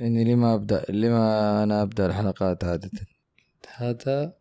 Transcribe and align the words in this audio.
إني 0.00 0.24
لما 0.32 0.54
ابدا 0.54 0.84
لما 0.88 1.62
أنا 1.62 1.82
أبدأ 1.82 2.06
الحلقات 2.06 2.64
عاده 2.64 2.90
هذا 3.76 4.36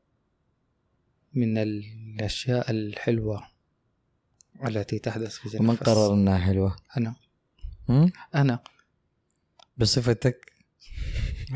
من 1.34 1.58
الأشياء 1.58 2.72
الحلوة 2.72 3.48
التي 4.68 5.00
تحدث 5.00 5.36
في 5.36 5.50
تنفس 5.50 5.84
قرر 5.84 6.14
إنها 6.14 6.38
حلوة؟ 6.38 6.76
أنا. 6.98 7.16
هم؟ 7.90 8.12
أنا. 8.36 8.60
بصفتك؟ 9.78 10.52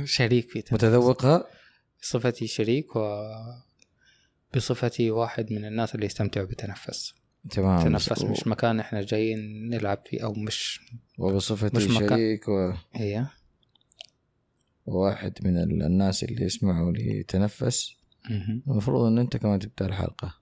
شريك 0.06 0.50
في 0.50 0.62
تنفس 0.62 0.74
متذوقها 0.74 1.48
بصفتي 2.02 2.48
شريك 2.48 2.96
و 2.96 3.26
بصفتي 4.56 5.12
واحد 5.12 5.54
من 5.54 5.66
الناس 5.66 5.96
اللي 5.96 6.06
يستمتعوا 6.06 6.46
بتنفس 6.48 7.14
تمام. 7.52 7.84
تنفس 7.84 8.24
مش 8.24 8.48
مكان 8.48 8.80
إحنا 8.80 9.02
جايين 9.02 9.70
نلعب 9.70 9.98
فيه 10.06 10.24
أو 10.24 10.34
مش 10.34 10.80
وبصفتي 11.18 11.78
مش 11.78 11.88
مكان- 11.88 12.10
شريك 12.10 12.48
و- 12.48 12.74
هي 12.94 13.26
وواحد 14.90 15.34
من 15.42 15.58
ال- 15.58 15.84
الناس 15.84 16.24
اللي 16.24 16.44
يسمعوا 16.46 16.92
مهم. 18.30 18.64
المفروض 18.68 19.06
إن 19.06 19.18
أنت 19.18 19.38
كمان 19.38 19.60
تبدأ 19.60 19.86
الحلقة. 19.86 20.36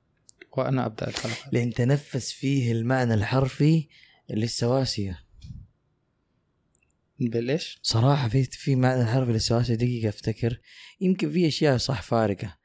وأنا 0.58 0.86
أبدأ 0.86 1.08
الحلقة. 1.08 1.50
لأن 1.52 1.74
تنفس 1.74 2.32
فيه 2.32 2.72
المعنى 2.72 3.14
الحرفي 3.14 3.88
للسواسيه 4.30 5.20
بالايش؟ 7.20 7.80
صراحة 7.84 8.28
في 8.30 8.44
في 8.44 8.76
معنى 8.76 9.06
حرف 9.06 9.30
للسواسية 9.30 9.76
دقيقة 9.76 10.10
أفتكر. 10.10 10.62
يمكن 11.02 11.32
في 11.32 11.48
أشياء 11.48 11.78
صح 11.78 12.02
فارقة. 12.02 12.58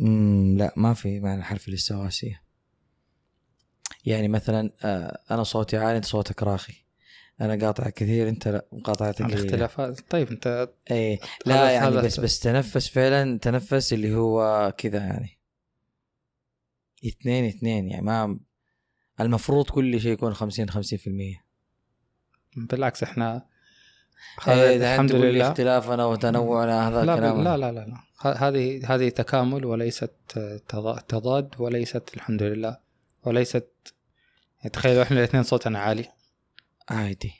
امم 0.00 0.58
لا 0.58 0.74
ما 0.76 0.94
في 0.94 1.20
معنى 1.20 1.42
حرفي 1.42 1.70
للسواسية. 1.70 2.42
يعني 4.04 4.28
مثلا 4.28 4.70
آه 4.82 5.22
أنا 5.30 5.42
صوتي 5.42 5.76
عالي 5.76 5.96
أنت 5.96 6.04
صوتك 6.04 6.42
راخي. 6.42 6.85
أنا 7.40 7.66
قاطع 7.66 7.90
كثير 7.90 8.28
أنت 8.28 8.48
لا 8.48 8.66
مقاطعتك. 8.72 9.20
الاختلافات 9.20 10.00
طيب 10.10 10.28
أنت 10.30 10.68
هذا- 10.90 11.18
لا 11.46 11.70
يعني 11.70 11.96
بس 11.96 12.20
بس 12.20 12.40
تنفس 12.40 12.88
فعلا 12.88 13.38
تنفس 13.38 13.92
اللي 13.92 14.14
هو 14.14 14.72
كذا 14.78 14.98
يعني. 14.98 15.38
اثنين 17.06 17.44
اثنين 17.44 17.88
يعني 17.88 18.02
ما 18.06 18.38
المفروض 19.20 19.70
كل 19.70 20.00
شيء 20.00 20.12
يكون 20.12 20.34
50 20.34 20.70
50% 20.70 21.44
بالعكس 22.56 23.02
إحنا 23.02 23.46
هذا 24.42 24.74
هذا 24.74 24.94
الحمد 24.94 25.12
لله. 25.12 25.48
اختلافنا 25.48 26.04
وتنوعنا 26.04 26.88
هذا 26.88 27.04
لا 27.04 27.14
الكلام 27.14 27.44
لا 27.44 27.56
لا 27.56 27.72
لا 27.72 27.80
لا. 27.80 27.96
هذه 28.48 28.94
هذه 28.94 29.08
تكامل 29.08 29.64
وليست 29.64 30.12
تضا- 30.68 31.00
تضاد 31.00 31.54
وليست 31.58 32.10
الحمد 32.16 32.42
لله. 32.42 32.78
وليست 33.24 33.70
يعني 34.58 34.70
تخيلوا 34.70 35.02
إحنا 35.02 35.18
الاثنين 35.18 35.42
صوتنا 35.42 35.78
عالي. 35.78 36.08
عادي. 36.88 37.32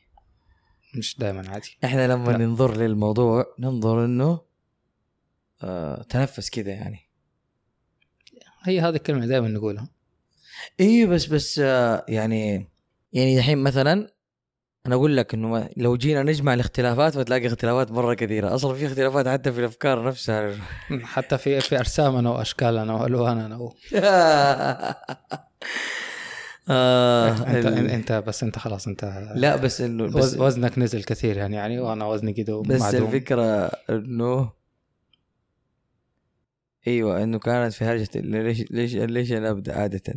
مش 0.99 1.19
دائما 1.19 1.51
عادي. 1.51 1.79
إحنا 1.85 2.09
لما 2.09 2.31
لا. 2.33 2.39
ننظر 2.39 2.77
للموضوع 2.77 3.45
ننظر 3.59 4.05
إنه 4.05 4.41
آه 5.63 6.03
تنفس 6.03 6.51
كذا 6.51 6.71
يعني. 6.73 6.99
هي 8.63 8.81
هذه 8.81 8.95
الكلمة 8.97 9.27
دائما 9.27 9.49
نقولها. 9.49 9.89
اي 10.81 11.07
بس 11.07 11.27
بس 11.27 11.59
آه 11.65 12.05
يعني 12.09 12.69
يعني 13.13 13.39
الحين 13.39 13.59
مثلا 13.59 14.13
أنا 14.87 14.95
أقول 14.95 15.17
لك 15.17 15.35
إنه 15.35 15.71
لو 15.77 15.97
جينا 15.97 16.23
نجمع 16.23 16.55
الاختلافات 16.55 17.15
فتلاقي 17.15 17.47
اختلافات 17.47 17.91
مرة 17.93 18.15
كثيرة. 18.15 18.55
أصلا 18.55 18.75
في 18.75 18.87
اختلافات 18.87 19.29
حتى 19.29 19.53
في 19.53 19.61
الأفكار 19.61 20.05
نفسها. 20.09 20.57
حتى 21.03 21.39
في 21.39 21.61
في 21.61 21.79
أرسامنا 21.79 22.31
وأشكالنا 22.31 22.95
وألواننا 22.95 23.57
و... 23.57 23.75
آه 26.69 27.29
انت 27.33 27.67
ال- 27.67 27.89
أنت 27.91 28.13
بس 28.13 28.43
أنت 28.43 28.59
خلاص 28.59 28.87
أنت 28.89 29.05
لا 29.35 29.57
بس 29.57 29.81
انه. 29.81 30.07
بس 30.07 30.37
وزنك 30.39 30.79
نزل 30.79 31.05
كثير 31.05 31.37
يعني 31.37 31.57
يعني 31.57 31.79
وأنا 31.81 32.07
وزني 32.07 32.33
كده 32.33 32.63
بس 32.63 32.81
معدوم 32.81 33.07
الفكرة 33.07 33.67
إنه 33.91 34.51
أيوه 36.87 37.23
إنه 37.23 37.39
كانت 37.39 37.73
في 37.73 37.85
هرجه 37.85 38.09
ليش 38.15 38.65
ليش 38.71 38.95
ليش 38.95 39.33
أنا 39.33 39.51
أبدأ 39.51 39.79
عادة 39.79 40.15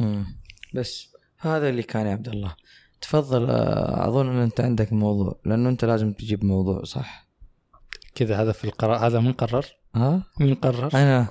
مم. 0.00 0.26
بس 0.74 1.16
هذا 1.38 1.68
اللي 1.68 1.82
كان 1.82 2.06
يا 2.06 2.12
عبد 2.12 2.28
الله 2.28 2.56
تفضل 3.00 3.50
آه، 3.50 4.08
أظن 4.08 4.26
إن 4.28 4.36
أنت 4.42 4.60
عندك 4.60 4.92
موضوع 4.92 5.40
لأنه 5.44 5.68
أنت 5.68 5.84
لازم 5.84 6.12
تجيب 6.12 6.44
موضوع 6.44 6.84
صح 6.84 7.28
كذا 8.14 8.42
هذا 8.42 8.52
في 8.52 8.64
القرار 8.64 9.06
هذا 9.06 9.20
من 9.20 9.32
قرر؟ 9.32 9.66
ها 9.94 10.22
مين 10.40 10.54
قرر؟ 10.54 10.90
أنا 10.94 11.28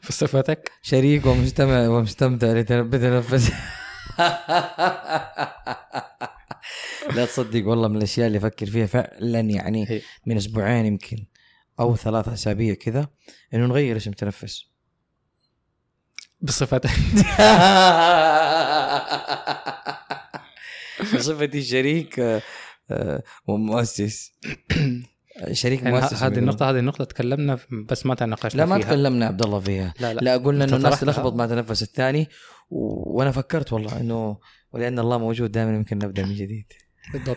في 0.00 0.12
صفتك 0.12 0.72
شريك 0.82 1.26
ومستمع 1.26 1.88
ومستمتع 1.88 2.52
لتنفس 2.52 3.52
لا 7.14 7.26
تصدق 7.26 7.66
والله 7.66 7.88
من 7.88 7.96
الأشياء 7.96 8.26
اللي 8.26 8.38
أفكر 8.38 8.66
فيها 8.66 8.86
فعلا 8.86 9.40
يعني. 9.40 10.02
من 10.26 10.36
أسبوعين 10.36 10.86
يمكن 10.86 11.26
أو 11.80 11.96
ثلاث 11.96 12.28
أسابيع 12.28 12.74
كذا 12.74 13.08
إنه 13.54 13.66
نغير 13.66 13.96
اسم 13.96 14.12
تنفس. 14.12 14.64
بصفتك. 16.40 16.90
بصفتي 21.14 21.62
شريك 21.62 22.20
آه، 22.20 22.42
آه، 22.90 23.22
ومؤسس. 23.46 24.32
شريك 25.52 25.82
يعني 25.82 26.00
مؤسس 26.00 26.22
هذه. 26.22 26.38
النقطة 26.38 26.70
هذه 26.70 26.78
النقطة 26.78 27.04
تكلمنا 27.04 27.58
بس 27.88 28.06
ما 28.06 28.14
تناقشنا 28.14 28.58
لا 28.60 28.66
ما 28.66 28.78
فيها. 28.78 28.86
تكلمنا 28.88 29.26
عبد 29.26 29.42
الله 29.42 29.60
فيها. 29.60 29.94
لا 30.00 30.14
لا. 30.14 30.20
لا 30.20 30.36
قلنا 30.36 30.64
إنه 30.64 30.76
الناس. 30.76 31.00
تلخبط 31.00 31.32
مع 31.32 31.46
تنفس 31.46 31.82
الثاني 31.82 32.28
و... 32.70 33.16
وأنا 33.18 33.30
فكرت 33.30 33.72
والله 33.72 34.00
إنه 34.00 34.38
ولأن 34.72 34.98
الله 34.98 35.18
موجود 35.18 35.52
دائما 35.52 35.76
يمكن 35.76 35.98
نبدأ 35.98 36.26
من 36.26 36.34
جديد. 36.34 36.72
بالضبط. 37.12 37.36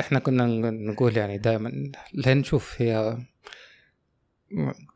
إحنا 0.00 0.18
كنا 0.18 0.46
نقول 0.70 1.16
يعني 1.16 1.38
دائما 1.38 1.92
لأن 2.14 2.38
نشوف 2.38 2.82
هي 2.82 3.18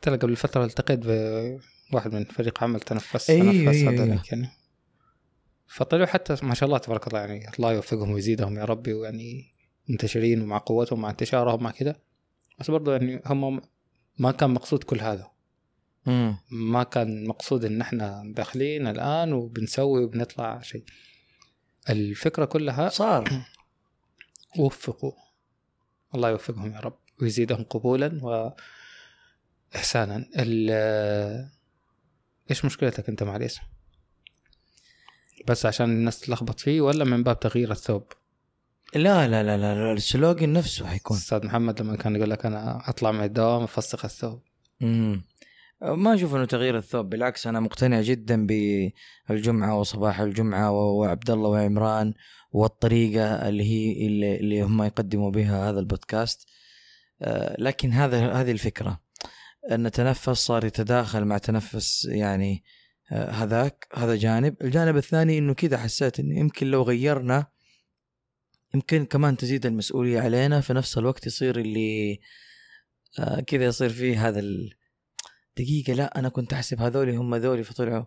ترى 0.03 0.17
قبل 0.17 0.37
فترة 0.37 0.65
التقيت 0.65 1.01
بواحد 1.03 2.15
من 2.15 2.25
فريق 2.25 2.65
عمل 2.65 2.81
تنفس 2.81 3.31
أيوة، 3.31 3.53
تنفس 3.53 3.77
أيوة، 3.77 3.93
هذوليك 3.93 4.11
أيوة. 4.11 4.23
يعني. 4.33 4.49
فطلعوا 5.67 6.07
حتى 6.07 6.37
ما 6.43 6.55
شاء 6.55 6.67
الله 6.67 6.79
تبارك 6.79 7.09
الله 7.09 7.19
يعني 7.19 7.49
الله 7.59 7.73
يوفقهم 7.73 8.11
ويزيدهم 8.11 8.59
يا 8.59 8.65
ربي 8.65 8.95
ويعني 8.95 9.55
منتشرين 9.89 10.43
ومع 10.43 10.59
قوتهم 10.59 11.01
مع 11.01 11.11
انتشارهم 11.11 11.63
مع 11.63 11.71
كذا. 11.71 11.97
بس 12.61 12.71
برضو 12.71 12.91
يعني 12.93 13.23
هم 13.27 13.61
ما 14.19 14.33
كان 14.33 14.51
مقصود 14.51 14.85
كل 14.85 15.01
هذا. 15.01 15.31
امم 16.09 16.37
ما 16.51 16.83
كان 16.83 17.27
مقصود 17.27 17.65
إن 17.65 17.81
إحنا 17.81 18.23
داخلين 18.37 18.87
الآن 18.87 19.33
وبنسوي 19.33 20.05
وبنطلع 20.05 20.61
شيء. 20.61 20.85
الفكرة 21.91 22.45
كلها 22.45 22.89
صار. 22.89 23.45
وفقوا. 24.59 25.13
الله 26.15 26.31
يوفقهم 26.31 26.73
يا 26.73 26.81
رب 26.81 26.99
ويزيدهم 27.23 27.65
قبولا 27.65 28.21
واحسانا. 29.73 30.27
ال- 30.37 31.51
إيش 32.51 32.65
مشكلتك 32.65 33.09
أنت 33.09 33.23
مع 33.23 33.37
الاسم؟ 33.37 33.63
بس 35.49 35.67
عشان 35.67 35.91
الناس 35.91 36.21
تلخبط 36.21 36.61
فيه 36.61 36.81
ولا 36.81 37.05
من 37.05 37.23
باب 37.23 37.41
تغيير 37.41 37.71
الثوب؟ 37.73 38.13
لا 38.95 39.29
لا 39.29 39.43
لا 39.43 39.57
لا, 39.57 39.93
السلوجن 39.93 40.53
نفسه 40.53 40.87
حيكون. 40.87 41.17
أستاذ 41.17 41.47
محمد 41.47 41.83
لما 41.83 41.97
كان 41.97 42.17
يقول 42.17 42.31
لك 42.31 42.47
أنا 42.47 42.89
أطلع 42.89 43.13
من 43.13 43.25
الدوام 43.25 43.63
أفسخ 43.63 44.05
الثوب. 44.05 44.43
امم 44.83 45.25
ما 45.83 46.15
أشوف 46.15 46.35
إنه 46.35 46.45
تغيير 46.45 46.79
الثوب 46.79 47.11
بالعكس 47.11 47.47
أنا 47.47 47.61
مقتنع 47.61 48.01
جدا 48.01 48.47
بالجمعة 48.47 49.79
وصباح 49.79 50.21
الجمعة 50.21 50.71
وعبد 50.71 51.31
الله 51.31 51.49
وعمران 51.49 52.15
والطريقة 52.53 53.49
اللي 53.49 53.65
هي 53.65 54.07
اللي, 54.07 54.37
اللي 54.41 54.63
هم 54.63 54.83
يقدموا 54.83 55.31
بها 55.31 55.71
هذا 55.71 55.81
البودكاست. 55.81 56.49
آه، 57.23 57.57
لكن 57.59 57.93
هذا 57.93 58.33
هذه 58.33 58.51
الفكرة 58.51 59.01
أن 59.71 59.91
تنفس 59.91 60.31
صار 60.31 60.65
يتداخل 60.65 61.25
مع 61.25 61.39
تنفس 61.39 62.05
يعني 62.05 62.65
آه، 63.13 63.31
هذاك 63.31 63.87
هذا 63.95 64.17
جانب. 64.17 64.57
الجانب 64.63 64.97
الثاني 64.97 65.39
إنه 65.39 65.55
كذا 65.55 65.79
حسيت 65.79 66.21
إنه 66.21 66.39
يمكن 66.39 66.67
لو 66.67 66.83
غيرنا 66.83 67.47
يمكن 68.75 69.05
كمان 69.05 69.37
تزيد 69.37 69.67
المسؤولية 69.67 70.21
علينا 70.21 70.61
في 70.61 70.73
نفس 70.73 70.99
الوقت 70.99 71.27
يصير 71.27 71.59
اللي 71.61 72.21
آه، 73.19 73.41
كذا 73.41 73.65
يصير 73.65 73.89
فيه 73.91 74.29
هذا 74.29 74.41
ال... 74.41 74.75
دقيقة 75.57 75.93
لا 75.93 76.19
أنا 76.19 76.29
كنت 76.29 76.53
أحسب 76.53 76.81
هذولي 76.81 77.17
هم 77.17 77.35
ذولي 77.35 77.63
فطلعوا. 77.63 78.05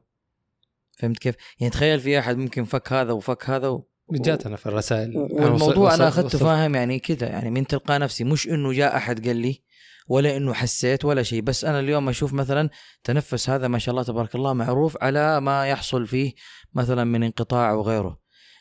فهمت 0.98 1.20
كيف؟ 1.20 1.36
يعني 1.60 1.72
تخيل 1.72 2.00
في 2.00 2.20
أحد 2.20 2.38
ممكن 2.38 2.64
فك 2.66 2.94
هذا 2.94 3.12
وفك 3.12 3.50
هذا 3.50 3.68
و... 3.68 3.88
جاتنا 4.12 4.56
في 4.56 4.66
الرسائل. 4.66 5.18
والموضوع 5.18 5.94
أخذته 5.96 6.26
وصل- 6.26 6.40
فاهم 6.40 6.76
يعني 6.76 7.00
كذا 7.00 7.28
يعني 7.28 7.50
من 7.50 7.68
تلقاء 7.68 8.00
نفسي 8.00 8.24
مش 8.24 8.48
إنه 8.48 8.74
جاء 8.74 8.98
أحد 8.98 9.28
قال 9.28 9.36
لي 9.36 9.64
ولا 10.08 10.38
إنه 10.38 10.54
حسيت 10.54 11.06
ولا 11.06 11.24
شيء 11.24 11.42
بس 11.42 11.66
أنا 11.66 11.80
اليوم 11.80 12.10
أشوف 12.10 12.34
مثلا 12.34 12.70
تنفس 13.04 13.50
هذا 13.50 13.68
ما 13.68 13.80
شاء 13.80 13.92
الله 13.92 14.04
تبارك 14.04 14.36
الله 14.36 14.54
معروف 14.54 14.98
على 15.02 15.42
ما 15.42 15.68
يحصل 15.68 16.08
فيه 16.08 16.34
مثلا 16.74 17.04
من 17.04 17.24
انقطاع 17.24 17.74
وغيره 17.74 18.20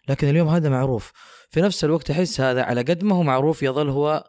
لكن 0.08 0.28
اليوم 0.28 0.48
هذا 0.48 0.68
معروف. 0.68 1.12
في 1.52 1.60
نفس 1.60 1.84
الوقت 1.84 2.10
أحس 2.10 2.40
هذا 2.40 2.62
على 2.62 2.82
قد 2.82 3.04
ما 3.04 3.16
هو 3.16 3.22
معروف 3.22 3.62
يظل 3.62 3.88
هو 3.88 4.28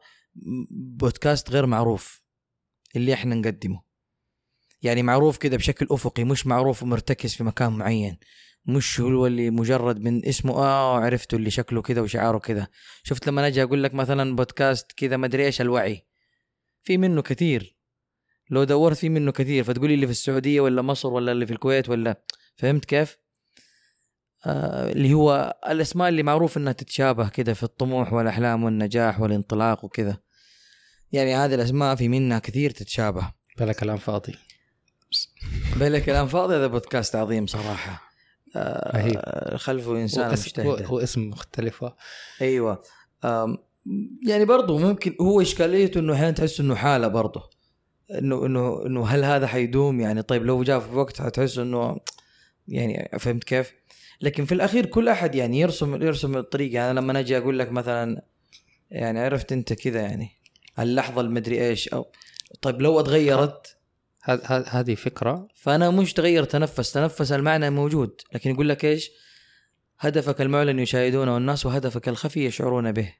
بودكاست 0.72 1.52
غير 1.52 1.66
معروف 1.66 2.24
اللي 2.96 3.14
إحنا 3.14 3.36
نقدمه. 3.36 3.82
يعني 4.82 5.04
معروف 5.04 5.38
كذا 5.38 5.58
بشكل 5.58 5.88
أفقي 5.92 6.24
مش 6.24 6.48
معروف 6.48 6.84
ومرتكز 6.84 7.36
في 7.36 7.44
مكان 7.44 7.72
معين. 7.72 8.18
مش 8.66 9.00
هو 9.00 9.28
اللي 9.28 9.50
مجرد 9.50 10.00
من 10.00 10.26
اسمه 10.26 10.54
آه 10.54 11.00
عرفته 11.00 11.36
اللي 11.36 11.50
شكله 11.50 11.82
كذا 11.82 12.02
وشعاره 12.02 12.38
كذا 12.38 12.68
شفت 13.04 13.28
لما 13.28 13.48
أجي 13.48 13.64
أقول 13.64 13.84
لك 13.84 13.94
مثلا 13.94 14.36
بودكاست 14.36 14.92
كذا 14.92 15.18
ما 15.18 15.26
أدري 15.26 15.46
إيش 15.46 15.62
الوعي؟ 15.62 16.06
في 16.84 16.98
منه 16.98 17.22
كثير. 17.22 17.78
لو 18.50 18.64
دورت 18.64 18.98
في 18.98 19.10
منه 19.10 19.32
كثير 19.32 19.64
فتقولي 19.64 19.94
اللي 19.94 20.06
في 20.06 20.12
السعودية 20.12 20.62
ولا 20.62 20.82
مصر 20.82 21.14
ولا 21.14 21.32
اللي 21.32 21.46
في 21.46 21.54
الكويت 21.54 21.90
ولا 21.90 22.24
فهمت 22.56 22.86
كيف؟ 22.86 23.23
آه 24.46 24.92
اللي 24.92 25.14
هو 25.14 25.58
الأسماء 25.70 26.10
اللي 26.10 26.24
معروف 26.24 26.58
إنها 26.58 26.74
تتشابه 26.74 27.30
كذا 27.30 27.54
في 27.54 27.64
الطموح 27.64 28.14
والأحلام 28.14 28.64
والنجاح 28.64 29.20
والانطلاق 29.20 29.86
وكذا. 29.86 30.18
يعني 31.12 31.36
هذه 31.36 31.56
الأسماء 31.56 31.96
في 31.96 32.10
منها 32.10 32.40
كثير 32.40 32.72
تتشابه. 32.72 33.32
بلا 33.60 33.74
كلام 33.74 33.98
فاضي. 33.98 34.36
بلا 35.76 36.00
كلام 36.00 36.28
فاضي 36.28 36.56
هذا 36.56 36.68
بودكاست 36.68 37.16
عظيم 37.16 37.48
صراحة. 37.48 38.14
رهيب. 38.96 39.16
آه 39.18 39.58
خلفه 39.58 39.92
إنسان 39.92 40.26
هو, 40.26 40.32
مجتهد. 40.32 41.02
اسم 41.04 41.30
مختلف. 41.30 41.86
أيوه. 42.42 42.84
يعني 44.28 44.46
برضه 44.46 44.78
ممكن 44.78 45.16
هو 45.22 45.42
إشكاليته 45.42 46.00
إنه 46.00 46.14
أحيانا 46.14 46.32
تحس 46.32 46.60
إنه 46.60 46.76
حالة 46.76 47.08
برضه 47.08 47.50
انه 48.12 48.46
انه 48.46 48.86
إنه 48.86 49.08
هل 49.08 49.24
هذا 49.24 49.48
حيدوم؟ 49.48 50.00
يعني 50.00 50.22
طيب 50.22 50.46
لو 50.46 50.64
جاء 50.64 50.80
في 50.80 50.96
وقت 50.96 51.22
حتحس 51.22 51.58
إنه 51.58 51.98
يعني 52.68 53.20
فهمت 53.20 53.44
كيف؟ 53.44 53.74
لكن 54.22 54.46
في 54.46 54.52
الأخير 54.54 54.86
كل 54.86 55.10
أحد 55.10 55.36
يعني 55.36 55.60
يرسم 55.60 56.04
يرسم 56.04 56.38
الطريق 56.38 56.74
يعني 56.74 56.94
لما 56.94 57.20
أجي 57.20 57.38
أقول 57.38 57.60
لك 57.60 57.72
مثلا 57.72 58.26
يعني 58.92 59.20
عرفت 59.20 59.52
أنت 59.52 59.74
كذا 59.74 60.02
يعني 60.02 60.30
اللحظه 60.80 61.22
المدري 61.22 61.68
إيش 61.70 61.88
أو 61.88 62.12
طيب 62.62 62.82
لو 62.82 63.00
اتغيرت؟ 63.00 63.78
هذ- 64.24 64.42
هذ- 64.46 64.66
هذه 64.70 64.96
فكرة. 64.96 65.48
فأنا 65.56 65.90
مش 65.90 66.14
تغير 66.14 66.44
تنفس 66.44 66.92
تنفس 66.92 67.32
المعنى 67.32 67.70
موجود. 67.70 68.22
لكن 68.34 68.50
يقول 68.52 68.70
لك 68.70 68.86
إيش؟ 68.86 69.12
هدفك 70.00 70.42
المعلن 70.42 70.80
يشاهدونه 70.80 71.34
والناس 71.34 71.66
وهدفك 71.66 72.10
الخفي 72.10 72.46
يشعرون 72.46 72.92
به. 72.92 73.14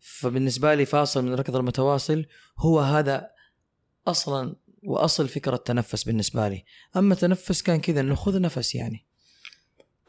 فبالنسبة 0.00 0.74
لي 0.74 0.84
فاصل 0.84 1.24
من 1.24 1.32
الركض 1.32 1.56
المتواصل 1.56 2.26
هو 2.58 2.80
هذا 2.80 3.30
أصلا 4.06 4.56
وأصل 4.82 5.28
فكرة 5.28 5.54
التنفس 5.54 6.04
بالنسبة 6.04 6.48
لي. 6.48 6.64
أما 6.96 7.14
تنفس 7.14 7.62
كان 7.62 7.80
كذا 7.80 8.00
إنه 8.00 8.14
خذ 8.14 8.40
نفس 8.40 8.74
يعني. 8.74 9.06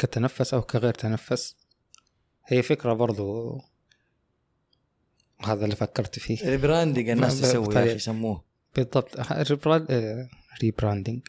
كتنفس 0.02 0.54
أو 0.54 0.62
كغير 0.62 0.94
تنفس. 0.94 1.56
هي 2.46 2.62
فكرة 2.62 2.94
برضو 2.94 3.58
هذا 5.44 5.66
اللي 5.66 5.76
فكرت 5.76 6.20
فيه. 6.20 6.54
ال 6.54 6.60
branding 6.60 7.10
الناس 7.10 7.40
تسوي 7.42 7.76
يا. 7.76 7.84
أخي 7.84 7.96
يسموه. 7.96 8.44
بالضبط. 8.76 9.20
rebranding 10.64 11.22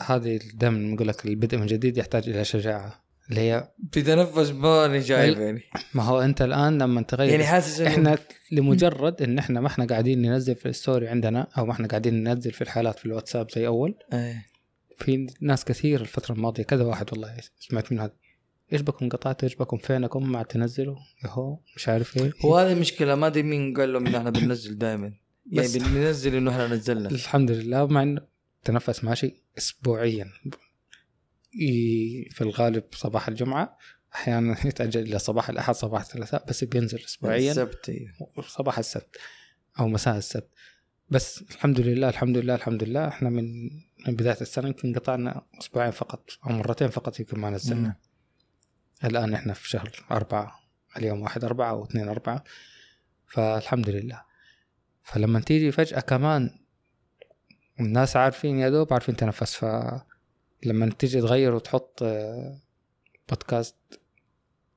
هذه 0.00 0.40
دائما 0.54 0.78
نقول 0.78 1.08
لك 1.08 1.26
البدء 1.26 1.58
من 1.58 1.66
جديد 1.66 1.98
يحتاج 1.98 2.28
إلى 2.28 2.44
شجاعة. 2.44 3.04
اللي 3.30 3.40
هي 3.40 3.68
بتنفس 3.78 4.50
ماني 4.50 4.98
جايب 4.98 5.38
يعني. 5.38 5.62
ما 5.94 6.02
هو 6.02 6.20
أنت 6.20 6.42
الآن 6.42 6.82
لما 6.82 7.02
تغير 7.02 7.30
يعني 7.30 7.44
حاسس 7.44 7.80
إحنا 7.80 8.18
لمجرد 8.52 9.22
إن 9.22 9.38
إحنا 9.38 9.60
ما 9.60 9.66
إحنا 9.66 9.84
قاعدين 9.84 10.22
ننزل 10.22 10.54
في 10.54 10.68
ال 10.68 10.75
story 10.75 11.08
عندنا 11.08 11.46
أو 11.58 11.66
ما 11.66 11.72
إحنا 11.72 11.88
قاعدين 11.88 12.22
ننزل 12.22 12.52
في 12.52 12.62
الحالات 12.62 12.98
في 12.98 13.06
الواتساب 13.06 13.50
زي 13.50 13.66
أول 13.66 13.94
إيه. 14.12 14.46
في 14.98 15.26
ناس 15.40 15.64
كثير 15.64 16.00
الفترة 16.00 16.34
الماضية 16.34 16.62
كذا 16.62 16.84
واحد 16.84 17.12
والله 17.12 17.36
سمعت 17.58 17.92
منه 17.92 18.04
هذا. 18.04 18.12
إيش 18.72 18.80
بكم 18.80 19.08
قطعتوا؟ 19.08 19.48
إيش 19.48 19.56
بكم 19.56 19.78
فينكم؟ 19.78 20.32
ما 20.32 20.42
تنزلوا. 20.42 20.96
يهو 21.24 21.58
مش 21.76 21.88
عارف 21.88 22.16
إيه. 22.16 22.32
هو 22.44 22.56
هذه 22.56 22.72
المشكلة 22.72 23.14
ما 23.14 23.26
أدري 23.26 23.42
مين 23.42 23.74
قال 23.74 23.92
لهم 23.92 24.06
ان 24.06 24.14
إحنا 24.14 24.30
بننزل 24.30 24.78
دائما 24.78 25.12
يعني 25.52 25.78
بننزل 25.78 26.34
إنه 26.34 26.50
إحنا 26.50 26.66
نزلنا. 26.66 27.10
الحمد 27.10 27.50
لله 27.50 27.86
مع 27.86 28.02
إنه 28.02 28.20
تنفس 28.64 29.04
ماشي 29.04 29.42
اسبوعيا. 29.58 30.26
في 32.30 32.40
الغالب 32.40 32.84
صباح 32.92 33.28
الجمعة 33.28 33.78
أحيانا 34.14 34.56
يتأجل 34.66 35.02
إلى 35.02 35.18
صباح 35.18 35.48
الأحد 35.48 35.74
صباح 35.74 36.00
الثلاثاء 36.00 36.44
بس 36.48 36.64
بينزل 36.64 36.98
اسبوعيا. 36.98 37.50
السبت 37.50 37.88
أيوه. 37.88 38.12
صباح 38.48 38.78
السبت 38.78 39.16
أو 39.80 39.88
مساء 39.88 40.16
السبت. 40.16 40.50
بس 41.10 41.44
الحمد 41.50 41.80
لله 41.80 42.08
الحمد 42.08 42.38
لله 42.38 42.54
الحمد 42.54 42.84
لله 42.84 43.08
إحنا 43.08 43.30
من 43.30 43.44
من 44.06 44.14
بداية 44.14 44.40
السنة 44.40 44.66
يمكن 44.66 44.94
قطعنا 44.94 45.42
أسبوعين 45.60 45.90
فقط 45.90 46.30
أو 46.46 46.50
مرتين 46.52 46.88
فقط 46.88 47.20
يمكن 47.20 47.40
ما 47.40 47.50
نزلنا. 47.50 47.96
الآن 49.04 49.34
إحنا 49.34 49.52
في 49.52 49.68
شهر 49.68 49.90
أربعة 50.10 50.60
اليوم 50.96 51.22
واحد 51.22 51.44
أربعة 51.44 51.70
أو 51.70 51.84
اثنين 51.84 52.08
أربعة. 52.08 52.44
فالحمد 53.26 53.88
لله. 53.88 54.22
فلما 55.02 55.40
تيجي 55.40 55.72
فجأة 55.72 56.00
كمان 56.00 56.58
الناس 57.80 58.16
عارفين 58.16 58.58
يا 58.58 58.68
دوب 58.70 58.92
عارفين 58.92 59.16
تنفس. 59.16 59.54
فلما 59.54 60.90
تيجي 60.98 61.20
تغير 61.20 61.54
وتحط 61.54 62.02
آه، 62.02 62.60
بودكاست 63.28 63.76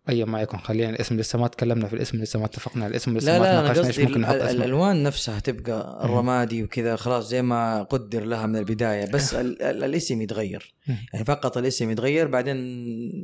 اي 0.09 0.25
ما 0.25 0.41
يكون 0.41 0.59
خلينا 0.59 0.89
الاسم 0.89 1.17
لسه 1.17 1.39
ما 1.39 1.47
تكلمنا 1.47 1.87
في 1.87 1.93
الاسم 1.93 2.17
لسه 2.17 2.39
ما 2.39 2.45
اتفقنا 2.45 2.83
على 2.83 2.91
الاسم 2.91 3.17
لسه 3.17 3.37
لا 3.37 3.39
ما 3.39 3.61
تناقشنا 3.61 3.87
إيش 3.87 3.99
ممكن 3.99 4.21
نحط 4.21 4.35
اسمه. 4.35 4.49
الألوان 4.51 5.03
نفسها 5.03 5.39
تبقى 5.39 6.05
الرمادي 6.05 6.63
وكذا 6.63 6.95
خلاص 6.95 7.29
زي 7.29 7.41
ما 7.41 7.83
قدر 7.83 8.23
لها 8.25 8.45
من 8.45 8.55
البداية. 8.55 9.11
بس 9.11 9.33
ال- 9.41 9.61
ال- 9.61 9.83
الاسم 9.83 10.21
يتغير. 10.21 10.75
يعني 11.13 11.25
فقط 11.25 11.57
الاسم 11.57 11.89
يتغير 11.91 12.27
بعدين 12.27 12.57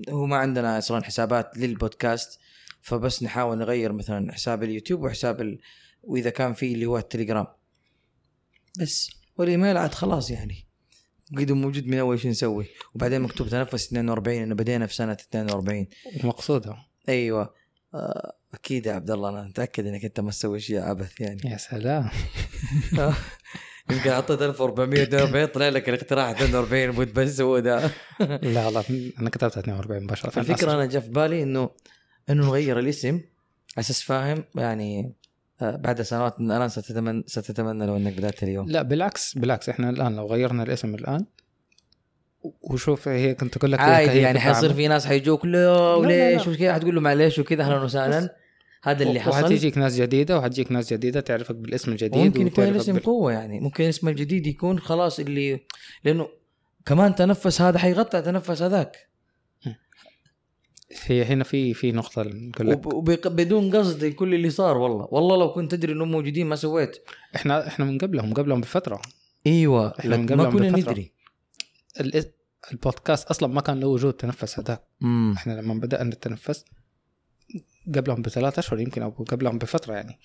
هو 0.09 0.25
ما 0.25 0.37
عندنا 0.37 0.77
أصلا 0.77 1.03
حسابات 1.03 1.57
للبودكاست 1.57 2.39
فبس 2.81 3.23
نحاول 3.23 3.57
نغير 3.57 3.93
مثلا 3.93 4.33
حساب 4.33 4.63
اليوتيوب 4.63 5.01
وحساب 5.03 5.41
ال... 5.41 5.59
وإذا 6.03 6.29
كان 6.29 6.53
في 6.53 6.73
اللي 6.73 6.85
هو 6.85 6.97
التليجرام. 6.97 7.47
بس 8.79 9.09
والإيميل 9.37 9.77
عاد 9.77 9.93
خلاص 9.93 10.31
يعني. 10.31 10.66
قد 11.37 11.51
موجود 11.51 11.87
من 11.87 11.97
أول 11.99 12.15
إيش 12.15 12.27
نسوي 12.27 12.65
وبعدين 12.95 13.21
مكتوب 13.21 13.47
تنفس 13.47 13.85
42 13.85 14.37
إنه 14.37 14.55
بدينا 14.55 14.87
في 14.87 14.95
سنة 14.95 15.11
42 15.11 15.87
مقصودة 16.23 16.75
أيوه. 17.09 17.53
آه، 17.93 18.33
أكيد 18.53 18.85
يا 18.85 18.93
عبد 18.93 19.11
الله 19.11 19.29
أنا 19.29 19.43
متأكد 19.43 19.87
إنك 19.87 20.05
أنت 20.05 20.19
ما 20.19 20.31
تسوي 20.31 20.59
شيء 20.59 20.79
عبث 20.79 21.21
يعني. 21.21 21.41
يا 21.45 21.57
سلام. 21.57 22.09
يمكن 23.91 24.11
حطيت 24.11 24.41
1442 24.41 25.45
طلع 25.45 25.69
لك 25.69 25.89
الاقتراح 25.89 26.29
42 26.29 26.91
بود 26.91 27.13
بس 27.13 27.41
هو 27.41 27.59
ده. 27.59 27.79
لا 28.19 28.71
لا 28.71 28.83
أنا 29.19 29.29
كتبت 29.29 29.57
42 29.57 30.03
مباشرة. 30.03 30.39
الفكرة 30.39 30.71
أنا 30.73 30.85
جاء 30.85 31.01
في 31.01 31.09
بالي 31.09 31.43
إنه 31.43 31.69
إنه 32.29 32.45
نغير 32.45 32.79
الاسم 32.79 33.15
على 33.15 33.79
أساس 33.79 34.01
فاهم 34.01 34.43
يعني 34.55 35.13
بعد 35.61 36.01
سنوات 36.01 36.41
من 36.41 36.51
الآن 36.51 36.69
ستتمنى 36.69 37.23
ستتمنى 37.27 37.85
لو 37.85 37.97
إنك 37.97 38.13
بدأت 38.13 38.43
اليوم. 38.43 38.69
لا 38.69 38.81
بالعكس 38.81 39.37
بالعكس 39.37 39.69
إحنا 39.69 39.89
الآن 39.89 40.15
لو 40.15 40.27
غيرنا 40.27 40.63
الاسم 40.63 40.95
الآن 40.95 41.25
وشوف 42.61 43.07
هي 43.07 43.33
كنت 43.33 43.57
أقول 43.57 43.71
لك 43.71 43.79
عادي 43.79 44.17
يعني 44.17 44.39
حيصير. 44.39 44.73
في 44.73 44.87
ناس 44.87 45.05
حيجوك 45.05 45.45
لا 45.45 45.95
وليش. 45.95 46.47
وكذا 46.47 46.73
حتقول 46.73 46.95
له 46.95 47.01
معليش 47.01 47.39
وكذا 47.39 47.63
أهلا 47.63 47.81
وسهلا. 47.83 48.35
هذا 48.83 49.03
اللي 49.03 49.19
حصل. 49.19 49.29
وحتيجيك 49.43 49.77
ناس 49.77 49.95
جديدة 49.95 50.37
وحتجيك 50.37 50.71
ناس 50.71 50.93
جديدة 50.93 51.19
تعرفك 51.19 51.55
بالاسم 51.55 51.91
الجديد 51.91 52.21
وممكن 52.21 52.47
يكون 52.47 52.63
الاسم 52.63 52.93
بال- 52.93 53.03
قوة 53.03 53.31
يعني. 53.31 53.59
ممكن 53.59 53.83
الاسم 53.83 54.07
الجديد 54.07 54.47
يكون 54.47 54.79
خلاص 54.79 55.19
اللي 55.19 55.59
لأنه 56.03 56.27
كمان 56.85 57.15
تنفس 57.15 57.61
هذا 57.61 57.79
حيغطي 57.79 58.21
تنفس 58.21 58.61
هذاك. 58.61 59.07
هي 61.05 61.23
هنا 61.23 61.43
في 61.43 61.73
في 61.73 61.91
نقطة 61.91 62.23
نقول 62.23 62.69
لك. 62.69 62.85
وبدون 62.85 63.75
قصد 63.75 64.05
كل 64.05 64.33
اللي 64.33 64.49
صار 64.49 64.77
والله. 64.77 65.07
والله 65.11 65.37
لو 65.37 65.53
كنت 65.53 65.71
تدري 65.71 65.93
إنهم 65.93 66.11
موجودين 66.11 66.47
ما 66.47 66.55
سويت. 66.55 66.97
إحنا 67.35 67.67
إحنا 67.67 67.85
من 67.85 67.97
قبلهم 67.97 68.33
قبلهم 68.33 68.61
بفترة. 68.61 69.01
إيوه 69.47 69.93
إحنا 69.99 70.17
من 70.17 70.25
لك 70.25 70.31
ما 70.31 70.43
قبلهم 70.43 70.59
كنا 70.59 70.77
بفترة. 70.77 70.91
ندري. 70.91 71.11
البودكاست 72.71 73.27
أصلا 73.27 73.49
ما 73.49 73.61
كان 73.61 73.79
له 73.79 73.87
وجود 73.87 74.13
تنفس 74.13 74.59
هذاك 74.59 74.81
امم 75.03 75.33
إحنا 75.37 75.53
لما 75.53 75.73
بدانا 75.73 76.09
نتنفس 76.09 76.65
قبلهم 77.95 78.21
بثلاث 78.21 78.59
أشهر 78.59 78.79
يمكن 78.79 79.01
أو 79.01 79.09
قبلهم 79.09 79.57
بفترة 79.57 79.93
يعني. 79.93 80.19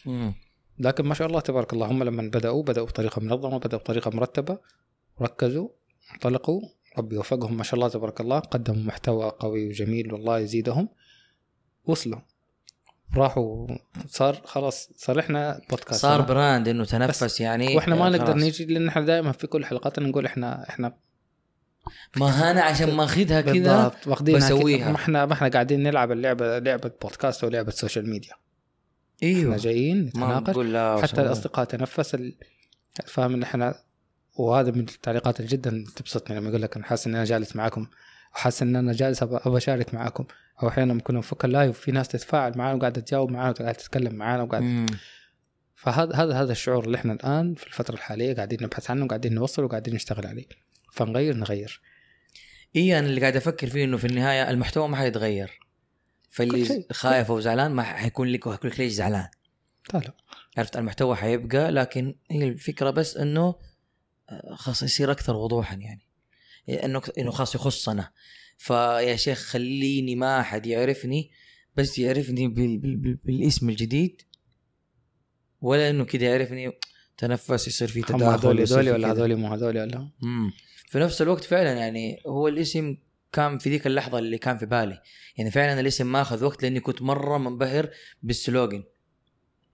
لكن 0.79 1.05
ما 1.05 1.15
شاء 1.15 1.29
الله 1.29 1.41
تبارك 1.41 1.73
الله 1.73 1.87
هم 1.87 2.03
لما 2.03 2.23
بدأوا 2.23 2.63
بدأوا 2.63 2.87
بطريقة 2.87 3.21
منظمة 3.21 3.59
بدأوا 3.59 3.81
بطريقة 3.81 4.11
مرتبة 4.11 4.59
ركزوا 5.21 5.69
انطلقوا 6.15 6.63
ربي 6.99 7.19
وفقهم 7.19 7.57
ما 7.57 7.63
شاء 7.63 7.75
الله 7.75 7.89
تبارك 7.89 8.21
الله 8.21 8.39
قدموا 8.39 8.83
محتوى 8.85 9.33
قوي 9.39 9.69
وجميل 9.69 10.13
والله 10.13 10.39
يزيدهم. 10.39 10.89
وصلوا. 11.85 12.19
راحوا. 13.17 13.67
صار 14.07 14.41
خلاص 14.45 14.91
صار 14.97 15.21
إحنا 15.21 15.61
بودكاست 15.71 16.01
صار 16.03 16.21
براند 16.21 16.69
إنه 16.69 16.85
تنفس 16.85 17.41
يعني 17.41 17.77
وإحنا 17.77 17.95
ما 17.95 18.07
آه، 18.07 18.11
نقدر. 18.11 18.35
نيجي 18.37 18.65
لأن 18.65 18.89
إحنا 18.89 19.03
دائما 19.03 19.33
في 19.33 19.47
كل 19.47 19.65
حلقاتنا 19.65 20.09
نقول 20.09 20.27
إحنا 20.27 20.69
إحنا 20.69 20.95
ما 22.17 22.51
أنا 22.51 22.63
عشان 22.63 22.95
ماخذها 22.95 23.41
كذا 23.41 23.93
بسويها. 24.21 24.91
ما 24.91 24.97
إحنا 24.97 25.27
ما 25.27 25.33
إحنا 25.33 25.49
قاعدين 25.49 25.83
نلعب 25.83 26.13
اللعبة 26.13 26.59
لعبة 26.59 26.91
بودكاست 27.03 27.45
ولعبة 27.45 27.71
social 27.71 28.11
media 28.11 28.33
إحنا 28.33 28.43
أيوه 29.23 29.57
جايين 29.57 30.13
ما 30.15 30.41
نتناقش. 30.41 31.13
حتى. 31.13 31.21
الأصدقاء 31.23 31.65
تنفس 31.65 32.17
فاهم 33.07 33.35
إن 33.35 33.43
إحنا 33.43 33.75
وهذا 34.35 34.71
من 34.71 34.81
التعليقات 34.81 35.41
اللي 35.41 35.51
جدا 35.51 35.85
تبسطني 35.97 36.37
لما 36.37 36.49
يقول 36.49 36.63
لك 36.63 36.77
أنا 36.77 36.85
حاسس 36.85 37.07
ان 37.07 37.15
أنا 37.15 37.25
جالس 37.25 37.57
معاكم 37.57 37.87
وحاسس 38.35 38.63
إن 38.63 38.77
أنا 38.77 38.93
جالس 38.93 39.23
أبغى 39.23 39.57
أشارك 39.57 39.95
معاكم. 39.95 40.25
أو 40.63 40.69
أحيانا 40.69 40.93
لما 40.93 41.01
كنا 41.01 41.19
نفك 41.19 41.45
ال 41.45 41.51
live 41.51 41.79
في 41.79 41.93
ناس 41.93 42.09
تتفاعل 42.09 42.53
معانا 42.59 42.77
وقاعدة 42.77 43.01
تجاوب 43.01 43.31
معانا 43.31 43.51
وقاعده 43.51 43.73
تتكلم 43.73 44.15
معانا 44.15 44.43
وقاعده. 44.43 44.87
فهذا 45.75 46.15
هذا 46.15 46.35
هذا 46.35 46.53
الشعور 46.53 46.85
اللي 46.85 46.97
إحنا 46.97 47.13
الآن 47.13 47.55
في 47.55 47.67
الفترة 47.67 47.95
الحالية 47.95 48.35
قاعدين 48.35 48.59
نبحث 48.63 48.91
عنه 48.91 49.05
وقاعدين 49.05 49.35
نوصل 49.35 49.65
وقاعدين 49.65 49.95
نشتغل 49.95 50.27
عليه. 50.27 50.47
فنغير 50.93 51.37
نغير. 51.37 51.81
اي 52.77 52.99
أنا 52.99 53.07
اللي 53.07 53.21
قاعد 53.21 53.37
أفكر 53.37 53.67
فيه 53.67 53.85
إنه 53.85 53.97
في 53.97 54.07
النهاية 54.07 54.51
المحتوى 54.51 54.89
ما 54.89 54.97
حيتغير. 54.97 55.61
فاللي. 56.31 56.87
خايف 56.93 57.31
أو 57.31 57.41
زعلان 57.41 57.71
ما 57.71 57.83
حيكون 57.83 58.29
لك 58.29 58.47
وحيكون 58.47 58.71
لك 58.71 58.81
ليش 58.81 58.93
زعلان. 58.93 59.29
لا 59.95 60.13
عرفت؟ 60.59 60.77
المحتوى 60.77 61.17
حيبقى 61.17 61.71
لكن 61.71 62.15
هي 62.31 62.49
الفكرة 62.49 62.91
بس 62.91 63.17
إنه 63.17 63.55
خلاص 64.55 64.83
يصير 64.83 65.11
أكثر 65.11 65.37
وضوحا 65.37 65.77
يعني. 65.77 66.09
إنه 66.69 67.03
إنه 67.19 67.31
خلاص 67.31 67.55
يخصنا 67.55 68.11
فيا 68.59 69.17
شيخ 69.17 69.39
خليني 69.39 70.15
ما 70.15 70.41
أحد 70.41 70.67
يعرفني 70.67 71.31
بس 71.77 71.99
يعرفني 71.99 72.49
بال 72.49 72.79
بال 72.79 72.97
بال 72.97 73.15
بالاسم 73.15 73.69
الجديد. 73.69 74.23
ولا 75.61 75.91
إنه 75.91 76.05
كده 76.05 76.27
يعرفني 76.27 76.73
تنفس 77.19 77.69
يصير 77.69 77.89
في 77.89 78.03
تداخل 78.03 78.25
هذول 78.25 78.61
هذول 78.61 78.91
ولا. 78.91 79.13
هذول 79.13 79.37
مو 79.37 79.49
هذول 79.49 79.79
ولا؟ 79.79 80.09
مم. 80.23 80.53
في 80.87 80.99
نفس 80.99 81.23
الوقت 81.23 81.45
فعلا 81.45 81.73
يعني 81.73 82.23
هو 82.27 82.49
الاسم 82.49 82.97
كان 83.33 83.59
في 83.59 83.71
ذيك 83.71 83.87
اللحظة 83.87 84.19
اللي 84.19 84.39
كان 84.39 84.59
في 84.59 84.67
بالي. 84.67 85.01
يعني 85.37 85.51
فعلا 85.51 85.81
الاسم 85.81 86.13
ما 86.13 86.23
أخذ 86.23 86.45
وقت 86.45 86.63
لأني 86.63 86.81
كنت 86.81 87.03
مرة 87.03 87.39
منبهر 87.39 87.91
بالسلوجن 88.23 88.85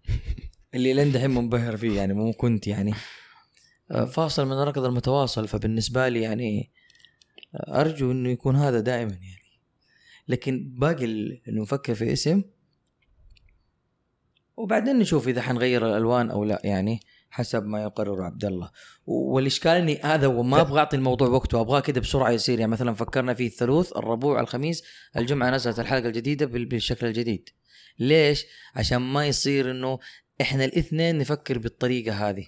اللي 0.75 0.95
لين 0.95 1.12
دحين 1.12 1.31
منبهر 1.31 1.77
فيه 1.77 1.97
يعني 1.97 2.15
مو 2.15 2.33
كنت 2.33 2.67
يعني. 2.67 2.95
فاصل 3.90 4.47
من 4.47 4.52
الركض 4.52 4.85
المتواصل 4.85 5.49
فبالنسبة 5.49 6.09
لي 6.09 6.21
يعني 6.21 6.73
آه، 7.54 7.80
أرجو 7.80 8.12
إنه 8.12 8.30
يكون 8.30 8.57
هذا 8.57 8.80
دائما 8.80 9.12
يعني. 9.12 9.38
لكن 10.28 10.75
باقي 10.78 11.04
إنه 11.04 11.62
نفكر 11.62 11.95
في 11.95 12.12
اسم 12.12 12.42
وبعدين 14.57 14.99
نشوف 14.99 15.28
إذا 15.28 15.42
حنغير 15.42 15.87
الألوان 15.87 16.30
أو 16.30 16.45
لا 16.45 16.61
يعني 16.64 17.00
حسب 17.30 17.64
ما 17.64 17.83
يقرر 17.83 18.23
عبد 18.23 18.45
الله. 18.45 18.71
والإشكال 19.07 19.73
إني 19.73 20.00
هذا 20.02 20.26
هو 20.26 20.42
ما 20.42 20.61
أبغى 20.61 20.78
أعطي 20.78 20.97
الموضوع 20.97 21.28
وقته 21.28 21.61
أبغاه 21.61 21.80
كده 21.80 22.00
بسرعة 22.00 22.30
يصير. 22.30 22.59
يعني 22.61 22.73
مثلا 22.73 22.95
فكرنا 22.95 23.35
فيه 23.35 23.47
الثلاث 23.47 23.97
الربوع 23.97 24.40
الخميس 24.40 24.85
الجمعة 25.16 25.50
نزلت 25.50 25.80
الحلقة 25.80 26.07
الجديدة 26.09 26.47
بال- 26.47 26.64
بالشكل 26.66 27.07
الجديد. 27.07 27.49
ليش؟ 27.99 28.45
عشان 28.75 28.99
ما 28.99 29.26
يصير 29.26 29.71
إنه 29.71 29.99
إحنا 30.40 30.64
الاثنين 30.64 31.18
نفكر 31.18 31.59
بالطريقة 31.59 32.28
هذه. 32.28 32.47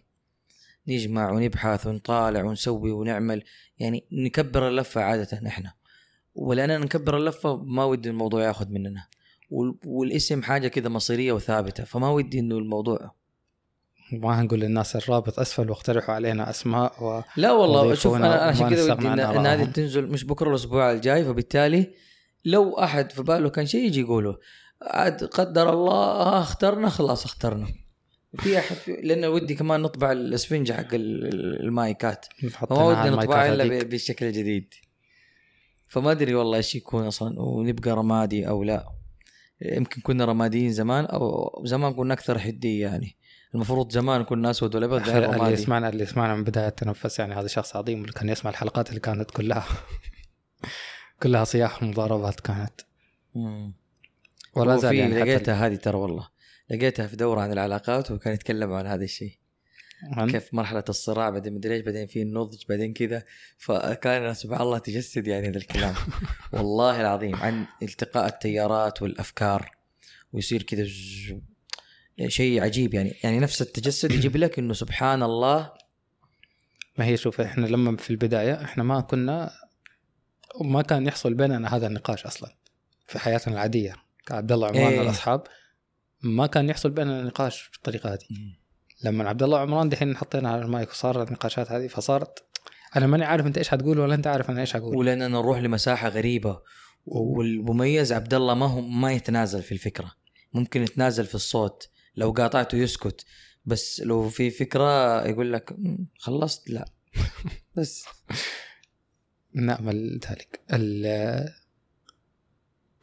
نجمع 0.94 1.30
ونبحث 1.30 1.86
ونطالع 1.86 2.42
ونسوي 2.44 2.90
ونعمل. 2.90 3.42
يعني 3.78 4.04
نكبر 4.12 4.68
اللفة 4.68 5.00
عادة 5.00 5.40
إحنا. 5.46 5.72
ولاننا 6.34 6.78
نكبر 6.78 7.16
اللفة 7.16 7.56
ما 7.56 7.84
ودي 7.84 8.08
الموضوع 8.08 8.42
ياخذ 8.44 8.68
مننا. 8.68 9.06
وال- 9.50 9.78
والاسم 9.86 10.42
حاجة 10.42 10.68
كده 10.68 10.88
مصيرية 10.90 11.32
وثابتة 11.32 11.84
فما 11.84 12.10
ودي 12.10 12.38
إنه 12.38 12.58
الموضوع. 12.58 13.14
ما 14.12 14.40
هنقول 14.40 14.60
للناس 14.60 14.96
الرابط 14.96 15.38
أسفل 15.38 15.70
واقترحوا 15.70 16.14
علينا 16.14 16.50
أسماء 16.50 17.04
و... 17.04 17.22
لا 17.36 17.52
والله 17.52 17.94
شوف 17.94 18.14
أنا 18.14 18.34
عشان 18.34 18.70
كذا 18.70 18.92
ودي 18.94 19.08
ان, 19.08 19.20
إن 19.20 19.46
هذه. 19.46 19.64
تنزل 19.64 20.06
مش 20.08 20.24
بكرة 20.24 20.50
الأسبوع 20.50 20.92
الجاي. 20.92 21.24
فبالتالي 21.24 21.94
لو 22.44 22.78
أحد 22.78 23.12
في 23.12 23.22
باله 23.22 23.48
كان 23.50 23.66
شيء 23.66 23.84
يجي 23.86 24.00
يقوله 24.00 24.38
عاد 24.82 25.24
قدر 25.24 25.72
الله 25.72 25.92
آه 25.94 26.40
اخترنا 26.40 26.88
خلاص 26.88 27.24
اخترنا. 27.24 27.66
في 28.38 28.58
أحد 28.58 28.76
في 28.76 28.92
لأن 28.92 29.24
ودي 29.24 29.54
كمان 29.54 29.80
نطبع 29.82 30.12
الاسفنجه 30.12 30.72
حق 30.72 30.94
ال- 30.94 31.26
ال- 31.26 31.60
المايكات. 31.62 32.26
على 32.70 33.10
ودي 33.10 33.10
نطبعها 33.16 33.52
إلا 33.52 33.82
بالشكل 33.84 34.26
الجديد. 34.26 34.74
فما 35.88 36.10
أدري 36.10 36.34
والله 36.34 36.56
إيش 36.56 36.74
يكون 36.74 37.06
أصلا 37.06 37.40
ونبقى 37.40 37.90
رمادي 37.90 38.48
أو 38.48 38.64
لا. 38.64 38.86
يمكن 39.62 40.00
كنا 40.00 40.24
رماديين 40.24 40.72
زمان 40.72 41.04
أو 41.04 41.50
زمان 41.64 41.92
كنا 41.92 42.14
أكثر 42.14 42.38
حدية 42.38 42.82
يعني. 42.86 43.16
المفروض 43.54 43.92
زمان 43.92 44.22
كنا 44.24 44.50
أسود 44.50 44.74
ولا 44.76 44.86
أبيض 44.86 45.08
اللي 45.08 45.52
يسمعنا 45.52 45.88
اللي 45.88 46.02
يسمعنا 46.02 46.34
من 46.34 46.44
بداية 46.44 46.68
التنفس 46.68 47.18
يعني 47.18 47.34
هذا 47.34 47.46
شخص 47.46 47.76
عظيم 47.76 48.00
اللي 48.00 48.12
كان 48.12 48.28
يسمع 48.28 48.50
الحلقات 48.50 48.88
اللي 48.88 49.00
كانت 49.00 49.30
كلها 49.30 49.66
كلها 51.22 51.44
صياح 51.44 51.82
ومضاربات 51.82 52.40
كانت. 52.40 52.80
ولا 54.54 54.76
زال 54.76 54.94
يعني 54.94 55.20
لقيتها 55.20 55.66
هذه 55.66 55.74
ترى 55.74 55.96
والله. 55.96 56.28
لقيتها 56.70 57.06
في 57.06 57.16
دورة 57.16 57.40
عن 57.40 57.52
العلاقات 57.52 58.10
وكان 58.10 58.34
يتكلم 58.34 58.72
عن 58.72 58.86
هذا 58.86 59.04
الشيء. 59.04 59.40
كيف 60.16 60.54
مرحلة 60.54 60.84
الصراع 60.88 61.30
بعدين 61.30 61.54
مدري 61.54 61.74
إيش 61.74 61.82
بعدين 61.82 62.06
في 62.06 62.22
النضج 62.22 62.62
بعدين 62.68 62.92
كذا. 62.92 63.22
فكان 63.58 64.34
سبحان 64.34 64.62
الله 64.62 64.78
تجسد 64.78 65.26
يعني 65.26 65.48
هذا 65.48 65.58
الكلام. 65.58 65.94
والله 66.52 67.00
العظيم 67.00 67.36
عن 67.36 67.66
التقاء 67.82 68.26
التيارات 68.26 69.02
والأفكار. 69.02 69.70
ويصير 70.32 70.62
كذا 70.62 70.86
شيء 72.26 72.62
عجيب 72.62 72.94
يعني. 72.94 73.14
يعني 73.24 73.38
نفس 73.38 73.62
التجسد 73.62 74.12
يجيب 74.12 74.36
لك 74.36 74.58
إنه 74.58 74.72
سبحان 74.72 75.22
الله. 75.22 75.72
ما 76.98 77.04
هي 77.04 77.16
شوف 77.16 77.40
إحنا 77.40 77.66
لما 77.66 77.96
في 77.96 78.10
البداية 78.10 78.64
إحنا 78.64 78.82
ما 78.82 79.00
كنا 79.00 79.52
ما 80.60 80.82
كان 80.82 81.06
يحصل 81.06 81.34
بيننا 81.34 81.76
هذا 81.76 81.86
النقاش 81.86 82.26
أصلا 82.26 82.54
في 83.06 83.18
حياتنا 83.18 83.54
العادية. 83.54 83.94
كعبد 84.26 84.52
الله 84.52 84.68
عمران 84.68 84.92
إيه. 84.92 84.98
والأصحاب. 84.98 85.42
ما 86.22 86.46
كان 86.46 86.68
يحصل 86.68 86.90
بيننا 86.90 87.22
نقاش 87.22 87.70
بالطريقة 87.72 88.12
هذه. 88.12 88.18
لما 89.04 89.28
عبد 89.28 89.42
الله 89.42 89.56
وعمران 89.58 89.88
دحين 89.88 90.16
حطينا 90.16 90.50
على 90.50 90.62
المايك 90.62 90.90
وصار 90.90 91.22
النقاشات 91.22 91.72
هذه 91.72 91.86
فصارت 91.86 92.44
أنا 92.96 93.06
ماني 93.06 93.24
عارف 93.24 93.46
أنت 93.46 93.58
إيش 93.58 93.68
حتقول 93.68 93.98
ولا 93.98 94.14
أنت 94.14 94.26
عارف 94.26 94.50
أنا 94.50 94.60
إيش 94.60 94.72
حقول 94.72 94.96
ولاننا 94.96 95.28
نروح 95.28 95.58
لمساحة 95.58 96.08
غريبة 96.08 96.60
والمميز 97.06 98.12
عبد 98.12 98.34
الله 98.34 98.54
ما 98.54 98.66
هو 98.66 98.80
ما 98.80 99.12
يتنازل 99.12 99.62
في 99.62 99.72
الفكرة. 99.72 100.12
ممكن 100.52 100.82
يتنازل 100.82 101.24
في 101.26 101.34
الصوت 101.34 101.88
لو 102.16 102.30
قاطعته 102.30 102.76
يسكت. 102.78 103.24
بس 103.64 104.00
لو 104.00 104.28
في 104.28 104.50
فكرة 104.50 105.22
يقول 105.26 105.52
لك 105.52 105.72
"مم، 105.78 106.06
خلصت؟ 106.18 106.70
لا. 106.70 106.84
بس. 107.76 108.04
نأمل 109.54 110.20
ذلك. 110.30 110.60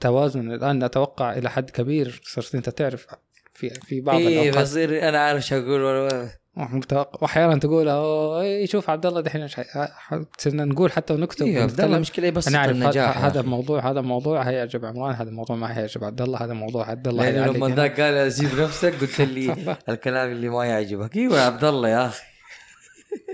التوازن. 0.01 0.51
الآن 0.51 0.84
أتوقع 0.84 1.34
إلى 1.38 1.50
حد 1.50 1.70
كبير 1.70 2.22
صرت 2.24 2.56
أنت 2.56 2.70
تعرف 2.70 3.06
في 3.54 3.70
في 3.70 4.01
بعض 4.01 4.16
إيه 4.20 4.42
الأوقات. 4.50 4.63
بصير 4.63 5.10
أنا 5.10 5.20
عارف 5.20 5.46
شو 5.46 5.56
أقول 5.56 5.82
ولا- 5.82 6.30
متوقع 6.58 7.20
وأحيانا 7.22 7.60
تقول 7.60 7.88
"أوه، 7.88 8.42
إيه 8.42 8.66
شوف 8.66 8.89
عبد 8.89 9.06
الله 9.06 9.22
دحين 9.22 9.48
صرنا 10.38 10.66
نقول 10.66 10.92
حتى 10.92 11.13
ونكتب 11.13 11.46
إيه 11.46 11.62
عبد 11.62 11.72
الله 11.72 11.84
ونتكلم. 11.84 12.01
مشكلة 12.01 12.30
بس 12.30 12.48
أنا 12.48 12.58
اعرف 12.58 12.72
النجاح 12.72 13.24
هذا 13.25 13.39
الموضوع 13.39 13.92
هذا 13.92 14.01
موضوع 14.01 14.42
هيعجب 14.42 14.86
عمران 14.86 15.16
هذا 15.16 15.30
الموضوع 15.30 15.56
ما 15.56 15.77
هيعجب 15.77 16.04
عبد 16.04 16.22
الله 16.22 16.44
هذا 16.44 16.54
موضوع 16.54 16.89
عبد 16.89 17.08
الله 17.08 17.24
هيعلق 17.24 17.56
لما. 17.56 17.75
ذاك 17.75 18.01
قال 18.01 18.34
سيب 18.34 18.60
نفسك 18.60 18.94
قلت 19.01 19.22
لي 19.22 19.56
الكلام 19.89 20.32
اللي 20.32 20.50
ما 20.50 20.66
يعجبك. 20.66 21.16
إيوه 21.16 21.38
يا 21.38 21.42
عبد 21.46 21.63
الله 21.63 21.89
يا 21.89 22.06
أخي. 22.08 22.24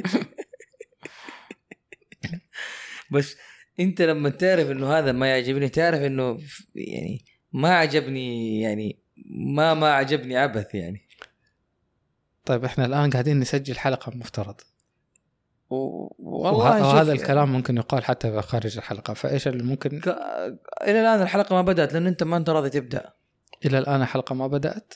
بس 3.11 3.35
انت 3.79 4.01
لما 4.01 4.29
تعرف 4.29 4.71
انه 4.71 4.93
هذا 4.93 5.11
ما 5.11 5.27
يعجبني 5.27 5.69
تعرف 5.69 5.99
انه 6.01 6.39
يعني 6.75 7.25
ما 7.51 7.69
عجبني 7.75 8.61
يعني 8.61 8.99
ما 9.29 9.73
ما 9.73 9.93
عجبني 9.93 10.37
عبث 10.37 10.75
يعني. 10.75 11.01
طيب 12.45 12.65
إحنا 12.65 12.85
الآن 12.85 13.09
قاعدين 13.09 13.39
نسجل 13.39 13.77
حلقة 13.77 14.11
مفترض 14.15 14.61
و- 15.69 16.07
والله 16.19 16.87
وهذا 16.87 17.11
الكلام 17.11 17.51
ممكن 17.53 17.77
يقال 17.77 18.03
حتى 18.03 18.41
خارج 18.41 18.77
الحلقة 18.77 19.13
فإيش 19.13 19.47
اللي 19.47 19.63
ممكن؟ 19.63 19.99
ك... 19.99 20.07
إلى 20.81 21.01
الآن 21.01 21.21
الحلقة 21.21 21.55
ما 21.55 21.61
بدأت 21.61 21.93
لأن 21.93 22.07
أنت 22.07 22.23
ما 22.23 22.37
أنت 22.37 22.49
راضي 22.49 22.69
تبدأ. 22.69 23.13
إلى 23.65 23.79
الآن 23.79 24.01
الحلقة 24.01 24.35
ما 24.35 24.47
بدأت؟ 24.47 24.93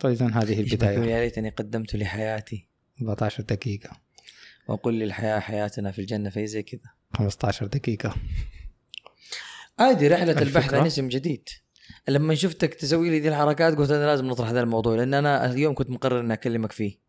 طيب 0.00 0.12
اذا 0.12 0.26
هذه 0.26 0.60
البداية. 0.60 0.98
يا 0.98 1.20
ليتني 1.20 1.48
قدمت 1.50 1.96
لحياتي. 1.96 2.66
14 3.02 3.42
دقيقة. 3.42 3.90
وقل 4.68 4.94
للحياة 4.94 5.38
حياتنا 5.38 5.90
في 5.90 5.98
الجنة 5.98 6.30
في 6.30 6.46
زي 6.46 6.62
كذا. 6.62 6.90
15 7.14 7.66
دقيقة. 7.66 8.14
عادي 9.78 10.06
الفكرة؟ 10.06 10.42
البحث 10.42 10.74
عن 10.74 10.86
اسم 10.86 11.08
جديد. 11.08 11.48
لما 12.08 12.34
شفتك 12.34 12.74
تسوي 12.74 13.10
لي 13.10 13.20
ذي 13.20 13.28
الحركات 13.28 13.74
قلت 13.76 13.90
أنا 13.90 14.06
لازم 14.06 14.26
نطرح 14.26 14.48
هذا 14.48 14.60
الموضوع 14.60 14.96
لأن 14.96 15.14
أنا 15.14 15.50
اليوم 15.52 15.74
كنت 15.74 15.90
مقرر 15.90 16.20
إني 16.20 16.32
أكلمك 16.32 16.72
فيه. 16.72 17.02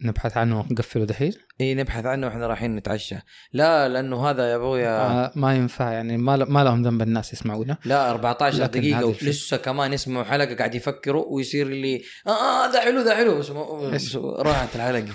نبحث 0.00 0.36
عنه 0.36 0.60
ونقفله 0.60 1.04
دحين 1.04 1.32
إي 1.60 1.74
نبحث 1.74 2.06
عنه 2.06 2.26
وإحنا 2.26 2.46
رايحين 2.46 2.76
نتعشى. 2.76 3.16
لا 3.52 3.88
لأنه 3.88 4.30
هذا 4.30 4.50
يا 4.50 4.56
ابويا 4.56 5.00
آه 5.24 5.32
ما 5.36 5.54
ينفع 5.56 5.92
يعني 5.92 6.16
ما, 6.16 6.36
ل- 6.36 6.50
ما 6.52 6.64
لهم 6.64 6.82
ذنب 6.82 7.02
الناس 7.02 7.32
يسمعونا. 7.32 7.76
لا 7.84 8.10
14 8.10 8.58
لكن 8.58 8.80
دقيقة 8.80 9.04
ولسه 9.06 9.56
كمان 9.56 9.92
يسمعوا 9.92 10.24
حلقة 10.24 10.54
قاعد 10.54 10.74
يفكروا 10.74 11.24
ويصير 11.28 11.68
لي 11.68 12.02
آه 12.26 12.30
آه 12.30 12.72
ذا 12.72 12.80
حلو 12.80 13.00
ذا 13.00 13.16
حلو. 13.16 13.34
ما- 13.34 13.92
إيش؟ 13.92 14.02
بس 14.08 14.16
راحت 14.16 14.76
الحلقة. 14.76 15.14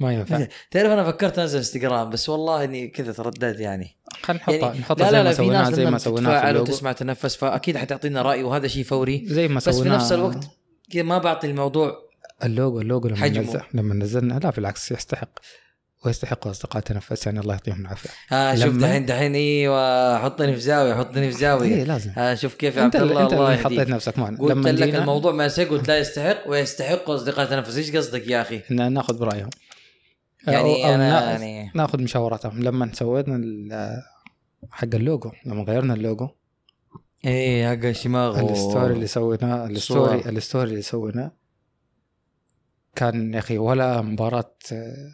ما 0.00 0.12
ينفع. 0.12 0.46
تعرف 0.70 0.90
أنا 0.90 1.04
فكرت 1.04 1.38
أنزل 1.38 1.58
إنستغرام 1.58 2.10
بس 2.10 2.28
والله 2.28 2.64
إني 2.64 2.88
كذا 2.88 3.12
ترددت 3.12 3.60
يعني. 3.60 3.96
خلينا 4.22 4.42
نحطها 4.42 4.56
يعني 4.56 4.78
نحطها 4.78 5.10
لا 5.10 5.10
زي 5.10 5.22
ما 5.22 5.32
سويناها 5.32 5.70
زي 5.70 5.86
ما 5.86 5.98
سويناها 5.98 6.52
في 6.52 6.58
وتسمع 6.58 6.92
تنفس 6.92 7.36
فأكيد 7.36 7.76
حتعطينا 7.76 8.22
رأي 8.22 8.42
وهذا 8.42 8.68
شيء 8.68 8.84
فوري. 8.84 9.22
زي 9.26 9.48
ما 9.48 9.56
بس 9.56 9.64
في 9.64 9.72
سويناها. 9.72 9.96
نفس 9.96 10.12
الوقت 10.12 10.48
كذا 10.90 11.02
ما 11.02 11.18
بعطي 11.18 11.46
الموضوع 11.46 12.10
اللوجو 12.44 12.80
اللوجو 12.80 13.08
لما 13.08 13.16
حجمه. 13.16 13.42
نزل 13.42 13.60
لما 13.74 13.94
نزلنا 13.94 14.40
لا 14.44 14.50
بالعكس 14.50 14.92
يستحق 14.92 15.28
ويستحقوا 16.04 16.50
أصدقاء 16.50 16.82
تنفس 16.82 17.26
يعني 17.26 17.40
الله 17.40 17.54
يعطيهم 17.54 17.80
العافية. 17.80 18.10
ها 18.28 18.56
شوف 18.56 18.76
دحين 18.76 19.06
دحين 19.06 19.34
إيوه 19.34 20.18
حطني 20.18 20.54
في 20.54 20.60
زاوية 20.60 20.94
حطني 20.94 21.30
في 21.30 21.36
اي 21.36 21.40
زاويه 21.40 21.84
لازم. 21.84 22.10
ها 22.16 22.34
شوف 22.34 22.54
كيف 22.54 22.76
يا 22.76 22.82
عبد 22.82 22.96
الله 22.96 23.22
أنت 23.22 23.32
الله 23.32 23.56
حطيت 23.56 23.88
نفسك 23.88 24.18
معنا. 24.18 24.38
قلت 24.38 24.52
لما 24.52 24.68
لك 24.68 24.94
الموضوع 24.94 25.32
ما 25.32 25.48
قلت 25.70 25.88
لا 25.88 25.98
يستحق 25.98 26.48
ويستحق 26.48 27.10
أصدقاء 27.10 27.46
تنفس. 27.46 27.76
إيش 27.76 27.96
قصدك 27.96 28.28
يا 28.28 28.42
أخي؟ 28.42 28.60
ناخذ 28.70 29.18
برأيهم. 29.18 29.50
يعني 30.46 30.86
أو 30.88 30.94
أنا 30.94 30.96
نا- 31.10 31.30
يعني 31.30 31.72
ناخذ 31.74 32.02
مشاوراتهم. 32.02 32.62
لما 32.62 32.92
سوينا 32.92 34.02
حق 34.70 34.88
اللوجو 34.94 35.32
لما 35.46 35.62
غيرنا 35.62 35.94
اللوجو 35.94 36.28
إيه 37.24 37.76
حق 37.76 37.84
الشماغ 37.84 38.50
ال 38.50 38.57
story 38.57 38.94
اللي 38.94 39.06
سويناه 39.06 39.66
ال 39.66 39.73
story. 39.73 40.18
ال 40.28 40.35
story 40.35 40.70
اللي 40.70 40.82
سويناه 40.82 41.32
كان 42.94 43.34
يا 43.34 43.38
أخي 43.38 43.58
ولا 43.58 44.00
مباراة 44.02 44.54
آه، 44.72 45.10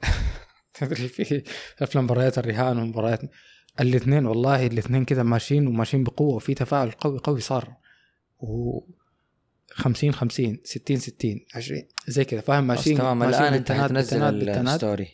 تدري 0.74 1.08
في 1.08 1.42
أفلام 1.82 2.04
مباريات 2.04 2.38
الرهان 2.38 2.78
ومباريات 2.78 3.20
الاثنين 3.80 4.26
والله 4.26 4.66
الاثنين 4.66 5.04
كذا 5.04 5.22
ماشيين 5.22 5.66
وماشيين 5.66 6.04
بقوة 6.04 6.34
وفي 6.34 6.54
تفاعل 6.54 6.90
قوي 6.90 7.18
قوي 7.18 7.40
صار. 7.40 7.76
و 8.40 8.80
50 9.76 10.12
50 10.12 10.60
60 10.64 10.96
60 10.96 11.40
20 11.54 11.82
زي 12.06 12.24
كذا 12.24 12.40
فاهم؟ 12.40 12.66
ماشيين. 12.66 12.98
تمام. 12.98 13.22
الآن 13.22 13.54
أنت 13.54 13.72
حتنزل. 13.72 14.22
ال 14.22 14.34
story. 14.34 15.08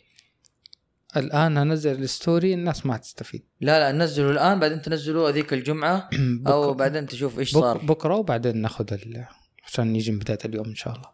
الآن 1.17 1.57
انزل 1.57 2.03
ال 2.03 2.11
story 2.11 2.53
الناس 2.53 2.85
ما 2.85 2.97
تستفيد 2.97 3.43
لا 3.61 3.79
لا 3.79 3.97
نزلوا 3.97 4.31
الآن 4.31 4.59
بعدين 4.59 4.81
تنزلوا 4.81 5.29
هذيك 5.29 5.53
الجمعة 5.53 6.09
أو 6.47 6.73
بعدين 6.73 7.07
تشوف 7.07 7.39
إيش 7.39 7.51
صار. 7.51 7.77
بكرة 7.77 8.15
وبعدين 8.15 8.57
ناخذ 8.57 8.93
ال... 8.93 9.25
عشان 9.65 9.87
نيجي 9.87 10.11
من 10.11 10.19
بداية 10.19 10.37
اليوم 10.45 10.65
إن 10.65 10.75
شاء 10.75 10.95
الله. 10.95 11.09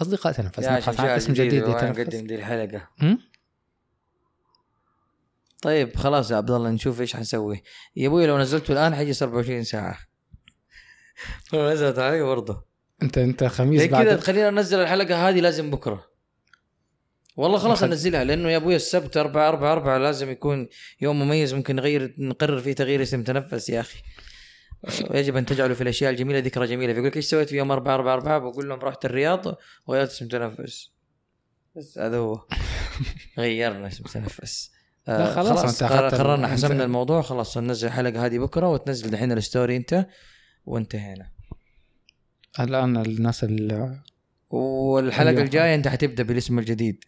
اصدقاء 0.00 0.32
تنفس. 0.32 0.58
نبحث 0.58 1.00
عن 1.00 1.08
اسم 1.08 1.32
جديد 1.32 1.64
نقدم 1.64 2.26
دي 2.26 2.34
الحلقة؟ 2.34 2.88
طيب 5.62 5.96
خلاص 5.96 6.30
يا 6.30 6.36
عبد 6.36 6.50
الله 6.50 6.70
نشوف 6.70 7.00
إيش 7.00 7.16
حنسوي 7.16 7.62
يا 7.96 8.08
أبوي 8.08 8.26
لو 8.26 8.38
نزلته 8.38 8.72
الان 8.72 8.94
حيجلس 8.94 9.22
24 9.22 9.64
ساعه 9.64 9.98
نزلت 11.54 11.98
علي 11.98 12.22
برضه. 12.22 12.64
انت 13.02 13.18
أنت 13.18 13.44
خميس 13.44 13.80
زي 13.80 13.88
كذا 13.88 14.04
بعد 14.04 14.18
تخلينا 14.18 14.50
ننزل 14.50 14.80
الحلقة 14.80 15.28
هذه 15.28 15.40
لازم 15.40 15.70
بكرة. 15.70 16.08
والله 17.36 17.58
خلاص 17.58 17.82
انزلها 17.82 18.24
لأنه 18.24 18.50
يا 18.50 18.56
أبوي 18.56 18.76
السبت 18.76 19.16
4 19.16 19.48
4 19.48 19.72
4 19.72 19.98
لازم 19.98 20.30
يكون 20.30 20.68
يوم 21.00 21.22
مميز 21.22 21.54
ممكن 21.54 21.76
نغير 21.76 22.14
نقرر 22.18 22.60
فيه 22.60 22.72
تغيير 22.72 23.02
اسم 23.02 23.22
تنفس 23.22 23.68
يا 23.68 23.80
أخي. 23.80 24.02
يجب 25.18 25.36
أن 25.36 25.46
تجعلوا 25.46 25.74
في 25.74 25.82
الأشياء 25.82 26.10
الجميلة 26.10 26.38
ذكرى 26.38 26.66
جميلة. 26.66 26.92
فيقول 26.92 27.08
لك 27.08 27.16
إيش 27.16 27.24
سويت 27.24 27.48
في 27.48 27.56
يوم 27.56 27.70
4 27.70 27.94
4 27.94 28.14
4 28.14 28.38
بقول 28.38 28.68
لهم 28.68 28.78
رحت 28.78 29.04
الرياض 29.04 29.58
وغيرت 29.86 30.10
اسم 30.10 30.28
تنفس. 30.28 30.92
بس 31.76 31.98
هذا 31.98 32.16
هو. 32.16 32.46
غيرنا 33.38 33.86
اسم 33.86 34.04
تنفس. 34.04 34.70
آه، 35.08 35.18
لا 35.18 35.34
خلاص، 35.34 35.82
خلاص 35.82 36.14
قررنا 36.14 36.48
حسمنا 36.48 36.84
الموضوع. 36.84 37.22
خلاص 37.22 37.58
ننزل 37.58 37.88
الحلقة 37.88 38.26
هذه 38.26 38.38
بكرة 38.38 38.68
وتنزل 38.68 39.10
دحين 39.10 39.32
الستوري. 39.32 39.76
أنت 39.76 40.06
وانتهينا. 40.68 41.30
الآن 42.60 42.96
الناس 42.96 43.44
ال... 43.44 43.98
والحلقة. 44.50 45.42
الجاية 45.42 45.74
أنت 45.74 45.88
حتبدأ 45.88 46.22
بالاسم 46.22 46.58
الجديد. 46.58 47.04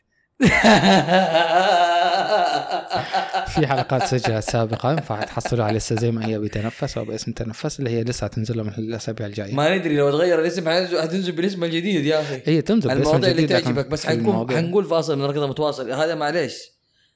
في 3.47 3.67
حلقات 3.67 4.03
سجلت 4.03 4.45
سابقا 4.45 4.97
فحتحصلوا 4.97 5.65
على 5.65 5.77
لسه 5.77 5.97
زي 5.97 6.11
ما 6.11 6.27
هي 6.27 6.39
بتنفس 6.39 6.99
أو 6.99 7.05
باسم 7.05 7.33
تنفس 7.33 7.79
اللي 7.79 7.91
هي 7.91 8.05
لسه 8.05 8.25
حتنزل 8.25 8.65
من 8.65 8.69
الأسابيع 8.79 9.27
الجاية. 9.27 9.55
ما 9.55 9.77
ندري 9.77 9.97
لو 9.97 10.11
تغير 10.11 10.41
الاسم 10.41 10.69
حتنزل 11.03 11.33
بالاسم 11.33 11.65
الجديد 11.65 12.05
يا 12.05 12.21
أخي. 12.21 12.43
هي 12.45 12.63
تنزل 12.63 12.89
باسم 12.89 13.01
المواضيع 13.01 13.31
اللي 13.31 13.47
تعجبك 13.47 13.87
بس 13.87 14.07
حنكون 14.07 14.57
حنقول 14.57 14.85
فاصل 14.85 15.19
من 15.19 15.25
ركضه 15.25 15.47
متواصل 15.47 15.91
هذا 15.91 16.15
معليش. 16.15 16.63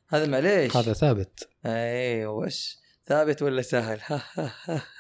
هذا 0.09 0.27
معليش. 0.27 0.77
هذا 0.77 0.93
ثابت. 0.93 1.49
أيوه 1.67 2.49
ثابت 3.07 3.43
ولا 3.43 3.63
سهل؟ 3.63 4.01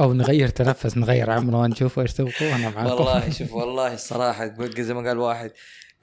أو 0.00 0.12
نغير 0.12 0.48
تنفس 0.48 0.96
نغير 0.96 1.30
عمران 1.30 1.70
نشوف 1.70 1.98
إيش 1.98 2.12
تبغوا 2.12 2.54
أنا 2.56 2.70
معاكم. 2.70 2.90
والله 2.90 3.30
شوف 3.38 3.52
والله 3.52 3.94
الصراحة 3.94 4.54
زي 4.78 4.94
ما 4.94 5.08
قال 5.08 5.18
واحد 5.18 5.52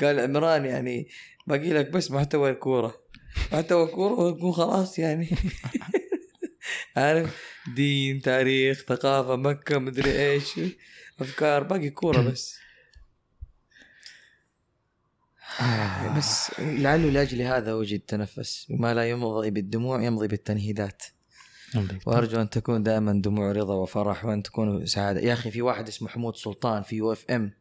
قال 0.01 0.19
عمران 0.19 0.65
يعني 0.65 1.07
باقي 1.47 1.73
لك 1.73 1.89
بس 1.89 2.11
محتوى 2.11 2.49
الكورة. 2.49 2.95
محتوى 3.53 3.83
الكورة 3.83 4.13
ويكون 4.13 4.51
خلاص 4.51 4.99
يعني. 4.99 5.29
عارف؟ 6.97 7.43
دين 7.75 8.21
تاريخ 8.21 8.83
ثقافة 8.89 9.35
مكة 9.35 9.77
مدري 9.79 10.31
إيش 10.31 10.59
أفكار 11.19 11.63
باقي 11.63 11.89
كورة 11.89 12.21
بس. 12.21 12.57
آه. 15.61 16.17
بس 16.17 16.51
لعله 16.59 17.09
لأجل 17.09 17.41
هذا 17.41 17.73
وجد 17.73 17.99
تنفس 17.99 18.67
ما 18.69 18.93
لا 18.93 19.09
يمضي 19.09 19.51
بالدموع 19.51 20.03
يمضي 20.03 20.27
بالتنهيدات. 20.27 21.03
وأرجو 22.05 22.41
أن 22.41 22.49
تكون 22.49 22.83
دائما 22.83 23.21
دموع 23.21 23.51
رضا 23.51 23.73
وفرح 23.73 24.25
وأن 24.25 24.43
تكونوا 24.43 24.85
سعادة. 24.85 25.19
يا 25.19 25.33
أخي 25.33 25.51
في 25.51 25.61
واحد 25.61 25.87
اسمه 25.87 26.09
حمود 26.09 26.35
سلطان 26.35 26.83
في 26.83 26.95
يو 26.95 27.11
إف 27.11 27.25
إم. 27.29 27.53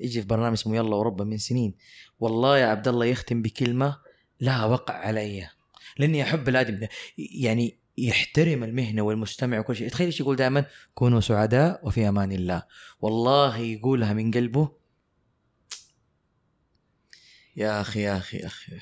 يجي 0.00 0.20
في 0.20 0.26
برنامج 0.26 0.52
اسمه 0.52 0.76
يلا 0.76 0.96
وربا 0.96 1.24
من 1.24 1.38
سنين. 1.38 1.74
والله 2.20 2.58
يا 2.58 2.66
عبد 2.66 2.88
الله 2.88 3.06
يختم 3.06 3.42
بكلمة 3.42 3.98
لها 4.40 4.64
وقع 4.64 4.94
علي 4.94 5.48
لأني 5.98 6.22
أحب 6.22 6.48
الادم 6.48 6.76
ده 6.76 6.88
يعني 7.18 7.78
يحترم 7.98 8.64
المهنة 8.64 9.02
والمستمع 9.02 9.58
وكل 9.58 9.76
شيء. 9.76 9.88
تخيل 9.88 10.06
إيش 10.06 10.20
يقول 10.20 10.36
دائما؟ 10.36 10.64
كونوا 10.94 11.20
سعداء 11.20 11.86
وفي 11.86 12.08
أمان 12.08 12.32
الله. 12.32 12.62
والله 13.00 13.58
يقولها 13.58 14.12
من 14.12 14.30
قلبه. 14.30 14.70
يا 17.56 17.80
أخي 17.80 18.00
يا 18.00 18.16
أخي 18.16 18.36
يا 18.36 18.46
أخي. 18.46 18.72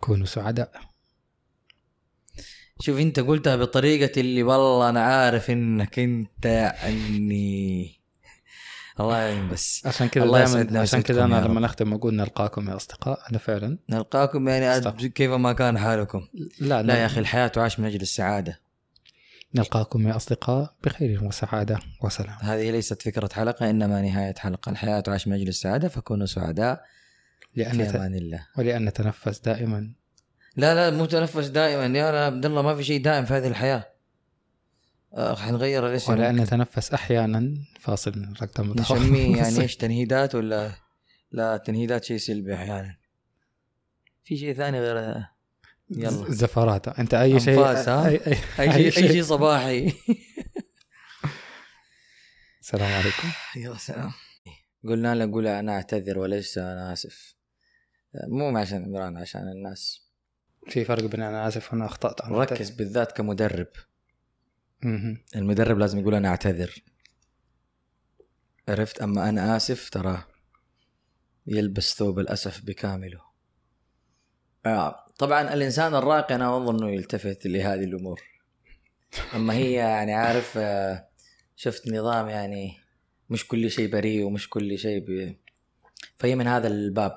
كونوا 0.00 0.26
سعداء. 0.26 0.87
شوف 2.80 2.98
انت 2.98 3.20
قلتها 3.20 3.56
بطريقة 3.56 4.20
اللي 4.20 4.42
والله 4.42 4.88
أنا 4.88 5.00
عارف 5.00 5.50
إنك 5.50 5.98
أنت 5.98 6.44
يعني 6.46 7.98
الله 9.00 9.18
يعين 9.18 9.48
بس. 9.48 9.86
عشان 9.86 10.08
كذا 10.08 10.24
الله 10.24 10.42
يسعدنا 10.42 10.80
عشان 10.80 11.02
كذا 11.02 11.24
أنا 11.24 11.46
لما. 11.46 11.60
نختم 11.60 11.92
أقول 11.92 12.14
نلقاكم 12.14 12.70
يا 12.70 12.76
أصدقاء 12.76 13.20
أنا 13.30 13.38
فعلا. 13.38 13.78
نلقاكم 13.90 14.48
يعني. 14.48 15.08
كيف 15.08 15.30
ما 15.30 15.52
كان 15.52 15.78
حالكم. 15.78 16.28
لا 16.60 16.82
لا 16.82 16.96
يا 16.98 17.06
أخي 17.06 17.20
الحياة 17.20 17.46
تعاش 17.46 17.80
من 17.80 17.86
أجل 17.86 18.00
السعادة. 18.00 18.60
نلقاكم 19.54 20.08
يا 20.08 20.16
أصدقاء 20.16 20.74
بخير 20.84 21.24
وسعادة 21.24 21.78
وسلام. 22.02 22.36
هذه 22.40 22.70
ليست 22.70 23.02
فكرة 23.02 23.28
حلقة 23.32 23.70
إنما 23.70 24.02
نهاية 24.02 24.34
حلقة. 24.38 24.70
الحياة 24.70 25.00
تعاش 25.00 25.28
من 25.28 25.34
أجل 25.34 25.48
السعادة 25.48 25.88
فكونوا 25.88 26.26
سعداء 26.26 26.84
في 27.54 27.60
لأن 27.60 27.92
ت... 27.92 27.94
أمان 27.94 28.14
الله. 28.14 28.46
ولأن 28.58 28.84
نتنفس 28.84 29.38
دائما. 29.40 29.92
لا 30.56 30.74
لا 30.74 30.96
مو 30.96 31.06
تنفس 31.06 31.46
دائما. 31.46 31.98
يا 31.98 32.26
عبد 32.26 32.46
الله 32.46 32.62
ما 32.62 32.76
في 32.76 32.84
شيء 32.84 33.02
دائم 33.02 33.24
في 33.24 33.34
هذه 33.34 33.46
الحياة. 33.46 33.98
آه، 35.14 35.34
حنغير 35.34 35.86
الاسم 35.86 36.12
ولان 36.12 36.36
نتنفس 36.36 36.92
أحيانا 36.92 37.54
فاصل 37.80 38.18
من 38.18 38.32
الرقم 38.32 38.72
نسميه 38.72 39.36
يعني 39.42 39.60
إيش 39.60 39.76
تنهيدات 39.76 40.34
ولا 40.34 40.72
لا؟ 41.32 41.56
تنهيدات 41.56 42.04
شيء 42.04 42.16
سلبي 42.18 42.54
أحيانا. 42.54 42.96
في 44.24 44.36
شيء 44.36 44.54
ثاني 44.54 44.80
غير 44.80 45.24
يلا. 45.90 46.30
زفرات. 46.30 46.88
أنت 46.88 47.14
أي 47.14 47.40
شيء؟ 47.40 47.68
اي 47.68 47.76
اي 47.78 48.20
أي 48.58 48.74
أي 48.74 48.90
شيء 48.90 49.04
أي 49.04 49.12
شيء. 49.12 49.22
صباحي. 49.22 49.92
السلام 52.62 52.92
عليكم. 52.92 53.28
يلا 53.64 53.78
سلام. 53.78 54.12
قلنا 54.84 55.14
له 55.14 55.32
قول 55.32 55.46
أنا 55.46 55.72
أعتذر 55.72 56.18
وليس 56.18 56.58
أنا 56.58 56.92
آسف. 56.92 57.34
مو 58.28 58.58
عشان 58.58 58.84
عمران 58.84 59.16
عشان 59.16 59.48
الناس. 59.48 60.07
في 60.70 60.84
فرق 60.84 61.04
بين 61.04 61.22
أنا 61.22 61.48
آسف 61.48 61.72
وأنا 61.72 61.86
أخطأت 61.86 62.22
عن 62.22 62.32
ركز 62.32 62.70
بالذات 62.70 63.12
كمدرب. 63.12 63.68
مهم. 64.82 65.24
المدرب 65.36 65.78
لازم 65.78 65.98
يقول 65.98 66.14
أنا 66.14 66.28
أعتذر. 66.28 66.82
عرفت؟ 68.68 69.02
أما 69.02 69.28
أنا 69.28 69.56
آسف 69.56 69.90
ترى 69.90 70.24
يلبس 71.46 71.94
ثوب 71.94 72.18
الأسف 72.18 72.64
بكامله. 72.64 73.20
آه. 74.66 75.06
طبعا 75.18 75.54
الإنسان 75.54 75.94
الراقي 75.94 76.34
أنا 76.34 76.56
اظن 76.56 76.74
انه 76.74 76.90
يلتفت 76.90 77.46
لهذه 77.46 77.84
الأمور. 77.84 78.22
أما 79.34 79.54
هي 79.54 79.72
يعني 79.72 80.14
عارف 80.14 80.54
آه، 80.56 81.08
شفت 81.56 81.88
نظام 81.88 82.28
يعني 82.28 82.76
مش 83.30 83.48
كل 83.48 83.70
شيء 83.70 83.92
بريء 83.92 84.24
ومش 84.24 84.48
كل 84.48 84.78
شيء 84.78 85.04
ب... 85.08 85.36
فهي 86.18 86.34
من 86.34 86.46
هذا 86.46 86.68
الباب. 86.68 87.16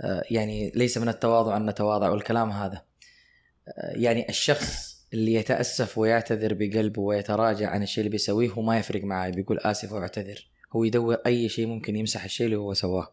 آه، 0.00 0.22
يعني 0.30 0.72
ليس 0.74 0.98
من 0.98 1.08
التواضع 1.08 1.56
أن 1.56 1.66
نتواضع 1.70 2.10
والكلام 2.10 2.50
هذا. 2.50 2.85
يعني 3.76 4.28
الشخص 4.28 4.96
اللي 5.12 5.34
يتأسف 5.34 5.98
ويعتذر 5.98 6.54
بقلبه 6.54 7.02
ويتراجع 7.02 7.70
عن 7.70 7.82
الشيء 7.82 8.00
اللي 8.00 8.10
بيسويه 8.10 8.50
هو 8.50 8.62
ما 8.62 8.78
يفرق 8.78 9.04
معاه 9.04 9.30
بيقول 9.30 9.58
آسف 9.58 9.92
واعتذر. 9.92 10.48
هو 10.72 10.84
يدور 10.84 11.14
أي 11.14 11.48
شيء 11.48 11.66
ممكن 11.66 11.96
يمسح 11.96 12.24
الشيء 12.24 12.46
اللي 12.46 12.56
هو 12.56 12.74
سواه. 12.74 13.12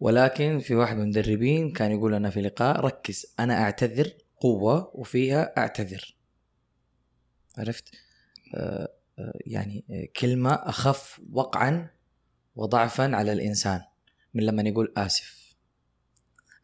ولكن 0.00 0.58
في 0.58 0.74
واحد 0.74 0.96
من 0.96 1.02
المدربين 1.02 1.72
كان 1.72 1.92
يقول 1.92 2.12
لنا 2.12 2.30
في 2.30 2.40
لقاء 2.40 2.80
ركز 2.80 3.26
أنا 3.40 3.62
أعتذر 3.62 4.12
قوة 4.40 4.90
وفيها 4.94 5.54
أعتذر. 5.58 6.16
عرفت؟ 7.58 7.84
آه 8.54 8.88
آه 9.18 9.38
يعني 9.46 9.84
آه، 9.90 10.08
كلمة 10.20 10.52
أخف 10.52 11.20
وقعا 11.32 11.90
وضعفا 12.56 13.16
على 13.16 13.32
الإنسان 13.32 13.80
من 14.34 14.42
لما 14.42 14.62
يقول 14.62 14.92
آسف. 14.96 15.37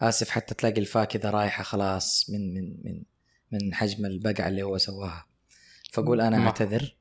آسف 0.09 0.31
حتى 0.31 0.55
تلاقي 0.55 0.81
الفاء 0.81 1.05
كذا 1.05 1.31
رايحة 1.31 1.65
خلاص 1.65 2.31
من 2.31 2.55
من 2.55 2.77
من 2.85 3.03
من 3.53 3.75
حجم 3.75 4.07
البقعة 4.07 4.49
اللي 4.49 4.63
هو 4.63 4.79
سواها. 4.79 5.27
فقول 5.93 6.21
أنا 6.21 6.39
ما- 6.39 6.47
أعتذر. 6.47 6.97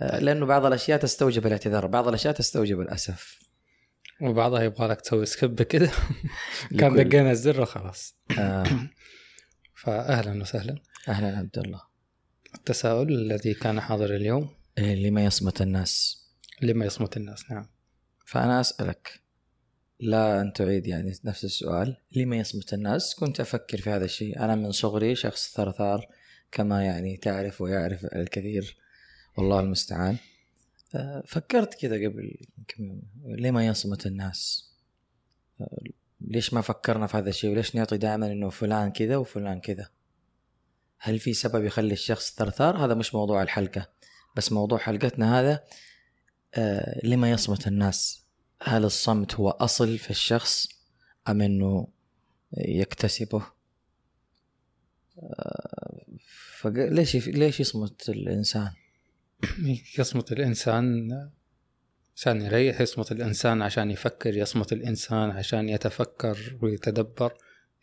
آه، 0.00 0.18
لأنه 0.18 0.46
بعض 0.46 0.64
الأشياء 0.66 0.98
تستوجب 0.98 1.46
الاعتذار 1.46 1.86
بعض 1.86 2.08
الأشياء 2.08 2.34
تستوجب 2.34 2.80
الأسف. 2.80 3.38
وبعضها 4.22 4.62
يبغى 4.62 4.88
لك 4.88 5.00
تسوي 5.00 5.26
سكيب 5.26 5.62
كده. 5.62 5.90
كان 6.80 6.94
دقينا 7.08 7.30
الزر 7.30 7.60
وخلاص. 7.60 8.14
آه. 8.38 8.64
فاهلا 9.82 10.42
وسهلا. 10.42 10.74
أهلا 11.08 11.38
عبد 11.38 11.58
الله. 11.58 11.80
التساؤل 12.54 13.12
الذي 13.12 13.54
كان 13.54 13.80
حاضر 13.80 14.14
اليوم؟ 14.16 14.48
إيه، 14.78 14.94
لما 14.94 15.24
يصمت 15.24 15.62
الناس؟ 15.62 16.24
لما 16.62 16.84
يصمت 16.86 17.16
الناس 17.16 17.50
نعم. 17.50 17.66
فأنا 18.26 18.60
أسألك. 18.60 19.23
لا 20.00 20.40
أن 20.40 20.52
تعيد 20.52 20.86
يعني 20.86 21.14
نفس 21.24 21.44
السؤال. 21.44 21.96
لما 22.12 22.36
يصمت 22.36 22.74
الناس؟ 22.74 23.14
كنت 23.14 23.40
أفكر 23.40 23.78
في 23.78 23.90
هذا 23.90 24.04
الشيء. 24.04 24.40
أنا 24.40 24.54
من 24.54 24.72
صغري 24.72 25.14
شخص 25.14 25.54
ثرثار 25.54 26.08
كما 26.52 26.84
يعني 26.84 27.16
تعرف 27.16 27.60
ويعرف 27.60 28.04
الكثير. 28.04 28.76
والله 29.38 29.60
المستعان. 29.60 30.16
آه، 30.94 31.22
فكرت 31.26 31.74
كذا 31.74 31.94
قبل 31.96 32.36
لما 33.24 33.66
يصمت 33.66 34.06
الناس؟ 34.06 34.70
آه، 35.60 35.78
ليش 36.20 36.54
ما 36.54 36.60
فكرنا 36.60 37.06
في 37.06 37.16
هذا 37.16 37.28
الشيء؟ 37.28 37.50
وليش 37.50 37.76
نعطي 37.76 37.96
دائما 37.96 38.26
إنه 38.26 38.50
فلان 38.50 38.92
كذا 38.92 39.16
وفلان 39.16 39.60
كذا؟ 39.60 39.88
هل 40.98 41.18
في 41.18 41.34
سبب 41.34 41.64
يخلي 41.64 41.92
الشخص 41.92 42.34
ثرثار؟ 42.34 42.84
هذا 42.84 42.94
مش 42.94 43.14
موضوع 43.14 43.42
الحلقة. 43.42 43.88
بس 44.36 44.52
موضوع 44.52 44.78
حلقتنا 44.78 45.40
هذا 45.40 45.64
آه 46.54 47.00
لما 47.06 47.30
يصمت 47.30 47.66
الناس؟ 47.66 48.23
هل 48.62 48.84
الصمت 48.84 49.34
هو 49.34 49.50
أصل 49.50 49.98
في 49.98 50.10
الشخص 50.10 50.68
أم 51.28 51.42
أنه 51.42 51.88
يكتسبه؟ 52.58 53.46
آه 55.18 56.04
فليش 56.58 57.16
ليش 57.16 57.60
يصمت 57.60 58.08
الإنسان؟ 58.08 58.70
يصمت 59.98 60.32
الإنسان 60.32 61.10
عشان 62.16 62.42
يريح 62.42 62.80
يصمت 62.80 63.12
الإنسان 63.12 63.62
عشان 63.62 63.90
يفكر 63.90 64.36
يصمت 64.36 64.72
الإنسان 64.72 65.30
عشان 65.30 65.68
يتفكر 65.68 66.58
ويتدبر 66.62 67.34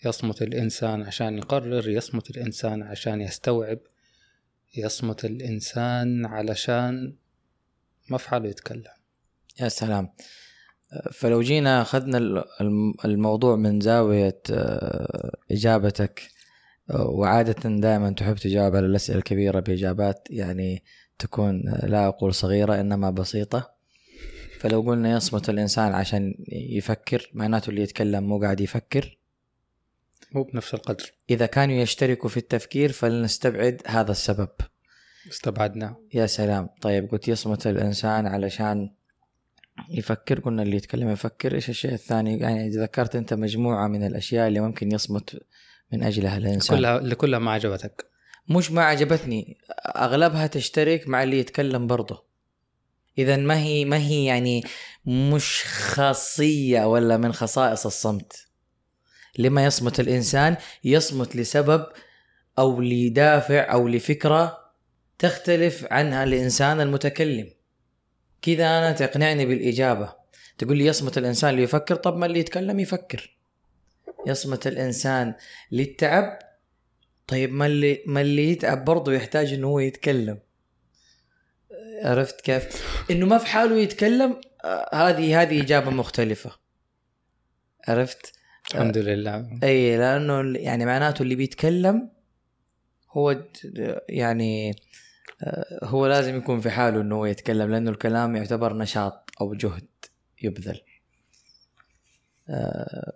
يصمت 0.05 0.41
الإنسان 0.41 1.03
عشان 1.03 1.37
يقرر 1.37 1.89
يصمت 1.89 2.29
الإنسان 2.29 2.83
عشان 2.83 3.21
يستوعب 3.21 3.79
يصمت 4.77 5.25
الإنسان 5.25 6.25
علشان 6.25 7.15
حاله 8.27 8.49
يتكلم. 8.49 8.93
يا 9.59 9.69
سلام. 9.69 10.13
فلو 11.11 11.41
جينا 11.41 11.85
الم- 12.61 12.93
الموضوع 13.05 13.55
من 13.55 13.79
زاوية 13.81 14.39
آه، 14.51 15.37
إجابتك 15.51 16.21
آه، 16.91 17.07
وعادة 17.07 17.69
دائما 17.69 18.09
تحب 18.09 18.35
تجاوب 18.35 18.75
على 18.75 18.85
الأسئلة 18.85 19.17
الكبيرة 19.17 19.59
بإجابات 19.59 20.27
يعني 20.29 20.83
تكون 21.19 21.67
آه، 21.69 21.85
لا 21.85 22.07
أقول 22.07 22.33
صغيرة 22.33 22.79
إنما 22.79 23.09
بسيطة. 23.09 23.71
فلو 24.59 24.81
قلنا 24.81 25.11
يصمت 25.17 25.49
الإنسان 25.49 25.93
عشان 25.93 26.35
يفكر 26.51 27.29
معناته 27.33 27.69
اللي 27.69 27.81
يتكلم 27.81 28.23
مو 28.23 28.39
قاعد 28.39 28.61
يفكر. 28.61 29.17
مو 30.31 30.43
بنفس 30.43 30.73
القدر. 30.73 31.11
إذا 31.29 31.45
كانوا 31.45 31.75
يشتركوا 31.75 32.29
في 32.29 32.37
التفكير 32.37 32.91
فلنستبعد 32.91 33.81
هذا 33.87 34.11
السبب. 34.11 34.49
استبعدنا 35.29 35.95
يا 36.13 36.25
سلام. 36.25 36.69
طيب 36.81 37.11
قلت 37.11 37.27
يصمت 37.27 37.67
الإنسان 37.67 38.27
علشان 38.27 38.89
يفكر 39.89 40.39
قلنا 40.39 40.63
اللي 40.63 40.75
يتكلم 40.75 41.09
يفكر 41.09 41.55
إيش 41.55 41.69
الشيء 41.69 41.93
الثاني؟ 41.93 42.39
يعني 42.39 42.69
ذكرت 42.69 43.15
أنت 43.15 43.33
مجموعة 43.33 43.87
من 43.87 44.03
الأشياء 44.07 44.47
اللي 44.47 44.59
ممكن 44.59 44.91
يصمت 44.91 45.39
من 45.93 46.03
أجلها 46.03 46.37
الإنسان. 46.37 46.77
كلها 46.77 46.97
اللي 46.97 47.15
كلها 47.15 47.39
ما 47.39 47.51
عجبتك. 47.51 48.05
مش 48.49 48.71
ما 48.71 48.83
عجبتني 48.83 49.57
أغلبها 49.95 50.47
تشترك 50.47 51.07
مع 51.07 51.23
اللي 51.23 51.39
يتكلم 51.39 51.87
برضه. 51.87 52.25
إذا 53.17 53.37
ما 53.37 53.59
هي 53.59 53.85
ما 53.85 53.97
هي 53.97 54.25
يعني 54.25 54.63
مش 55.05 55.63
خاصية 55.65 56.85
ولا 56.85 57.17
من 57.17 57.33
خصائص 57.33 57.85
الصمت. 57.85 58.47
لما 59.37 59.65
يصمت 59.65 59.99
الإنسان 59.99 60.57
يصمت 60.83 61.35
لسبب 61.35 61.85
أو 62.59 62.81
لدافع 62.81 63.73
أو 63.73 63.87
لفكرة 63.87 64.57
تختلف 65.19 65.85
عنها 65.91 66.23
الإنسان 66.23 66.81
المتكلم. 66.81 67.49
كذا 68.41 68.65
أنا 68.65 68.91
تقنعني 68.91 69.45
بالإجابة. 69.45 70.13
تقول 70.57 70.77
لي 70.77 70.85
يصمت 70.85 71.17
الإنسان 71.17 71.49
اللي 71.49 71.63
يفكر 71.63 71.95
طب 71.95 72.17
ما 72.17 72.25
اللي 72.25 72.39
يتكلم 72.39 72.79
يفكر. 72.79 73.37
يصمت 74.27 74.67
الإنسان 74.67 75.33
للتعب 75.71 76.39
طيب 77.27 77.53
ما 77.53 77.65
اللي 77.65 78.03
ما 78.05 78.21
اللي 78.21 78.51
يتعب 78.51 78.85
برضه 78.85 79.13
يحتاج 79.13 79.53
إنه 79.53 79.67
هو 79.67 79.79
يتكلم. 79.79 80.39
عرفت 82.03 82.41
كيف؟ 82.41 82.85
إنه 83.11 83.25
ما 83.25 83.37
في 83.37 83.47
حاله 83.47 83.75
يتكلم 83.77 84.41
آه، 84.63 84.95
هذه 84.95 85.41
هذه 85.41 85.61
إجابة 85.61 85.91
مختلفة. 85.91 86.51
عرفت؟ 87.87 88.33
الحمد 88.71 88.97
لله. 88.97 89.59
أي 89.63 89.97
لأنه 89.97 90.59
يعني 90.59 90.85
معناته 90.85 91.23
اللي 91.23 91.35
بيتكلم 91.35 92.09
هو 93.11 93.43
يعني 94.09 94.75
هو 95.83 96.07
لازم 96.07 96.37
يكون 96.37 96.59
في 96.59 96.69
حاله 96.69 97.01
إنه 97.01 97.15
هو 97.15 97.25
يتكلم 97.25 97.71
لأنه 97.71 97.91
الكلام 97.91 98.35
يعتبر 98.35 98.73
نشاط 98.77 99.29
أو 99.41 99.53
جهد 99.53 99.87
يبذل. 100.43 100.81
آه، 102.49 103.13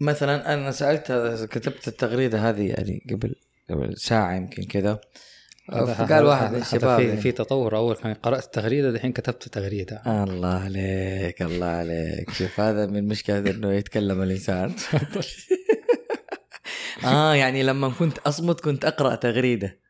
مثلا 0.00 0.54
أنا 0.54 0.70
سألت 0.70 1.12
كتبت 1.50 1.88
التغريدة 1.88 2.48
هذه 2.50 2.68
يعني 2.68 3.06
قبل 3.10 3.34
قبل 3.70 3.96
ساعة 3.96 4.34
يمكن 4.34 4.62
كذا. 4.62 5.00
هذا- 5.72 5.94
فقال 5.94 6.24
واحد 6.24 6.52
من 6.52 6.60
الشباب 6.60 7.00
في. 7.00 7.16
في 7.16 7.32
تطور. 7.32 7.76
أول 7.76 7.96
كان 7.96 8.14
قرأت 8.14 8.54
تغريده 8.54 8.88
الحين 8.88 9.12
كتبت 9.12 9.48
تغريدة. 9.48 10.02
الله 10.24 10.54
عليك 10.60 11.42
الله 11.42 11.66
عليك. 11.66 12.30
شوف 12.30 12.60
هذا 12.60 12.86
من 12.86 13.08
مشكلة 13.08 13.50
إنه 13.50 13.72
يتكلم 13.72 14.22
الإنسان. 14.22 14.74
آه 17.04 17.34
يعني 17.34 17.62
لما 17.62 17.88
كنت 17.88 18.18
أصمت 18.18 18.60
كنت 18.60 18.84
أقرأ 18.84 19.14
تغريدة. 19.14 19.80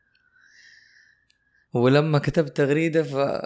ولما 1.73 2.19
كتبت 2.19 2.57
تغريدة 2.57 3.03
ف... 3.03 3.41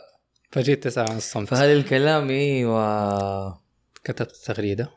فجيت 0.52 0.84
تسال 0.84 1.10
عن 1.10 1.18
الصمت. 1.18 1.48
فهل 1.50 1.70
الكلام 1.78 2.30
أيوه 2.30 3.62
كتبت 4.04 4.36
تغريدة. 4.36 4.92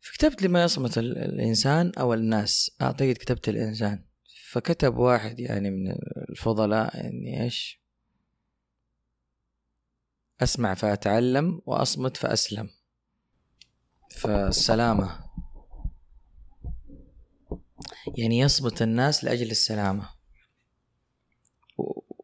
فكتبت 0.00 0.42
لما 0.42 0.64
يصمت 0.64 0.98
ال- 0.98 1.18
الإنسان 1.18 1.92
أو 1.98 2.14
الناس. 2.14 2.76
أعتقد 2.82 3.12
كتبت 3.12 3.48
الإنسان. 3.48 4.04
فكتب 4.50 4.96
واحد 4.96 5.40
يعني 5.40 5.70
من 5.70 5.92
الفضلاء 6.30 7.00
إني 7.06 7.42
إيش؟ 7.42 7.80
أسمع 10.42 10.74
فأتعلم 10.74 11.60
وأصمت 11.66 12.16
فأسلم. 12.16 12.68
فالسلامة. 14.10 15.26
يعني 18.18 18.38
يصمت 18.38 18.82
الناس 18.82 19.24
لأجل 19.24 19.50
السلامة. 19.50 20.08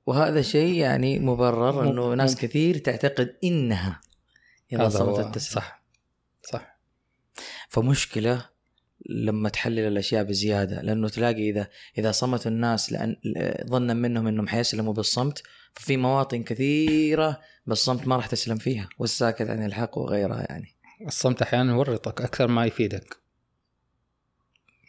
وهذا 0.06 0.42
شيء 0.42 0.74
يعني 0.74 1.18
مبرر 1.18 1.90
إنه 1.90 2.14
ناس. 2.14 2.36
كثير 2.36 2.78
تعتقد 2.78 3.36
إنها 3.44 4.00
إذا 4.72 4.88
صمتت 4.88 5.34
تسلم 5.34 5.54
صح. 5.54 5.84
صح. 6.52 6.78
فمشكلة 7.68 8.52
لما 9.06 9.48
تحلل 9.48 9.78
الأشياء 9.78 10.24
بزيادة 10.24 10.82
لأنه 10.82 11.08
تلاقي 11.08 11.50
إذا 11.50 11.68
إذا 11.98 12.12
صمت 12.12 12.46
الناس 12.46 12.92
لأن 12.92 13.16
ظنا 13.66 13.94
منهم 13.94 14.26
إنهم 14.26 14.48
حيسلموا 14.48 14.92
بالصمت 14.92 15.42
ففي 15.74 15.96
مواطن 15.96 16.42
كثيرة 16.42 17.40
بالصمت 17.66 18.06
ما 18.06 18.16
راح 18.16 18.26
تسلم 18.26 18.58
فيها 18.58 18.88
والساكت 18.98 19.42
عن 19.42 19.64
الحق 19.64 19.98
وغيرها 19.98 20.46
يعني. 20.48 20.76
الصمت 21.06 21.42
أحيانا 21.42 21.72
يورطك 21.72 22.20
أكثر 22.22 22.46
ما 22.46 22.66
يفيدك. 22.66 23.21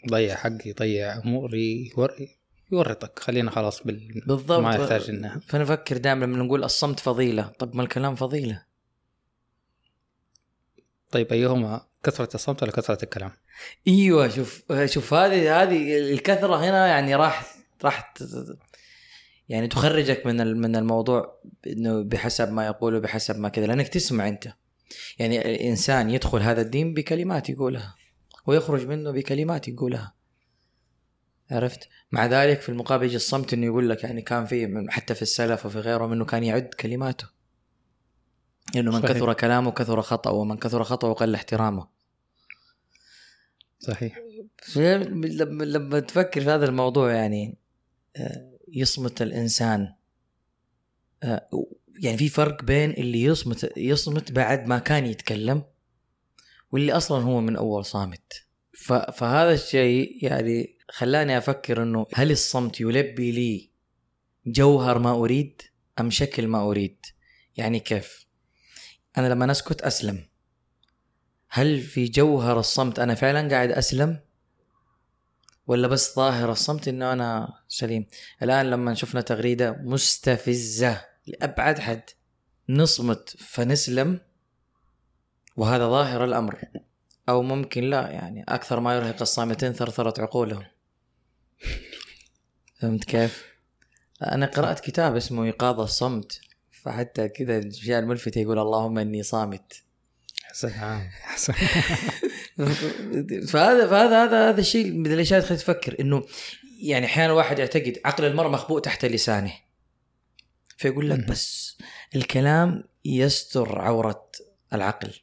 يضيع 0.05 0.35
حقي 0.35 0.69
يضيع 0.69 1.17
أموري 1.17 1.91
يور... 1.97 2.13
يورطك. 2.71 3.19
خلينا 3.19 3.51
خلاص 3.51 3.83
بال... 3.83 4.21
بالضبط. 4.27 4.59
ما 4.59 4.75
يحتاج 4.75 5.09
إنها. 5.09 5.41
فنفكر 5.47 5.97
دائما 5.97 6.25
لما 6.25 6.37
نقول 6.37 6.63
الصمت 6.63 6.99
فضيلة. 6.99 7.43
طب 7.59 7.75
ما 7.75 7.83
الكلام 7.83 8.15
فضيلة. 8.15 8.63
طيب 11.11 11.33
أيهما؟ 11.33 11.85
كثرة 12.03 12.29
الصمت 12.35 12.63
ولا 12.63 12.71
كثرة 12.71 13.03
الكلام؟ 13.03 13.31
إيوه 13.87 14.27
شوف 14.27 14.63
شوف 14.85 15.13
هذه 15.13 15.63
هذه 15.63 15.97
الكثرة 15.97 16.55
هنا 16.55 16.87
يعني 16.87 17.15
راح 17.15 17.55
راح 17.83 18.13
يعني 19.49 19.67
تخرجك 19.67 20.25
من 20.25 20.57
من 20.57 20.75
الموضوع 20.75 21.41
إنه 21.67 22.03
بحسب 22.03 22.51
ما 22.51 22.65
يقوله 22.65 22.99
بحسب 22.99 23.39
ما 23.39 23.49
كذا. 23.49 23.65
لأنك 23.65 23.87
تسمع 23.87 24.27
أنت. 24.27 24.53
يعني 25.19 25.41
الإنسان 25.41 26.09
يدخل 26.09 26.39
هذا 26.41 26.61
الدين 26.61 26.93
بكلمات 26.93 27.49
يقولها. 27.49 27.95
ويخرج 28.45 28.88
منه 28.88 29.12
بكلمات 29.12 29.67
يقولها. 29.67 30.13
عرفت؟ 31.51 31.89
مع 32.12 32.25
ذلك 32.25 32.62
في 32.62 32.69
المقابل 32.69 33.06
يجي 33.06 33.15
الصمت 33.15 33.53
إنه 33.53 33.65
يقول 33.65 33.89
لك 33.89 34.03
يعني 34.03 34.21
كان 34.21 34.45
في 34.45 34.86
حتى 34.89 35.15
في 35.15 35.21
السلف 35.21 35.65
وفي 35.65 35.79
غيرهم 35.79 36.12
إنه 36.12 36.25
كان 36.25 36.43
يعد 36.43 36.67
كلماته. 36.67 37.27
إنه 38.75 38.91
من 38.91 39.01
صحيح. 39.01 39.12
كثر 39.12 39.34
كلامه 39.34 39.71
كثر 39.71 40.01
خطأ 40.01 40.29
ومن 40.29 40.58
كثر 40.58 40.84
خطأه 40.84 41.13
قل 41.13 41.36
احترامه. 41.36 41.88
صحيح. 43.79 44.19
لما 44.75 45.63
لما 45.63 45.99
تفكر 45.99 46.41
في 46.41 46.49
هذا 46.49 46.65
الموضوع 46.65 47.12
يعني 47.12 47.58
آه، 48.15 48.58
يصمت 48.67 49.21
الإنسان. 49.21 49.93
آه، 51.23 51.49
يعني 51.99 52.17
في 52.17 52.29
فرق 52.29 52.63
بين 52.63 52.91
اللي 52.91 53.23
يصمت 53.23 53.77
يصمت 53.77 54.32
بعد 54.32 54.67
ما 54.67 54.79
كان 54.79 55.06
يتكلم 55.06 55.63
واللي 56.73 56.91
أصلا 56.91 57.23
هو 57.23 57.41
من 57.41 57.55
أول 57.55 57.86
صامت. 57.86 58.45
فهذا 59.13 59.53
الشيء 59.53 60.25
يعني 60.25 60.77
خلاني 60.89 61.38
أفكر 61.38 61.83
إنه 61.83 62.05
هل 62.13 62.31
الصمت 62.31 62.81
يلبي 62.81 63.31
لي 63.31 63.71
جوهر 64.45 64.99
ما 64.99 65.12
أريد 65.12 65.62
أم 65.99 66.09
شكل 66.09 66.47
ما 66.47 66.62
أريد؟ 66.62 67.05
يعني 67.57 67.79
كيف؟ 67.79 68.25
أنا 69.17 69.27
لما 69.27 69.51
اسكت 69.51 69.81
أسلم. 69.81 70.27
هل 71.49 71.81
في 71.81 72.05
جوهر 72.05 72.59
الصمت 72.59 72.99
أنا 72.99 73.15
فعلا 73.15 73.49
قاعد 73.49 73.71
أسلم؟ 73.71 74.19
ولا 75.67 75.88
بس 75.88 76.15
ظاهر 76.15 76.51
الصمت 76.51 76.88
إنه 76.88 77.13
أنا 77.13 77.53
سليم؟ 77.67 78.05
الآن 78.43 78.69
لما 78.69 78.93
شفنا 78.93 79.21
تغريدة 79.21 79.71
مستفزة 79.71 81.05
لأبعد 81.27 81.79
حد 81.79 82.03
نصمت 82.69 83.36
فنسلم. 83.39 84.19
وهذا 85.55 85.87
ظاهر 85.87 86.23
الأمر. 86.23 86.59
أو 87.29 87.41
ممكن 87.41 87.83
لا 87.83 88.09
يعني 88.09 88.45
أكثر 88.47 88.79
ما 88.79 88.95
يرهق 88.95 89.21
الصامتين 89.21 89.73
ثرثره 89.73 90.21
عقولهم. 90.21 90.63
فهمت 92.79 93.03
كيف؟ 93.03 93.45
أنا 94.23 94.45
قرأت 94.45 94.79
كتاب 94.79 95.15
اسمه 95.15 95.43
إيقاظ 95.43 95.79
الصمت 95.79 96.41
فحتى 96.83 97.27
كذا 97.27 97.57
الاشياء 97.57 97.99
الملفتة 97.99 98.39
يقول 98.39 98.59
اللهم 98.59 98.97
إني 98.97 99.23
صامت. 99.23 99.83
سلام 100.53 101.09
فهذا 103.51 103.87
فهذا 103.87 104.23
هذا 104.23 104.49
هذا 104.49 104.59
الشيء 104.59 104.91
من 104.91 105.13
الأشياء 105.13 105.39
اللي 105.39 105.47
تخليك 105.47 105.61
تفكر 105.61 105.99
إنه 105.99 106.25
يعني 106.79 107.05
أحيانا 107.05 107.31
الواحد 107.31 107.59
يعتقد 107.59 107.99
عقل 108.05 108.25
المرء 108.25 108.49
مخبوء 108.49 108.79
تحت 108.79 109.05
لسانه. 109.05 109.53
فيقول 110.77 111.09
لك. 111.09 111.27
بس 111.27 111.77
الكلام 112.15 112.83
يستر 113.05 113.81
عورة 113.81 114.31
العقل. 114.73 115.13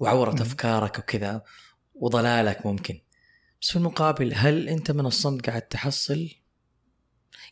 وعورة 0.00 0.30
مهم. 0.30 0.40
أفكارك 0.40 0.98
وكذا 0.98 1.42
وضلالك 1.94 2.66
ممكن. 2.66 3.00
بس 3.60 3.70
في 3.70 3.76
المقابل 3.76 4.32
هل 4.34 4.68
أنت 4.68 4.90
من 4.90 5.06
الصمت 5.06 5.46
قاعد 5.46 5.62
تحصل؟ 5.62 6.28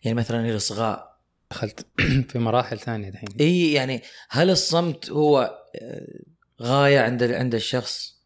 يعني 0.05 0.17
مثلا 0.19 0.49
الاصغاء 0.51 1.19
دخلت 1.51 1.87
في 2.31 2.39
مراحل 2.39 2.79
ثانية 2.79 3.11
دحين. 3.11 3.29
إي 3.41 3.73
يعني 3.73 4.03
هل 4.31 4.51
الصمت 4.51 5.11
هو 5.11 5.59
آه، 5.83 6.23
غاية 6.63 7.01
عند 7.01 7.23
عند 7.23 7.55
الشخص؟ 7.55 8.19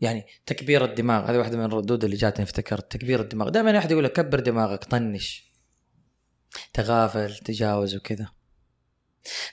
يعني 0.00 0.26
تكبير 0.46 0.84
الدماغ 0.84 1.30
هذه 1.30 1.38
واحدة 1.38 1.56
من 1.56 1.64
الردود 1.64 2.04
اللي 2.04 2.16
جاتني 2.16 2.44
افتكرت 2.44 2.92
تكبير 2.92 3.20
الدماغ. 3.20 3.48
دائما 3.48 3.78
أحد 3.78 3.90
يقول 3.90 4.04
لك 4.04 4.12
كبر 4.12 4.40
دماغك 4.40 4.84
طنش 4.84 5.52
تغافل 6.72 7.36
تجاوز 7.36 7.96
وكذا. 7.96 8.28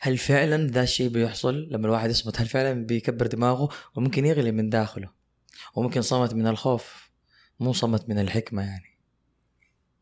هل 0.02 0.18
فعلا 0.18 0.68
ذا 0.68 0.84
الشيء 0.84 1.10
بيحصل 1.10 1.68
لما 1.72 1.86
الواحد 1.86 2.10
يصمت؟ 2.10 2.42
هل 2.42 2.48
فعلا 2.48 2.86
بيكبر 2.86 3.28
دماغه 3.28 3.70
وممكن 3.96 4.26
يغلي 4.26 4.52
من 4.52 4.70
داخله 4.70 5.10
وممكن 5.76 6.02
صمت 6.02 6.34
من 6.34 6.48
الخوف؟ 6.48 7.10
مو 7.60 7.74
صمت 7.74 8.10
من 8.10 8.20
الحكمة 8.20 8.62
يعني. 8.62 9.00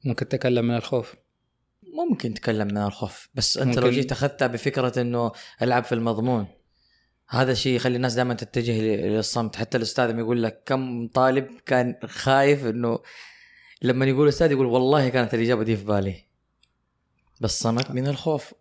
ممكن 0.05 0.27
تتكلم 0.27 0.67
من 0.67 0.75
الخوف. 0.75 1.15
ممكن 2.09 2.33
تتكلم 2.33 2.67
من 2.67 2.77
الخوف 2.77 3.29
بس 3.33 3.57
أنت 3.57 3.79
لو 3.79 3.89
جيت 3.89 4.11
أخذتها 4.11 4.47
بفكرة 4.47 5.01
إنه 5.01 5.31
ألعب 5.61 5.83
في 5.83 5.95
المضمون 5.95 6.47
هذا 7.29 7.51
الشيء 7.51 7.75
يخلي 7.75 7.95
الناس 7.95 8.13
دائما 8.13 8.33
تتجه 8.33 8.81
للصمت. 8.81 9.55
حتى 9.55 9.77
الأستاذ 9.77 10.19
يقول 10.19 10.43
لك 10.43 10.63
كم 10.65 11.07
طالب 11.07 11.47
كان 11.65 11.95
خايف 12.05 12.65
إنه 12.65 12.99
لما 13.81 14.05
يقول 14.05 14.27
أستاذ 14.27 14.51
يقول 14.51 14.65
والله 14.65 15.09
كانت 15.09 15.33
الإجابة 15.33 15.63
دي 15.63 15.77
في 15.77 15.83
بالي. 15.83 16.23
بس 17.41 17.59
صمت 17.59 17.91
من 17.91 18.07
الخوف. 18.07 18.53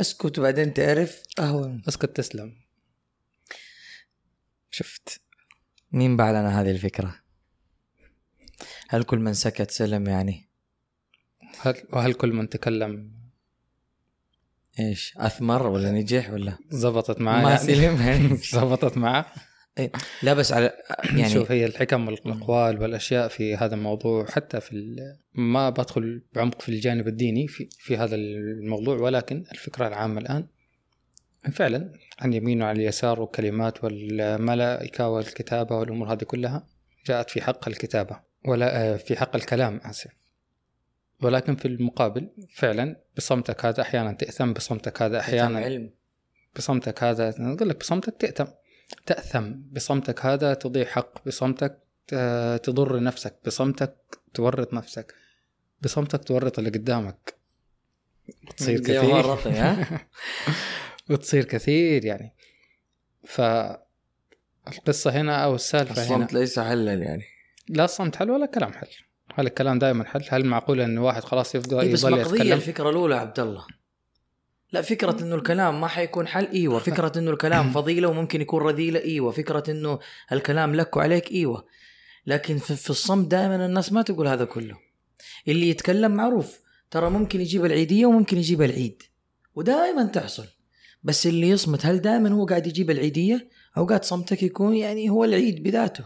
أسكت 0.00 0.38
وبعدين 0.38 0.74
تعرف. 0.74 1.22
اهون 1.38 1.82
أسكت 1.88 2.16
تسلم. 2.16 2.52
شفت. 4.70 5.20
مين 5.92 6.16
بعد 6.16 6.34
لنا 6.34 6.60
هذه 6.60 6.70
الفكرة؟ 6.70 7.20
هل 8.88 9.02
كل 9.02 9.18
من 9.18 9.34
سكت 9.34 9.70
سلم 9.70 10.06
يعني؟ 10.06 10.48
هل 11.60 11.82
وهل 11.92 12.14
كل 12.14 12.32
من 12.32 12.48
تكلم؟ 12.48 13.12
إيش 14.80 15.14
أثمر 15.16 15.66
ولا 15.66 15.90
نجح 15.92 16.30
ولا؟ 16.30 16.58
زبطت 16.70 17.20
معاه 17.20 17.42
ما 17.42 17.50
يعني. 17.50 17.62
سلم. 17.62 18.02
يعني 18.02 18.36
زبطت 18.60 18.96
معاه. 18.96 19.26
لا 20.22 20.34
بس 20.34 20.52
على 20.52 20.72
يعني 21.18 21.30
شوف 21.30 21.52
هي 21.52 21.66
الحكم 21.66 22.06
والأقوال 22.08 22.82
والأشياء 22.82 23.28
في 23.28 23.56
هذا 23.56 23.74
الموضوع 23.74 24.26
حتى 24.26 24.60
في 24.60 24.96
ما 25.34 25.70
بدخل 25.70 26.22
بعمق 26.32 26.62
في 26.62 26.68
الجانب 26.68 27.08
الديني 27.08 27.48
في 27.48 27.68
في 27.78 27.96
هذا 27.96 28.16
الموضوع 28.16 28.96
ولكن 28.96 29.44
الفكرة 29.52 29.88
العامة 29.88 30.20
الآن 30.20 30.46
فعلا 31.52 31.92
عن 32.20 32.32
يمين 32.32 32.62
وعن 32.62 32.76
اليسار 32.76 33.20
والكلمات 33.20 33.84
والملائكة 33.84 35.08
والكتابة 35.08 35.76
والأمور 35.76 36.12
هذه 36.12 36.24
كلها 36.24 36.66
جاءت 37.06 37.30
في 37.30 37.42
حق 37.42 37.68
الكتابة 37.68 38.20
ولا 38.44 38.92
آه، 38.92 38.96
في 38.96 39.16
حق 39.16 39.36
الكلام 39.36 39.80
آسف. 39.84 40.10
ولكن 41.22 41.56
في 41.56 41.68
المقابل 41.68 42.30
فعلا 42.54 42.96
بصمتك 43.16 43.64
هذا 43.64 43.82
أحيانا 43.82 44.12
تأثم 44.12 44.52
بصمتك 44.52 45.02
هذا 45.02 45.20
أحيانا 45.20 45.58
علم. 45.58 45.90
بصمتك 46.56 47.02
هذا 47.02 47.36
أنا 47.38 47.54
أقول 47.54 47.68
لك 47.68 47.80
بصمتك 47.80 48.14
تأتم 48.18 48.46
تأثم 49.06 49.52
بصمتك 49.72 50.26
هذا 50.26 50.54
تضيع 50.54 50.84
حق 50.84 51.26
بصمتك 51.26 51.78
تضر 52.62 53.02
نفسك 53.02 53.36
بصمتك 53.46 53.96
تورط 54.34 54.74
نفسك 54.74 55.14
بصمتك 55.82 56.24
تورط 56.24 56.58
اللي 56.58 56.70
قدامك. 56.70 57.34
تصير 58.56 58.82
زي 58.82 58.98
كثير؟ 58.98 59.36
وتصير 61.10 61.44
كثير 61.54 62.04
يعني. 62.04 62.34
فالقصة 63.24 65.10
هنا 65.10 65.44
أو 65.44 65.54
السالفة 65.54 65.94
هنا. 65.94 66.02
الصمت 66.02 66.32
ليس 66.32 66.58
حلا 66.58 66.94
يعني. 66.94 67.22
لا 67.68 67.84
الصمت 67.84 68.16
حل 68.16 68.30
ولا 68.30 68.46
كلام 68.46 68.72
حل؟ 68.72 68.88
هل 69.34 69.46
الكلام 69.46 69.78
دائما 69.78 70.04
حل؟ 70.04 70.24
هل 70.28 70.46
معقول 70.46 70.80
أن 70.80 70.98
واحد 70.98 71.24
خلاص 71.24 71.54
يفضل 71.54 71.80
إيه 71.80 71.92
بس 71.92 71.98
يظل 71.98 72.10
مقضية 72.10 72.34
يتكلم؟ 72.34 72.52
الفكرة 72.52 72.90
الأولى 72.90 73.14
عبد 73.14 73.40
الله. 73.40 73.66
لا 74.74 74.82
فكرة 74.82 75.22
إنه 75.22 75.34
الكلام 75.34 75.80
ما 75.80 75.86
حيكون 75.86 76.26
حل 76.26 76.46
إيوه. 76.46 76.78
فكرة 76.78 77.18
إنه 77.18 77.30
الكلام 77.30 77.70
فضيلة 77.78 78.08
وممكن 78.08 78.40
يكون 78.40 78.62
رذيلة 78.62 79.00
إيوه. 79.00 79.30
فكرة 79.30 79.70
إنه 79.70 79.98
الكلام 80.32 80.74
لك 80.74 80.96
وعليك 80.96 81.32
إيوه. 81.32 81.64
لكن 82.26 82.58
في, 82.58 82.76
في 82.76 82.90
الصمت 82.90 83.30
دائما 83.30 83.66
الناس 83.66 83.92
ما 83.92 84.02
تقول 84.02 84.28
هذا 84.28 84.44
كله. 84.44 84.76
اللي 85.48 85.68
يتكلم 85.68 86.12
معروف. 86.12 86.60
ترى 86.90 87.10
ممكن 87.10 87.40
يجيب 87.40 87.64
العيدية 87.64 88.06
وممكن 88.06 88.38
يجيب 88.38 88.62
العيد. 88.62 89.02
ودائما 89.54 90.04
تحصل. 90.04 90.46
بس 91.02 91.26
اللي 91.26 91.48
يصمت 91.48 91.86
هل 91.86 92.00
دائما 92.00 92.30
هو 92.30 92.46
قاعد 92.46 92.66
يجيب 92.66 92.90
العيدية؟ 92.90 93.48
أوقات 93.76 94.04
صمتك 94.04 94.42
يكون 94.42 94.76
يعني 94.76 95.10
هو 95.10 95.24
العيد 95.24 95.62
بذاته. 95.62 96.04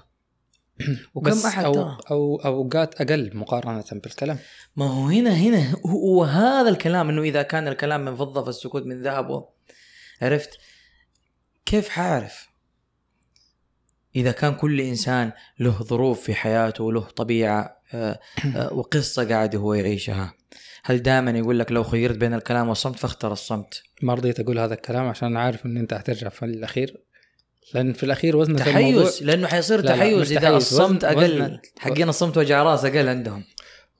وكم 1.14 1.46
أحد 1.46 1.64
أو, 1.64 1.74
ترى؟ 1.74 1.98
أو 2.10 2.36
أوقات 2.36 3.00
أقل 3.00 3.30
مقارنة 3.34 3.84
بالكلام. 3.92 4.38
ما 4.76 4.86
هو 4.86 5.06
هنا 5.06 5.30
هنا. 5.30 5.76
هو 5.86 6.24
هذا 6.24 6.68
الكلام 6.68 7.08
إنه 7.08 7.22
إذا 7.22 7.42
كان 7.42 7.68
الكلام 7.68 8.04
من 8.04 8.16
فضة 8.16 8.44
فالسكوت 8.44 8.86
من 8.86 9.02
ذهب 9.02 9.48
عرفت؟ 10.22 10.58
كيف 11.66 11.88
حاعرف 11.88 12.48
إذا 14.16 14.32
كان 14.32 14.54
كل 14.54 14.80
إنسان 14.80 15.32
له 15.58 15.82
ظروف 15.82 16.20
في 16.20 16.34
حياته 16.34 16.84
وله 16.84 17.00
طبيعة 17.00 17.78
آه، 17.94 18.18
آه، 18.56 18.72
وقصة 18.78 19.28
قاعد 19.28 19.56
هو 19.56 19.74
يعيشها. 19.74 20.34
هل 20.84 21.02
دائما 21.02 21.30
يقول 21.30 21.58
لك 21.58 21.72
لو 21.72 21.84
خيرت 21.84 22.16
بين 22.16 22.34
الكلام 22.34 22.68
والصمت 22.68 22.96
فاختر 22.96 23.32
الصمت؟ 23.32 23.82
ما 24.02 24.14
رضيت 24.14 24.40
أقول 24.40 24.58
هذا 24.58 24.74
الكلام 24.74 25.06
عشان 25.06 25.36
عارف 25.36 25.66
إن 25.66 25.76
أنت 25.76 25.94
حترجع 25.94 26.28
في 26.28 26.44
الأخير. 26.44 27.07
لأن 27.74 27.92
في 27.92 28.02
الأخير 28.02 28.36
وزن 28.36 28.56
تحيز 28.56 29.22
لأنه 29.22 29.46
حيصير 29.46 29.80
لا، 29.84 29.96
تحيز 29.96 30.32
إذا 30.32 30.48
الصمت 30.48 31.04
أقل 31.04 31.42
وزن- 31.42 31.58
حقين 31.78 32.08
الصمت 32.08 32.38
وجع 32.38 32.62
رأس 32.62 32.84
أقل 32.84 33.08
عندهم. 33.08 33.44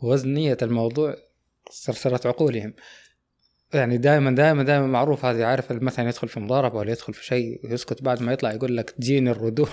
وزن 0.02 0.34
نية 0.34 0.56
الموضوع 0.62 1.16
صرصرة 1.70 2.28
عقولهم. 2.28 2.74
يعني 3.74 3.98
دائما 3.98 4.30
دائما 4.30 4.62
دائما 4.62 4.86
معروف 4.86 5.24
هذه 5.24 5.44
عارف 5.44 5.72
مثلا 5.72 6.08
يدخل 6.08 6.28
في 6.28 6.40
مضاربة 6.40 6.78
ولا 6.78 6.92
يدخل 6.92 7.14
في 7.14 7.24
شيء 7.24 7.60
ويسكت 7.64 8.02
بعد 8.02 8.22
ما 8.22 8.32
يطلع 8.32 8.52
يقول 8.52 8.76
لك 8.76 8.90
تجيني 8.90 9.30
الردود. 9.30 9.68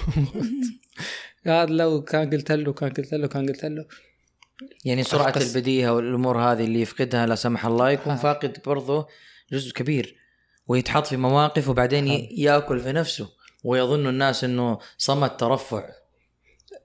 هذا 1.46 1.66
لو 1.66 2.02
كان 2.04 2.30
قلت 2.30 2.52
له 2.52 2.74
كان 2.74 2.90
قلت 2.90 3.14
له 3.14 3.28
كان 3.28 3.46
قلت 3.50 3.66
له. 3.66 3.86
يعني 4.86 5.04
سرعة 5.04 5.30
القص- 5.30 5.56
البديهة 5.56 5.94
والأمور 5.94 6.38
هذه 6.38 6.64
اللي 6.64 6.82
يفقدها 6.82 7.26
لا 7.26 7.36
سمح 7.36 7.66
الله 7.66 7.90
يكون 7.92 8.14
آه. 8.14 8.18
فاقد 8.18 8.58
برضه 8.66 9.08
جزء 9.52 9.74
كبير 9.74 10.16
ويتحط 10.68 11.08
في 11.08 11.18
مواقف 11.18 11.70
وبعدين 11.70 12.08
ي- 12.08 12.30
يأكل 12.38 12.80
في 12.80 12.92
نفسه. 12.92 13.30
ويظن 13.66 14.08
الناس 14.08 14.44
إنه 14.44 14.80
صمت 14.98 15.40
ترفع. 15.40 15.90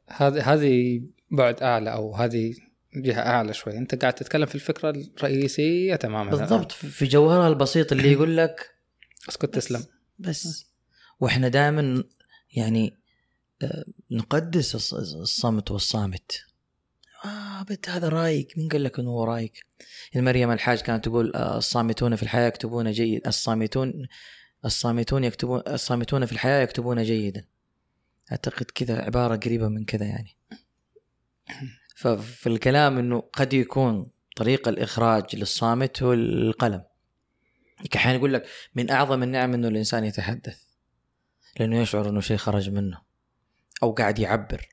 هذه 0.09 0.53
هذه 0.55 1.03
بعد 1.31 1.63
أعلى 1.63 1.93
أو 1.93 2.15
هذه 2.15 2.55
جهة 2.97 3.21
أعلى 3.21 3.55
شوي. 3.55 3.79
أنت 3.79 3.95
قاعد 3.95 4.13
تتكلم 4.13 4.47
في 4.47 4.55
الفكرة 4.55 4.91
الرئيسية 4.91 5.97
تماما. 5.97 6.31
بالضبط. 6.31 6.73
في 6.73 7.05
جوهرها 7.07 7.49
البسيط 7.49 7.93
اللي 7.93 8.13
يقول 8.13 8.37
لك 8.37 8.71
اسكت 9.29 9.55
تسلم. 9.55 9.85
بس. 10.19 10.67
وإحنا 11.21 11.49
دائما 11.49 12.05
يعني 12.53 12.95
آه، 13.63 13.85
نقدس 14.11 14.77
الص- 14.77 14.95
الصمت 15.17 15.71
والصامت. 15.71 16.33
آه 17.25 17.63
بنت 17.63 17.89
هذا 17.89 18.09
رايق 18.09 18.49
مين 18.57 18.69
قال 18.69 18.85
لك 18.85 18.99
إنه 18.99 19.11
هو 19.11 19.25
رايق 19.25 19.53
مريم 20.17 20.51
الحاج 20.51 20.81
كانت 20.81 21.05
تقول 21.05 21.33
آه، 21.35 21.59
الصامتون 21.59 22.17
في 22.17 22.23
الحياة 22.23 22.47
يكتبون 22.49 22.91
جيد. 22.91 23.27
الصامتون 23.27 24.07
الصامتون 24.65 25.25
يكتبون 25.25 25.63
الصامتون 25.67 26.27
في 26.27 26.33
الحياة 26.33 26.63
يكتبون 26.63 27.03
جيدا. 27.03 27.45
أعتقد 28.33 28.67
كذا 28.75 29.03
عبارة 29.03 29.37
قريبة 29.37 29.69
من 29.69 29.85
كذا 29.85 30.07
يعني. 30.07 30.37
ففي 31.97 32.47
الكلام 32.47 32.99
إنه 32.99 33.21
قد 33.21 33.53
يكون 33.53 34.11
طريق 34.37 34.69
الإخراج 34.69 35.37
للصامت 35.37 36.03
هو 36.03 36.13
القلم. 36.13 36.85
أحيانا 37.97 38.19
يقول 38.19 38.35
لك 38.35 38.47
من 38.75 38.91
أعظم 38.91 39.23
النعم 39.23 39.55
إنه 39.55 39.69
الإنسان 39.69 40.05
يتحدث. 40.05 40.63
لأنه 41.61 41.81
يشعر 41.81 42.09
إنه 42.09 42.21
شيء 42.21 42.37
خرج 42.37 42.71
منه. 42.71 43.01
أو 43.83 43.93
قاعد 43.93 44.19
يعبر. 44.19 44.69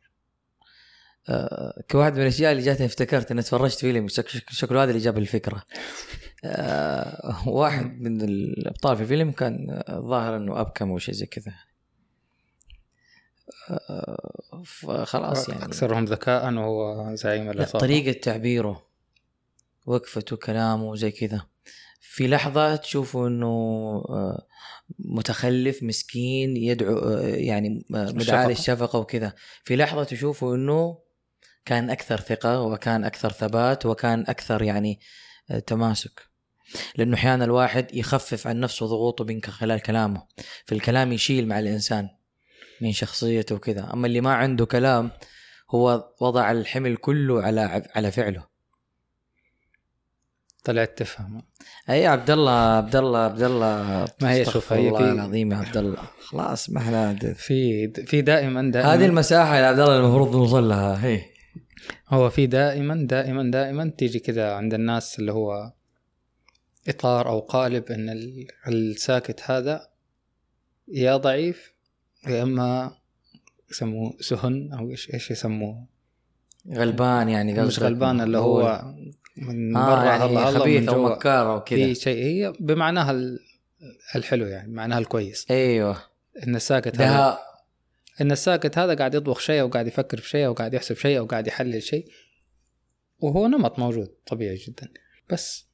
آه 1.30 1.84
كواحد 1.92 2.14
من 2.16 2.22
الأشياء 2.22 2.52
اللي 2.52 2.64
جاتني 2.64 2.86
افتكرت 2.86 3.32
اني 3.32 3.42
تفرجت 3.42 3.80
فيلم 3.80 4.08
شك- 4.08 4.28
شك- 4.28 4.50
شكله 4.50 4.84
هذا 4.84 4.92
اللي 4.92 5.02
جاب 5.04 5.18
الفكرة. 5.18 5.64
آه 6.46 7.50
واحد 7.50 8.02
من 8.02 8.22
الأبطال 8.22 8.96
في 8.98 9.04
الفيلم 9.04 9.32
كان 9.32 9.84
الظاهر 9.90 10.36
إنه 10.38 10.62
أبكم 10.62 10.90
أو 10.92 10.98
شيء 10.98 11.14
زي 11.16 11.26
كذا. 11.26 11.54
آه 13.70 14.64
فخلاص 14.66 15.50
يعني. 15.50 15.66
أكثرهم 15.66 16.06
ذكاء 16.06 16.54
وهو 16.54 17.16
زعيم 17.16 17.64
طريقة 17.64 18.20
تعبيره 18.20 18.88
وقفته 19.86 20.36
كلامه 20.36 20.96
زي 20.96 21.12
كذا. 21.12 21.42
في 22.02 22.28
لحظة 22.28 22.76
تشوفه 22.76 23.28
إنه 23.28 23.48
آه، 24.10 24.48
متخلف 25.00 25.84
مسكين 25.84 26.58
يدعو 26.58 26.98
آه، 26.98 27.22
يعني 27.28 27.86
مدعاة. 27.90 28.48
للشفقة 28.48 29.00
وكذا. 29.00 29.34
في 29.64 29.76
لحظة 29.76 30.04
تشوفه 30.04 30.56
إنه 30.56 30.98
كان 31.68 31.90
أكثر 31.90 32.20
ثقة 32.20 32.62
وكان 32.62 33.04
أكثر 33.04 33.32
ثبات 33.32 33.86
وكان 33.86 34.26
أكثر 34.28 34.62
يعني 34.64 35.00
آه، 35.52 35.60
تماسك. 35.60 36.22
لأنه 36.96 37.16
أحيانا 37.16 37.46
الواحد 37.46 37.96
يخفف 37.96 38.48
عن 38.48 38.60
نفسه 38.60 38.86
ضغوطه 38.86 39.26
من 39.26 39.42
خلال 39.44 39.80
كلامه. 39.82 40.24
في 40.66 40.76
الكلام 40.76 41.12
يشيل 41.12 41.48
مع 41.48 41.60
الإنسان 41.60 42.10
من 42.82 42.92
شخصيته 42.92 43.56
وكذا. 43.56 43.90
أما 43.94 44.08
اللي 44.08 44.22
ما 44.22 44.34
عنده 44.34 44.66
كلام 44.66 45.12
هو 45.72 46.10
وضع 46.22 46.52
الحمل 46.52 46.96
كله 46.98 47.42
على 47.44 47.84
على 47.96 48.12
فعله. 48.12 48.44
طلعت 50.64 50.98
تفهم. 50.98 51.42
أي 51.90 52.08
عبد 52.08 52.30
الله 52.32 52.52
عبد 52.52 52.96
الله 52.96 53.20
عبد 53.20 53.42
الله 53.44 54.06
ما 54.22 54.32
هي 54.32 54.46
شوف، 54.46 54.74
هي 54.74 54.88
الله 54.88 54.98
في- 55.00 55.12
العظيم 55.12 55.52
يا 55.52 55.58
عبد 55.58 55.78
الله 55.78 55.98
خلاص 56.28 56.70
ما 56.70 56.80
إحنا 56.82 57.16
في 57.34 57.88
في 58.06 58.22
دائما 58.22 58.72
دائما 58.72 58.94
هذه 58.94 59.06
المساحة 59.06 59.56
يا 59.58 59.66
عبد 59.66 59.80
الله 59.80 59.98
المفروض 60.00 60.36
نوصل 60.36 60.70
لها. 60.70 61.06
هي. 61.06 61.37
هو 62.10 62.30
في 62.30 62.48
دائما 62.48 62.96
دائما 63.10 63.52
دائما 63.52 63.92
تيجي 63.98 64.20
كذا 64.20 64.52
عند 64.54 64.74
الناس 64.74 65.20
اللي 65.20 65.32
هو 65.32 65.74
إطار 66.88 67.28
أو 67.30 67.40
قالب 67.40 67.92
إن 67.92 68.10
ال- 68.10 68.48
الساكت 68.68 69.42
هذا 69.52 69.88
يا 70.88 71.18
ضعيف 71.18 71.74
يا 72.28 72.44
إما 72.44 72.92
يسموه 73.72 74.14
سهن 74.20 74.74
أو 74.74 74.90
إيش 74.90 75.14
إيش 75.14 75.32
يسموه؟ 75.32 75.86
غلبان 76.74 77.30
يعني 77.30 77.54
مش 77.54 77.80
غلبان 77.80 78.22
اللي 78.22 78.38
هو 78.38 78.94
من 79.38 79.76
آه 79.78 79.96
برا 79.96 80.04
يعني 80.06 80.60
خبيث 80.60 80.90
أو 80.90 81.04
مكار 81.10 81.54
أو 81.54 81.64
كذا. 81.64 81.78
في 81.86 81.96
شيء 81.96 82.24
هي 82.26 82.54
بمعناها 82.60 83.12
ال- 83.12 83.40
الحلو 84.16 84.46
يعني 84.46 84.72
معناها 84.74 85.00
الكويس. 85.00 85.46
أيوه. 85.52 85.98
إن 86.48 86.56
الساكت 86.56 87.02
هذا 87.02 87.38
إن 88.22 88.32
الساكت 88.32 88.78
هذا 88.78 88.94
قاعد 88.94 89.16
يطبخ 89.16 89.40
شيء 89.40 89.62
أو 89.62 89.68
قاعد 89.68 89.88
يفكر 89.88 90.18
في 90.18 90.30
شيء 90.30 90.46
أو 90.46 90.54
قاعد 90.54 90.74
يحسب 90.74 90.96
شيء 90.96 91.18
أو 91.18 91.26
قاعد 91.26 91.48
يحلل 91.48 91.84
شيء 91.84 92.06
وهو 93.20 93.48
نمط 93.48 93.80
موجود 93.80 94.08
طبيعي 94.26 94.56
جدا. 94.56 94.90
بس. 95.30 95.68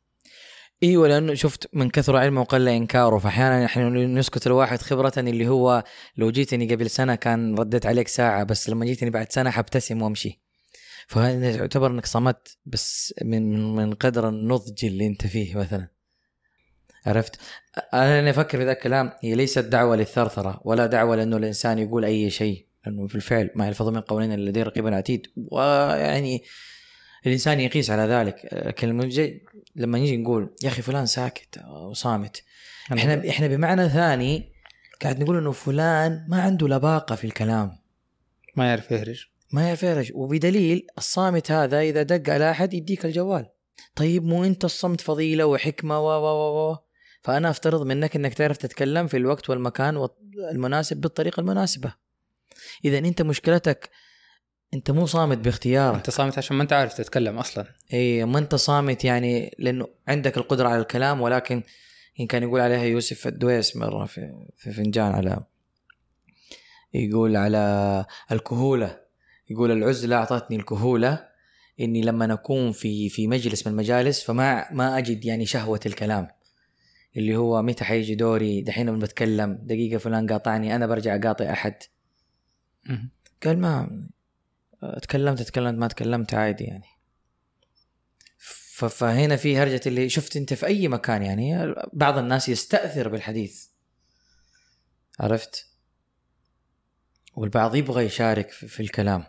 أيوه 0.84 1.08
لأنه 1.08 1.34
شفت 1.34 1.70
من 1.74 1.90
كثر 1.90 2.18
علمه 2.18 2.42
وقل 2.42 2.68
إنكاره 2.68 3.18
فاحيانا 3.18 3.66
إحنا 3.66 3.90
نسكت 3.90 4.48
الواحد 4.48 4.82
خبرة 4.82 5.14
اللي 5.18 5.48
هو 5.48 5.84
لو 6.18 6.32
جيتني 6.32 6.76
قبل 6.76 6.90
سنة 6.90 7.16
كان 7.16 7.56
رديت 7.56 7.86
عليك 7.86 8.08
ساعة 8.08 8.44
بس 8.44 8.70
لما 8.70 8.86
جيتني 8.86 9.10
بعد 9.10 9.32
سنة 9.32 9.50
حبتسم 9.50 10.02
وأمشي. 10.02 10.42
فهذا 11.08 11.50
يعتبر 11.56 11.92
إنك 11.92 12.06
صمت 12.06 12.58
بس 12.66 13.14
من 13.24 13.76
من 13.76 13.94
قدر 13.94 14.30
النضج 14.30 14.86
اللي 14.86 15.08
أنت 15.08 15.28
فيه 15.28 15.56
مثلا. 15.56 15.93
عرفت؟ 17.06 17.40
أنا 17.94 18.30
أفكر 18.30 18.58
في 18.58 18.66
ذا 18.66 18.72
الكلام 18.72 19.12
هي 19.22 19.36
ليست 19.36 19.60
دعوة 19.60 19.96
للثرثرة 19.96 20.62
ولا 20.64 20.86
دعوة 20.86 21.16
لأنه 21.16 21.38
الإنسان 21.38 21.80
يقول 21.80 22.06
أي 22.06 22.30
شيء 22.30 22.66
لأنه 22.86 23.08
في 23.08 23.16
الفعل 23.16 23.50
ما 23.56 23.68
يلفظ 23.68 23.90
من 23.90 24.02
قولين 24.02 24.32
إلا 24.32 24.50
لديه 24.50 24.64
رقيب 24.64 24.88
عتيد 24.88 25.28
ويعني 25.52 26.44
الإنسان 27.26 27.60
يقيس 27.60 27.90
على 27.90 28.02
ذلك. 28.02 28.50
لكن 28.54 28.88
لما 29.76 30.00
نجي 30.00 30.18
نقول 30.18 30.56
يا 30.64 30.68
أخي 30.68 30.82
فلان 30.82 31.06
ساكت 31.06 31.62
وصامت 31.90 32.44
إحنا 32.94 33.30
إحنا 33.30 33.48
بمعنى 33.48 33.90
ثاني 33.90 34.54
قاعد 35.02 35.20
نقول 35.24 35.38
إنه 35.38 35.52
فلان 35.52 36.26
ما 36.30 36.42
عنده 36.42 36.68
لباقة 36.68 37.16
في 37.16 37.28
الكلام. 37.28 37.78
ما 38.56 38.70
يعرف 38.70 38.92
يهرج. 38.92 39.26
ما 39.52 39.68
يعرف 39.68 39.84
يرج 39.84 40.12
وبدليل 40.16 40.88
الصامت 40.98 41.52
هذا 41.52 41.82
إذا 41.82 42.04
دق 42.04 42.34
على 42.34 42.52
أحد 42.52 42.74
يديك 42.74 43.06
الجوال. 43.06 43.50
طيب 43.96 44.26
مو 44.26 44.44
أنت 44.44 44.66
الصمت 44.66 45.02
فضيلة 45.02 45.46
وحكمة 45.46 46.00
و 46.00 46.08
و 46.08 46.72
و 46.72 46.78
فأنا 47.24 47.50
أفترض 47.50 47.86
منك 47.86 48.16
إنك 48.16 48.34
تعرف 48.34 48.58
تتكلم 48.58 49.08
في 49.08 49.18
الوقت 49.18 49.50
والمكان 49.50 50.08
المناسب 50.52 50.98
بالطريقة 50.98 51.40
المناسبة. 51.40 51.94
اذا 52.86 52.98
أنت 52.98 53.22
مشكلتك 53.22 53.90
أنت 54.74 54.92
مو 54.92 55.06
صامت 55.06 55.38
باختيارك. 55.38 55.96
أنت 55.96 56.10
صامت 56.10 56.38
عشان 56.38 56.56
ما 56.56 56.64
أنت 56.64 56.74
عارف 56.74 56.94
تتكلم 56.94 57.38
أصلا. 57.38 57.66
اي 57.94 58.26
ما 58.26 58.40
أنت 58.40 58.56
صامت 58.56 59.06
يعني 59.06 59.56
لأنه 59.60 59.88
عندك 60.08 60.38
القدرة 60.38 60.68
على 60.68 60.82
الكلام 60.82 61.22
ولكن 61.22 61.64
إن 62.20 62.28
كان 62.28 62.44
يقول 62.44 62.60
عليها 62.60 62.84
يوسف 62.84 63.28
الدويس 63.28 63.76
مرة 63.76 64.06
في, 64.06 64.46
في 64.58 64.72
فنجان 64.72 65.12
على 65.12 65.44
يقول 66.94 67.36
على 67.36 68.06
الكهولة 68.32 69.00
يقول 69.50 69.72
العزلة 69.72 70.16
أعطتني 70.16 70.58
الكهولة 70.58 71.28
إني 71.80 72.02
لما 72.02 72.34
اكون 72.34 72.72
في 72.72 73.10
في 73.10 73.28
مجلس 73.28 73.68
من 73.68 73.74
المجالس 73.74 74.24
فما 74.24 74.74
ما 74.74 74.98
أجد 74.98 75.26
يعني 75.26 75.46
شهوة 75.46 75.80
الكلام. 75.86 76.28
اللي 77.18 77.36
هو 77.36 77.62
متى 77.62 77.84
حيجي 77.84 78.16
دوري؟ 78.16 78.62
دحين 78.62 79.00
بتكلم. 79.00 79.60
دقيقة 79.62 79.98
فلان 79.98 80.28
قاطعني 80.28 80.76
أنا 80.76 80.88
برجع 80.88 81.16
أقاطع 81.16 81.54
أحد. 81.54 81.76
قال 83.46 83.60
ما 83.60 84.08
تكلمت 85.02 85.42
تكلمت 85.42 85.80
ما 85.80 85.88
تكلمت 85.88 86.34
عادي 86.34 86.64
يعني. 86.64 86.86
فهنا 88.90 89.36
في 89.36 89.58
هرجة 89.58 89.82
اللي 89.86 90.10
شفت 90.10 90.38
أنت 90.38 90.54
في 90.54 90.66
أي 90.66 90.88
مكان 90.88 91.24
يعني 91.24 91.76
بعض 91.94 92.18
الناس 92.18 92.50
يستأثر 92.50 93.10
بالحديث. 93.10 93.66
عرفت؟ 95.20 95.66
والبعض 97.36 97.76
يبغى 97.76 98.06
يشارك 98.06 98.52
في, 98.52 98.80
الكلام. 98.80 99.24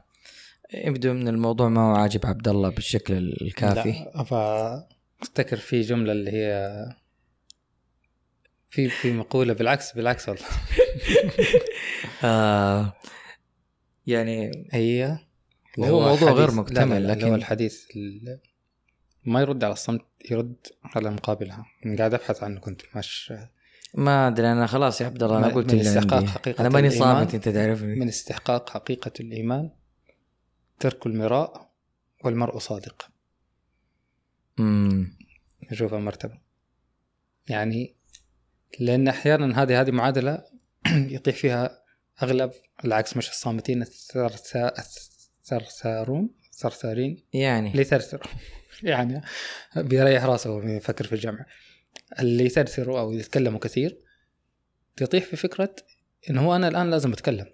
يبدو 0.74 1.12
من 1.12 1.28
الموضوع 1.28 1.68
ما 1.68 1.80
هو 1.80 1.94
عاجب 1.94 2.26
عبد 2.26 2.48
الله 2.48 2.68
بالشكل 2.68 3.14
الكافي. 3.14 3.90
لا 3.90 4.88
أفتكر 5.22 5.56
في 5.56 5.80
جملة 5.80 6.12
اللي 6.12 6.30
هي 6.30 6.70
في 8.74 8.88
في 8.88 9.12
مقولة 9.12 9.52
بالعكس 9.54 9.92
بالعكس 9.92 10.28
والله. 10.28 10.44
آه 12.24 12.92
يعني 14.06 14.66
هي 14.72 15.18
هو 15.78 16.00
موضوع 16.00 16.30
غير 16.32 16.50
مكتمل، 16.50 17.02
لا 17.02 17.06
لا 17.06 17.12
اللي 17.12 17.24
هو 17.24 17.28
لكن- 17.28 17.34
الحديث 17.34 17.84
ال- 17.96 18.40
ما 19.24 19.40
يرد 19.40 19.64
على 19.64 19.72
الصمت 19.72 20.00
يرد 20.30 20.56
على 20.84 21.10
مقابلها. 21.10 21.66
أنا 21.86 21.96
قاعد 21.98 22.14
أبحث 22.14 22.42
عنه 22.42 22.60
كنت 22.60 22.82
مش 22.96 23.34
ما 23.94 24.28
أدري 24.28 24.52
أنا 24.52 24.66
خلاص 24.66 25.00
يا 25.00 25.06
عبد 25.06 25.22
الله 25.22 25.38
أنا 25.38 25.48
قلت 25.48 25.74
من 25.74 25.80
استحقاق 25.80 26.24
حقيقة 26.24 26.60
أنا 26.60 26.68
ماني. 26.68 26.90
صامت 26.90 27.34
أنت 27.34 27.48
تعرفني. 27.48 27.94
من 27.94 28.08
استحقاق 28.08 28.70
حقيقة 28.70 29.12
الإيمان 29.20 29.70
ترك 30.80 31.06
المراء 31.06 31.70
والمرء 32.24 32.58
صادق. 32.58 33.08
امم 34.58 35.16
نشوف 35.72 35.94
المرتبة 35.94 36.38
يعني 37.48 37.96
لأن 38.80 39.08
أحيانا 39.08 39.62
هذه 39.62 39.80
هذه 39.80 39.90
معادلة 39.90 40.44
يطيح 41.16 41.36
فيها 41.36 41.82
أغلب 42.22 42.50
العكس 42.84 43.16
مش 43.16 43.30
الصامتين 43.30 43.84
الثرثا- 43.84 44.80
الثرثارون 45.42 46.30
ثرثارين 46.52 47.24
يعني. 47.32 47.70
اللي 47.70 47.82
يثرثروا. 47.82 48.32
يعني 48.82 49.20
بيريح 49.76 50.24
راسه 50.24 50.50
وهو 50.50 50.68
يفكر 50.68 51.04
في 51.06 51.12
الجمع 51.12 51.46
اللي 52.20 52.44
يثرثروا 52.44 53.00
أو 53.00 53.12
يتكلموا 53.12 53.58
كثير 53.58 53.98
تطيح 54.96 55.24
في 55.24 55.36
فكرة 55.36 55.76
إن 56.30 56.38
هو 56.38 56.56
أنا 56.56 56.68
الآن 56.68 56.90
لازم 56.90 57.12
أتكلم. 57.12 57.46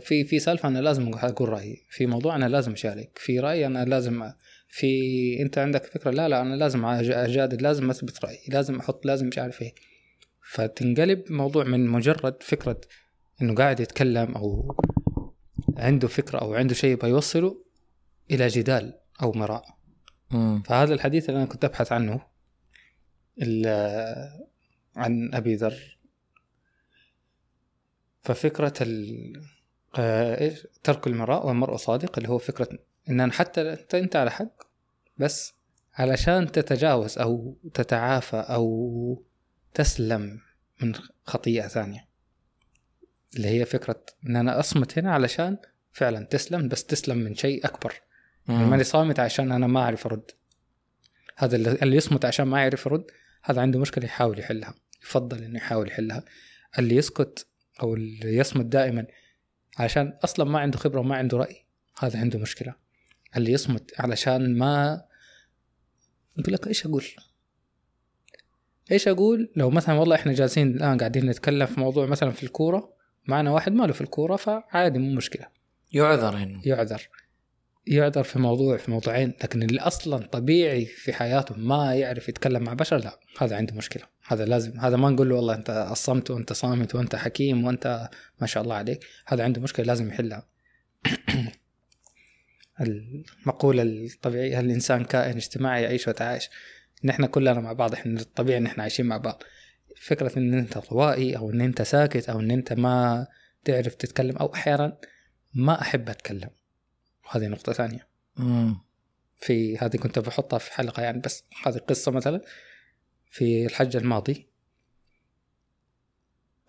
في 0.00 0.24
في 0.24 0.38
سالفة 0.38 0.68
أنا 0.68 0.78
لازم 0.78 1.14
أقول 1.14 1.48
رأيي 1.48 1.86
في 1.90 2.06
موضوع 2.06 2.36
أنا 2.36 2.48
لازم 2.48 2.72
أشارك 2.72 3.18
في 3.18 3.40
رأي 3.40 3.66
أنا 3.66 3.84
لازم 3.84 4.32
في 4.68 5.42
انت 5.42 5.58
عندك 5.58 5.84
فكرة 5.84 6.10
لا 6.10 6.28
لا 6.28 6.40
أنا 6.40 6.54
لازم 6.54 6.84
اجادل 6.84 7.62
لازم 7.62 7.90
اثبت 7.90 8.24
رأيي 8.24 8.44
لازم 8.48 8.78
أحط 8.78 9.06
لازم 9.06 9.26
مش 9.26 9.38
عارف 9.38 9.62
إيه. 9.62 9.74
فتنقلب 10.42 11.32
موضوع 11.32 11.64
من 11.64 11.86
مجرد 11.86 12.42
فكرة 12.42 12.80
انه 13.42 13.54
قاعد 13.54 13.80
يتكلم 13.80 14.34
أو 14.34 14.76
عنده 15.76 16.08
فكرة 16.08 16.38
أو 16.38 16.54
عنده 16.54 16.74
شيء 16.74 16.90
يبغى 16.90 17.10
يوصله 17.10 17.64
إلى 18.30 18.46
جدال 18.46 18.98
أو 19.22 19.32
مراء. 19.32 19.78
فهذا 20.64 20.94
الحديث 20.94 21.28
اللي 21.28 21.38
أنا 21.38 21.48
كنت 21.48 21.64
أبحث 21.64 21.92
عنه 21.92 22.20
عن 24.96 25.34
أبي 25.34 25.54
ذر. 25.54 25.98
ففكرة 28.22 28.74
ال 28.80 29.32
آه، 29.98 30.40
إيش؟ 30.40 30.66
ترك 30.82 31.06
المراء 31.06 31.46
والمرء 31.46 31.76
صادق 31.76 32.18
اللي 32.18 32.28
هو 32.28 32.38
فكرة 32.38 32.78
إن 33.08 33.20
أنا 33.20 33.32
حتى 33.32 33.72
انت 33.72 33.94
أنت 33.94 34.16
على 34.16 34.30
حق 34.30 34.62
بس 35.16 35.54
علشان 35.94 36.52
تتجاوز 36.52 37.18
أو 37.18 37.58
تتعافى 37.74 38.36
أو 38.36 39.24
تسلم 39.74 40.40
من 40.82 40.94
خطيئة 41.24 41.68
ثانية 41.68 42.08
اللي 43.36 43.48
هي 43.48 43.64
فكرة 43.64 44.04
إن 44.26 44.36
أنا 44.36 44.60
أصمت 44.60 44.98
هنا 44.98 45.12
علشان 45.12 45.56
فعلا 45.92 46.26
تسلم 46.26 46.68
بس 46.68 46.84
تسلم 46.84 47.18
من 47.18 47.34
شيء 47.34 47.66
أكبر. 47.66 47.94
يعني. 48.48 48.64
ماني 48.64 48.84
صامت 48.84 49.20
عشان 49.20 49.52
أنا 49.52 49.66
ما 49.66 49.80
أعرف 49.80 50.06
أرد. 50.06 50.30
هذا 51.36 51.56
اللي 51.56 51.96
يصمت 51.96 52.24
عشان 52.24 52.46
ما 52.46 52.60
يعرف 52.60 52.86
يرد 52.86 53.04
هذا 53.44 53.60
عنده 53.60 53.78
مشكلة 53.80 54.04
يحاول 54.04 54.38
يحلها 54.38 54.74
يفضل 55.02 55.42
إنه 55.42 55.56
يحاول 55.56 55.88
يحلها. 55.88 56.24
اللي 56.78 56.96
يسكت 56.96 57.46
أو 57.82 57.94
اللي 57.94 58.36
يصمت 58.36 58.66
دائما 58.66 59.06
عشان 59.78 60.18
أصلا 60.24 60.50
ما 60.50 60.58
عنده 60.58 60.78
خبرة 60.78 61.00
وما 61.00 61.16
عنده 61.16 61.38
رأي 61.38 61.66
هذا 61.98 62.20
عنده 62.20 62.38
مشكلة. 62.38 62.74
اللي 63.36 63.52
يصمت 63.52 64.00
علشان 64.00 64.58
ما 64.58 65.04
يقول 66.38 66.54
لك 66.54 66.66
إيش 66.66 66.86
أقول؟ 66.86 67.04
إيش 68.92 69.08
أقول؟ 69.08 69.52
لو 69.56 69.70
مثلا 69.70 69.94
والله 69.94 70.16
إحنا 70.16 70.32
جالسين 70.32 70.76
الآن 70.76 70.98
قاعدين 70.98 71.26
نتكلم 71.26 71.66
في 71.66 71.80
موضوع 71.80 72.06
مثلا 72.06 72.30
في 72.30 72.42
الكورة 72.42 72.92
معنا 73.26 73.50
واحد 73.50 73.72
ماله 73.72 73.92
في 73.92 74.00
الكورة 74.00 74.36
فعادي 74.36 74.98
مو 74.98 75.14
مشكلة. 75.14 75.46
يعذر 75.92 76.36
هنا 76.36 76.60
يعذر. 76.64 77.08
يعذر 77.86 78.22
في 78.22 78.38
موضوع 78.38 78.76
في 78.76 78.90
موضوعين 78.90 79.28
لكن 79.28 79.62
اللي 79.62 79.80
أصلا 79.80 80.26
طبيعي 80.26 80.86
في 80.86 81.12
حياته 81.12 81.54
ما 81.56 81.94
يعرف 81.94 82.28
يتكلم 82.28 82.62
مع 82.62 82.72
بشر 82.72 82.96
لا 82.96 83.20
هذا 83.38 83.56
عنده 83.56 83.74
مشكلة. 83.74 84.02
هذا 84.26 84.44
لازم 84.44 84.80
هذا 84.80 84.96
ما 84.96 85.10
نقول 85.10 85.28
له 85.28 85.36
والله 85.36 85.54
أنت 85.54 85.70
أصمت 85.70 86.30
وأنت 86.30 86.52
صامت 86.52 86.94
وأنت 86.94 87.16
حكيم 87.16 87.64
وأنت 87.64 88.08
ما 88.40 88.46
شاء 88.46 88.62
الله 88.62 88.74
عليك 88.74 89.04
هذا 89.26 89.44
عنده 89.44 89.60
مشكلة 89.60 89.86
لازم 89.86 90.08
يحلها. 90.08 90.48
المقولة 92.80 93.82
الطبيعية 93.82 94.60
الإنسان 94.60 95.04
كائن 95.04 95.36
اجتماعي 95.36 95.82
يعيش 95.82 96.08
ويتعايش؟ 96.08 96.50
نحن 97.04 97.26
كلنا 97.26 97.60
مع 97.60 97.72
بعض 97.72 97.92
إحنا 97.92 98.20
الطبيعي 98.20 98.58
إن 98.58 98.66
إحنا 98.66 98.82
عايشين 98.82 99.06
مع 99.06 99.16
بعض. 99.16 99.42
فكرة 99.96 100.38
إن 100.38 100.54
أنت 100.54 100.78
طوائي 100.78 101.36
أو 101.36 101.50
إن 101.50 101.60
أنت 101.60 101.82
ساكت 101.82 102.28
أو 102.28 102.40
إن 102.40 102.50
أنت 102.50 102.72
ما 102.72 103.26
تعرف 103.64 103.94
تتكلم 103.94 104.36
أو 104.36 104.54
أحيانا 104.54 104.98
ما 105.54 105.80
أحب 105.80 106.08
أتكلم. 106.08 106.50
وهذه 107.26 107.46
نقطة 107.46 107.72
ثانية. 107.72 108.08
مم. 108.36 108.80
في 109.36 109.78
هذه 109.78 109.96
كنت 109.96 110.18
بحطها 110.18 110.58
في 110.58 110.72
حلقة 110.72 111.02
يعني 111.02 111.20
بس 111.20 111.44
هذه 111.66 111.78
قصة 111.78 112.12
مثلا. 112.12 112.40
في 113.30 113.66
الحج 113.66 113.96
الماضي 113.96 114.48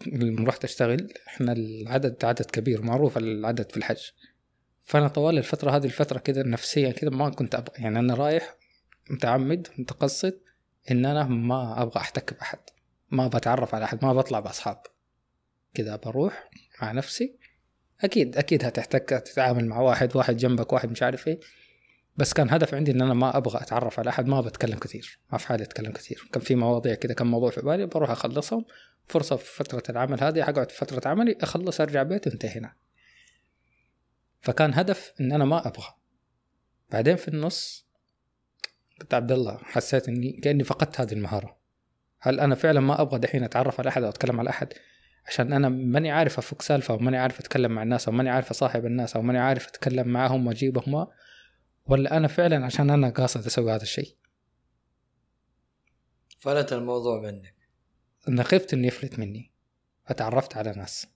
لما 0.07 0.47
رحت 0.47 0.63
أشتغل 0.63 1.13
إحنا 1.27 1.51
العدد 1.51 2.25
عدد 2.25 2.45
كبير 2.45 2.81
معروف 2.81 3.17
العدد 3.17 3.71
في 3.71 3.77
الحج. 3.77 4.01
فأنا 4.89 5.07
طوال 5.07 5.37
الفترة 5.37 5.71
هذه 5.71 5.85
الفترة 5.85 6.19
كده 6.19 6.43
نفسيا 6.43 6.91
كده 6.91 7.11
ما 7.11 7.29
كنت 7.29 7.55
أبغى 7.55 7.73
يعني 7.77 7.99
أنا 7.99 8.13
رايح 8.13 8.55
متعمد 9.09 9.67
متقصد 9.77 10.39
إن 10.91 11.05
أنا 11.05 11.23
ما 11.23 11.81
أبغى 11.81 11.97
أحتك 11.97 12.33
بأحد. 12.33 12.59
ما 13.11 13.27
بتعرف 13.27 13.75
على 13.75 13.85
أحد 13.85 14.05
ما 14.05 14.13
بطلع 14.13 14.39
بأصحاب. 14.39 14.81
كده 15.73 15.95
بروح 15.95 16.49
مع 16.81 16.91
نفسي. 16.91 17.35
أكيد 18.01 18.37
أكيد 18.37 18.65
هتحتك 18.65 19.09
تتعامل 19.09 19.65
مع 19.65 19.79
واحد 19.79 20.15
واحد 20.15 20.37
جنبك 20.37 20.73
واحد 20.73 20.91
مش 20.91 21.03
عارف 21.03 21.27
إيه. 21.27 21.39
بس 22.17 22.33
كان 22.33 22.49
هدف 22.49 22.73
عندي 22.73 22.91
إن 22.91 23.01
أنا 23.01 23.13
ما 23.13 23.37
أبغى 23.37 23.61
أتعرف 23.61 23.99
على 23.99 24.09
أحد 24.09 24.27
ما 24.27 24.41
بتكلم 24.41 24.77
كثير 24.79 25.19
ما 25.31 25.37
في 25.37 25.47
حالي 25.47 25.63
أتكلم 25.63 25.91
كثير 25.91 26.29
كان 26.33 26.41
في 26.41 26.55
مواضيع 26.55 26.93
كده 26.93 27.13
كم 27.13 27.27
موضوع 27.27 27.49
في 27.49 27.61
بالي 27.61 27.85
بروح 27.85 28.09
أخلصهم. 28.09 28.65
فرصة 29.07 29.35
في 29.35 29.63
فترة 29.63 29.83
العمل 29.89 30.23
هذه 30.23 30.43
حقعد 30.43 30.71
في 30.71 30.77
فترة 30.77 31.09
عملي 31.09 31.37
أخلص 31.41 31.81
أرجع 31.81 32.03
بيت 32.03 32.27
وانتهينا 32.27 32.73
فكان 34.41 34.73
هدف 34.73 35.13
إن 35.21 35.31
أنا 35.31 35.45
ما 35.45 35.67
أبغى. 35.67 35.95
بعدين 36.91 37.15
في 37.15 37.27
النص 37.27 37.89
قلت 39.01 39.13
عبد 39.13 39.31
الله 39.31 39.57
حسيت 39.57 40.07
إني 40.07 40.31
كأني 40.31 40.63
فقدت 40.63 41.01
هذه 41.01 41.13
المهارة. 41.13 41.57
هل 42.19 42.39
أنا 42.39 42.55
فعلا 42.55 42.79
ما 42.79 43.01
أبغى 43.01 43.19
دحين 43.19 43.43
أتعرف 43.43 43.79
على 43.79 43.89
أحد 43.89 44.03
أو 44.03 44.09
أتكلم 44.09 44.39
على 44.39 44.49
أحد؟ 44.49 44.73
عشان 45.27 45.53
أنا 45.53 45.69
ماني 45.69 46.11
عارف 46.11 46.37
أفك 46.37 46.61
سالفة 46.61 46.93
وماني 46.93 47.17
عارف 47.17 47.39
أتكلم 47.39 47.71
مع 47.71 47.83
الناس 47.83 48.07
أو 48.07 48.13
ماني 48.13 48.29
عارف 48.29 48.49
أصاحب 48.49 48.85
الناس 48.85 49.15
أو 49.15 49.21
ماني 49.21 49.39
عارف 49.39 49.67
أتكلم 49.67 50.07
معاهم 50.07 50.47
وأجيبهم 50.47 51.07
ولا 51.85 52.17
أنا 52.17 52.27
فعلا 52.27 52.65
عشان 52.65 52.89
أنا 52.89 53.09
قاصد 53.09 53.45
أسوي 53.45 53.71
هذا 53.71 53.81
الشيء. 53.81 54.15
فلت 56.39 56.73
الموضوع 56.73 57.21
منك. 57.21 57.55
أنا 58.27 58.43
خفت 58.43 58.73
إنه 58.73 58.87
يفلت 58.87 59.19
مني. 59.19 59.51
فتعرفت 60.05 60.57
على 60.57 60.71
ناس. 60.71 61.07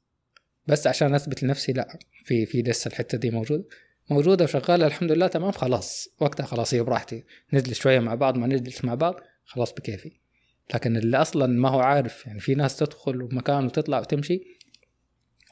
بس 0.67 0.87
عشان 0.87 1.15
أثبت 1.15 1.43
لنفسي 1.43 1.73
لا 1.73 1.99
في 2.25 2.45
في 2.45 2.61
لسه 2.61 2.87
الحتة 2.87 3.17
دي 3.17 3.31
موجوده 3.31 3.65
موجودة 4.09 4.43
وشغالة 4.43 4.87
الحمد 4.87 5.11
لله 5.11 5.27
تمام 5.27 5.51
خلاص 5.51 6.09
وقتها 6.19 6.45
خلاص 6.45 6.73
هي 6.73 6.83
براحتي 6.83 7.23
نجلس 7.53 7.79
شوية 7.79 7.99
مع 7.99 8.15
بعض 8.15 8.37
ما 8.37 8.47
نجلس 8.47 8.85
مع 8.85 8.95
بعض 8.95 9.15
خلاص 9.45 9.73
بكيفي. 9.73 10.11
لكن 10.73 10.97
اللي 10.97 11.17
أصلا 11.17 11.47
ما 11.47 11.69
هو 11.69 11.79
عارف 11.79 12.27
يعني 12.27 12.39
في 12.39 12.55
ناس 12.55 12.77
تدخل 12.77 13.29
مكان 13.31 13.65
وتطلع 13.65 13.99
وتمشي 13.99 14.43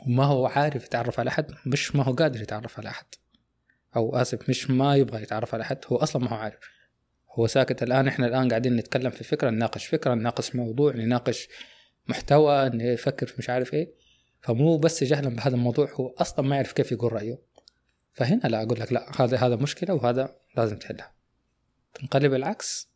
وما 0.07 0.25
هو 0.25 0.45
عارف 0.45 0.85
يتعرف 0.85 1.19
على 1.19 1.27
أحد 1.27 1.51
مش 1.65 1.95
ما 1.95 2.03
هو 2.03 2.13
قادر 2.13 2.41
يتعرف 2.41 2.79
على 2.79 2.89
أحد. 2.89 3.05
أو 3.95 4.15
آسف 4.15 4.49
مش 4.49 4.69
ما 4.69 4.95
يبغى 4.95 5.21
يتعرف 5.21 5.53
على 5.53 5.63
أحد 5.63 5.77
هو 5.87 5.97
أصلا 5.97 6.21
ما 6.23 6.29
هو 6.29 6.35
عارف. 6.35 6.59
هو 7.39 7.47
ساكت 7.47 7.83
الآن 7.83 8.07
إحنا 8.07 8.27
الآن 8.27 8.49
قاعدين 8.49 8.75
نتكلم 8.75 9.09
في 9.09 9.23
فكرة 9.23 9.49
نناقش 9.49 9.85
فكرة 9.85 10.13
نناقش 10.13 10.55
موضوع 10.55 10.93
نناقش 10.95 11.47
محتوى 12.07 12.69
نفكر 12.69 13.25
في 13.27 13.35
مش 13.37 13.49
عارف 13.49 13.73
إيه. 13.73 14.00
فمو 14.41 14.77
بس 14.77 15.03
جهلا 15.03 15.29
بهذا 15.29 15.55
الموضوع 15.55 15.89
هو 15.93 16.07
أصلا 16.17 16.45
ما 16.45 16.55
يعرف 16.55 16.71
كيف 16.71 16.91
يقول 16.91 17.13
رأيه. 17.13 17.39
فهنا 18.11 18.47
لا 18.47 18.63
أقول 18.63 18.79
لك 18.79 18.93
لا 18.93 19.21
هذا 19.21 19.37
هذا 19.37 19.55
مشكلة 19.55 19.93
وهذا 19.93 20.35
لازم 20.57 20.77
تحلها. 20.77 21.11
تنقلب 21.93 22.33
العكس. 22.33 22.91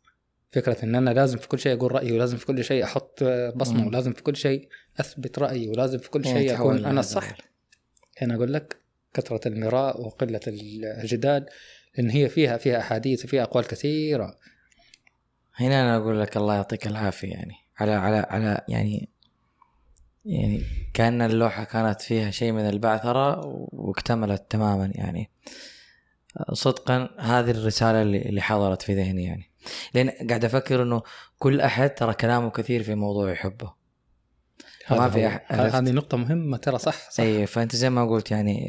فكرة 0.52 0.84
إن 0.84 0.94
أنا 0.94 1.10
لازم 1.10 1.38
في 1.38 1.48
كل 1.48 1.58
شيء 1.58 1.76
أقول 1.76 1.92
رأيي 1.92 2.12
ولازم 2.12 2.36
في 2.36 2.46
كل 2.46 2.64
شيء 2.64 2.84
أحط 2.84 3.24
بصمة 3.56 3.80
مم. 3.80 3.86
ولازم 3.86 4.12
في 4.12 4.22
كل 4.22 4.36
شيء 4.36 4.68
أثبت 5.00 5.38
رأيي 5.38 5.68
ولازم 5.68 5.98
في 5.98 6.10
كل 6.10 6.24
شيء 6.24 6.54
أكون 6.54 6.84
أنا 6.84 7.00
الصح 7.00 7.28
ال- 7.28 7.36
هنا 8.18 8.34
أقول 8.34 8.52
لك 8.52 8.76
كثرة 9.14 9.48
المراء 9.48 10.00
وقلة 10.00 10.40
الجدال 10.46 11.46
لأن 11.98 12.10
هي 12.10 12.28
فيها 12.28 12.56
فيها 12.56 12.78
أحاديث 12.78 13.24
وفيها 13.24 13.42
أقوال 13.42 13.66
كثيرة. 13.66 14.36
هنا 15.54 15.82
أنا 15.82 15.96
أقول 15.96 16.20
لك 16.20 16.36
الله 16.36 16.54
يعطيك 16.54 16.86
العافية 16.86 17.30
يعني 17.32 17.54
على 17.78 17.92
على 17.92 18.16
على 18.16 18.64
يعني 18.68 19.08
يعني 20.26 20.62
كأن 20.94 21.22
اللوحة 21.22 21.64
كانت 21.64 22.00
فيها 22.00 22.30
شيء 22.30 22.52
من 22.52 22.68
البعثرة 22.68 23.40
واكتملت 23.72 24.46
تماما 24.50 24.92
يعني. 24.94 25.30
صدقا 26.52 27.08
هذه 27.18 27.50
الرسالة 27.50 28.02
اللي 28.02 28.40
حضرت 28.40 28.82
في 28.82 28.94
ذهني 28.94 29.24
يعني. 29.24 29.50
لأن 29.94 30.10
قاعد 30.28 30.44
أفكر 30.44 30.82
إنه 30.82 31.02
كل 31.38 31.60
أحد 31.60 31.94
ترى 31.94 32.14
كلامه 32.14 32.50
كثير 32.50 32.82
في 32.82 32.94
موضوع 32.94 33.30
يحبه 33.30 33.72
ما 34.90 35.10
في. 35.10 35.26
هذه 35.48 35.90
نقطة 35.90 36.16
مهمة 36.16 36.56
ترى 36.56 36.78
صح 36.78 37.10
صح. 37.10 37.20
اي 37.24 37.46
فأنت 37.46 37.76
زي 37.76 37.90
ما 37.90 38.08
قلت 38.10 38.30
يعني 38.30 38.64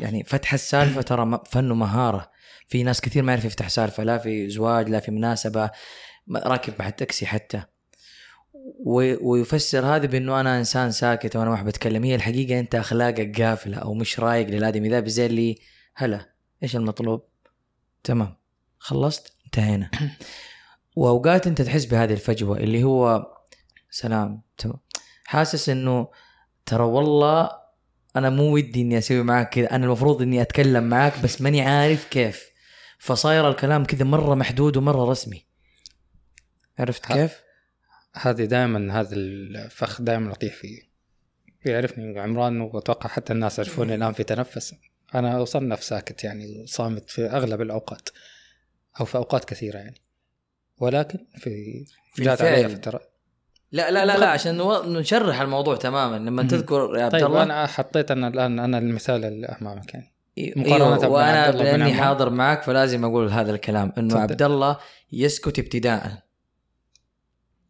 يعني 0.00 0.24
فتح 0.24 0.52
السالفة 0.54 1.02
ترى 1.12 1.40
فن 1.46 1.70
ومهاره 1.70 2.30
في 2.68 2.82
ناس 2.82 3.00
كثير 3.00 3.22
ما 3.22 3.32
يعرف 3.32 3.44
يفتح 3.44 3.68
سالفة 3.68 4.02
لا 4.02 4.18
في 4.18 4.50
زواج 4.50 4.88
لا 4.88 5.00
في 5.00 5.10
مناسبة 5.10 5.70
ما- 6.26 6.40
راكب 6.40 6.72
بعد 6.78 6.92
تاكسي 6.92 7.26
حتى. 7.26 7.62
ويفسر 9.20 9.86
هذا 9.86 10.06
بأنه 10.06 10.40
أنا 10.40 10.58
إنسان 10.58 10.90
ساكت 10.90 11.36
وأنا 11.36 11.50
ما 11.50 11.56
أحب 11.56 11.68
أتكلم. 11.68 12.04
هي 12.04 12.14
الحقيقة 12.14 12.60
أنت 12.60 12.74
أخلاقك 12.74 13.42
قافلة 13.42 13.76
أو 13.76 13.94
مش 13.94 14.20
رايق 14.20 14.48
للادمي 14.48 14.88
ذا 14.88 15.08
زي 15.08 15.26
اللي 15.26 15.58
هلا 15.94 16.32
إيش 16.62 16.76
المطلوب؟ 16.76 17.22
تمام. 18.04 18.36
خلصت 18.78 19.32
انتهينا. 19.44 19.90
وأوقات 20.96 21.46
أنت 21.46 21.62
تحس 21.62 21.84
بهذه 21.84 22.12
الفجوة 22.12 22.56
اللي 22.56 22.84
هو 22.84 23.26
سلام. 23.90 24.42
تمام. 24.58 24.78
حاسس 25.24 25.68
إنه 25.68 26.08
ترى 26.66 26.84
والله 26.84 27.50
أنا 28.16 28.30
مو 28.30 28.54
ودي 28.54 28.82
إني 28.82 28.98
أسوي 28.98 29.22
معك 29.22 29.48
كذا. 29.54 29.76
أنا 29.76 29.84
المفروض 29.84 30.22
إني 30.22 30.42
أتكلم 30.42 30.84
معك 30.84 31.20
بس 31.24 31.40
ماني 31.42 31.60
عارف 31.62 32.08
كيف. 32.08 32.50
فصاير 32.98 33.48
الكلام 33.48 33.84
كذا 33.84 34.04
مرة 34.04 34.34
محدود 34.34 34.76
ومرة 34.76 35.10
رسمي. 35.10 35.46
عرفت. 36.78 37.06
كيف؟ 37.06 37.42
هذه 38.14 38.44
دائما 38.44 39.00
هذا 39.00 39.14
الفخ 39.14 40.02
دائما 40.02 40.32
اطيح 40.32 40.54
فيه. 40.54 40.92
يعرفني 41.64 42.20
عمران 42.20 42.60
وأتوقع 42.60 43.08
حتى 43.08 43.32
الناس 43.32 43.58
يعرفوني 43.58 43.94
الآن 43.94 44.12
في 44.12 44.22
تنفس. 44.22 44.74
أنا 45.14 45.42
أصنف 45.42 45.84
ساكت 45.84 46.24
يعني 46.24 46.66
صامت 46.66 47.10
في 47.10 47.26
أغلب 47.26 47.60
الأوقات 47.60 48.08
أو 49.00 49.04
في 49.04 49.14
أوقات 49.14 49.44
كثيرة 49.44 49.78
يعني. 49.78 50.00
ولكن 50.78 51.18
في 51.36 51.84
في 52.14 52.22
جات 52.22 52.42
علي. 52.42 52.68
فترة. 52.68 53.00
لا 53.72 53.90
لا 53.90 54.04
لا 54.04 54.18
لا 54.18 54.26
عشان 54.28 54.58
نشرح 54.86 55.40
الموضوع 55.40 55.76
تماما. 55.76 56.16
لما. 56.16 56.42
تذكر 56.42 56.96
يا 56.96 57.04
عبد 57.04 57.12
طيب 57.12 57.26
الله. 57.26 57.42
أنا 57.42 57.66
حطيت 57.66 58.10
أنا 58.10 58.28
الآن 58.28 58.58
أنا 58.58 58.78
المثال 58.78 59.24
اللي 59.24 59.46
أمامك 59.46 59.94
يعني. 59.94 60.12
مقارنة 60.56 61.08
وأنا 61.08 61.50
لأني. 61.50 61.94
حاضر 61.94 62.30
معك 62.30 62.62
فلازم 62.62 63.04
أقول 63.04 63.28
هذا 63.28 63.50
الكلام 63.54 63.92
إنه. 63.98 64.18
عبد 64.18 64.42
الله 64.42 64.78
يسكت 65.12 65.58
ابتداء 65.58 66.22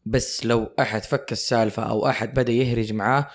بس 0.07 0.47
لو 0.47 0.73
أحد 0.81 1.03
فك 1.03 1.33
السالفة 1.33 1.83
أو 1.83 2.09
أحد 2.09 2.35
بدأ 2.35 2.53
يهرج 2.53 2.93
معاه 2.93 3.29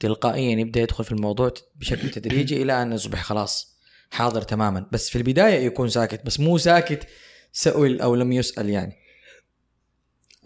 تلقائيا 0.00 0.58
يبدأ 0.58 0.80
يدخل 0.80 1.04
في 1.04 1.12
الموضوع 1.12 1.52
بشكل 1.76 2.10
تدريجي 2.10 2.62
إلى 2.62 2.82
أن 2.82 2.92
يصبح 2.92 3.22
خلاص 3.22 3.78
حاضر 4.10 4.42
تماما. 4.42 4.86
بس 4.92 5.10
في 5.10 5.18
البداية 5.18 5.66
يكون 5.66 5.88
ساكت 5.88 6.26
بس 6.26 6.40
مو 6.40 6.58
ساكت 6.58 7.06
سئل 7.52 8.00
أو 8.00 8.14
لم 8.14 8.32
يسأل 8.32 8.70
يعني. 8.70 8.96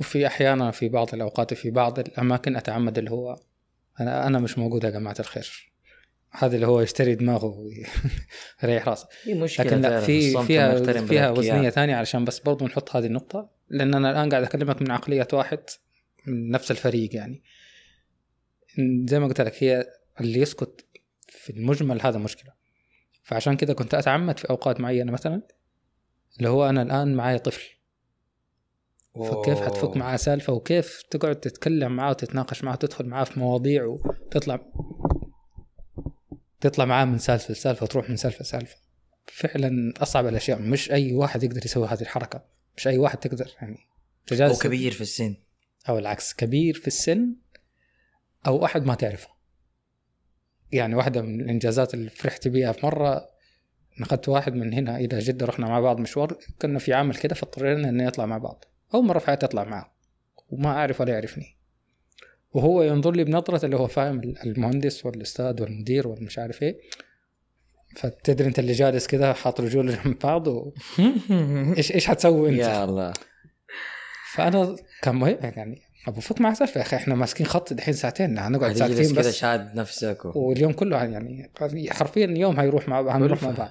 وفي 0.01 0.27
أحيانا 0.27 0.71
في 0.71 0.89
بعض 0.89 1.15
الأوقات 1.15 1.55
في 1.55 1.71
بعض 1.71 1.99
الأماكن 1.99 2.57
أتعمد 2.57 2.99
اللي 2.99 3.11
هو 3.11 3.37
أنا 4.01 4.27
أنا 4.27 4.39
مش 4.39 4.59
موجود 4.59 4.85
يا 4.85 4.91
جماعة 4.91 5.17
الخير. 5.21 5.73
هذا 6.31 6.55
اللي 6.55 6.67
هو 6.67 6.81
يشتري 6.81 7.15
دماغه 7.15 7.47
ويريح 7.47 8.89
راسه. 8.89 9.09
لكن 9.27 9.81
لا 9.81 10.01
في 10.01 10.45
فيها 10.47 10.75
فيها. 11.07 11.31
وزنية 11.31 11.71
ثانية 11.71 11.97
علشان 11.97 12.25
بس 12.25 12.39
برضو 12.39 12.67
نحط 12.67 12.97
هذه 12.97 13.07
النقطة 13.07 13.58
لأن 13.71 13.95
أنا 13.95 14.11
الآن 14.11 14.29
قاعد 14.29 14.43
أكلمك 14.43 14.83
من 14.83 14.91
عقلية 14.91 15.29
واحد 15.33 15.61
من 16.27 16.51
نفس 16.51 16.71
الفريق 16.71 17.17
يعني. 17.17 17.43
زي 19.05 19.19
ما 19.19 19.27
قلت 19.27 19.41
لك 19.41 19.63
هي 19.63 19.87
اللي 20.21 20.41
يسكت 20.41 20.87
في 21.29 21.51
المجمل 21.51 22.03
هذا 22.03 22.19
مشكلة. 22.19 22.53
فعشان 23.23 23.57
كذا 23.57 23.75
كنت 23.75 23.95
أتعمد 23.95 24.39
في 24.39 24.51
أوقات 24.51 24.81
معينة 24.81 25.13
مثلا 25.13 25.43
اللي 26.39 26.49
هو 26.49 26.69
أنا 26.69 26.83
الآن 26.83 27.15
معايا 27.15 27.39
طفل. 27.39 27.79
فكيف 29.15 29.61
حتفك. 29.61 29.97
معاه 29.97 30.17
سالفة 30.17 30.53
وكيف 30.53 31.03
تقعد 31.11 31.37
تتكلم 31.37 31.97
معاه 31.97 32.11
وتتناقش 32.11 32.65
معاه 32.65 32.75
وتدخل 32.75 33.07
معاه 33.07 33.25
في 33.25 33.41
مواضيع 33.41 33.85
وتطلع 33.85 34.61
تطلع 36.61 36.85
معاه 36.85 37.05
من 37.05 37.19
سالفة 37.19 37.53
لسالفة 37.53 37.85
وتروح 37.85 38.11
من 38.11 38.17
سالفة 38.17 38.43
لسالفة. 38.43 38.77
فعلا 39.27 39.95
أصعب 39.97 40.27
الأشياء 40.27 40.63
مش 40.63 40.91
أي 40.91 41.15
واحد 41.15 41.43
يقدر 41.43 41.65
يسوي 41.65 41.87
هذه 41.87 42.01
الحركة. 42.01 42.58
مش 42.79 42.89
أي 42.89 42.99
واحد 42.99 43.19
تقدر 43.19 43.51
يعني 43.63 43.77
أو 43.77 44.27
تجالس 44.27 44.63
كبير 44.63 44.93
في 44.93 45.01
السن. 45.01 45.37
أو 45.89 45.99
العكس 45.99 46.35
كبير 46.35 46.75
في 46.75 46.87
السن 46.87 47.35
أو 48.47 48.65
أحد 48.65 48.87
ما 48.87 48.95
تعرفه. 48.95 49.29
يعني 50.73 50.95
واحدة 50.95 51.23
من 51.23 51.41
الإنجازات 51.41 51.95
اللي 51.95 52.11
فرحت 52.11 52.49
بيها 52.49 52.73
في 52.73 52.87
مرة 52.87 53.29
نقلت 54.01 54.29
واحد 54.29 54.55
من 54.55 54.73
هنا 54.73 54.97
إلى 54.97 55.19
جدة 55.19 55.47
رحنا 55.47 55.67
مع 55.67 55.81
بعض 55.81 56.01
مشوار 56.01 56.39
كنا 56.63 56.79
في 56.79 56.95
عمل 56.95 57.15
كده 57.15 57.35
فاضطرينا 57.35 57.89
إني 57.89 58.09
أطلع 58.09 58.27
مع 58.27 58.39
بعض. 58.39 58.65
أول 58.95 59.05
مرة 59.05 59.19
في 59.19 59.27
حياتي 59.27 59.47
أطلع 59.47 59.65
معه 59.65 59.95
وما 60.51 60.69
أعرف 60.69 61.01
ولا 61.01 61.13
يعرفني. 61.13 61.57
وهو 62.53 62.83
ينظر 62.83 63.13
لي 63.13 63.25
بنظرة 63.25 63.65
اللي 63.65 63.77
هو 63.77 63.87
فاهم 63.87 64.21
المهندس 64.21 65.07
والأستاذ 65.07 65.63
والمدير 65.63 66.09
والمش 66.09 66.39
عارف 66.39 66.63
إيه. 66.63 66.81
فتدري 67.97 68.49
انت 68.49 68.59
اللي 68.59 68.73
جالس 68.73 69.07
كده 69.07 69.33
حاط 69.33 69.61
رجوله 69.61 69.93
جنب 70.05 70.19
بعض 70.19 70.49
و... 70.49 70.73
إيش 71.79 71.93
إيش 71.93 72.07
حتسوي 72.07 72.49
انت؟ 72.51 72.59
يا 72.59 72.85
الله 72.85 73.13
فأنا 74.35 74.77
كان 75.03 75.15
مهم 75.15 75.39
يعني 75.43 75.83
أبو 76.09 76.21
فك 76.21 76.41
مع 76.41 76.55
سالفة 76.55 76.79
يا 76.79 76.85
أخي 76.85 76.97
إحنا 76.97 77.15
ماسكين 77.15 77.47
خط 77.47 77.73
دحين 77.73 77.95
ساعتين 77.95 78.39
هنقعد 78.39 78.73
ساعتين 78.77 78.97
كذا 79.15 79.19
بس 79.29 79.35
شاد 79.37 79.75
نفسك 79.75 80.25
و... 80.25 80.33
واليوم 80.35 80.73
كله 80.73 81.05
يعني 81.05 81.51
حرفيا 81.91 82.27
يوم 82.27 82.61
هيروح 82.61 82.89
مع 82.89 83.17
هنروح 83.17 83.43
مع. 83.43 83.51
بعض 83.51 83.71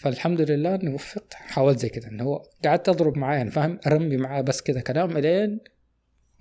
فالحمد 0.00 0.40
لله 0.40 0.74
اني 0.74 0.94
وفقت 0.94 1.34
حاولت 1.34 1.78
زي 1.78 1.88
كذا 1.88 2.08
إنه 2.08 2.24
هو 2.24 2.42
قعدت 2.64 2.88
أضرب 2.88 3.18
معاه 3.18 3.36
يعني 3.36 3.50
فاهم 3.50 3.78
أرمي 3.86 4.16
معاه 4.16 4.40
بس 4.40 4.62
كذا 4.62 4.80
كلام 4.80 5.16
إلين 5.16 5.60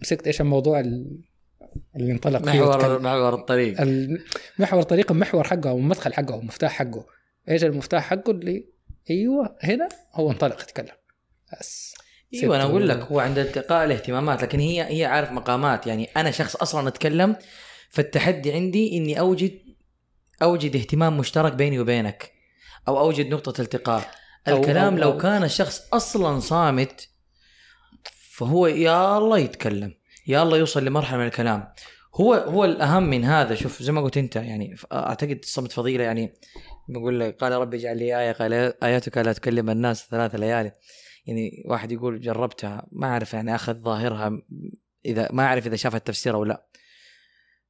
مسكت 0.02 0.28
إيش 0.28 0.42
الموضوع 0.42 0.80
ال- 0.80 1.20
اللي 1.96 2.12
انطلق 2.12 2.40
فيه 2.44 2.62
محور 2.62 2.78
وتكلم. 2.78 3.04
محور 3.04 3.34
الطريق. 3.34 3.82
المحور 3.82 4.82
طريق 4.84 5.12
المحور 5.12 5.44
حقه 5.44 5.70
أو 5.70 5.78
المدخل 5.78 6.14
حقه 6.14 6.34
أو 6.34 6.40
المفتاح 6.40 6.72
حقه. 6.72 7.06
إيش 7.50 7.64
المفتاح 7.64 8.04
حقه؟ 8.04 8.32
اللي 8.32 8.66
أيوه 9.10 9.56
هنا 9.64 9.90
هو 10.14 10.32
انطلق 10.32 10.62
يتكلم. 10.62 10.96
بس. 11.60 11.94
أيوه 12.34 12.56
أنا 12.56 12.64
أقول 12.64 12.90
لك 12.90 13.00
هو 13.00 13.20
عند 13.20 13.38
التقاء 13.38 13.86
الاهتمامات 13.86 14.42
لكن 14.42 14.60
هي 14.60 14.82
هي 15.00 15.06
عارف 15.06 15.32
مقامات. 15.32 15.88
يعني 15.88 16.10
أنا 16.18 16.32
شخص 16.32 16.56
أصلا 16.56 16.88
أتكلم 16.88 17.36
فالتحدي 17.90 18.52
عندي 18.54 18.98
إني 18.98 19.20
اوجد 19.20 19.60
أوجد 20.42 20.76
اهتمام 20.76 21.18
مشترك 21.18 21.54
بيني 21.54 21.80
وبينك 21.80 22.32
أو 22.88 23.00
أوجد 23.00 23.30
نقطة 23.30 23.62
التقاء. 23.62 24.12
الكلام 24.48 24.98
أو- 24.98 25.00
لو 25.00 25.20
أو- 25.20 25.22
كان 25.22 25.44
الشخص 25.44 25.88
أصلا 25.94 26.40
صامت 26.40 27.10
فهو 28.32 28.68
يا 28.68 29.18
الله 29.18 29.38
يتكلم. 29.40 29.94
يا 30.28 30.44
الله 30.44 30.58
يوصل 30.58 30.86
لمرحلة 30.86 31.18
من 31.18 31.26
الكلام. 31.26 31.74
هو 32.16 32.34
هو 32.34 32.66
الأهم 32.66 33.04
من 33.04 33.24
هذا 33.24 33.56
شوف 33.56 33.82
زي 33.82 33.92
ما 33.92 34.02
قلت 34.02 34.18
أنت 34.18 34.36
يعني 34.36 34.76
أعتقد 34.94 35.40
الصمت 35.44 35.72
فضيلة 35.72 36.04
يعني 36.04 36.34
بقول 36.90 37.20
لك 37.20 37.38
قال 37.38 37.52
ربي 37.52 37.78
اجعل 37.78 37.98
لي 37.98 38.20
آية 38.20 38.32
قال 38.32 38.54
آياتك 38.84 39.18
لا 39.18 39.34
تكلم 39.34 39.70
الناس 39.70 40.08
ثلاث 40.08 40.36
ليالي. 40.36 40.72
يعني 41.26 41.64
واحد 41.66 41.92
يقول 41.92 42.22
جربتها 42.22 42.88
ما 42.92 43.08
أعرف 43.08 43.34
يعني 43.34 43.56
أخذ 43.56 43.74
ظاهرها 43.74 44.42
إذا 45.06 45.30
ما 45.32 45.46
أعرف 45.46 45.68
إذا 45.68 45.76
شاف 45.76 45.96
التفسير 45.96 46.36
أو 46.36 46.44
لا 46.44 46.66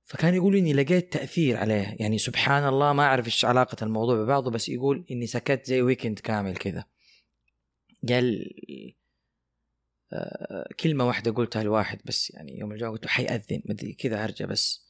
فكان 0.03 0.34
يقول 0.34 0.56
إني 0.56 0.74
لقيت 0.74 1.14
تأثير 1.14 1.58
عليه. 1.58 1.95
يعني 1.99 2.18
سبحان 2.18 2.68
الله 2.68 2.93
ما 2.93 3.03
أعرف 3.03 3.26
إيش 3.26 3.45
علاقة 3.45 3.78
الموضوع 3.84 4.16
ببعضه 4.16 4.51
بس 4.51 4.70
يقول 4.70 5.06
إني 5.12 5.28
سكت 5.28 5.66
زي 5.66 5.82
ويكند 5.82 6.20
كامل 6.20 6.56
كذا. 6.56 6.86
قال 8.10 8.49
كلمة 10.80 11.07
واحدة 11.07 11.32
قلتها 11.32 11.63
لواحد 11.63 11.99
بس 12.05 12.30
يعني 12.30 12.59
يوم 12.59 12.72
الجمعة 12.72 12.91
قلت 12.91 13.05
له 13.05 13.11
حيأذن 13.11 13.61
مدري 13.66 13.93
كذا 13.93 14.26
هرجة 14.26 14.45
بس 14.45 14.86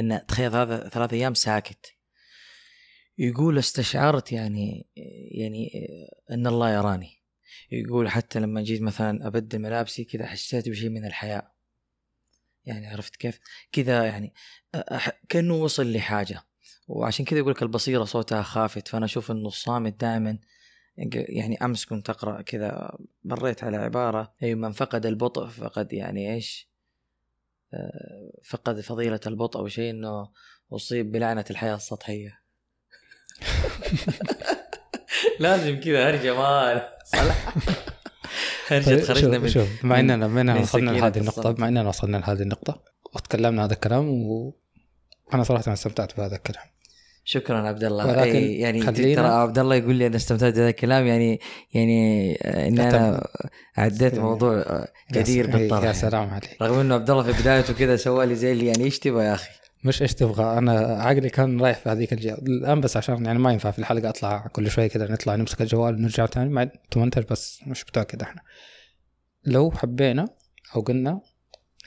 إن 0.00 0.26
تخيل 0.28 0.54
هذا 0.54 0.88
ثلاث 0.88 1.12
أيام 1.12 1.34
ساكت. 1.34 1.94
يقول 3.18 3.58
استشعرت 3.58 4.32
يعني 4.32 4.86
يعني 5.32 5.70
أن 6.30 6.46
الله 6.46 6.74
يراني. 6.74 7.18
يقول 7.70 8.08
حتى 8.08 8.40
لما 8.40 8.62
جيت 8.62 8.82
مثلا 8.82 9.26
أبدل 9.26 9.58
ملابسي 9.58 10.04
كذا 10.04 10.26
حسيت 10.26 10.68
بشيء 10.68 10.88
من 10.88 11.04
الحياء 11.04 11.52
يعني 12.64 12.86
عرفت 12.86 13.16
كيف؟ 13.16 13.40
كذا 13.72 14.04
يعني 14.04 14.34
كأنه 15.28 15.54
وصل 15.54 15.92
لحاجة. 15.92 16.42
وعشان 16.88 17.24
كذا 17.24 17.38
يقول 17.38 17.52
لك 17.52 17.62
البصيرة 17.62 18.04
صوتها 18.04 18.42
خافت 18.42 18.88
فأنا 18.88 19.04
أشوف 19.04 19.30
أنه 19.30 19.48
الصامت 19.48 20.00
دائما 20.00 20.38
يعني 21.12 21.64
أمس 21.64 21.84
كنت 21.84 22.10
أقرأ 22.10 22.42
كذا 22.42 22.98
مريت 23.24 23.64
على 23.64 23.76
عبارة 23.76 24.32
أي 24.42 24.54
من 24.54 24.72
فقد 24.72 25.06
البطء 25.06 25.46
فقد 25.46 25.92
يعني 25.92 26.34
إيش؟ 26.34 26.68
آه، 27.74 28.30
فقد 28.44 28.80
فضيلة 28.80 29.20
البطء 29.26 29.58
أو 29.58 29.68
شيء 29.68 29.90
إنه 29.90 30.30
أصيب 30.72 31.12
بلعنة 31.12 31.44
الحياة 31.50 31.76
السطحية. 31.76 32.40
لازم 35.40 35.80
كذا 35.80 36.10
هرجة 36.10 36.34
مال 36.34 36.78
هرجة 38.68 39.00
تخرجنا 39.00 39.34
شوف, 39.34 39.42
من 39.42 39.48
شوف 39.48 39.84
مع 39.84 40.00
إننا 40.00 40.26
من 40.26 40.50
وصلنا 40.50 40.90
لهذه 40.90 41.18
النقطة 41.18 41.40
الصمت. 41.40 41.60
مع 41.60 41.68
إننا 41.68 41.88
وصلنا 41.88 42.16
لهذه 42.16 42.42
النقطة 42.42 42.82
وتكلمنا 43.14 43.64
هذا 43.64 43.72
الكلام 43.72 44.08
وأنا 44.08 45.42
صراحة 45.42 45.72
استمتعت 45.72 46.16
بهذا 46.16 46.36
الكلام. 46.36 46.64
شكرا 47.30 47.68
عبد 47.68 47.84
الله. 47.84 48.06
ولكن 48.06 48.20
أي 48.36 48.58
يعني 48.58 48.80
ترى 49.14 49.26
عبد 49.26 49.58
الله 49.58 49.74
يقول 49.76 49.94
لي 49.94 50.06
أنا 50.06 50.16
استمتعت 50.16 50.52
بهذا 50.54 50.68
الكلام 50.68 51.06
يعني 51.06 51.40
يعني 51.74 52.32
آه، 52.42 52.68
اني 52.68 52.88
أنا 52.88 53.26
عديت 53.76 54.18
موضوع 54.18 54.54
آه، 54.58 54.88
جدير 55.12 55.46
س- 55.46 55.48
بالطرح. 55.54 55.84
يا. 55.84 55.92
سلام 55.92 56.30
عليك. 56.30 56.56
رغم 56.62 56.78
إنه 56.80 56.94
عبد 56.94 57.10
الله 57.10 57.22
في 57.32 57.42
بدايته 57.42 57.74
كذا 57.74 57.96
سوى 57.96 58.26
لي 58.26 58.34
زي 58.34 58.52
اللي 58.52 58.66
يعني 58.66 58.84
إيش 58.84 58.98
تبغى 58.98 59.24
يا 59.24 59.34
أخي؟ 59.34 59.50
مش 59.84 60.02
إيش 60.02 60.14
تبغى 60.14 60.58
أنا 60.58 60.72
عقلي 60.80 61.28
كان 61.28 61.60
رايح 61.60 61.78
في 61.78 61.88
هذيك 61.88 62.12
الجهة. 62.12 62.34
الآن 62.34 62.80
بس 62.80 62.96
عشان 62.96 63.24
يعني 63.24 63.38
ما 63.38 63.52
ينفع 63.52 63.70
في 63.70 63.78
الحلقة 63.78 64.08
أطلع 64.08 64.46
كل 64.46 64.70
شوية 64.70 64.86
كذا 64.86 65.12
نطلع 65.12 65.34
نمسك 65.34 65.62
الجوال 65.62 65.94
ونرجع 65.94 66.26
تاني 66.26 66.50
ما 66.50 66.70
تمنتج 66.90 67.22
بس 67.30 67.60
مش 67.66 67.84
كذا 67.84 68.22
إحنا. 68.22 68.40
لو 69.44 69.70
حبينا 69.70 70.28
أو 70.76 70.80
قلنا 70.80 71.20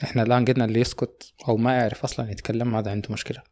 إحنا 0.04 0.22
الآن 0.22 0.44
قلنا 0.44 0.64
اللي 0.64 0.80
يسكت 0.80 1.32
أو 1.48 1.56
ما 1.56 1.72
يعرف 1.76 2.04
أصلا 2.04 2.30
يتكلم 2.30 2.74
هذا 2.74 2.90
عنده 2.90 3.08
مشكلة. 3.10 3.51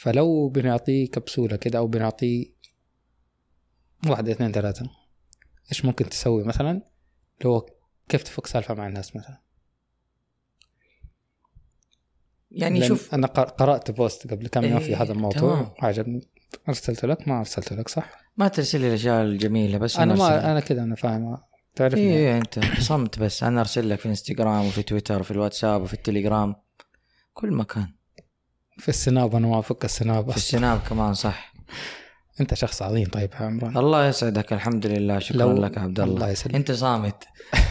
فلو 0.00 0.48
بنعطيه 0.48 1.06
كبسولة 1.06 1.56
كده 1.56 1.78
أو 1.78 1.86
بنعطيه 1.86 2.46
واحدة 4.08 4.32
اثنين 4.32 4.52
ثلاثة 4.52 4.90
إيش 5.72 5.84
ممكن 5.84 6.08
تسوي 6.08 6.44
مثلا؟ 6.44 6.70
اللي 6.70 7.48
هو 7.48 7.66
كيف 8.08 8.22
تفك 8.22 8.46
سالفة 8.46 8.74
مع 8.74 8.86
الناس 8.86 9.16
مثلا. 9.16 9.40
يعني 12.50 12.88
شوف 12.88 13.14
أنا 13.14 13.26
قر- 13.26 13.48
قرأت 13.48 13.90
post 13.90 14.30
قبل 14.30 14.48
كم 14.48 14.64
يوم 14.64 14.78
في 14.78 14.86
إيه، 14.86 15.02
هذا 15.02 15.12
الموضوع. 15.12 15.40
تمام. 15.40 15.70
عجبني. 15.78 16.28
ارسلت 16.68 17.04
لك؟ 17.04 17.28
ما 17.28 17.38
ارسلت 17.38 17.72
لك 17.72 17.88
صح؟ 17.88 18.20
ما 18.36 18.48
ترسل 18.48 18.80
لي 18.80 18.88
الأشياء 18.88 19.22
الجميلة 19.22 19.78
بس 19.78 19.96
أرسل 19.96 20.12
لك. 20.14 20.18
ما 20.18 20.52
أنا 20.52 20.60
كذا 20.60 20.82
أنا 20.82 20.94
فاهم 20.94 21.38
تعرفني؟ 21.74 22.00
إيه 22.00 22.16
إيه، 22.16 22.38
أنت 22.38 22.60
صمت 22.80 23.18
بس 23.18 23.42
أنا 23.42 23.60
أرسل 23.60 23.88
لك 23.90 23.98
في 23.98 24.08
إنستغرام 24.08 24.66
وفي 24.66 24.82
تويتر 24.82 25.20
وفي 25.20 25.30
الواتساب 25.30 25.82
وفي 25.82 25.94
التليجرام. 25.94 26.54
كل 27.32 27.52
مكان. 27.52 27.99
في 28.80 28.88
السناب 28.88 29.34
أنا 29.36 29.46
ما 29.46 29.58
افك 29.58 29.84
السناب. 29.84 30.30
في. 30.30 30.36
السناب 30.36 30.80
كمان 30.88 31.14
صح. 31.14 31.52
أنت 32.40 32.54
شخص 32.54 32.82
عظيم. 32.82 33.06
طيب 33.06 33.30
يا 33.40 33.46
عمران. 33.46 33.76
الله 33.76 34.06
يسعدك. 34.08 34.52
الحمد 34.52 34.86
لله. 34.86 35.18
شكرا 35.18 35.38
لو- 35.38 35.52
لك 35.52 35.78
عبد 35.78 36.00
الله. 36.00 36.14
الله 36.14 36.28
يسلمك. 36.30 36.54
أنت 36.56 36.72
صامت. 36.72 37.24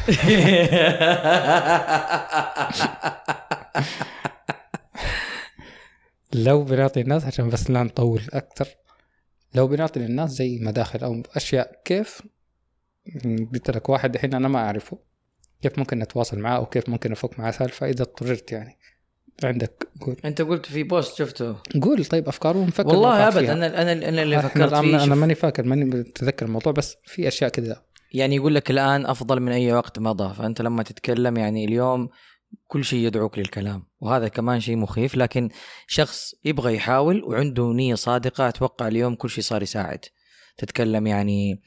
لو 6.33 6.63
بنعطي 6.63 7.01
الناس 7.01 7.25
عشان 7.25 7.49
بس 7.49 7.69
لا 7.71 7.83
نطول 7.83 8.21
أكثر 8.33 8.67
لو 9.55 9.67
بنعطي 9.67 9.99
للناس 9.99 10.29
زي 10.31 10.59
مداخل 10.59 11.03
أو 11.03 11.23
أشياء 11.35 11.81
كيف 11.85 12.21
قلت 13.53 13.71
لك 13.71 13.89
واحد 13.89 14.15
الحين 14.15 14.33
أنا 14.33 14.47
ما 14.47 14.59
أعرفه 14.59 14.99
كيف 15.61 15.79
ممكن 15.79 15.99
نتواصل 15.99 16.39
معاه 16.39 16.57
أو 16.57 16.65
كيف 16.65 16.89
ممكن 16.89 17.11
أفك 17.11 17.39
معاه 17.39 17.51
سالفة 17.51 17.89
إذا 17.89 18.01
اضطررت 18.03 18.51
يعني. 18.51 18.77
عندك 19.43 19.87
قول. 20.01 20.15
انت 20.25 20.41
قلت 20.41 20.65
في 20.65 20.83
بوست 20.83 21.15
شفته. 21.15 21.55
قول 21.81 22.05
طيب 22.05 22.27
افكار 22.27 22.57
ونفكر 22.57 22.87
والله 22.87 23.27
ابدا 23.27 23.39
فيها. 23.39 23.53
أنا 23.53 23.81
أنا 23.81 24.09
أنا 24.09 24.23
اللي 24.23 24.41
فكرت 24.41 24.73
فيه 24.73 24.79
أنا 24.79 25.05
شوف، 25.05 25.13
ماني 25.13 25.35
فاكر 25.35 25.63
ماني 25.63 25.85
متذكر 25.85 26.45
الموضوع 26.45 26.73
بس 26.73 26.95
في 27.05 27.27
أشياء 27.27 27.49
كذا. 27.49 27.81
يعني 28.13 28.35
يقول 28.35 28.55
لك 28.55 28.71
الآن 28.71 29.05
أفضل 29.05 29.39
من 29.39 29.51
أي 29.51 29.73
وقت 29.73 29.99
مضى. 29.99 30.33
فأنت 30.33 30.61
لما 30.61 30.83
تتكلم 30.83 31.37
يعني 31.37 31.65
اليوم 31.65 32.09
كل 32.67 32.83
شيء 32.83 32.99
يدعوك 32.99 33.37
للكلام 33.37 33.83
وهذا 33.99 34.27
كمان 34.27 34.59
شيء 34.59 34.75
مخيف. 34.75 35.15
لكن 35.15 35.49
شخص 35.87 36.35
يبغى 36.45 36.75
يحاول 36.75 37.23
وعنده 37.23 37.73
نية 37.73 37.95
صادقة 37.95 38.47
أتوقع 38.47 38.87
اليوم 38.87 39.15
كل 39.15 39.29
شيء 39.29 39.43
صار 39.43 39.63
يساعد. 39.63 40.05
تتكلم 40.59 41.07
يعني 41.07 41.61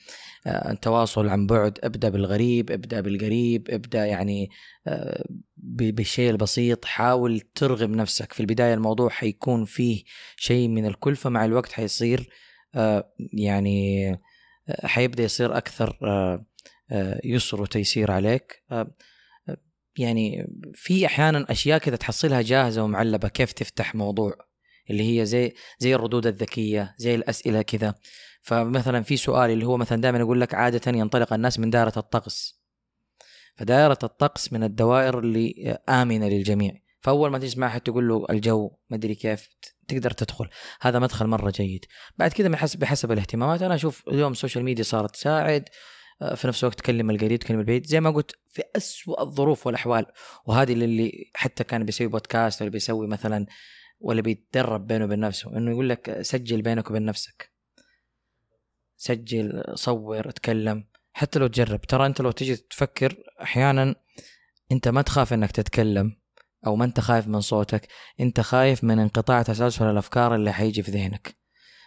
آه، 0.47 0.71
التواصل 0.73 1.29
عن 1.29 1.47
بعد 1.47 1.79
ابدأ 1.85 2.09
بالغريب 2.09 2.71
ابدأ 2.71 3.01
بالقريب 3.01 3.71
ابدأ 3.71 4.07
يعني 4.07 4.51
آه، 4.87 5.25
بالشيء 5.57 6.31
البسيط 6.31 6.85
حاول 6.85 7.41
ترغب 7.41 7.91
نفسك. 7.91 8.33
في 8.33 8.41
البداية 8.41 8.75
الموضوع 8.75 9.09
حيكون 9.09 9.65
فيه 9.65 10.03
شيء 10.37 10.69
من 10.69 10.87
الكلفه 10.87 11.31
مع 11.31 11.45
الوقت 11.45 11.73
حيصير 11.73 12.29
آه، 12.75 13.13
يعني 13.33 14.11
آه، 14.69 14.87
حيبدأ 14.87 15.23
يصير 15.23 15.57
أكثر 15.57 15.99
آه، 16.03 16.47
آه، 16.93 17.21
يسر 17.25 17.63
وتيسير 17.63 18.11
عليك. 18.11 18.63
آه، 18.71 18.95
آه، 19.49 19.57
يعني 19.99 20.47
في 20.75 21.07
أحيانا 21.07 21.47
أشياء 21.51 21.79
كذا 21.79 21.97
تحصلها 21.97 22.43
جاهزة 22.43 22.83
ومعلبة. 22.83 23.29
كيف 23.29 23.53
تفتح 23.53 23.95
موضوع؟ 23.95 24.35
اللي 24.91 25.21
هي 25.21 25.27
زي 25.27 25.53
زي 25.79 25.95
الردود 25.95 26.27
الذكية 26.27 26.95
زي 26.99 27.15
الأسئلة 27.15 27.63
كذا. 27.63 27.95
فمثلا 28.43 29.03
في 29.03 29.17
سؤال 29.17 29.51
اللي 29.51 29.67
هو 29.67 29.77
مثلا 29.77 30.01
دائما 30.01 30.19
يقول 30.19 30.41
لك 30.41 30.55
عادة 30.55 30.93
ينطلق 30.93 31.33
الناس 31.33 31.59
من 31.59 31.71
دائرة 31.71 31.93
الطقس. 31.97 32.63
فدائرة 33.57 33.99
الطقس 34.03 34.53
من 34.53 34.65
الدوائر 34.65 35.19
اللي 35.19 35.79
آمنة 35.89 36.29
للجميع. 36.29 36.73
فأول 37.01 37.31
ما 37.31 37.39
تسمع 37.39 37.69
حد 37.69 37.81
تقول 37.81 38.09
له 38.09 38.27
الجو 38.31 38.71
ما 38.91 38.97
أدري 38.97 39.15
كيف 39.15 39.49
تقدر 39.89 40.11
تدخل. 40.11 40.49
هذا 40.81 40.99
مدخل 40.99 41.27
مرة 41.27 41.51
جيد. 41.51 41.85
بعد 42.19 42.33
كذا 42.33 42.49
بحسب 42.49 42.79
بحسب 42.79 43.13
الاهتمامات 43.13 43.63
أنا 43.63 43.75
أشوف 43.75 44.09
اليوم 44.09 44.33
ال 44.33 44.38
social 44.38 44.65
media 44.65 44.85
صارت 44.85 45.15
تساعد 45.15 45.69
آه، 46.23 46.35
في 46.35 46.49
نفس 46.49 46.65
الوقت 46.65 46.79
تكلم 46.79 47.11
القريب 47.11 47.39
تكلم 47.39 47.61
البعيد. 47.61 47.87
زي 47.87 48.01
ما 48.01 48.11
قلت 48.11 48.33
في 48.49 48.63
أسوأ 48.77 49.23
الظروف 49.23 49.67
والأحوال. 49.67 50.07
وهذه 50.47 50.73
اللي 50.73 51.31
حتى 51.35 51.65
كان 51.65 51.85
بيسوي 51.85 52.07
بودكاست 52.07 52.63
ولا 52.63 52.71
بيسوي 52.71 53.07
مثلا 53.07 53.47
ولا 54.01 54.23
بيتدرب 54.23 54.87
بينه 54.87 55.05
وبين 55.05 55.21
نفسه. 55.21 55.57
إنه 55.57 55.71
يقول 55.71 55.89
لك 55.89 56.23
سجل 56.23 56.63
بينك 56.63 56.91
وبين 56.91 57.05
نفسك. 57.05 57.52
سجل 59.03 59.63
صور 59.75 60.29
اتكلم. 60.29 60.85
حتى 61.13 61.39
لو 61.39 61.47
تجرب. 61.47 61.81
ترى 61.81 62.07
انت 62.07 62.21
لو 62.21 62.31
تجي 62.31 62.57
تفكر 62.57 63.17
أحيانا 63.43 63.95
انت 64.73 64.89
ما 64.89 65.03
تخاف 65.03 65.33
انك 65.33 65.51
تتكلم 65.51 66.17
أو 66.67 66.77
ما 66.77 66.85
انت 66.85 67.01
خايف 67.01 67.29
من 67.29 67.41
صوتك. 67.41 67.89
انت 68.21 68.41
خايف 68.41 68.85
من 68.85 68.99
انقطاع 68.99 69.43
تسلسل 69.43 69.85
الأفكار 69.85 70.35
اللي 70.35 70.53
حيجي 70.53 70.83
في 70.83 70.91
ذهنك. 70.91 71.37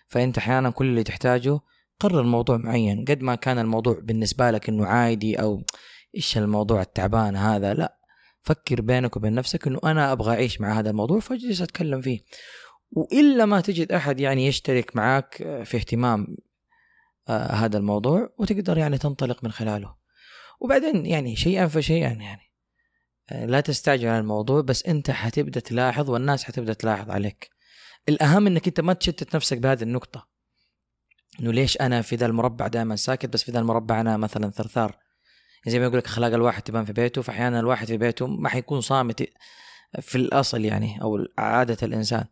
فانت 0.07 0.38
أحيانا 0.38 0.70
كل 0.70 0.86
اللي 0.86 1.03
تحتاجه 1.03 1.59
قرر 1.99 2.24
موضوع 2.24 2.57
معين. 2.57 3.05
قد 3.05 3.22
ما 3.22 3.36
كان 3.36 3.59
الموضوع 3.59 3.99
بالنسبة 4.03 4.51
لك 4.51 4.70
إنه 4.70 4.86
عادي 4.86 5.36
أو 5.36 5.63
إيش 6.16 6.38
الموضوع 6.38 6.82
التعبان 6.82 7.36
هذا. 7.36 7.74
لا. 7.74 7.97
فكر 8.41 8.82
بينك 8.82 9.18
وبين 9.18 9.34
نفسك 9.34 9.68
إنه 9.68 9.80
أنا 9.84 10.11
أبغى 10.11 10.34
أعيش 10.34 10.61
مع 10.61 10.80
هذا 10.80 10.89
الموضوع 10.89 11.20
فاجلس 11.20 11.61
أتكلم 11.61 12.01
فيه. 12.01 12.20
وإلا 12.91 13.45
ما 13.45 13.61
تجد 13.61 13.91
أحد 13.91 14.20
يعني 14.20 14.47
يشترك 14.47 14.95
معك 14.95 15.36
في 15.63 15.78
اهتمام 15.78 16.38
آه 17.30 17.51
هذا 17.51 17.78
الموضوع 17.78 18.30
وتقدر 18.38 18.78
يعني 18.78 18.97
تنطلق 18.97 19.43
من 19.43 19.51
خلاله. 19.51 19.95
وبعدين 20.59 21.05
يعني 21.05 21.36
شيئا 21.36 21.67
فشيئا 21.67 22.11
يعني 22.11 22.51
آه 23.30 23.45
لا 23.45 23.61
تستعجل 23.61 24.07
على 24.07 24.19
الموضوع 24.19 24.61
بس 24.61 24.86
أنت 24.86 25.11
حتبدأ 25.11 25.59
تلاحظ 25.59 26.09
والناس 26.09 26.43
حتبدأ 26.43 26.73
تلاحظ 26.73 27.09
عليك. 27.09 27.49
الأهم 28.09 28.47
إنك 28.47 28.67
أنت 28.67 28.82
ما 28.82 28.93
تشتت 28.93 29.36
نفسك 29.36 29.57
بهذه 29.57 29.84
النقطة. 29.84 30.28
إنه 31.39 31.53
ليش 31.53 31.82
أنا 31.82 32.01
في 32.01 32.15
ذا 32.15 32.26
المربع 32.26 32.67
دائما 32.67 32.95
ساكت 32.95 33.26
بس 33.26 33.43
في 33.43 33.51
ذا 33.51 33.59
المربع 33.59 34.01
أنا 34.01 34.17
مثلا 34.17 34.49
ثرثار. 34.49 34.97
زي 35.67 35.80
ما 35.80 35.86
يقول 35.86 35.97
لك 35.97 36.05
اخلاق 36.05 36.34
الواحد 36.34 36.61
تبان 36.61 36.86
في 36.86 36.93
بيته 36.93 37.21
فاحيانا 37.21 37.59
الواحد 37.59 37.88
في 37.88 37.97
بيته 37.97 38.28
ما 38.28 38.49
حيكون 38.49 38.82
صامت 38.82 39.30
في 40.01 40.15
الأصل 40.15 40.65
يعني 40.65 41.01
أو 41.01 41.26
عادة 41.38 41.78
الإنسان. 41.84 42.26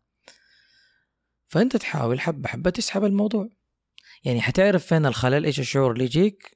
فأنت 1.48 1.78
تحاول 1.78 2.20
حبة 2.20 2.50
حبة 2.50 2.70
تسحب 2.70 3.04
الموضوع. 3.04 3.50
يعني 4.24 4.42
حتعرف 4.42 4.86
فين 4.86 5.06
الخلل؟ 5.06 5.46
إيش 5.46 5.60
الشعور 5.60 5.92
اللي 5.92 6.04
يجيك؟ 6.04 6.56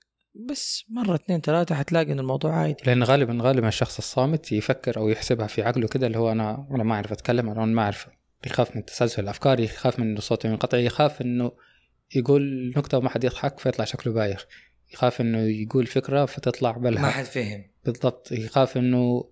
بس 0.50 0.86
مرة 0.90 1.16
اثنين 1.16 1.42
ثلاثة 1.42 1.76
حتلاقي 1.76 2.12
إن 2.12 2.20
الموضوع 2.20 2.56
عادي. 2.56 2.76
لأن 2.86 3.04
غالبا 3.04 3.38
غالبا 3.42 3.68
الشخص 3.68 3.98
الصامت 3.98 4.52
يفكر 4.52 4.98
أو 4.98 5.10
يحسبها 5.10 5.48
في 5.48 5.62
عقله 5.62 5.88
كده 5.88 6.08
اللي 6.08 6.18
هو 6.18 6.32
أنا 6.32 6.68
أنا 6.72 6.84
ما 6.84 6.96
أعرف 6.96 7.12
أتكلم 7.12 7.50
أنا 7.50 7.66
ما 7.66 7.82
أعرف. 7.82 8.08
يخاف 8.46 8.76
من 8.76 8.86
تسلسل 8.86 9.24
الأفكار 9.24 9.60
يخاف 9.60 10.00
من 10.00 10.08
إنه 10.08 10.20
صوته 10.20 10.48
ينقطع 10.48 10.78
يخاف 10.78 11.22
إنه 11.22 11.52
يقول 12.16 12.74
نكتة 12.78 12.98
وما 12.98 13.10
حد 13.10 13.24
يضحك 13.24 13.60
فيطلع 13.60 13.86
شكله 13.86 14.14
بايخ. 14.14 14.46
يخاف 14.94 15.22
إنه 15.22 15.40
يقول 15.40 15.86
فكرة 15.86 16.26
فتطلع 16.26 16.72
ما 16.72 16.78
بلها 16.78 17.10
حد 17.10 17.26
فهم. 17.26 17.64
بالضبط. 17.86 18.32
يخاف 18.32 18.78
إنه 18.78 19.30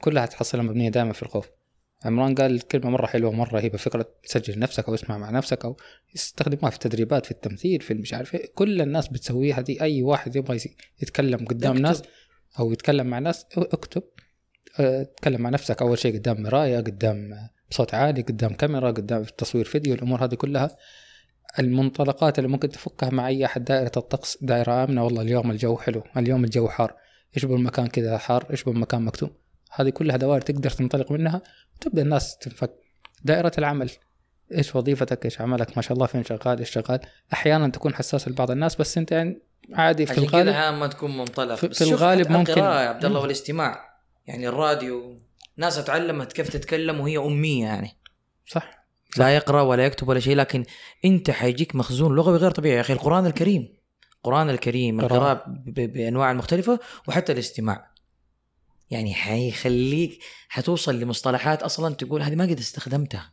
كلها 0.00 0.26
تحصلها 0.26 0.62
مبنية 0.64 0.88
دائما 0.88 1.12
في 1.12 1.22
الخوف. 1.22 1.50
عمران 2.04 2.34
قال 2.34 2.60
كلمة 2.60 2.90
مرة 2.90 3.06
حلوة 3.06 3.32
مرة 3.32 3.50
رهيبة. 3.50 3.78
فكرة 3.78 4.08
تسجل 4.22 4.58
نفسك 4.58 4.88
أو 4.88 4.94
اسمع 4.94 5.18
مع 5.18 5.30
نفسك 5.30 5.64
أو 5.64 5.76
يستخدموها 6.14 6.70
في 6.70 6.76
التدريبات 6.76 7.24
في 7.24 7.30
التمثيل 7.30 7.80
في 7.80 7.94
مش 7.94 8.14
عارف 8.14 8.34
إيه؟ 8.34 8.52
كل 8.54 8.80
الناس 8.80 9.08
بتسويها 9.08 9.60
دي. 9.60 9.82
أي 9.82 10.02
واحد 10.02 10.36
يبغى 10.36 10.58
يتكلم 11.02 11.46
قدام 11.46 11.70
اكتب. 11.72 11.82
ناس 11.82 12.02
أو 12.58 12.72
يتكلم 12.72 13.06
مع 13.06 13.18
ناس 13.18 13.46
اكتب. 13.56 14.02
آه، 14.80 15.02
تكلم 15.02 15.40
مع 15.40 15.50
نفسك. 15.50 15.82
أول 15.82 15.98
شيء 15.98 16.18
قدام 16.18 16.42
مراية 16.42 16.76
قدام 16.76 17.34
صوت 17.70 17.94
عالي 17.94 18.22
قدام 18.22 18.54
كاميرا 18.54 18.90
قدام 18.90 19.24
تصوير 19.24 19.64
فيديو. 19.64 19.94
الأمور 19.94 20.24
هذه 20.24 20.34
كلها 20.34 20.76
المنطلقات 21.58 22.38
اللي 22.38 22.50
ممكن 22.50 22.68
تفكها 22.68 23.10
مع 23.10 23.28
أي 23.28 23.44
أحد. 23.44 23.64
دائرة 23.64 23.92
الطقس 23.96 24.38
دائرة 24.42 24.84
آمنة. 24.84 25.04
والله 25.04 25.22
اليوم 25.22 25.50
الجو 25.50 25.76
حلو. 25.76 26.02
اليوم 26.16 26.44
الجو 26.44 26.68
حار. 26.68 26.96
يشبه 27.36 27.56
المكان 27.56 27.86
كذا 27.86 28.18
حار؟ 28.18 28.46
يشبه 28.50 28.72
المكان 28.72 29.02
مكتوم؟ 29.02 29.30
هذه 29.72 29.90
كلها 29.90 30.16
دوائر 30.16 30.40
تقدر 30.40 30.70
تنطلق 30.70 31.12
منها. 31.12 31.42
وتبدا 31.76 32.02
الناس 32.02 32.38
تنفك. 32.38 32.70
دائرة 33.24 33.52
العمل. 33.58 33.90
إيش 34.54 34.76
وظيفتك؟ 34.76 35.24
إيش 35.24 35.40
عملك؟ 35.40 35.76
ما 35.76 35.82
شاء 35.82 35.92
الله 35.92 36.06
فين 36.06 36.24
شغال؟ 36.24 36.58
إيش 36.58 36.70
شغال؟ 36.70 37.00
أحيانا 37.32 37.68
تكون 37.68 37.94
حساس 37.94 38.28
لبعض 38.28 38.50
الناس 38.50 38.76
بس 38.76 38.98
أنت 38.98 39.12
يعني 39.12 39.40
عادي 39.72 40.06
في 40.06 40.12
عشان 40.12 40.22
الغالب 40.24 40.50
كذا 40.52 40.70
ما 40.70 40.86
تكون 40.86 41.16
منطلق. 41.18 41.54
في- 41.54 41.70
في 41.70 41.84
الغالب 41.84 42.30
ممكن- 42.32 42.52
القراءة 42.52 42.80
يا 42.82 42.88
عبد 42.88 43.04
الله. 43.04 43.20
والاستماع. 43.20 43.96
يعني 44.26 44.48
الراديو 44.48 45.20
ناس 45.56 45.84
تعلمت 45.84 46.32
كيف 46.32 46.48
تتكلم 46.48 47.00
وهي 47.00 47.18
أمية 47.18 47.64
يعني. 47.64 47.90
صح. 48.46 48.86
لا 49.16 49.36
يقرأ 49.36 49.60
ولا 49.62 49.84
يكتب 49.86 50.08
ولا 50.08 50.20
شيء 50.20 50.36
لكن 50.36 50.64
أنت 51.04 51.30
حيجيك 51.30 51.74
مخزون 51.76 52.14
لغوي 52.16 52.36
غير 52.38 52.50
طبيعي 52.50 52.76
يا 52.76 52.80
أخي. 52.80 52.92
القرآن 52.92 53.26
الكريم. 53.26 53.76
القرآن 54.16 54.50
الكريم. 54.50 55.00
القراءة 55.00 55.44
بأنواع 55.66 56.32
مختلفة 56.32 56.78
وحتى 57.08 57.32
الاستماع. 57.32 57.90
يعني 58.90 59.14
حيخليك 59.14 60.18
حتوصل 60.48 61.00
لمصطلحات 61.00 61.62
أصلا 61.62 61.94
تقول 61.94 62.22
هذه 62.22 62.34
ما 62.34 62.44
قد 62.44 62.58
استخدمتها. 62.58 63.32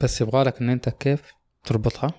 بس 0.00 0.20
يبغى 0.20 0.44
لك 0.44 0.60
إن 0.60 0.70
أنت 0.70 0.88
كيف 0.88 1.22
تربطها؟ 1.64 2.12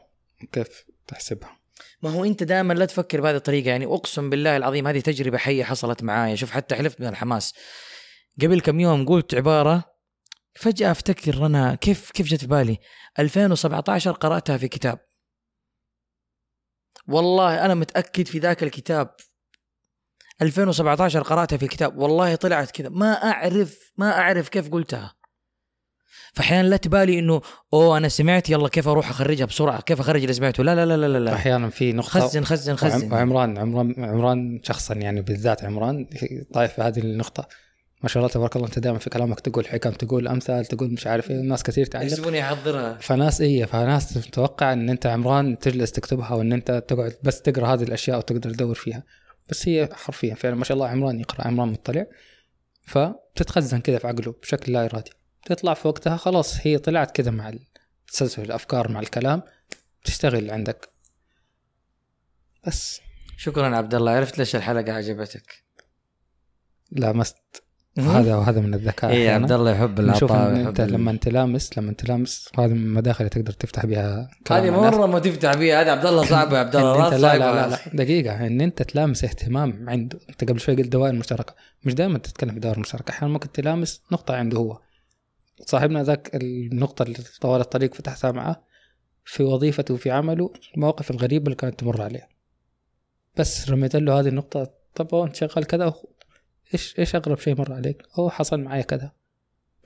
كيف 0.52 0.86
تحسبها؟ 1.08 1.60
ما 2.04 2.10
هو 2.10 2.26
أنت 2.26 2.44
دائما 2.44 2.74
لا 2.74 2.86
تفكر 2.86 3.22
بهذه 3.22 3.36
الطريقة. 3.36 3.70
يعني 3.70 3.86
أقسم 3.86 4.30
بالله 4.30 4.58
العظيم 4.58 4.88
هذه 4.88 5.00
تجربة 5.00 5.38
حية 5.38 5.64
حصلت 5.64 6.04
معايا. 6.04 6.36
شوف 6.36 6.52
حتى 6.52 6.76
حلفت 6.76 7.02
من 7.02 7.08
الحماس. 7.08 7.54
قبل 8.42 8.62
كم 8.62 8.80
يوم 8.80 9.06
قلت 9.06 9.36
عبارة 9.36 9.84
فجأة 10.56 10.92
أفتكر 10.92 11.46
أنا 11.46 11.76
كيف 11.76 12.12
كيف 12.12 12.28
جت 12.28 12.42
في 12.42 12.48
بالي. 12.48 12.78
2017 13.20 14.12
قرأتها 14.12 14.58
في 14.58 14.68
كتاب. 14.68 15.00
والله 17.08 17.66
أنا 17.66 17.74
متأكد 17.74 18.28
في 18.28 18.40
ذاك 18.40 18.64
الكتاب 18.64 19.16
2017 20.42 21.22
قرأتها 21.22 21.58
في 21.58 21.64
الكتاب. 21.64 21.98
والله 21.98 22.36
طلعت 22.36 22.72
كذا. 22.72 22.90
ما 22.90 23.14
أعرف 23.14 23.92
ما 23.98 24.12
أعرف 24.12 24.50
كيف 24.50 24.70
قلتها. 24.70 25.16
فأحيانا 26.34 26.68
لا 26.68 26.78
تبالي 26.78 27.20
إنه 27.20 27.42
أوه 27.74 27.98
أنا 27.98 28.08
سمعت 28.08 28.50
يلا 28.50 28.70
كيف 28.70 28.88
أروح 28.88 29.10
أخرجها 29.10 29.46
بسرعة 29.46 29.82
كيف 29.82 30.00
اخرج 30.00 30.22
اللي 30.22 30.34
سمعته 30.34 30.64
لا 30.64 30.76
لا 30.76 30.98
لا 30.98 31.08
لا 31.08 31.18
لا. 31.18 31.34
أحيانا 31.34 31.70
في 31.70 31.94
نقطة. 31.94 32.10
خزن 32.10 32.44
خزن 32.44 32.76
خزن. 32.76 33.14
وعمران 33.14 33.58
عمران 33.58 33.96
عمران 33.98 34.60
شخصا 34.64 34.94
يعني 34.94 35.22
بالذات 35.22 35.64
عمران 35.64 36.08
طايف 36.54 36.74
في 36.74 36.82
هذه 36.82 37.00
النقطة. 37.00 37.48
ما 38.04 38.10
شاء 38.10 38.24
الله 38.24 38.34
تبارك 38.34 38.56
الله 38.56 38.68
أنت 38.68 38.80
دائما 38.80 39.00
في 39.00 39.10
كلامك 39.10 39.40
تقول 39.40 39.68
حكم 39.68 39.92
تقول 39.92 40.28
أمثال 40.28 40.66
تقول 40.66 40.92
مش 40.92 41.08
عارف 41.08 41.32
إيه 41.32 41.42
ناس 41.42 41.64
كثير 41.64 41.86
تعلم 41.86 42.08
يحسبوني 42.08 42.44
أحضرها. 42.44 42.98
فناس 43.02 43.42
إيه 43.42 43.66
فناس 43.66 44.14
تتوقع 44.14 44.74
إن 44.74 44.90
أنت 44.90 45.06
عمران 45.06 45.60
تجلس 45.60 45.92
تكتبها 45.92 46.34
وإن 46.34 46.54
أنت 46.54 46.84
تقعد 46.88 47.16
بس 47.24 47.42
تقرأ 47.42 47.68
هذه 47.74 47.84
الأشياء 47.84 48.18
وتقدر 48.18 48.50
تدور 48.54 48.76
فيها. 48.76 49.04
بس 49.50 49.68
هي 49.68 49.90
حرفيا 49.94 50.36
فعلا 50.36 50.56
ما 50.56 50.64
شاء 50.64 50.76
الله 50.76 50.88
عمران 50.88 51.20
يقرأ 51.20 51.48
عمران 51.48 51.68
مطلع 51.68 52.06
فبتتخزن 52.82 53.80
كذا 53.80 53.98
في 53.98 54.08
عقله 54.08 54.36
بشكل 54.42 54.74
لا 54.74 54.86
إرادي. 54.86 55.12
تطلع 55.46 55.74
في 55.74 55.88
وقتها 55.88 56.18
خلاص 56.18 56.68
هي 56.68 56.78
طلعت 56.78 57.12
كذا 57.12 57.32
مع 57.32 57.54
تسلسل 58.08 58.42
الأفكار 58.42 58.92
مع 58.92 59.00
الكلام 59.00 59.44
تشتغل 60.04 60.52
عندك. 60.52 60.90
بس. 62.68 63.02
شكرا 63.38 63.78
عبد 63.78 63.96
الله 63.96 64.12
عرفت 64.12 64.38
ليش 64.38 64.56
الحلقة 64.56 64.94
عجبتك؟ 64.94 65.64
لامست 66.92 67.64
هذا 68.00 68.36
وهذا 68.36 68.62
من 68.62 68.74
الذكاء 68.74 69.12
اي. 69.12 69.30
عبد 69.30 69.52
الله 69.52 69.72
يحب 69.72 70.00
العطاء 70.00 70.52
ويحب 70.54 70.68
أنت 70.68 70.82
لما 70.82 71.16
تلامس 71.16 71.78
لما 71.78 71.94
تلامس 71.94 72.50
هذه 72.60 72.74
من 72.74 72.84
المداخل 72.84 73.20
اللي 73.20 73.30
تقدر 73.30 73.54
تفتح 73.54 73.86
بها 73.86 74.30
هذه. 74.52 74.70
مرة 74.70 75.06
ما 75.06 75.20
تفتح 75.20 75.56
بيها 75.56 75.82
هذا 75.82 75.92
عبد 75.92 76.06
الله 76.06 76.26
صعب 76.26 76.54
يا 76.54 76.58
عبد 76.58 76.76
إن 76.76 76.82
الله 76.82 77.18
لا 77.18 77.38
لا 77.38 77.38
لا 77.38 77.70
لا, 77.70 77.80
دقيقة 77.94 78.48
إن 78.48 78.62
أنت 78.62 78.82
تلامس 78.82 79.24
اهتمام 79.24 79.90
عنده 79.90 80.20
أنت 80.30 80.50
قبل 80.50 80.60
شوي 80.60 80.76
قلت 80.76 80.88
دوائر 80.88 81.14
مشتركة. 81.14 81.56
مش 81.84 81.94
دائما 81.94 82.18
تتكلم 82.18 82.54
في 82.54 82.60
دوائر 82.60 82.80
مشتركة 82.80 83.12
أحيانا 83.12 83.34
ممكن 83.34 83.52
تلامس 83.52 84.02
نقطة 84.12 84.36
عنده 84.36 84.58
هو. 84.58 84.80
صاحبنا 85.66 86.04
ذاك 86.04 86.36
النقطة 86.36 87.04
اللي 87.04 87.18
طوال 87.42 87.62
الطريق 87.62 87.94
فتحتها 87.94 88.32
معه 88.32 88.64
في 89.26 89.44
وظيفته 89.44 89.94
وفي 89.94 90.12
عمله 90.12 90.54
المواقف 90.76 91.12
الغريبة 91.12 91.46
اللي 91.46 91.56
كانت 91.56 91.80
تمر 91.80 92.02
عليه. 92.02 92.28
بس 93.38 93.70
رميت 93.70 93.96
له 93.96 94.20
هذه 94.20 94.28
النقطة 94.28 94.72
طب 94.96 95.14
هو 95.14 95.26
انت 95.26 95.36
شغال 95.36 95.66
كذا 95.66 95.94
إيش 96.74 97.00
إيش 97.00 97.16
أغرب 97.16 97.40
شيء 97.40 97.58
مر 97.58 97.74
عليك؟ 97.74 98.04
هو 98.14 98.30
حصل 98.30 98.60
معي 98.60 98.84
كذا. 98.84 99.12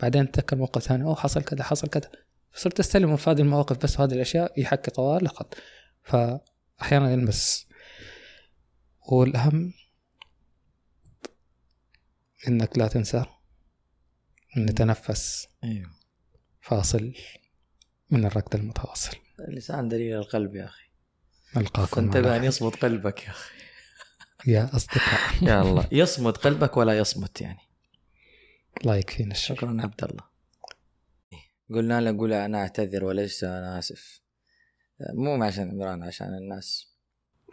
بعدين 0.02 0.32
تذكر 0.32 0.56
موقف 0.56 0.82
ثاني. 0.82 1.04
اوه 1.04 1.16
حصل 1.16 1.44
كذا 1.44 1.64
حصل 1.64 1.88
كذا. 1.88 2.12
صرت 2.54 2.80
أستلم 2.80 3.16
في 3.16 3.30
هذه 3.30 3.42
المواقف 3.42 3.78
بس 3.78 4.00
هذه 4.00 4.14
الأشياء 4.14 4.62
يحكي 4.62 4.92
طوال 4.92 5.22
الخط 5.22 5.58
فاحيانا 6.04 7.12
يلمس. 7.12 7.68
والأهم 9.12 9.74
إنك 12.48 12.78
لا 12.78 12.88
تنسى 12.88 13.26
إن 14.58 14.66
نتنفس 14.66 15.48
أيوه. 15.64 15.90
فاصل 16.62 17.14
من 18.10 18.26
الركض 18.26 18.56
المتواصل. 18.56 19.18
اللسان 19.40 19.90
دليل 19.90 20.18
القلب 20.18 20.56
يا 20.56 20.66
أخي. 20.66 20.84
نلقاكم 21.56 21.96
فانتبه 21.96 22.30
على 22.30 22.38
أن 22.38 22.44
يصمت 22.44 22.76
قلبك 22.76 23.24
يا 23.24 23.30
أخي. 23.30 23.54
يا 24.48 24.76
أصدقاء. 24.76 25.20
يا 25.50 25.62
الله. 25.62 25.88
يصمت 25.92 26.38
قلبك 26.38 26.78
ولا 26.78 26.98
يصمت 26.98 27.42
يعني. 27.42 27.60
الله 28.82 28.96
يكفينا 28.96 29.32
الشر. 29.32 29.56
شكرا 29.56 29.78
عبد 29.82 30.04
الله. 30.04 30.24
قلنا 31.70 32.02
له 32.02 32.18
قول 32.18 32.34
أنا 32.34 32.58
أعتذر 32.62 33.06
وليس 33.06 33.44
أنا 33.44 33.80
آسف. 33.80 34.22
مو 35.14 35.44
عشان 35.44 35.70
عمران 35.72 36.04
عشان 36.04 36.28
الناس. 36.28 36.94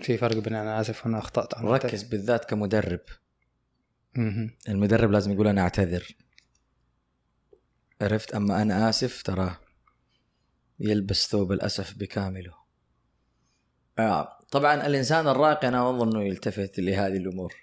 في 0.00 0.18
فرق 0.18 0.36
بين 0.36 0.54
أنا 0.54 0.80
آسف 0.80 1.06
وأنا 1.06 1.18
أخطأت. 1.18 1.54
عن 1.54 1.64
ركز 1.64 2.02
بالذات 2.02 2.44
كمدرب. 2.44 3.00
المدرب 4.68 5.10
لازم 5.10 5.32
يقول 5.32 5.48
أنا 5.48 5.60
أعتذر. 5.62 6.16
عرفت؟ 8.00 8.34
أما 8.34 8.62
أنا 8.62 8.88
آسف 8.88 9.22
ترى 9.22 9.56
يلبس 10.80 11.28
ثوب 11.28 11.52
الأسف 11.52 11.94
بكامله. 11.98 12.54
آه. 13.98 14.39
طبعا 14.50 14.86
الإنسان 14.86 15.28
الراقي 15.28 15.68
أنا 15.68 15.90
اظن 15.90 16.08
انه 16.08 16.24
يلتفت 16.24 16.80
لهذه 16.80 17.16
الأمور. 17.16 17.54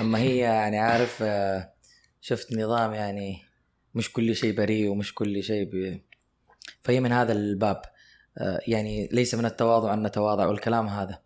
أما 0.00 0.18
هي 0.18 0.36
يعني 0.36 0.78
عارف 0.78 1.22
آه، 1.22 1.72
شفت 2.20 2.52
نظام 2.52 2.94
يعني 2.94 3.42
مش 3.94 4.12
كل 4.12 4.36
شيء 4.36 4.56
بريء 4.56 4.88
ومش 4.88 5.14
كل 5.14 5.42
شيء 5.42 5.64
ب... 5.64 6.00
فهي 6.82 7.00
من 7.00 7.12
هذا 7.12 7.32
الباب. 7.32 7.82
آه، 8.38 8.60
يعني 8.66 9.08
ليس 9.12 9.34
من 9.34 9.44
التواضع 9.44 9.94
أن 9.94 10.02
نتواضع 10.02 10.46
والكلام 10.46 10.86
هذا. 10.86 11.18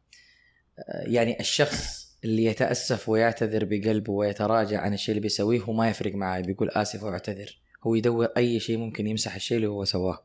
آه، 0.79 1.05
يعني 1.07 1.41
الشخص 1.41 2.07
اللي 2.25 2.45
يتأسف 2.45 3.09
ويعتذر 3.09 3.65
بقلبه 3.65 4.13
ويتراجع 4.13 4.81
عن 4.81 4.95
الشيء 4.95 5.13
اللي 5.13 5.21
بيسويه 5.21 5.61
هو 5.61 5.73
ما 5.73 5.89
يفرق 5.89 6.15
معاه 6.15 6.41
بيقول 6.41 6.71
آسف 6.71 7.03
وأعتذر. 7.03 7.59
هو 7.87 7.95
يدور 7.95 8.29
أي 8.37 8.61
شيء 8.61 8.79
ممكن 8.79 9.07
يمسح 9.07 9.35
الشيء 9.35 9.57
اللي 9.57 9.69
هو 9.69 9.85
سواه. 9.85 10.25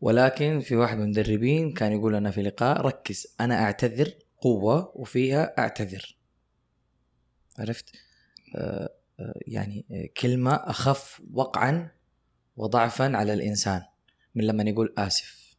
ولكن 0.00 0.60
في 0.60 0.76
واحد 0.76 0.96
من 0.96 1.02
المدربين 1.02 1.72
كان 1.72 1.92
يقول 1.92 2.12
لنا 2.12 2.30
في 2.30 2.42
لقاء 2.42 2.80
ركز 2.80 3.26
أنا 3.40 3.62
أعتذر 3.62 4.14
قوة 4.40 4.92
وفيها 4.94 5.54
أعتذر. 5.58 6.16
عرفت؟ 7.58 7.90
آه، 8.56 8.94
آه، 9.20 9.40
يعني 9.46 9.86
آه، 9.92 10.08
كلمة 10.20 10.54
أخف 10.54 11.22
وقعا 11.32 11.90
وضعفا 12.56 13.16
على 13.16 13.32
الإنسان 13.34 13.82
من 14.34 14.44
لما 14.44 14.62
يقول 14.62 14.94
آسف. 14.98 15.56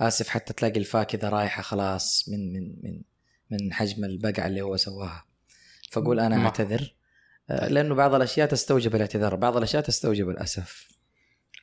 آسف 0.00 0.28
حتى 0.28 0.52
تلاقي 0.52 0.78
الفاء 0.80 1.04
كذا 1.04 1.28
رايحة 1.28 1.62
خلاص 1.62 2.28
من 2.28 2.52
من 2.52 2.76
من 2.82 3.02
من 3.50 3.72
حجم 3.72 4.04
البقعة 4.04 4.46
اللي 4.46 4.60
هو 4.62 4.76
سواها. 4.76 5.24
فقول 5.90 6.20
أنا 6.20 6.44
أعتذر 6.44 6.94
لأنه 7.48 7.94
بعض 7.94 8.14
الأشياء 8.14 8.48
تستوجب 8.48 8.94
الاعتذار 8.94 9.36
بعض 9.36 9.56
الأشياء 9.56 9.82
تستوجب 9.82 10.28
الأسف. 10.28 10.88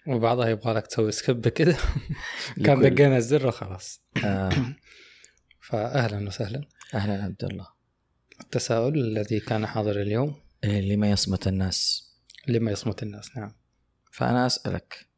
وبعضها 0.08 0.50
يبغى 0.50 0.74
لك 0.74 0.88
تسوي 0.88 1.12
سكيب 1.12 1.48
كده. 1.48 1.78
كان 2.66 2.82
دقينا 2.82 3.18
الزر 3.18 3.48
وخلاص. 3.48 4.02
آه، 4.26 4.76
فاهلا 5.70 6.28
وسهلا. 6.28 6.62
أهلا 6.94 7.24
عبد 7.24 7.44
الله. 7.44 7.68
التساؤل 8.42 8.98
الذي 9.00 9.40
كان 9.40 9.66
حاضر 9.66 10.02
اليوم؟ 10.02 10.36
إيه، 10.64 10.82
لما 10.82 11.12
يصمت 11.12 11.48
الناس؟ 11.48 12.10
لما 12.48 12.72
يصمت 12.72 13.04
الناس 13.04 13.38
نعم. 13.38 13.56
فأنا 14.12 14.46
أسألك 14.46 15.10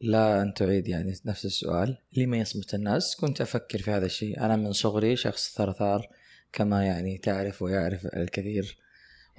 لا 0.00 0.42
أن 0.42 0.54
تعيد 0.54 0.88
يعني 0.88 1.14
نفس 1.24 1.44
السؤال 1.44 1.98
لما 2.16 2.36
يصمت 2.36 2.74
الناس؟ 2.74 3.16
كنت 3.16 3.40
أفكر 3.40 3.78
في 3.78 3.90
هذا 3.90 4.06
الشيء. 4.06 4.40
أنا 4.40 4.56
من 4.56 4.72
صغري 4.72 5.16
شخص 5.16 5.54
ثرثار 5.54 6.08
كما 6.52 6.84
يعني 6.84 7.18
تعرف 7.18 7.62
ويعرف 7.62 8.06
الكثير. 8.06 8.78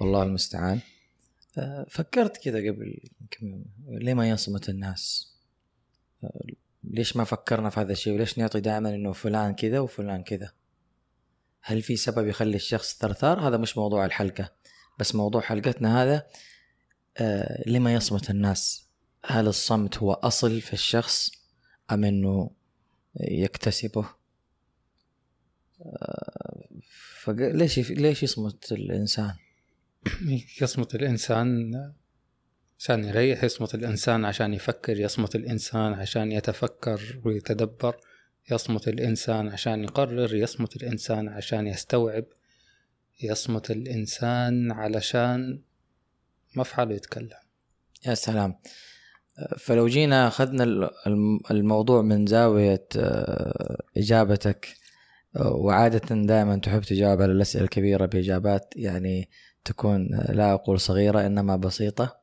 والله 0.00 0.22
المستعان. 0.22 0.80
آه، 1.58 1.86
فكرت 1.90 2.36
كذا 2.36 2.58
قبل 2.58 2.98
كم 3.30 3.46
يوم 3.46 3.64
لما 3.88 4.28
يصمت 4.28 4.68
الناس؟ 4.68 5.32
آه، 6.24 6.46
ليش 6.84 7.16
ما 7.16 7.24
فكرنا 7.24 7.70
في 7.70 7.80
هذا 7.80 7.92
الشيء؟ 7.92 8.14
وليش 8.14 8.38
نعطي 8.38 8.60
دائما 8.60 8.94
إنه 8.94 9.12
فلان 9.12 9.54
كذا 9.54 9.80
وفلان 9.80 10.22
كذا؟ 10.22 10.52
هل 11.60 11.82
في 11.82 11.96
سبب 11.96 12.26
يخلي 12.26 12.56
الشخص 12.56 12.98
ثرثار؟ 12.98 13.48
هذا 13.48 13.56
مش 13.56 13.78
موضوع 13.78 14.04
الحلقة 14.04 14.52
بس 14.98 15.14
موضوع 15.14 15.40
حلقتنا 15.40 16.02
هذا 16.02 16.26
آه 17.16 17.62
لما 17.66 17.94
يصمت 17.94 18.30
الناس؟ 18.30 18.88
هل 19.24 19.46
الصمت 19.46 19.98
هو 19.98 20.12
أصل 20.12 20.60
في 20.60 20.72
الشخص 20.72 21.30
أم 21.92 22.04
أنه 22.04 22.50
يكتسبه؟ 23.20 24.08
آه 25.80 26.68
فليش 27.20 27.78
ليش 27.78 28.22
يصمت 28.22 28.72
الإنسان؟ 28.72 29.34
يصمت 30.62 30.94
الإنسان 30.94 31.72
عشان 32.78 33.04
يريح 33.04 33.44
يصمت 33.44 33.74
الإنسان 33.74 34.24
عشان 34.24 34.54
يفكر 34.54 35.00
يصمت 35.00 35.36
الإنسان 35.36 35.92
عشان 35.94 36.32
يتفكر 36.32 37.20
ويتدبر 37.24 37.96
يصمت 38.50 38.88
الإنسان 38.88 39.48
عشان 39.48 39.84
يقرر 39.84 40.34
يصمت 40.34 40.76
الإنسان 40.76 41.28
عشان 41.28 41.66
يستوعب 41.66 42.24
يصمت 43.22 43.70
الإنسان 43.70 44.72
علشان 44.72 45.62
مفعله 46.56 46.94
يتكلم. 46.94 47.30
يا 48.06 48.14
سلام. 48.14 48.54
فلو 49.58 49.86
جينا 49.88 50.28
أخذنا 50.28 50.64
ال- 50.64 50.90
الم- 51.06 51.40
الموضوع 51.50 52.02
من 52.02 52.26
زاوية 52.26 52.86
آه، 52.98 53.82
إجابتك 53.96 54.68
آه، 55.36 55.52
وعادة 55.52 56.14
دائما 56.26 56.56
تحب 56.56 56.82
تجاوب 56.82 57.22
على 57.22 57.32
الأسئلة 57.32 57.64
الكبيرة 57.64 58.06
بإجابات 58.06 58.74
يعني 58.76 59.28
تكون 59.66 60.08
لا 60.28 60.52
أقول 60.52 60.80
صغيرة 60.80 61.26
إنما 61.26 61.56
بسيطة. 61.56 62.16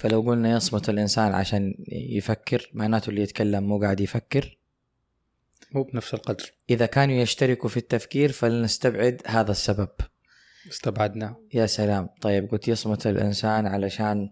فلو 0.00 0.20
قلنا 0.20 0.56
يصمت 0.56 0.88
الإنسان 0.88 1.34
عشان 1.34 1.74
يفكر 1.88 2.70
معناته 2.72 3.10
اللي 3.10 3.22
يتكلم 3.22 3.64
مو 3.64 3.80
قاعد 3.80 4.00
يفكر. 4.00 4.58
مو 5.72 5.82
بنفس 5.82 6.14
القدر. 6.14 6.52
إذا 6.70 6.86
كانوا 6.86 7.14
يشتركوا 7.14 7.68
في 7.68 7.76
التفكير 7.76 8.32
فلنستبعد 8.32 9.22
هذا 9.26 9.50
السبب. 9.50 9.88
استبعدنا. 10.68 11.36
يا 11.54 11.66
سلام. 11.66 12.08
طيب 12.20 12.50
قلت 12.50 12.68
يصمت 12.68 13.06
الإنسان 13.06 13.66
علشان 13.66 14.30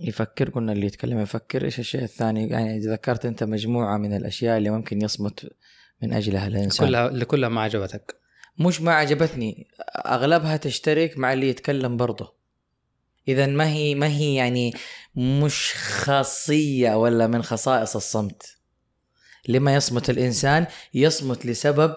يفكر 0.00 0.50
قلنا 0.50 0.72
اللي 0.72 0.86
يتكلم 0.86 1.20
يفكر. 1.20 1.64
إيش 1.64 1.78
الشيء 1.78 2.02
الثاني؟ 2.02 2.48
يعني 2.48 2.78
ذكرت 2.78 3.26
أنت 3.26 3.44
مجموعة 3.44 3.96
من 3.96 4.16
الأشياء 4.16 4.58
اللي 4.58 4.70
ممكن 4.70 5.02
يصمت 5.02 5.52
من 6.02 6.12
أجلها 6.12 6.46
الإنسان. 6.46 6.88
كلها 6.88 7.08
اللي 7.08 7.24
كلها 7.24 7.48
ما 7.48 7.60
عجبتك. 7.60 8.19
مش 8.60 8.80
ما 8.80 8.94
عجبتني. 8.94 9.68
أغلبها 10.06 10.56
تشترك 10.56 11.18
مع 11.18 11.32
اللي 11.32 11.48
يتكلم 11.48 11.96
برضه. 11.96 12.34
إذا 13.28 13.46
ما 13.46 13.68
هي 13.68 13.94
ما 13.94 14.06
هي 14.06 14.34
يعني 14.34 14.74
مش 15.16 15.72
خاصية 15.74 16.94
ولا 16.94 17.26
من 17.26 17.42
خصائص 17.42 17.96
الصمت. 17.96 18.56
لما 19.48 19.74
يصمت 19.74 20.10
الإنسان 20.10 20.66
يصمت 20.94 21.46
لسبب 21.46 21.96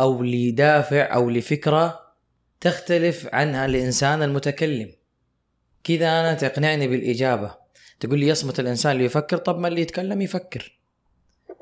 أو 0.00 0.22
لدافع 0.22 1.14
أو 1.14 1.30
لفكرة 1.30 2.00
تختلف 2.60 3.28
عنها 3.32 3.66
الإنسان 3.66 4.22
المتكلم. 4.22 4.92
كذا 5.84 6.20
أنا 6.20 6.34
تقنعني 6.34 6.88
بالإجابة. 6.88 7.54
تقول 8.00 8.18
لي 8.18 8.28
يصمت 8.28 8.60
الإنسان 8.60 8.92
اللي 8.92 9.04
يفكر 9.04 9.36
طب 9.36 9.58
ما 9.58 9.68
اللي 9.68 9.80
يتكلم 9.80 10.22
يفكر. 10.22 10.78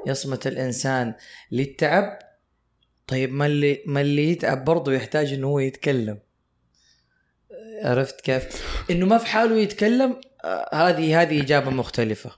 يصمت 0.07 0.47
الإنسان 0.47 1.14
للتعب 1.53 2.30
طيب 3.11 3.32
ما 3.32 3.46
اللي 3.46 3.82
ما 3.86 4.00
اللي 4.00 4.30
يتعب 4.30 4.64
برضه 4.64 4.92
يحتاج 4.92 5.32
إنه 5.32 5.46
هو 5.46 5.58
يتكلم 5.58 6.18
عرفت 7.82 8.20
كيف؟ 8.20 8.64
إنه 8.90 9.06
ما 9.06 9.18
في 9.18 9.26
حاله 9.26 9.56
يتكلم 9.56 10.20
آه، 10.44 10.74
هذه 10.74 11.22
هذه 11.22 11.42
إجابة 11.42 11.70
مختلفة 11.70 12.30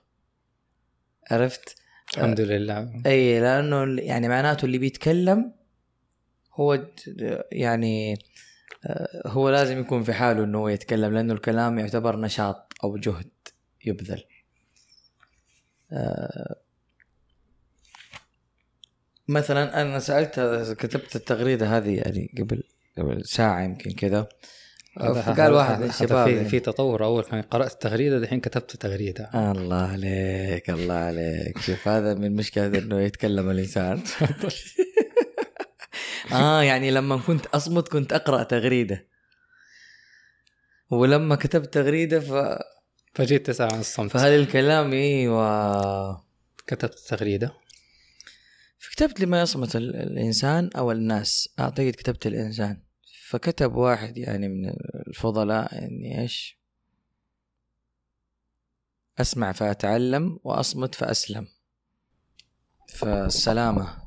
عرفت؟ 1.31 1.75
الحمد 2.13 2.41
لله 2.41 3.01
أي 3.05 3.39
لأنه 3.39 4.01
يعني 4.01 4.27
معناته 4.27 4.65
اللي 4.65 4.77
بيتكلم 4.77 5.53
هو 6.53 6.87
يعني 7.51 8.13
آه، 8.85 9.21
هو 9.25 9.49
لازم 9.49 9.79
يكون 9.79 10.03
في 10.03 10.13
حاله 10.13 10.43
إنه 10.43 10.57
هو 10.57 10.67
يتكلم 10.69 11.13
لأنه 11.13 11.33
الكلام 11.33 11.79
يعتبر 11.79 12.19
نشاط 12.19 12.73
أو 12.83 12.97
جهد 12.97 13.31
يبذل 13.85 14.23
آه، 15.91 16.55
مثلا 19.27 19.81
أنا 19.81 19.99
سألت 19.99 20.39
كتبت 20.79 21.15
التغريدة 21.15 21.77
هذه 21.77 21.97
يعني 21.97 22.35
قبل 22.39 22.63
قبل 22.97 23.25
ساعة 23.25 23.61
يمكن 23.61 23.91
كذا. 23.91 24.27
فقال 24.99 25.53
واحد 25.53 25.79
من 25.79 25.89
الشباب 25.89 26.27
في, 26.27 26.35
يعني. 26.35 26.49
في 26.49 26.59
تطور 26.59 27.05
أول 27.05 27.23
كان 27.23 27.41
قرأت 27.41 27.71
التغريدة 27.71 28.17
الحين 28.17 28.39
كتبت 28.39 28.75
تغريدة. 28.75 29.29
الله 29.33 29.91
عليك 29.91 30.69
الله 30.69 30.93
عليك. 30.93 31.59
شوف 31.59 31.87
هذا 31.87 32.13
من 32.13 32.35
مشكلة 32.35 32.65
إنه 32.65 33.01
يتكلم 33.01 33.49
الإنسان. 33.49 34.03
آه 36.33 36.63
يعني 36.63 36.91
لما 36.91 37.17
كنت 37.17 37.45
أصمت 37.45 37.87
كنت 37.87 38.13
أقرأ 38.13 38.43
تغريدة. 38.43 39.07
ولما 40.89 41.35
كتبت 41.35 41.73
تغريدة 41.73 42.19
ف... 42.19 42.59
فجيت 43.13 43.47
تسال 43.47 43.73
عن 43.73 43.79
الصمت. 43.79 44.11
فهل 44.11 44.39
الكلام 44.39 44.93
إيوه. 44.93 46.23
كتبت 46.67 46.99
تغريدة. 46.99 47.53
فكتبت 48.89 49.19
لما 49.19 49.41
يصمت 49.41 49.75
ال- 49.75 49.95
الإنسان 49.95 50.69
أو 50.77 50.91
الناس؟ 50.91 51.49
أعتقد 51.59 51.91
كتبت 51.97 52.27
الإنسان. 52.27 52.81
فكتب 53.29 53.75
واحد 53.75 54.17
يعني 54.17 54.47
من 54.47 54.69
الفضلاء 55.07 55.85
إني 55.85 56.21
إيش؟ 56.21 56.59
أسمع 59.21 59.51
فأتعلم 59.51 60.39
وأصمت 60.43 60.95
فأسلم. 60.95 61.47
فالسلامة. 62.89 64.03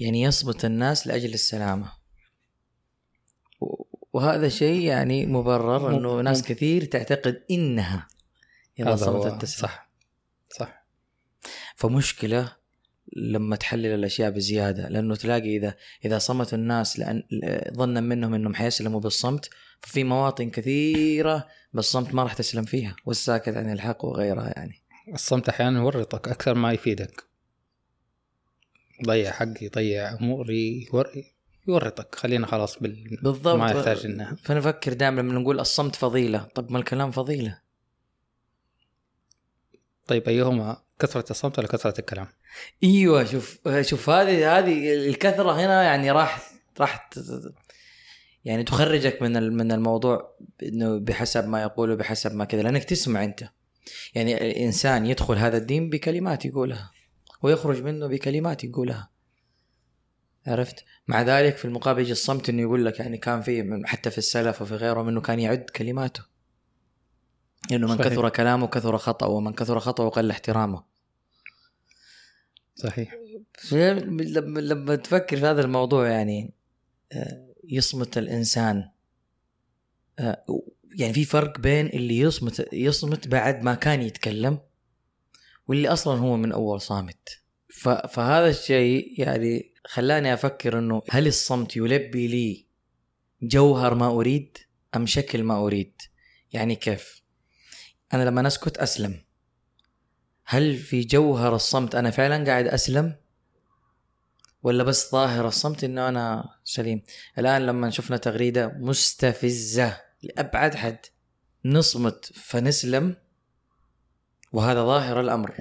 يعني 0.00 0.22
يصمت 0.22 0.64
الناس 0.64 1.06
لأجل 1.06 1.34
السلامة. 1.34 1.92
و- 3.60 3.84
وهذا 4.12 4.48
شيء 4.48 4.80
يعني 4.80 5.26
مبرر 5.26 5.96
إنه 5.96 6.14
مم- 6.14 6.20
ناس. 6.20 6.42
كثير 6.42 6.84
تعتقد 6.84 7.44
إنها 7.50 8.08
إذا 8.80 8.96
صمتت 8.96 9.44
صح. 9.44 9.90
صح. 10.58 10.77
فمشكلة 11.78 12.56
لما 13.16 13.56
تحلل 13.56 13.86
الأشياء 13.86 14.30
بزيادة 14.30 14.88
لأنه 14.88 15.16
تلاقي 15.16 15.56
إذا 15.56 15.74
إذا 16.04 16.18
صمت 16.18 16.54
الناس 16.54 16.98
لأن 16.98 17.22
ظنا 17.72 18.00
منهم 18.00 18.34
إنهم 18.34 18.54
حيسلموا 18.54 19.00
بالصمت 19.00 19.50
ففي 19.80 20.04
مواطن 20.04 20.50
كثيرة 20.50 21.46
بالصمت 21.72 22.14
ما 22.14 22.22
راح 22.22 22.34
تسلم 22.34 22.64
فيها 22.64 22.96
والساكت 23.04 23.56
عن 23.56 23.72
الحق 23.72 24.04
وغيرها 24.04 24.52
يعني. 24.56 24.82
الصمت 25.14 25.48
أحيانا 25.48 25.78
يورطك 25.78 26.28
أكثر 26.28 26.54
ما 26.54 26.72
يفيدك. 26.72 27.24
يضيع 29.02 29.30
حق 29.30 29.62
يضيع 29.62 30.14
امور 30.14 30.50
يور... 30.50 31.06
يورطك. 31.68 32.14
خلينا 32.14 32.46
خلاص 32.46 32.78
بال... 32.78 33.18
بالضبط. 33.22 33.58
ما 33.58 33.70
يحتاج 33.70 34.06
إنها. 34.06 34.36
فنفكر 34.44 34.92
دائما 34.92 35.20
لما 35.20 35.40
نقول 35.40 35.60
الصمت 35.60 35.96
فضيلة. 35.96 36.38
طب 36.38 36.72
ما 36.72 36.78
الكلام 36.78 37.10
فضيلة. 37.10 37.67
طيب 40.08 40.28
أيهما؟ 40.28 40.82
كثرة 40.98 41.24
الصمت 41.30 41.58
ولا 41.58 41.68
كثرة 41.68 41.94
الكلام؟ 41.98 42.26
إيوه 42.82 43.24
شوف 43.24 43.58
شوف 43.80 44.10
هذه 44.10 44.58
هذه 44.58 44.94
الكثرة 44.94 45.52
هنا 45.52 45.82
يعني 45.82 46.10
راح 46.10 46.50
راح 46.80 47.10
يعني 48.44 48.64
تخرجك 48.64 49.22
من 49.22 49.56
من 49.56 49.72
الموضوع 49.72 50.36
إنه 50.62 50.98
بحسب 50.98 51.48
ما 51.48 51.62
يقوله 51.62 51.94
بحسب 51.94 52.34
ما 52.34 52.44
كذا 52.44 52.62
لأنك 52.62 52.84
تسمع 52.84 53.24
أنت. 53.24 53.48
يعني 54.14 54.34
الإنسان 54.34 55.06
يدخل 55.06 55.36
هذا 55.36 55.56
الدين 55.56 55.90
بكلمات 55.90 56.44
يقولها 56.44 56.90
ويخرج 57.42 57.82
منه 57.82 58.06
بكلمات 58.06 58.64
يقولها. 58.64 59.10
عرفت؟ 60.46 60.84
مع 61.08 61.22
ذلك 61.22 61.56
في 61.56 61.64
المقابل 61.64 62.00
يجي 62.00 62.12
الصمت 62.12 62.48
إنه 62.48 62.62
يقول 62.62 62.84
لك 62.84 63.00
يعني 63.00 63.18
كان 63.18 63.40
في 63.40 63.82
حتى 63.84 64.10
في 64.10 64.18
السلف 64.18 64.62
وفي 64.62 64.74
غيرهم 64.74 65.08
إنه 65.08 65.20
كان 65.20 65.40
يعد 65.40 65.64
كلماته. 65.76 66.37
إنه 67.72 67.86
من 67.86 67.98
صحيح. 67.98 68.12
كثر 68.12 68.28
كلامه 68.28 68.66
كثر 68.66 68.98
خطأ 68.98 69.26
ومن 69.26 69.52
كثر 69.52 69.80
خطأه 69.80 70.08
قل 70.08 70.30
احترامه. 70.30 70.84
صحيح. 72.74 73.14
لما 73.72 74.60
لما 74.60 74.96
تفكر 74.96 75.36
في 75.36 75.46
هذا 75.46 75.60
الموضوع 75.60 76.08
يعني 76.08 76.54
آه، 77.12 77.54
يصمت 77.64 78.18
الإنسان. 78.18 78.90
آه، 80.18 80.44
يعني 80.94 81.12
في 81.12 81.24
فرق 81.24 81.60
بين 81.60 81.86
اللي 81.86 82.18
يصمت 82.18 82.68
يصمت 82.72 83.28
بعد 83.28 83.62
ما 83.62 83.74
كان 83.74 84.02
يتكلم 84.02 84.58
واللي 85.68 85.88
أصلا 85.88 86.18
هو 86.18 86.36
من 86.36 86.52
أول 86.52 86.80
صامت. 86.80 87.42
فهذا 88.08 88.48
الشيء 88.48 89.20
يعني 89.20 89.74
خلاني 89.86 90.34
أفكر 90.34 90.78
إنه 90.78 91.02
هل 91.10 91.26
الصمت 91.26 91.76
يلبي 91.76 92.28
لي 92.28 92.66
جوهر 93.42 93.94
ما 93.94 94.06
أريد 94.06 94.58
أم 94.96 95.06
شكل 95.06 95.42
ما 95.42 95.66
أريد؟ 95.66 95.94
يعني 96.52 96.76
كيف؟ 96.76 97.22
أنا 98.12 98.22
لما 98.22 98.46
اسكت 98.46 98.78
أسلم. 98.78 99.20
هل 100.44 100.76
في 100.76 101.00
جوهر 101.00 101.54
الصمت 101.54 101.94
أنا 101.94 102.10
فعلا 102.10 102.44
قاعد 102.44 102.66
أسلم؟ 102.66 103.16
ولا 104.62 104.84
بس 104.84 105.12
ظاهر 105.12 105.48
الصمت 105.48 105.84
إنه 105.84 106.08
أنا 106.08 106.54
سليم؟ 106.64 107.02
الآن 107.38 107.66
لما 107.66 107.90
شفنا 107.90 108.16
تغريدة 108.16 108.68
مستفزة 108.68 110.00
لأبعد 110.22 110.74
حد 110.74 110.98
نصمت 111.64 112.32
فنسلم 112.34 113.16
وهذا 114.52 114.84
ظاهر 114.84 115.20
الأمر. 115.20 115.54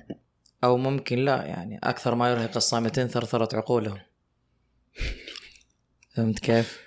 أو 0.64 0.78
ممكن 0.78 1.18
لا 1.20 1.46
يعني 1.46 1.80
أكثر 1.84 2.16
ما 2.16 2.32
يرهق 2.32 2.56
الصامتين 2.56 3.08
ثرثرة 3.08 3.58
عقولهم. 3.58 4.00
فهمت 6.10 6.40
كيف؟ 6.40 6.80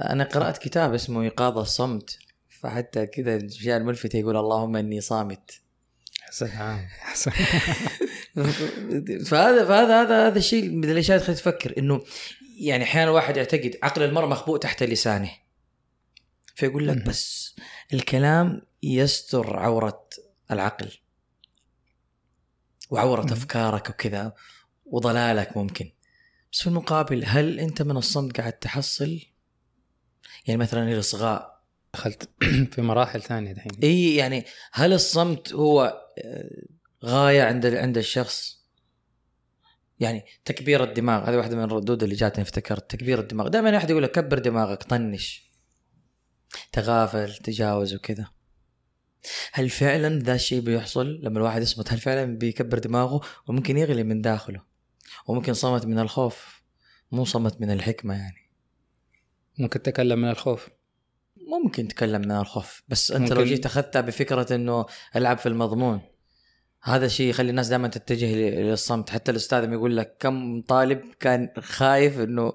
أنا 0.00 0.24
قرأت 0.24 0.58
كتاب 0.58 0.94
اسمه 0.94 1.22
إيقاظ 1.22 1.58
الصمت. 1.58 2.18
فحتى 2.62 3.06
كذا 3.06 3.36
الاشياء 3.36 3.76
الملفتة 3.76 4.16
يقول 4.16 4.36
اللهم 4.36 4.76
إني 4.76 5.00
صامت. 5.00 5.60
سلام 6.30 6.88
فهذا 9.28 9.64
فهذا 9.64 10.02
هذا 10.02 10.26
هذا 10.26 10.38
الشيء 10.38 10.70
من 10.70 10.90
الأشياء 10.90 11.22
اللي 11.22 11.34
تفكر 11.34 11.78
إنه 11.78 12.02
يعني 12.58 12.84
أحيانا 12.84 13.10
الواحد 13.10 13.36
يعتقد 13.36 13.78
عقل 13.82 14.02
المرء 14.02 14.26
مخبوء 14.26 14.58
تحت 14.58 14.82
لسانه. 14.82 15.30
فيقول 16.54 16.88
لك. 16.88 17.06
بس 17.06 17.56
الكلام 17.92 18.62
يستر 18.82 19.58
عورة 19.58 20.08
العقل. 20.50 20.90
وعورة. 22.90 23.32
أفكارك 23.32 23.90
وكذا 23.90 24.34
وضلالك 24.86 25.56
ممكن. 25.56 25.92
بس 26.52 26.60
في 26.60 26.66
المقابل 26.66 27.24
هل 27.26 27.60
أنت 27.60 27.82
من 27.82 27.96
الصمت 27.96 28.40
قاعد 28.40 28.52
تحصل؟ 28.52 29.20
يعني 30.46 30.60
مثلا 30.60 30.92
الاصغاء 30.92 31.59
دخلت 31.94 32.30
في 32.72 32.82
مراحل 32.82 33.22
ثانية 33.22 33.52
دحين. 33.52 33.72
إي 33.82 34.16
يعني 34.16 34.44
هل 34.72 34.92
الصمت 34.92 35.52
هو 35.52 36.02
آه، 36.18 36.66
غاية 37.04 37.42
عند 37.42 37.66
عند 37.66 37.98
الشخص؟ 37.98 38.60
يعني 40.00 40.24
تكبير 40.44 40.84
الدماغ 40.84 41.30
هذه 41.30 41.36
واحدة 41.36 41.56
من 41.56 41.62
الردود 41.62 42.02
اللي 42.02 42.14
جاتني 42.14 42.42
افتكرت 42.42 42.90
تكبير 42.90 43.20
الدماغ. 43.20 43.48
دائما 43.48 43.76
احد 43.76 43.90
يقول 43.90 44.02
لك 44.02 44.10
كبر 44.12 44.38
دماغك 44.38 44.82
طنش 44.82 45.50
تغافل 46.72 47.34
تجاوز 47.34 47.94
وكذا. 47.94 48.30
هل 49.52 49.70
فعلا 49.70 50.18
ذا 50.18 50.34
الشيء 50.34 50.60
بيحصل؟ 50.60 51.20
لما 51.22 51.38
الواحد 51.38 51.62
يصمت 51.62 51.92
هل 51.92 51.98
فعلا 51.98 52.38
بيكبر 52.38 52.78
دماغه؟ 52.78 53.20
وممكن 53.46 53.78
يغلي 53.78 54.02
من 54.02 54.20
داخله. 54.20 54.62
وممكن 55.26 55.54
صمت 55.54 55.86
من 55.86 55.98
الخوف 55.98 56.62
مو 57.12 57.24
صمت 57.24 57.60
من 57.60 57.70
الحكمة 57.70 58.14
يعني. 58.14 58.50
ممكن 59.58 59.82
تتكلم 59.82 60.18
من 60.18 60.30
الخوف. 60.30 60.68
ممكن 61.58 61.88
تكلم 61.88 62.20
من 62.20 62.30
الخوف 62.30 62.82
بس 62.88 63.12
انت 63.12 63.32
لو 63.32 63.44
جيت 63.44 63.66
أخذتها 63.66 64.00
بفكرة 64.00 64.54
إنه 64.54 64.86
ألعب 65.16 65.38
في 65.38 65.46
المضمون 65.46 66.00
هذا 66.82 67.06
الشيء 67.06 67.30
يخلي 67.30 67.50
الناس 67.50 67.68
دائما 67.68 67.88
تتجه 67.88 68.34
للصمت. 68.34 69.10
حتى 69.10 69.30
الأستاذ 69.30 69.72
يقول 69.72 69.96
لك 69.96 70.16
كم 70.18 70.62
طالب 70.62 71.14
كان 71.20 71.50
خايف 71.58 72.20
إنه 72.20 72.52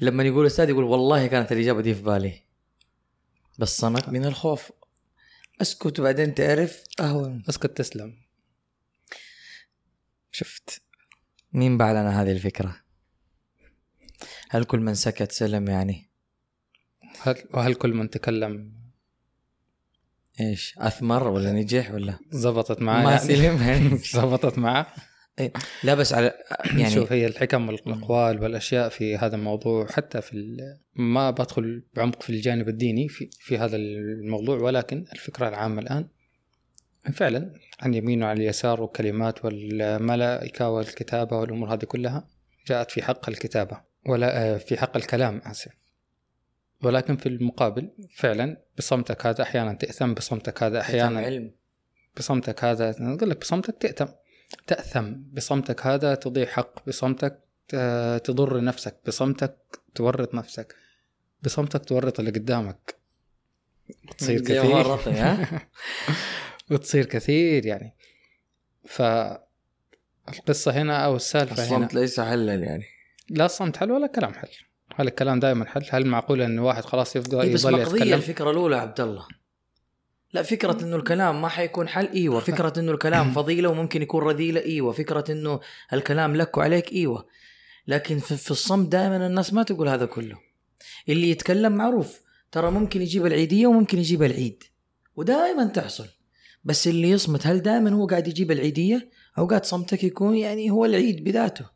لما 0.00 0.22
يقول 0.22 0.46
أستاذ 0.46 0.68
يقول 0.68 0.84
والله 0.84 1.26
كانت 1.26 1.52
الإجابة 1.52 1.80
دي 1.80 1.94
في 1.94 2.02
بالي. 2.02 2.42
بس 3.58 3.78
صمت. 3.78 4.08
من 4.08 4.24
الخوف. 4.24 4.72
أسكت 5.60 6.00
وبعدين 6.00 6.34
تعرف. 6.34 6.84
أهون. 7.00 7.42
أسكت 7.48 7.76
تسلم. 7.76 8.14
شفت. 10.32 10.82
مين 11.52 11.78
باع 11.78 11.92
لنا 11.92 12.22
هذه 12.22 12.32
الفكرة؟ 12.32 12.80
هل 14.50 14.64
كل 14.64 14.80
من 14.80 14.94
سكت 14.94 15.32
سلم 15.32 15.68
يعني؟ 15.68 16.10
هل 17.24 17.36
وهل 17.54 17.74
كل 17.74 17.94
من 17.94 18.10
تكلم 18.10 18.72
إيش 20.40 20.74
أثمر 20.78 21.28
ولا 21.28 21.52
نجح 21.52 21.90
ولا؟ 21.90 22.18
زبطت 22.30 22.82
معاه 22.82 23.04
ما 23.04 23.10
يعني؟ 23.10 23.36
سلم. 23.36 23.62
يعني 23.62 23.98
زبطت 24.20 24.58
معاه؟ 24.58 24.86
لا 25.84 25.94
بس 25.94 26.12
على 26.12 26.34
يعني 26.64 26.90
شوف 26.90 27.12
هي 27.12 27.26
الحكم 27.26 27.68
والأقوال 27.68 28.42
والأشياء 28.42 28.88
في 28.88 29.16
هذا 29.16 29.36
الموضوع 29.36 29.86
حتى 29.86 30.20
في 30.20 30.56
ما 30.94 31.30
بدخل 31.30 31.82
بعمق 31.94 32.22
في 32.22 32.30
الجانب 32.30 32.68
الديني 32.68 33.08
في 33.08 33.30
في 33.40 33.58
هذا 33.58 33.76
الموضوع 33.76 34.58
ولكن 34.58 35.04
الفكرة 35.12 35.48
العامة 35.48 35.82
الآن 35.82 36.08
فعلا 37.12 37.52
عن 37.80 37.94
يمين 37.94 38.22
وعن 38.22 38.36
اليسار 38.36 38.80
والكلمات 38.80 39.44
والملائكة 39.44 40.68
والكتابة 40.68 41.38
والأمور 41.38 41.74
هذه 41.74 41.84
كلها 41.84 42.28
جاءت 42.66 42.90
في 42.90 43.02
حق 43.02 43.28
الكتابة 43.28 43.80
ولا 44.06 44.54
آه، 44.54 44.58
في 44.58 44.76
حق 44.76 44.96
الكلام 44.96 45.38
آسف. 45.44 45.83
ولكن 46.82 47.16
في 47.16 47.28
المقابل 47.28 47.90
فعلا 48.16 48.62
بصمتك 48.78 49.26
هذا 49.26 49.42
أحيانا 49.42 49.72
تأثم 49.72 50.14
بصمتك 50.14 50.62
هذا 50.62 50.80
أحيانا 50.80 51.20
علم. 51.20 51.54
بصمتك 52.16 52.64
هذا 52.64 52.98
أنا 53.00 53.14
أقول 53.14 53.30
لك 53.30 53.40
بصمتك 53.40 53.76
تأتم 53.80 54.08
تأثم. 54.66 55.14
بصمتك 55.32 55.86
هذا 55.86 56.14
تضيع 56.14 56.46
حق 56.46 56.88
بصمتك 56.88 57.40
تضر 58.24 58.64
نفسك 58.64 58.96
بصمتك 59.06 59.56
تورط 59.94 60.34
نفسك 60.34 60.74
بصمتك 61.42 61.84
تورط 61.84 62.18
اللي 62.18 62.30
قدامك. 62.30 62.94
وتصير 64.08 64.44
زي 64.44 64.60
كثير؟ 64.60 64.98
وتصير 66.70 67.06
كثير 67.06 67.66
يعني. 67.66 67.94
فالقصة 68.84 70.72
هنا 70.72 71.04
أو 71.04 71.16
السالفة 71.16 71.54
هنا. 71.54 71.62
الصمت 71.62 71.94
ليس 71.94 72.20
حلا 72.20 72.54
يعني. 72.54 72.84
لا 73.30 73.44
الصمت 73.44 73.76
حل 73.76 73.92
ولا 73.92 74.06
كلام 74.06 74.34
حل. 74.34 74.48
هل 74.96 75.06
الكلام 75.08 75.40
دائما 75.40 75.64
حل. 75.64 75.84
هل 75.90 76.06
معقول 76.06 76.42
أن 76.42 76.58
واحد 76.58 76.84
خلاص 76.84 77.16
يفضل 77.16 77.40
إيه 77.40 77.54
بس 77.54 77.60
يظل 77.60 77.80
يتكلم؟ 77.80 78.14
الفكرة 78.14 78.50
الأولى 78.50 78.76
عبد 78.76 79.00
الله. 79.00 79.26
لا 80.32 80.42
فكرة 80.42 80.84
إنه 80.84 80.96
الكلام 80.96 81.42
ما 81.42 81.48
حيكون 81.48 81.88
حل. 81.88 82.08
إيوه 82.14 82.40
فكرة 82.40 82.80
إنه 82.80 82.92
الكلام 82.92 83.30
فضيلة 83.38 83.68
وممكن 83.68 84.02
يكون 84.02 84.22
رذيلة. 84.22 84.60
إيوه 84.60 84.92
فكرة 84.92 85.24
إنه 85.32 85.60
الكلام 85.92 86.36
لك 86.36 86.56
وعليك. 86.56 86.92
إيوه 86.92 87.26
لكن 87.86 88.18
في, 88.18 88.36
في 88.36 88.50
الصمت 88.50 88.88
دائما 88.88 89.26
الناس 89.26 89.52
ما 89.52 89.62
تقول 89.62 89.88
هذا 89.88 90.06
كله. 90.06 90.36
اللي 91.08 91.30
يتكلم 91.30 91.72
معروف. 91.72 92.20
ترى 92.52 92.70
ممكن 92.70 93.02
يجيب 93.02 93.26
العيدية 93.26 93.66
وممكن 93.66 93.98
يجيب 93.98 94.22
العيد 94.22 94.64
ودائما 95.16 95.64
تحصل. 95.64 96.06
بس 96.64 96.88
اللي 96.88 97.10
يصمت 97.10 97.46
هل 97.46 97.62
دائما 97.62 97.90
هو 97.90 98.06
قاعد 98.06 98.28
يجيب 98.28 98.50
العيدية؟ 98.50 99.10
أوقات 99.38 99.64
صمتك 99.64 100.04
يكون 100.04 100.36
يعني 100.36 100.70
هو 100.70 100.84
العيد 100.84 101.24
بذاته. 101.24 101.74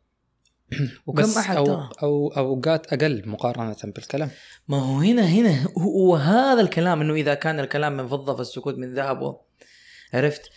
وكم 1.07 1.37
أحد 1.37 1.57
أو, 1.57 1.65
ترى؟ 1.65 1.89
أو 2.03 2.27
أوقات 2.37 2.93
أقل 2.93 3.29
مقارنة 3.29 3.75
بالكلام. 3.83 4.29
ما 4.67 4.77
هو 4.77 4.99
هنا 4.99 5.25
هنا. 5.25 5.67
هو 5.77 6.15
هذا 6.15 6.61
الكلام 6.61 7.01
إنه 7.01 7.13
إذا 7.13 7.33
كان 7.33 7.59
الكلام 7.59 7.97
من 7.97 8.07
فضة 8.07 8.35
فالسكوت 8.35 8.77
من 8.77 8.93
ذهب 8.93 9.39
عرفت؟ 10.13 10.51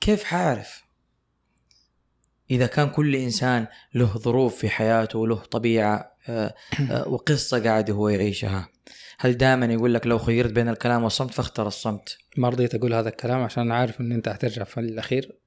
كيف 0.00 0.24
حاعرف 0.24 0.82
إذا 2.50 2.66
كان 2.66 2.90
كل 2.90 3.16
إنسان 3.16 3.66
له 3.94 4.18
ظروف 4.18 4.56
في 4.56 4.68
حياته 4.68 5.18
وله 5.18 5.36
طبيعة 5.36 6.12
آه، 6.28 6.54
آه، 6.90 7.08
وقصة 7.12 7.62
قاعد 7.62 7.90
هو 7.90 8.08
يعيشها. 8.08 8.68
هل 9.18 9.36
دائما 9.36 9.66
يقول 9.66 9.94
لك 9.94 10.06
لو 10.06 10.18
خيرت 10.18 10.52
بين 10.52 10.68
الكلام 10.68 11.04
والصمت 11.04 11.34
فاختر 11.34 11.66
الصمت؟ 11.66 12.18
ما 12.36 12.48
رضيت 12.48 12.74
أقول 12.74 12.94
هذا 12.94 13.08
الكلام 13.08 13.42
عشان 13.42 13.72
عارف 13.72 14.00
إن 14.00 14.12
أنت 14.12 14.28
حترجع 14.28 14.64
في 14.64 14.80
الأخير. 14.80 15.41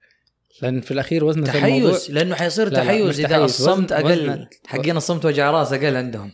لأن 0.61 0.81
في 0.81 0.91
الأخير 0.91 1.25
وزن 1.25 1.43
تحيز 1.43 2.11
لأنه 2.11 2.35
حيصير 2.35 2.69
لا 2.69 2.83
تحيز 2.83 3.19
إذا 3.19 3.37
الصمت 3.37 3.91
أقل. 3.91 4.47
حقين 4.67 4.97
الصمت 4.97 5.25
وجع 5.25 5.51
رأس 5.51 5.73
أقل 5.73 5.95
عندهم. 5.95 6.31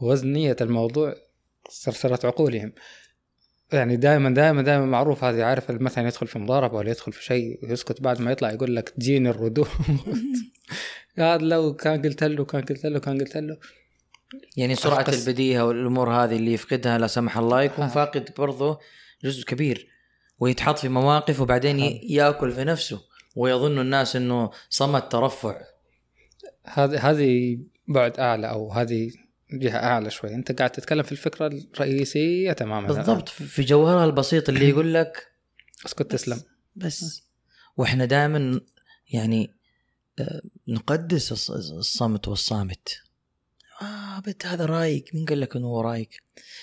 وزن 0.00 0.32
نية 0.32 0.56
الموضوع 0.60 1.14
سرسرة 1.70 2.26
عقولهم. 2.26 2.72
يعني 3.72 3.96
دائما 3.96 4.30
دائما 4.34 4.62
دائما 4.62 4.86
معروف 4.86 5.24
هذه 5.24 5.42
عارف 5.44 5.70
مثلا 5.70 6.06
يدخل 6.08 6.26
في 6.26 6.38
مضاربة 6.38 6.74
ولا 6.76 6.90
يدخل 6.90 7.12
في 7.12 7.24
شيء 7.24 7.58
ويسكت 7.62 8.00
بعد 8.02 8.20
ما 8.20 8.32
يطلع 8.32 8.50
يقول 8.52 8.76
لك 8.76 8.88
تجيني 8.88 9.30
الردود. 9.30 9.68
هذا 11.18 11.36
لو 11.44 11.74
كان 11.74 12.02
قلت 12.02 12.24
له 12.24 12.44
كان 12.44 12.62
قلت 12.62 12.86
له 12.86 12.98
كان 12.98 13.20
قلت 13.20 13.36
له. 13.36 13.56
يعني 14.56 14.74
سرعة 14.74 15.00
القص- 15.02 15.26
البديهة 15.26 15.64
والأمور 15.64 16.10
هذه 16.10 16.36
اللي 16.36 16.52
يفقدها 16.52 16.98
لا 16.98 17.06
سمح 17.06 17.38
الله 17.38 17.62
يكون 17.62 17.84
آه. 17.84 17.88
فاقد 17.88 18.28
برضه 18.38 18.78
جزء 19.24 19.44
كبير 19.44 19.88
ويتحط 20.38 20.78
في 20.78 20.88
مواقف 20.88 21.40
وبعدين 21.40 21.80
ي- 21.80 22.00
يأكل 22.10 22.52
في 22.52 22.64
نفسه. 22.64 23.00
ويظن 23.36 23.78
الناس 23.78 24.16
إنه 24.16 24.50
صمت 24.70 25.12
ترفع. 25.12 25.60
هذه 26.64 27.10
هذه 27.10 27.58
بعد 27.88 28.20
أعلى 28.20 28.50
أو 28.50 28.72
هذه 28.72 29.10
جهة 29.52 29.76
أعلى 29.76 30.10
شوي. 30.10 30.34
أنت 30.34 30.52
قاعد 30.52 30.70
تتكلم 30.70 31.02
في 31.02 31.12
الفكرة 31.12 31.46
الرئيسية 31.46 32.52
تماما. 32.52 32.86
بالضبط. 32.88 33.28
في 33.28 33.62
جوهرها 33.62 34.04
البسيط 34.04 34.48
اللي 34.48 34.68
يقول 34.68 34.94
لك 34.94 35.26
اسكت 35.86 36.10
تسلم. 36.12 36.40
بس. 36.76 37.22
وإحنا 37.76 38.04
دائما 38.04 38.60
يعني 39.08 39.50
آه، 40.20 40.40
نقدس 40.68 41.32
الص- 41.32 41.50
الصمت 41.72 42.28
والصامت. 42.28 42.88
آه 43.82 44.20
بنت 44.20 44.46
هذا 44.46 44.66
رايق 44.66 45.04
مين 45.14 45.24
قال 45.26 45.40
لك 45.40 45.56
إنه 45.56 45.66
هو 45.66 45.80
رايق 45.80 46.08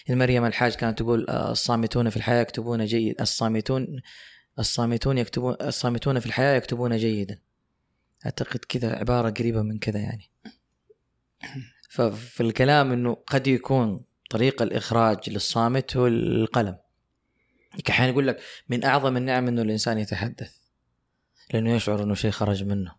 مريم 0.09 0.45
الحاج 0.45 0.75
كانت 0.75 0.99
تقول 0.99 1.25
آه، 1.29 1.51
الصامتون 1.51 2.09
في 2.09 2.17
الحياة 2.17 2.41
يكتبون 2.41 2.85
جيد. 2.85 3.21
الصامتون 3.21 4.01
الصامتون 4.59 5.17
يكتبون 5.17 5.55
الصامتون 5.61 6.19
في 6.19 6.25
الحياة 6.25 6.55
يكتبون 6.55 6.97
جيدا. 6.97 7.39
أعتقد 8.25 8.59
كذا 8.69 8.95
عبارة 8.95 9.29
قريبة 9.29 9.61
من 9.61 9.79
كذا 9.79 9.99
يعني. 9.99 10.29
ففي 11.89 12.41
الكلام 12.41 12.91
إنه 12.91 13.13
قد 13.27 13.47
يكون 13.47 14.05
طريق 14.29 14.61
الإخراج 14.61 15.29
للصامت 15.29 15.97
هو 15.97 16.07
القلم. 16.07 16.77
أحيانا 17.89 18.11
يقول 18.11 18.27
لك 18.27 18.39
من 18.69 18.83
أعظم 18.83 19.17
النعم 19.17 19.47
إنه 19.47 19.61
الإنسان 19.61 19.97
يتحدث. 19.97 20.55
لأنه 21.53 21.75
يشعر 21.75 22.03
إنه 22.03 22.13
شيء 22.13 22.31
خرج 22.31 22.63
منه. 22.63 22.95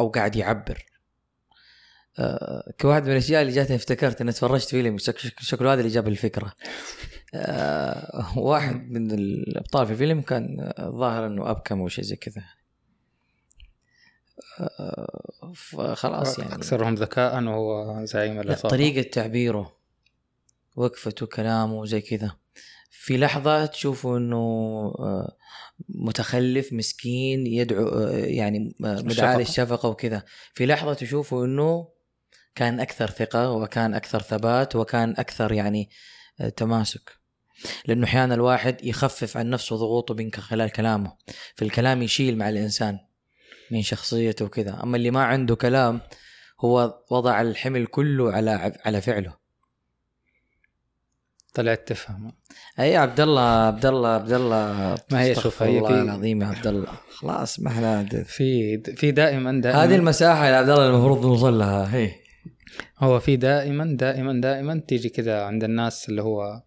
أو 0.00 0.08
قاعد 0.08 0.36
يعبر. 0.36 0.86
آه 2.18 2.72
كواحد 2.80 3.04
من 3.04 3.12
الأشياء 3.12 3.42
اللي 3.42 3.52
جاتني 3.52 3.76
افتكرت 3.76 4.20
إني 4.20 4.32
تفرجت 4.32 4.68
فيلم 4.68 4.98
شك- 4.98 5.18
شك- 5.18 5.40
شكله 5.40 5.72
هذا 5.72 5.80
اللي 5.80 5.92
جاب 5.92 6.08
الفكرة. 6.08 6.52
آه 7.34 8.38
واحد 8.38 8.90
من 8.90 9.10
الأبطال 9.10 9.86
في 9.86 9.92
الفيلم 9.92 10.20
كان 10.20 10.72
الظاهر 10.78 11.26
إنه 11.26 11.50
أبكم 11.50 11.80
أو 11.80 11.88
شيء 11.88 12.04
زي 12.04 12.16
كذا. 12.16 12.42
آه 14.60 15.52
فخلاص 15.54 16.38
يعني. 16.38 16.54
أكثرهم 16.54 16.94
ذكاء 16.94 17.42
وهو 17.44 18.04
زعيم 18.04 18.34
لا 18.34 18.40
العصابة. 18.40 18.68
طريقة 18.68 19.10
تعبيره 19.10 19.76
وقفته 20.76 21.26
كلامه 21.26 21.84
زي 21.84 22.00
كذا. 22.00 22.36
في 22.90 23.18
لحظة 23.18 23.66
تشوفه 23.66 24.16
إنه 24.16 24.36
آه، 24.98 25.36
متخلف 25.88 26.72
مسكين 26.72 27.46
يدعو 27.46 27.88
آه، 27.88 28.10
يعني 28.10 28.74
آه، 28.84 28.84
مدعاة 28.84 29.06
الشفقة. 29.06 29.38
للشفقة 29.38 29.88
وكذا. 29.88 30.22
في 30.54 30.66
لحظة 30.66 30.94
تشوفه 30.94 31.44
إنه 31.44 31.88
كان 32.54 32.80
أكثر 32.80 33.10
ثقة 33.10 33.52
وكان 33.52 33.94
أكثر 33.94 34.22
ثبات 34.22 34.76
وكان 34.76 35.14
أكثر 35.18 35.52
يعني 35.52 35.90
آه، 35.90 36.15
تماسك. 36.56 37.10
لأنه 37.86 38.04
أحيانا 38.06 38.34
الواحد 38.34 38.84
يخفف 38.84 39.36
عن 39.36 39.50
نفسه 39.50 39.76
ضغوطه 39.76 40.14
من 40.14 40.30
خلال 40.32 40.70
كلامه. 40.70 41.12
في 41.54 41.64
الكلام 41.64 42.02
يشيل 42.02 42.38
مع 42.38 42.48
الإنسان 42.48 42.98
من 43.70 43.82
شخصيته 43.82 44.44
وكذا. 44.44 44.80
أما 44.82 44.96
اللي 44.96 45.10
ما 45.10 45.24
عنده 45.24 45.54
كلام 45.56 46.00
هو 46.60 46.98
وضع 47.10 47.40
الحمل 47.40 47.86
كله 47.86 48.32
على 48.32 48.72
على 48.84 49.00
فعله. 49.00 49.46
طلعت 51.54 51.88
تفهم. 51.88 52.32
أي 52.80 52.96
عبد 52.96 53.20
الله 53.20 53.40
عبد 53.42 53.86
الله 53.86 54.08
عبد 54.08 54.32
الله 54.32 54.96
ما 55.12 55.22
هي 55.22 55.34
شوف، 55.34 55.62
هي 55.62 55.80
في- 55.80 55.88
العظيم 55.88 56.42
يا 56.42 56.46
عبد 56.46 56.66
الله 56.66 56.92
خلاص 57.10 57.60
ما 57.60 57.70
إحنا 57.70 58.04
في 58.24 58.78
في 58.96 59.10
دائما 59.10 59.60
دائما 59.60 59.84
هذه 59.84 59.94
المساحة 59.96 60.46
يا 60.46 60.56
عبد 60.56 60.68
الله 60.70 60.88
المفروض 60.88 61.26
نوصل 61.26 61.58
لها. 61.58 61.94
هي. 61.94 62.12
هو 62.98 63.20
في 63.20 63.36
دائما 63.36 63.96
دائما 63.96 64.40
دائما 64.40 64.82
تيجي 64.88 65.08
كذا 65.08 65.42
عند 65.42 65.64
الناس 65.64 66.08
اللي 66.08 66.22
هو 66.22 66.62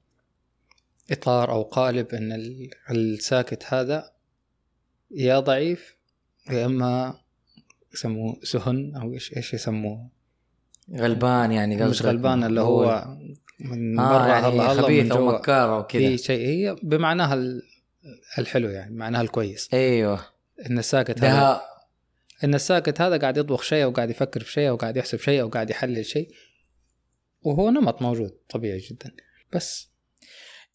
إطار 1.11 1.51
أو 1.51 1.61
قالب 1.63 2.07
إن 2.13 2.32
ال- 2.32 2.69
الساكت 2.91 3.63
هذا 3.73 4.11
يا 5.11 5.39
ضعيف 5.39 5.95
يا 6.51 6.65
إما 6.65 7.13
يسموه 7.93 8.39
سهن 8.43 8.95
أو 8.95 9.13
إيش 9.13 9.38
إيش 9.38 9.53
يسموه؟ 9.53 10.09
غلبان 10.97 11.51
يعني 11.51 11.86
مش. 11.86 12.01
غلبان 12.01 12.43
اللي 12.43 12.61
هو 12.61 13.07
من 13.59 13.99
آه 13.99 14.17
برا 14.17 14.27
يعني 14.27 14.47
هلا 14.59 14.82
خبيث 14.82 15.05
من 15.05 15.11
أو 15.11 15.25
مكار 15.32 15.75
أو 15.75 15.84
كذا. 15.88 16.01
في 16.01 16.17
شيء 16.17 16.47
هي 16.47 16.75
بمعناها 16.84 17.34
ال- 17.34 17.61
الحلو 18.38 18.69
يعني 18.69 18.95
معناها 18.95 19.21
الكويس. 19.21 19.69
أيوه. 19.73 20.19
إن 20.69 20.80
الساكت 20.80 21.17
هذا 21.19 21.27
دهاء 21.30 21.61
إن 22.43 22.53
الساكت 22.55 23.01
هذا 23.01 23.17
قاعد 23.17 23.37
يطبخ 23.37 23.61
شيء 23.61 23.83
أو 23.83 23.91
قاعد 23.91 24.09
يفكر 24.09 24.43
في 24.43 24.51
شيء 24.51 24.69
أو 24.69 24.75
قاعد 24.75 24.97
يحسب 24.97 25.19
شيء 25.19 25.41
أو 25.41 25.49
قاعد 25.49 25.69
يحلل 25.69 26.05
شيء 26.05 26.31
وهو 27.41 27.69
نمط 27.69 28.01
موجود 28.01 28.31
طبيعي 28.49 28.77
جدا. 28.77 29.11
بس. 29.53 29.89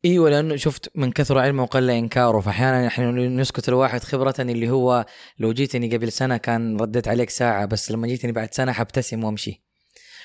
أيوه 0.04 0.30
لأنه 0.30 0.56
شفت 0.56 0.90
من 0.94 1.12
كثر 1.12 1.38
علمه 1.38 1.62
وقل 1.62 1.90
إنكاره 1.90 2.40
فاحيانا 2.40 2.86
إحنا 2.86 3.10
نسكت 3.10 3.68
الواحد 3.68 4.04
خبرة 4.04 4.34
اللي 4.38 4.70
هو 4.70 5.06
لو 5.38 5.52
جيتني 5.52 5.96
قبل 5.96 6.12
سنة 6.12 6.36
كان 6.36 6.76
رديت 6.80 7.08
عليك 7.08 7.30
ساعة 7.30 7.66
بس 7.66 7.90
لما 7.90 8.06
جيتني 8.06 8.32
بعد 8.32 8.54
سنة 8.54 8.72
حبتسم 8.72 9.24
وأمشي. 9.24 9.64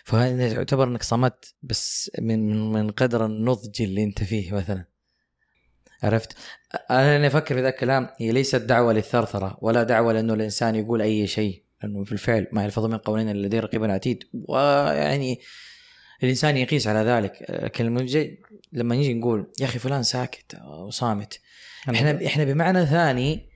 فهذا 0.03 0.47
يعتبر 0.47 0.87
إنك 0.87 1.03
صمت 1.03 1.55
بس 1.63 2.11
من 2.19 2.71
من 2.71 2.91
قدر 2.91 3.25
النضج 3.25 3.81
اللي 3.81 4.03
أنت 4.03 4.23
فيه 4.23 4.53
مثلا. 4.53 4.85
عرفت؟ 6.03 6.37
أنا 6.91 7.15
اللي 7.15 7.27
أفكر 7.27 7.55
في 7.55 7.61
ذا 7.61 7.69
الكلام 7.69 8.09
هي 8.17 8.31
ليست 8.31 8.55
دعوة 8.55 8.93
للثرثرة 8.93 9.57
ولا 9.61 9.83
دعوة 9.83 10.13
لأنه 10.13 10.33
الإنسان 10.33 10.75
يقول 10.75 11.01
أي 11.01 11.27
شيء 11.27 11.63
لأنه 11.83 12.03
في 12.03 12.11
الفعل 12.11 12.47
ما 12.51 12.63
يلفظ 12.63 12.85
من 12.85 12.97
قولين 12.97 13.29
الذي 13.29 13.59
رقيب 13.59 13.83
عتيد 13.83 14.23
ويعني 14.33 15.39
الإنسان 16.23 16.57
يقيس 16.57 16.87
على 16.87 16.99
ذلك. 17.09 17.45
لكن 17.49 17.85
لما 17.85 18.95
نجي- 18.95 19.13
نقول 19.13 19.51
يا 19.59 19.65
أخي 19.65 19.79
فلان 19.79 20.03
ساكت 20.03 20.57
وصامت 20.87 21.39
إحنا 21.89 22.25
إحنا 22.25 22.43
بمعنى 22.43 22.85
ثاني 22.85 23.49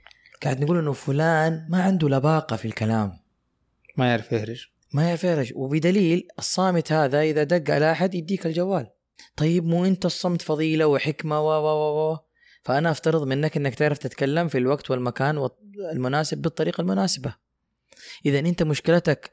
قاعد 0.43 0.63
نقول 0.63 0.77
إنه 0.79 0.93
فلان 0.93 1.65
ما 1.69 1.83
عنده 1.83 2.09
لباقة 2.09 2.55
في 2.55 2.65
الكلام. 2.65 3.19
ما 3.97 4.09
يعرف 4.09 4.31
يهرج. 4.31 4.67
ما 4.93 5.07
يعرف 5.07 5.23
يرج 5.23 5.51
وبدليل 5.55 6.27
الصامت 6.39 6.91
هذا 6.91 7.21
إذا 7.21 7.43
دق 7.43 7.73
على 7.73 7.91
أحد 7.91 8.15
يديك 8.15 8.45
الجوال. 8.45 8.87
طيب 9.35 9.65
مو 9.65 9.85
أنت 9.85 10.05
الصمت 10.05 10.41
فضيلة 10.41 10.87
وحكمة 10.87 11.41
و 11.41 11.47
و 11.47 12.11
و 12.13 12.17
فأنا 12.63 12.91
أفترض 12.91 13.27
منك 13.27 13.57
إنك 13.57 13.75
تعرف 13.75 13.97
تتكلم 13.97 14.47
في 14.47 14.57
الوقت 14.57 14.91
والمكان 14.91 15.49
المناسب 15.91 16.37
بالطريقة 16.37 16.81
المناسبة. 16.81 17.35
اذا 18.25 18.39
أنت 18.39 18.63
مشكلتك 18.63 19.31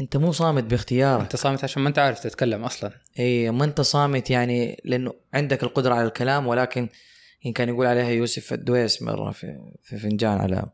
أنت 0.00 0.16
مو 0.16 0.32
صامت 0.32 0.64
باختيارك. 0.64 1.22
أنت 1.22 1.36
صامت 1.36 1.64
عشان 1.64 1.82
ما 1.82 1.88
أنت 1.88 1.98
عارف 1.98 2.20
تتكلم 2.20 2.64
أصلا. 2.64 2.92
اي 3.18 3.50
ما 3.50 3.64
أنت 3.64 3.80
صامت 3.80 4.30
يعني 4.30 4.80
لأنه 4.84 5.12
عندك 5.34 5.62
القدرة 5.62 5.94
على 5.94 6.06
الكلام 6.06 6.46
ولكن 6.46 6.88
إن 7.46 7.52
كان 7.52 7.68
يقول 7.68 7.86
عليها 7.86 8.10
يوسف 8.10 8.52
الدويس 8.52 9.02
مرة 9.02 9.30
في, 9.30 9.58
في 9.82 9.98
فنجان 9.98 10.38
على 10.38 10.64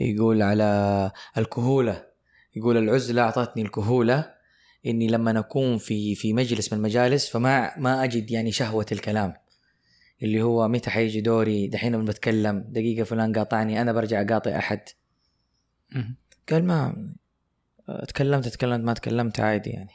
يقول 0.00 0.42
على 0.42 1.10
الكهولة 1.38 2.06
يقول 2.56 2.76
العزلة 2.76 3.22
أعطتني 3.22 3.62
الكهولة 3.62 4.34
إني 4.86 5.08
لما 5.08 5.38
اكون 5.38 5.78
في 5.78 6.14
في 6.14 6.32
مجلس 6.32 6.72
من 6.72 6.78
المجالس 6.78 7.28
فما 7.28 7.78
ما 7.78 8.04
أجد 8.04 8.30
يعني 8.30 8.52
شهوة 8.52 8.86
الكلام. 8.92 9.34
اللي 10.22 10.42
هو 10.42 10.68
متى 10.68 10.90
حيجي 10.90 11.20
دوري؟ 11.20 11.68
دحين 11.68 11.92
لما 11.92 12.04
بتكلم. 12.04 12.64
دقيقة 12.68 13.04
فلان 13.04 13.32
قاطعني 13.32 13.80
أنا 13.80 13.92
برجع 13.92 14.22
أقاطع 14.22 14.58
أحد. 14.58 14.80
قال 16.50 16.64
ما 16.64 17.08
تكلمت 18.08 18.48
تكلمت 18.48 18.84
ما 18.84 18.94
تكلمت 18.94 19.40
عادي 19.40 19.70
يعني. 19.70 19.92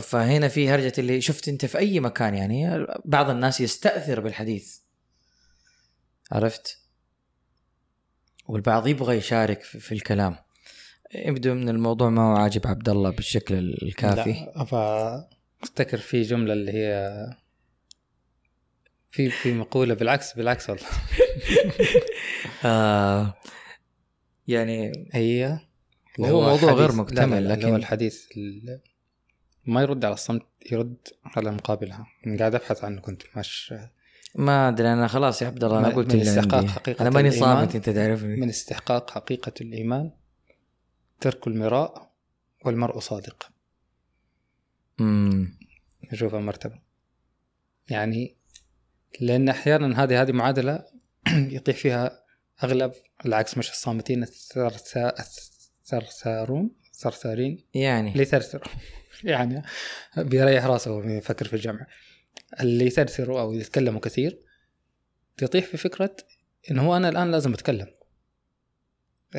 فهنا 0.00 0.48
في 0.48 0.68
هرجة 0.68 0.92
اللي 0.98 1.20
شفت 1.20 1.48
أنت 1.48 1.66
في 1.66 1.78
أي 1.78 2.00
مكان 2.00 2.34
يعني 2.34 2.86
بعض 3.04 3.30
الناس 3.30 3.60
يستأثر 3.60 4.20
بالحديث. 4.20 4.78
عرفت؟ 6.32 6.78
والبعض 8.48 8.86
يبغى 8.86 9.16
يشارك 9.16 9.62
في, 9.62 9.92
الكلام. 9.92 10.36
يبدو 11.14 11.54
من 11.54 11.68
الموضوع 11.68 12.10
ما 12.10 12.22
هو 12.22 12.36
عاجب 12.36 12.66
عبد 12.66 12.88
الله 12.88 13.10
بالشكل 13.10 13.54
الكافي. 13.58 14.32
لا 14.32 15.28
أفتكر 15.62 15.98
في 15.98 16.22
جملة 16.22 16.52
اللي 16.52 16.72
هي 16.72 17.10
في 19.14 19.30
في 19.30 19.52
مقولة 19.54 19.94
بالعكس 19.94 20.32
بالعكس 20.36 20.70
والله. 20.70 20.86
آه 22.64 23.34
يعني 24.48 24.92
هي 25.12 25.58
هو 26.20 26.40
موضوع 26.40 26.72
غير 26.72 26.92
مكتمل، 26.92 27.38
اللي 27.38 27.48
هو 27.54 27.56
لكن- 27.58 27.74
الحديث 27.74 28.26
ال- 28.36 28.80
ما 29.66 29.82
يرد 29.82 30.04
على 30.04 30.14
الصمت 30.14 30.42
يرد 30.72 30.96
على 31.24 31.50
مقابلها. 31.50 32.06
أنا 32.26 32.38
قاعد 32.38 32.54
أبحث 32.54 32.84
عنه 32.84 33.00
كنت 33.00 33.22
مش 33.36 33.74
ما 34.34 34.68
أدري 34.68 34.92
أنا 34.92 35.06
خلاص 35.08 35.42
يا 35.42 35.46
عبد 35.46 35.64
الله 35.64 35.78
أنا 35.78 35.88
قلت 35.88 36.14
من 36.14 36.20
استحقاق 36.20 36.66
حقيقة 36.66 37.02
أنا 37.02 37.10
ماني. 37.10 37.30
صامت 37.30 37.74
أنت 37.74 37.90
تعرفني. 37.90 38.36
من 38.36 38.48
استحقاق 38.48 39.10
حقيقة 39.10 39.52
الإيمان 39.60 40.10
ترك 41.20 41.46
المراء 41.46 42.10
والمرء 42.64 42.98
صادق. 42.98 43.50
امم 45.00 45.58
نشوف 46.12 46.34
المرتبة 46.34 46.78
يعني 47.88 48.36
لأن 49.20 49.48
أحيانا 49.48 50.04
هذه 50.04 50.22
هذه 50.22 50.32
معادلة 50.32 50.84
يطيح 51.56 51.76
فيها 51.76 52.24
أغلب 52.64 52.92
العكس 53.26 53.58
مش 53.58 53.70
الصامتين 53.70 54.24
الثرثا- 54.24 55.20
الثرثارون 55.20 56.70
ثرثارين 56.94 57.64
يعني. 57.74 58.12
اللي 58.12 58.22
يثرثروا. 58.22 58.68
يعني 59.24 59.62
بيريح 60.16 60.64
راسه 60.66 60.92
وهو 60.92 61.08
يفكر 61.08 61.44
في 61.48 61.56
الجمع 61.56 61.86
اللي 62.60 62.86
يثرثروا 62.86 63.40
أو 63.40 63.52
يتكلموا 63.52 64.00
كثير 64.00 64.38
تطيح 65.36 65.64
في 65.64 65.76
فكرة 65.76 66.16
إنه 66.70 66.86
هو 66.86 66.96
أنا 66.96 67.08
الآن 67.08 67.30
لازم 67.30 67.52
أتكلم. 67.52 67.86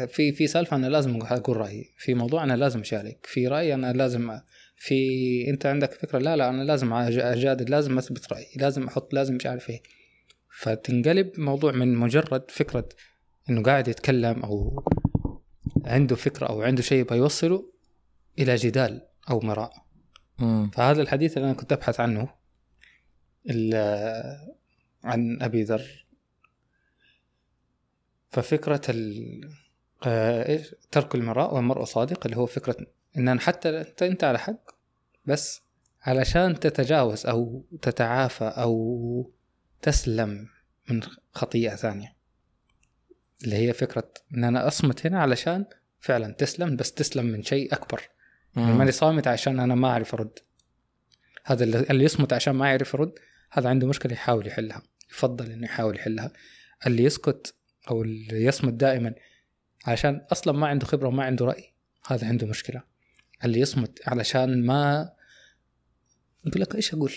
في 0.07 0.32
في 0.32 0.47
سالفة 0.47 0.76
أنا 0.76 0.88
لازم 0.88 1.21
أقول 1.21 1.57
رأيي 1.57 1.93
في 1.97 2.13
موضوع 2.13 2.43
أنا 2.43 2.53
لازم 2.53 2.80
أشارك 2.80 3.26
في 3.26 3.47
رأي 3.47 3.73
أنا 3.73 3.93
لازم 3.93 4.39
في 4.76 5.49
أنت 5.49 5.65
عندك 5.65 5.93
فكرة 5.93 6.19
لا 6.19 6.36
لا 6.36 6.49
أنا 6.49 6.63
لازم 6.63 6.93
أجادل 6.93 7.71
لازم 7.71 7.97
أثبت 7.97 8.34
رأيي 8.34 8.47
لازم 8.55 8.88
أحط 8.88 9.13
لازم 9.13 9.36
مش 9.36 9.45
عارف 9.45 9.69
إيه. 9.69 9.82
فتنقلب 10.57 11.39
موضوع 11.39 11.71
من 11.71 11.95
مجرد 11.95 12.51
فكرة 12.51 12.89
إنه 13.49 13.63
قاعد 13.63 13.88
يتكلم 13.88 14.43
أو 14.43 14.84
عنده 15.86 16.15
فكرة 16.15 16.45
أو 16.47 16.61
عنده 16.61 16.82
شيء 16.82 16.99
يبغى 16.99 17.17
يوصله 17.17 17.71
إلى 18.39 18.55
جدال 18.55 19.01
أو 19.30 19.39
مراء. 19.39 19.86
فهذا 20.73 21.01
الحديث 21.01 21.38
اللي 21.38 21.45
أنا 21.45 21.57
كنت 21.57 21.73
أبحث 21.73 21.99
عنه 21.99 22.30
ال- 23.49 24.55
عن 25.03 25.41
أبي 25.41 25.63
ذر. 25.63 26.05
ففكرة 28.30 28.82
ال 28.89 29.41
آه، 30.05 30.61
ترك 30.91 31.15
المراء 31.15 31.55
والمرء 31.55 31.84
صادق 31.84 32.26
اللي 32.26 32.38
هو 32.38 32.45
فكرة 32.45 32.88
إن 33.18 33.28
أنا 33.28 33.39
حتى 33.39 33.82
أنت 33.82 34.03
أنت 34.03 34.24
على 34.24 34.39
حق 34.39 34.72
بس 35.26 35.61
علشان 36.01 36.59
تتجاوز 36.59 37.26
أو 37.26 37.66
تتعافى 37.82 38.45
أو 38.45 39.32
تسلم 39.82 40.47
من 40.89 41.01
خطيئة 41.32 41.76
ثانية 41.76 42.16
اللي 43.43 43.55
هي 43.55 43.74
فكرة 43.74 44.13
إن 44.34 44.43
أنا 44.43 44.68
أصمت 44.68 45.05
هنا 45.05 45.22
علشان 45.22 45.66
فعلا 45.99 46.34
تسلم 46.34 46.76
بس 46.76 46.93
تسلم 46.93 47.26
من 47.26 47.43
شيء 47.43 47.74
أكبر. 47.74 48.01
يعني. 48.55 48.74
ماني 48.74 48.91
صامت 48.91 49.28
عشان 49.28 49.59
أنا 49.59 49.76
ما 49.76 49.88
أعرف 49.88 50.13
أرد. 50.13 50.39
هذا 51.45 51.63
اللي 51.63 51.80
اللي 51.80 52.03
يصمت 52.03 52.34
عشان 52.34 52.55
ما 52.55 52.70
يعرف 52.70 52.93
يرد 52.93 53.13
هذا 53.51 53.70
عنده 53.70 53.88
مشكلة 53.88 54.13
يحاول 54.13 54.47
يحلها 54.47 54.82
يفضل 55.11 55.51
إنه 55.51 55.66
يحاول 55.66 55.95
يحلها. 55.95 56.32
اللي 56.88 57.03
يسكت 57.03 57.55
أو 57.91 58.01
اللي 58.01 58.45
يصمت 58.45 58.74
دائما 58.74 59.13
عشان 59.86 60.26
أصلا 60.32 60.57
ما 60.57 60.68
عنده 60.68 60.86
خبرة 60.86 61.07
وما 61.07 61.24
عنده 61.24 61.45
رأي 61.45 61.74
هذا 62.07 62.28
عنده 62.28 62.47
مشكلة. 62.47 62.84
اللي 63.44 63.60
يصمت 63.60 64.00
علشان 64.08 64.66
ما 64.66 65.12
يقول 66.46 66.62
لك 66.62 66.76
إيش 66.76 66.94
أقول؟ 66.94 67.12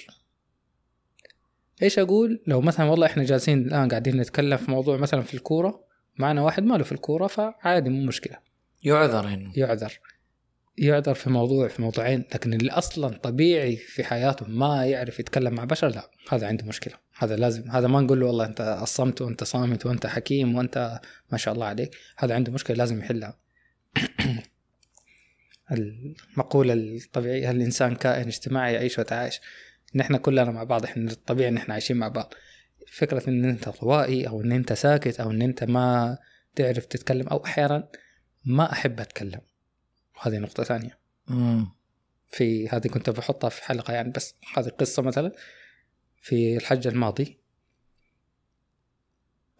إيش 1.83 1.99
أقول؟ 1.99 2.43
لو 2.47 2.61
مثلا 2.61 2.91
والله 2.91 3.07
إحنا 3.07 3.25
جالسين 3.25 3.59
الآن 3.59 3.89
قاعدين 3.89 4.17
نتكلم 4.17 4.57
في 4.57 4.71
موضوع 4.71 4.97
مثلا 4.97 5.23
في 5.23 5.35
الكورة 5.35 5.85
معنا 6.19 6.43
واحد 6.43 6.63
ما 6.63 6.75
له 6.75 6.85
في 6.85 6.93
الكورة 6.93 7.27
فعادي 7.27 7.91
مو 7.91 8.07
مشكلة. 8.07 8.37
يعذر 8.83 9.27
هنا 9.27 9.53
يعذر. 9.57 10.01
يعذر 10.79 11.15
في 11.15 11.31
موضوع 11.31 11.69
في 11.69 11.83
موضوعين 11.83 12.25
لكن 12.35 12.55
اللي 12.55 12.71
أصلا 12.71 13.19
طبيعي 13.19 13.77
في 13.77 14.05
حياته 14.05 14.47
ما 14.49 14.87
يعرف 14.87 15.21
يتكلم 15.21 15.55
مع 15.55 15.65
بشر 15.65 15.89
لا 15.89 16.11
هذا 16.31 16.47
عنده 16.47 16.65
مشكلة. 16.65 16.95
هذا 17.19 17.37
لازم 17.37 17.71
هذا 17.71 17.89
ما 17.89 18.01
نقول 18.01 18.21
له 18.21 18.27
والله 18.27 18.47
أنت 18.47 18.61
أصمت 18.61 19.23
وأنت 19.23 19.45
صامت 19.45 19.87
وأنت 19.87 20.07
حكيم 20.07 20.55
وأنت 20.55 21.01
ما 21.33 21.39
شاء 21.39 21.55
الله 21.55 21.67
عليك 21.67 21.97
هذا 22.17 22.35
عنده 22.35 22.53
مشكلة 22.53 22.77
لازم 22.77 22.99
يحلها. 22.99 23.39
المقولة 25.73 26.75
الطبيعية 26.75 27.51
الإنسان 27.51 27.95
كائن 27.95 28.27
اجتماعي 28.27 28.75
يعيش 28.75 28.99
ويتعايش؟ 28.99 29.41
نحن 29.95 30.17
كلنا 30.17 30.51
مع 30.51 30.65
بعض 30.65 30.85
إحنا 30.85 31.11
الطبيعي 31.11 31.49
إن 31.49 31.57
إحنا 31.57 31.75
عايشين 31.75 31.97
مع 31.97 32.09
بعض. 32.09 32.35
فكرة 32.93 33.29
إن 33.29 33.45
أنت 33.45 33.69
طوائي 33.69 34.29
أو 34.29 34.41
إن 34.41 34.53
أنت 34.53 34.73
ساكت 34.73 35.21
أو 35.21 35.31
إن 35.31 35.43
أنت 35.43 35.65
ما 35.65 36.19
تعرف 36.55 36.87
تتكلم 36.87 37.29
أو 37.29 37.45
أحيانا 37.45 37.89
ما 38.45 38.73
أحب 38.73 39.01
أتكلم. 39.01 39.41
وهذه 40.17 40.39
نقطة 40.39 40.63
ثانية. 40.63 40.99
مم. 41.29 41.69
في 42.29 42.69
هذه 42.69 42.87
كنت 42.87 43.11
بحطها 43.11 43.51
في 43.51 43.65
حلقة 43.65 43.93
يعني 43.93 44.11
بس 44.11 44.35
هذه 44.57 44.69
قصة 44.69 45.03
مثلا. 45.03 45.33
في 46.21 46.57
الحج 46.57 46.87
الماضي 46.87 47.39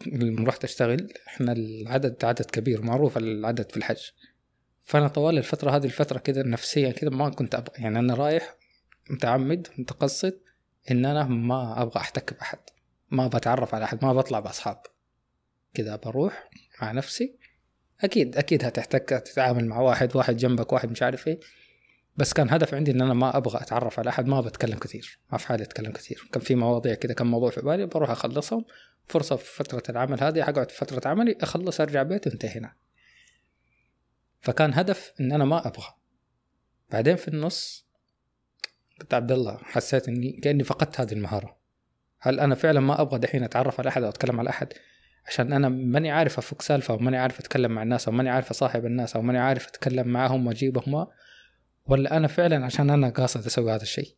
لما 0.07 0.49
رحت 0.49 0.65
أشتغل 0.65 1.13
إحنا 1.27 1.53
العدد 1.53 2.25
عدد 2.25 2.45
كبير 2.45 2.83
معروف 2.83 3.17
العدد 3.19 3.71
في 3.71 3.77
الحج. 3.77 4.03
فأنا 4.89 5.09
طوال 5.09 5.39
الفترة 5.39 5.71
هذه 5.71 5.85
الفترة 5.85 6.19
كده 6.19 6.43
نفسيا 6.43 6.91
كده 6.91 7.11
ما 7.11 7.31
كنت 7.31 7.55
أبغى 7.55 7.83
يعني 7.83 7.99
أنا 7.99 8.15
رايح 8.15 8.55
متعمد 9.11 9.69
متقصد 9.79 10.41
إن 10.91 11.05
أنا 11.05 11.25
ما 11.25 11.83
أبغى 11.83 11.97
أحتك 12.01 12.35
بأحد. 12.35 12.59
ما 13.11 13.27
بتعرف 13.27 13.75
على 13.75 13.85
أحد 13.85 14.05
ما 14.05 14.13
بطلع 14.13 14.41
بأصحاب. 14.41 14.83
كده 15.75 15.97
بروح 15.97 16.51
مع 16.83 16.93
نفسي. 16.93 17.37
أكيد 18.01 18.37
أكيد 18.37 18.65
هتحتك 18.65 19.09
تتعامل 19.09 19.67
مع 19.67 19.81
واحد 19.81 20.17
واحد 20.17 20.37
جنبك 20.37 20.73
واحد 20.73 20.91
مش 20.91 21.03
عارف 21.03 21.29
إيه. 21.29 21.41
بس 22.17 22.33
كان 22.33 22.51
هدف 22.51 22.75
عندي 22.75 22.91
إن 22.91 23.01
أنا 23.03 23.15
ما 23.15 23.37
أبغى 23.37 23.61
أتعرف 23.61 23.99
على 23.99 24.11
أحد 24.11 24.27
ما 24.27 24.41
بتكلم 24.41 24.79
كثير 24.79 25.19
ما 25.33 25.39
في 25.39 25.47
حالي 25.47 25.63
أتكلم 25.63 25.93
كثير 25.93 26.29
كان 26.33 26.43
في 26.43 26.55
مواضيع 26.55 26.95
كده 26.95 27.15
كم 27.15 27.27
موضوع 27.27 27.51
في 27.51 27.61
بالي 27.61 27.87
بروح 27.87 28.11
أخلصهم. 28.11 28.65
فرصة 29.07 29.37
في 29.37 29.57
فترة 29.57 29.83
العمل 29.89 30.23
هذه 30.23 30.43
حقعد 30.43 30.71
في 30.71 30.77
فترة 30.77 31.09
عملي 31.11 31.37
أخلص 31.41 31.81
أرجع 31.81 32.03
بيتي 32.03 32.29
وانتهينا 32.29 32.73
فكان 34.41 34.75
هدف 34.75 35.13
إن 35.21 35.33
أنا 35.33 35.45
ما 35.45 35.67
أبغى. 35.67 35.95
بعدين 36.91 37.17
في 37.17 37.29
النص 37.29 37.89
قلت 39.01 39.15
عبد 39.15 39.33
الله 39.33 39.57
حسيت 39.57 40.09
إني 40.09 40.33
كأني 40.33 40.65
فقدت 40.65 41.01
هذه 41.01 41.13
المهارة. 41.13 41.59
هل 42.19 42.41
أنا 42.41 42.55
فعلا 42.55 42.81
ما 42.81 43.01
أبغى 43.01 43.19
دحين 43.19 43.45
أتعرف 43.45 43.81
على 43.81 43.89
أحد 43.89 44.03
أو 44.03 44.09
أتكلم 44.09 44.41
على 44.41 44.51
أحد؟ 44.51 44.73
عشان 45.27 45.53
أنا 45.53 45.69
ماني 45.69 46.11
عارف 46.11 46.39
أفك 46.39 46.63
سالفة 46.63 46.95
أو 46.95 46.99
ماني 46.99 47.17
عارف 47.17 47.41
أتكلم 47.41 47.73
مع 47.73 47.83
الناس 47.83 48.09
أو 48.09 48.15
ماني 48.15 48.31
عارف 48.31 48.51
أصاحب 48.51 48.87
الناس 48.87 49.17
أو 49.17 49.23
ماني 49.23 49.39
عارف 49.39 49.69
أتكلم 49.69 50.09
معاهم 50.09 50.47
وأجيبهم 50.47 51.07
ولا 51.85 52.17
أنا 52.17 52.29
فعلا 52.29 52.65
عشان 52.65 52.91
أنا 52.91 53.11
قاصد 53.11 53.47
أسوي 53.47 53.73
هذا 53.73 53.83
الشيء. 53.83 54.17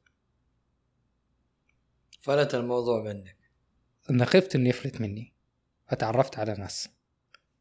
فلت 2.21 2.55
الموضوع 2.55 3.03
منك. 3.03 3.37
أنا 4.11 4.25
خفت 4.25 4.55
إنه 4.55 4.69
يفلت 4.69 5.01
مني. 5.01 5.35
فتعرفت 5.89 6.39
على 6.39 6.55
ناس. 6.55 6.89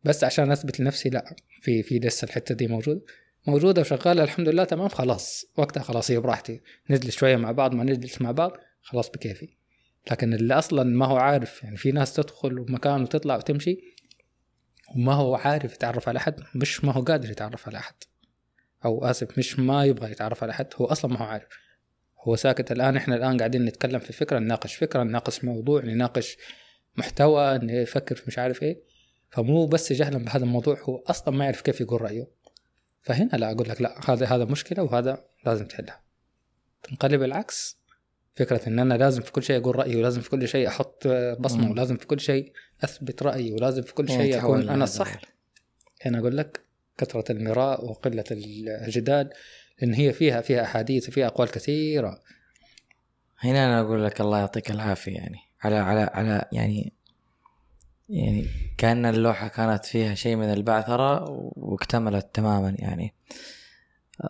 بس 0.03 0.23
عشان 0.23 0.51
أثبت 0.51 0.79
لنفسي 0.79 1.09
لا. 1.09 1.35
في 1.61 1.83
في 1.83 1.99
لسه 1.99 2.25
الحتة 2.25 2.55
دي 2.55 2.67
موجوده 2.67 3.01
موجودة 3.47 3.81
وشغالة 3.81 4.23
الحمد 4.23 4.49
لله 4.49 4.63
تمام 4.63 4.87
خلاص. 4.87 5.45
وقتها 5.57 5.83
خلاص 5.83 6.11
هي 6.11 6.19
براحتي. 6.19 6.61
نجلس 6.89 7.17
شوية 7.17 7.35
مع 7.35 7.51
بعض 7.51 7.73
ما 7.73 7.83
نجلس 7.83 8.21
مع 8.21 8.31
بعض 8.31 8.51
خلاص 8.81 9.09
بكيفي. 9.09 9.47
لكن 10.11 10.33
اللي 10.33 10.53
أصلا 10.53 10.83
ما 10.83 11.05
هو 11.05 11.17
عارف 11.17 11.63
يعني 11.63 11.77
في 11.77 11.91
ناس 11.91 12.13
تدخل 12.13 12.65
مكان 12.69 13.01
وتطلع 13.01 13.35
وتمشي 13.35 13.77
وما 14.95 15.13
هو 15.13 15.35
عارف 15.35 15.73
يتعرف 15.73 16.09
على 16.09 16.17
أحد 16.17 16.35
مش 16.55 16.85
ما 16.85 16.91
هو 16.91 17.01
قادر 17.01 17.31
يتعرف 17.31 17.67
على 17.67 17.77
أحد. 17.77 17.95
أو 18.85 19.05
آسف 19.05 19.37
مش 19.37 19.59
ما 19.59 19.85
يبغى 19.85 20.11
يتعرف 20.11 20.43
على 20.43 20.51
أحد 20.51 20.67
هو 20.75 20.85
أصلا 20.85 21.11
ما 21.11 21.19
هو 21.19 21.23
عارف. 21.23 21.47
هو 22.27 22.35
ساكت 22.35 22.71
الآن 22.71 22.97
إحنا 22.97 23.15
الآن 23.15 23.37
قاعدين 23.37 23.65
نتكلم 23.65 23.99
في 23.99 24.13
فكرة 24.13 24.39
نناقش 24.39 24.75
فكرة 24.75 25.03
نناقش 25.03 25.43
موضوع 25.43 25.81
نناقش 25.81 26.37
محتوى 26.97 27.57
نفكر 27.57 28.15
في 28.15 28.23
مش 28.27 28.39
عارف 28.39 28.63
إيه. 28.63 28.88
فمو 29.29 29.65
بس 29.65 29.93
جهلا 29.93 30.17
بهذا 30.17 30.43
الموضوع 30.43 30.81
هو 30.81 30.97
أصلا 30.97 31.33
ما 31.33 31.45
يعرف 31.45 31.61
كيف 31.61 31.81
يقول 31.81 32.01
رأيه. 32.01 32.27
فهنا 33.01 33.37
لا 33.37 33.51
أقول 33.51 33.69
لك 33.69 33.81
لا 33.81 34.11
هذا 34.11 34.25
هذا 34.25 34.45
مشكلة 34.45 34.83
وهذا 34.83 35.25
لازم 35.45 35.65
تحلها. 35.65 36.01
تنقلب 36.83 37.23
العكس. 37.23 37.79
فكرة 38.35 38.67
إن 38.67 38.79
أنا 38.79 38.93
لازم 38.93 39.21
في 39.21 39.31
كل 39.31 39.43
شيء 39.43 39.61
أقول 39.61 39.75
رأيي 39.75 39.95
ولازم 39.95 40.21
في 40.21 40.29
كل 40.29 40.47
شيء 40.47 40.67
أحط 40.67 41.07
بصمة 41.39 41.65
مم. 41.65 41.71
ولازم 41.71 41.97
في 41.97 42.07
كل 42.07 42.19
شيء 42.19 42.51
أثبت 42.83 43.23
رأيي 43.23 43.51
ولازم 43.51 43.81
في 43.81 43.93
كل 43.93 44.09
شيء 44.09 44.37
أكون 44.39 44.69
أنا. 44.69 44.83
الصح 44.83 45.21
هنا 46.05 46.19
أقول 46.19 46.37
لك 46.37 46.61
كثرة 46.97 47.31
المراء 47.31 47.85
وقلة 47.85 48.23
الجدال 48.31 49.29
لأن 49.81 49.93
هي 49.93 50.13
فيها 50.13 50.41
فيها 50.41 50.63
أحاديث 50.63 51.09
وفيها 51.09 51.27
أقوال 51.27 51.51
كثيرة. 51.51 52.21
هنا 53.39 53.65
أنا 53.65 53.81
أقول 53.81 54.05
لك 54.05 54.21
الله 54.21 54.37
يعطيك 54.39 54.71
العافية 54.71 55.15
يعني. 55.15 55.39
على 55.61 55.75
على 55.75 56.01
على 56.01 56.45
يعني 56.51 56.93
يعني 58.09 58.47
كأن 58.77 59.05
اللوحة 59.05 59.47
كانت 59.47 59.85
فيها 59.85 60.15
شيء 60.15 60.35
من 60.35 60.53
البعثرة 60.53 61.25
واكتملت 61.55 62.29
تماما 62.33 62.75
يعني. 62.79 63.15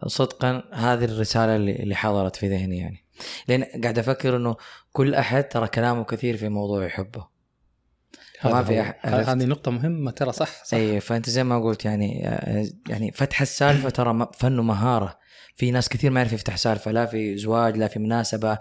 صدقا 0.07 0.63
هذه 0.73 1.05
الرسالة 1.05 1.55
اللي 1.55 1.95
حضرت 1.95 2.35
في 2.35 2.47
ذهني 2.49 2.77
يعني. 2.77 3.05
لأن 3.47 3.63
قاعد 3.83 3.99
أفكر 3.99 4.35
إنه 4.35 4.55
كل 4.91 5.15
أحد 5.15 5.43
ترى 5.47 5.67
كلامه 5.67 6.03
كثير 6.03 6.37
في 6.37 6.49
موضوع 6.49 6.85
يحبه 6.85 7.27
ما 8.45 8.63
في. 8.63 8.79
هذه 9.01 9.45
نقطة 9.45 9.71
مهمة 9.71 10.11
ترى 10.11 10.31
صح 10.31 10.63
صح. 10.63 10.77
اي 10.77 10.99
فأنت 10.99 11.29
زي 11.29 11.43
ما 11.43 11.63
قلت 11.63 11.85
يعني 11.85 12.19
يعني 12.89 13.11
فتح 13.11 13.41
السالفة 13.41 13.89
ترى 13.89 14.27
فن 14.33 14.59
ومهاره 14.59 15.19
في 15.55 15.71
ناس 15.71 15.89
كثير 15.89 16.11
ما 16.11 16.19
يعرف 16.19 16.33
يفتح 16.33 16.55
سالفة 16.55 16.91
لا 16.91 17.05
في 17.05 17.37
زواج 17.37 17.77
لا 17.77 17.87
في 17.87 17.99
مناسبة 17.99 18.57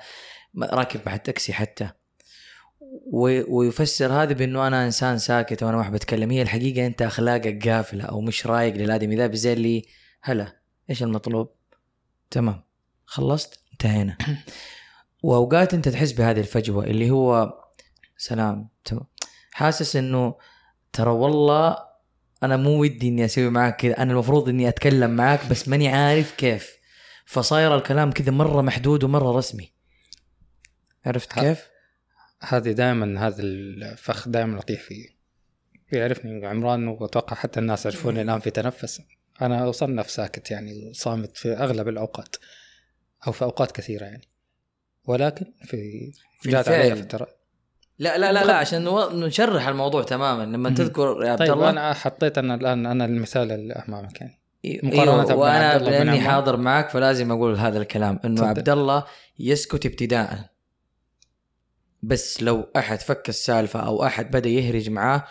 م- 0.55 0.65
راكب 0.65 1.01
بعد 1.07 1.20
تاكسي 1.20 1.53
حتى. 1.53 1.90
ويفسر 3.48 4.12
هذا 4.12 4.32
بأنه 4.32 4.66
أنا 4.66 4.85
إنسان 4.85 5.19
ساكت 5.19 5.62
وأنا 5.62 5.77
ما 5.77 5.82
أحب 5.82 5.94
أتكلم. 5.94 6.31
هي 6.31 6.43
الحقيقة 6.43 6.86
أنت 6.86 7.02
أخلاقك 7.02 7.69
قافلة 7.69 8.05
أو 8.05 8.20
مش 8.20 8.47
رايق 8.47 8.74
للآدمي. 8.74 9.16
ذا 9.16 9.35
زي 9.35 9.52
اللي 9.52 9.85
هلا 10.23 10.56
إيش 10.90 11.02
المطلوب؟ 11.02 11.51
تمام 12.31 12.62
خلصت 13.06 13.60
انتهينا. 13.73 14.19
وأوقات 15.23 15.74
أنت 15.74 15.89
تحس 15.89 16.12
بهذه 16.12 16.40
الفجوة 16.40 16.85
اللي 16.85 17.10
هو 17.10 17.55
سلام 18.16 18.69
تمام. 18.85 19.06
حاسس 19.52 19.97
إنه 19.97 20.35
ترى 20.93 21.10
والله 21.10 21.77
أنا 22.43 22.56
مو 22.56 22.81
ودي 22.81 23.09
إني 23.09 23.24
أسوي 23.24 23.51
معك 23.51 23.77
كذا 23.77 24.02
أنا 24.02 24.12
المفروض 24.12 24.48
إني 24.48 24.69
أتكلم 24.69 25.10
معك 25.10 25.47
بس 25.51 25.69
ماني 25.69 25.89
عارف 25.89 26.35
كيف. 26.35 26.78
فصاير 27.27 27.77
الكلام 27.77 28.10
كذا 28.10 28.31
مرة 28.31 28.62
محدود 28.62 29.05
ومرة 29.05 29.36
رسمي. 29.36 29.73
عرفت 31.06 31.32
كيف؟ 31.32 31.77
هذه 32.40 32.73
دائما 32.73 33.27
هذا 33.27 33.43
الفخ 33.43 34.28
دائما 34.28 34.59
اطيح 34.59 34.81
فيه. 34.81 35.19
يعرفني 35.93 36.47
عمران 36.47 36.89
وأتوقع 36.89 37.36
حتى 37.36 37.60
الناس 37.60 37.86
يعرفوني 37.86 38.23
الآن 38.23 38.40
في 38.40 38.51
تنفس. 38.51 39.02
أنا 39.43 39.70
أصنف 39.70 40.10
ساكت 40.10 40.51
يعني 40.51 40.93
صامت 40.94 41.36
في 41.36 41.52
أغلب 41.52 41.89
الأوقات 41.89 42.36
أو 43.27 43.32
في 43.32 43.43
أوقات 43.44 43.73
كثيرة 43.73 44.05
يعني. 44.05 44.28
ولكن 45.05 45.47
في 45.65 46.12
في 46.40 46.51
جات 46.51 46.69
علي. 46.69 46.97
فترة. 46.97 47.28
لا 47.98 48.19
لا 48.19 48.32
لا 48.32 48.44
لا 48.44 48.55
عشان 48.55 48.85
نشرح 49.12 49.69
الموضوع 49.69 50.02
تماما. 50.02 50.43
لما. 50.56 50.70
تذكر 50.70 51.23
يا 51.24 51.31
عبد 51.31 51.39
طيب 51.39 51.52
الله. 51.52 51.70
أنا 51.70 51.93
حطيت 51.94 52.39
أنا 52.39 52.55
الآن 52.55 52.86
أنا 52.86 53.05
المثال 53.05 53.52
اللي 53.52 53.74
أمامك 53.74 54.20
يعني. 54.20 54.39
مقارنة 54.82 55.35
وأنا 55.35 55.78
لأني. 55.78 56.20
حاضر 56.20 56.56
معك 56.56 56.90
فلازم 56.90 57.32
أقول 57.32 57.56
هذا 57.56 57.78
الكلام 57.78 58.20
إنه. 58.24 58.47
عبد 58.47 58.69
الله 58.69 59.05
يسكت 59.39 59.86
ابتداء 59.86 60.51
بس 62.02 62.42
لو 62.42 62.68
أحد 62.76 63.00
فك 63.00 63.28
السالفة 63.28 63.80
أو 63.80 64.04
أحد 64.04 64.30
بدأ 64.30 64.48
يهرج 64.48 64.90
معاه 64.90 65.24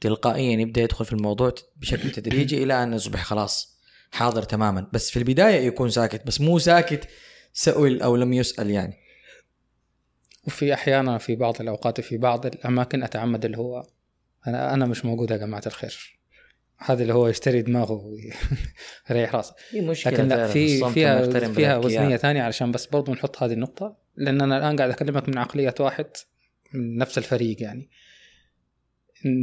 تلقائيا 0.00 0.60
يبدأ 0.60 0.80
يدخل 0.80 1.04
في 1.04 1.12
الموضوع 1.12 1.54
بشكل 1.76 2.10
تدريجي 2.10 2.62
إلى 2.62 2.82
أن 2.82 2.92
يصبح 2.92 3.24
خلاص 3.24 3.78
حاضر 4.12 4.42
تماما. 4.42 4.86
بس 4.92 5.10
في 5.10 5.16
البداية 5.18 5.66
يكون 5.66 5.90
ساكت 5.90 6.26
بس 6.26 6.40
مو 6.40 6.58
ساكت 6.58 7.08
سئل 7.52 8.02
أو 8.02 8.16
لم 8.16 8.32
يسأل 8.32 8.70
يعني. 8.70 8.96
وفي 10.46 10.74
أحيانا 10.74 11.18
في 11.18 11.36
بعض 11.36 11.60
الأوقات 11.60 12.00
في 12.00 12.16
بعض 12.16 12.46
الأماكن 12.46 13.02
أتعمد 13.02 13.44
اللي 13.44 13.58
هو 13.58 13.86
أنا 14.46 14.74
أنا 14.74 14.86
مش 14.86 15.04
موجود 15.04 15.30
يا 15.30 15.36
جماعة 15.36 15.62
الخير. 15.66 16.20
هذا 16.78 17.02
اللي 17.02 17.14
هو 17.14 17.28
يشتري 17.28 17.62
دماغه 17.62 17.92
ويريح 17.92 19.34
راسه. 19.34 19.54
لكن 19.72 20.28
لا 20.28 20.46
في 20.46 20.90
فيها 20.90 21.52
فيها. 21.52 21.76
وزنية 21.76 22.16
ثانية 22.16 22.42
علشان 22.42 22.72
بس 22.72 22.86
برضو 22.86 23.12
نحط 23.12 23.42
هذه 23.42 23.52
النقطة. 23.52 24.03
لأن 24.16 24.40
أنا 24.40 24.58
الآن 24.58 24.76
قاعد 24.76 24.90
أكلمك 24.90 25.28
من 25.28 25.38
عقلية 25.38 25.74
واحد 25.80 26.06
من 26.74 26.96
نفس 26.96 27.18
الفريق 27.18 27.62
يعني. 27.62 27.90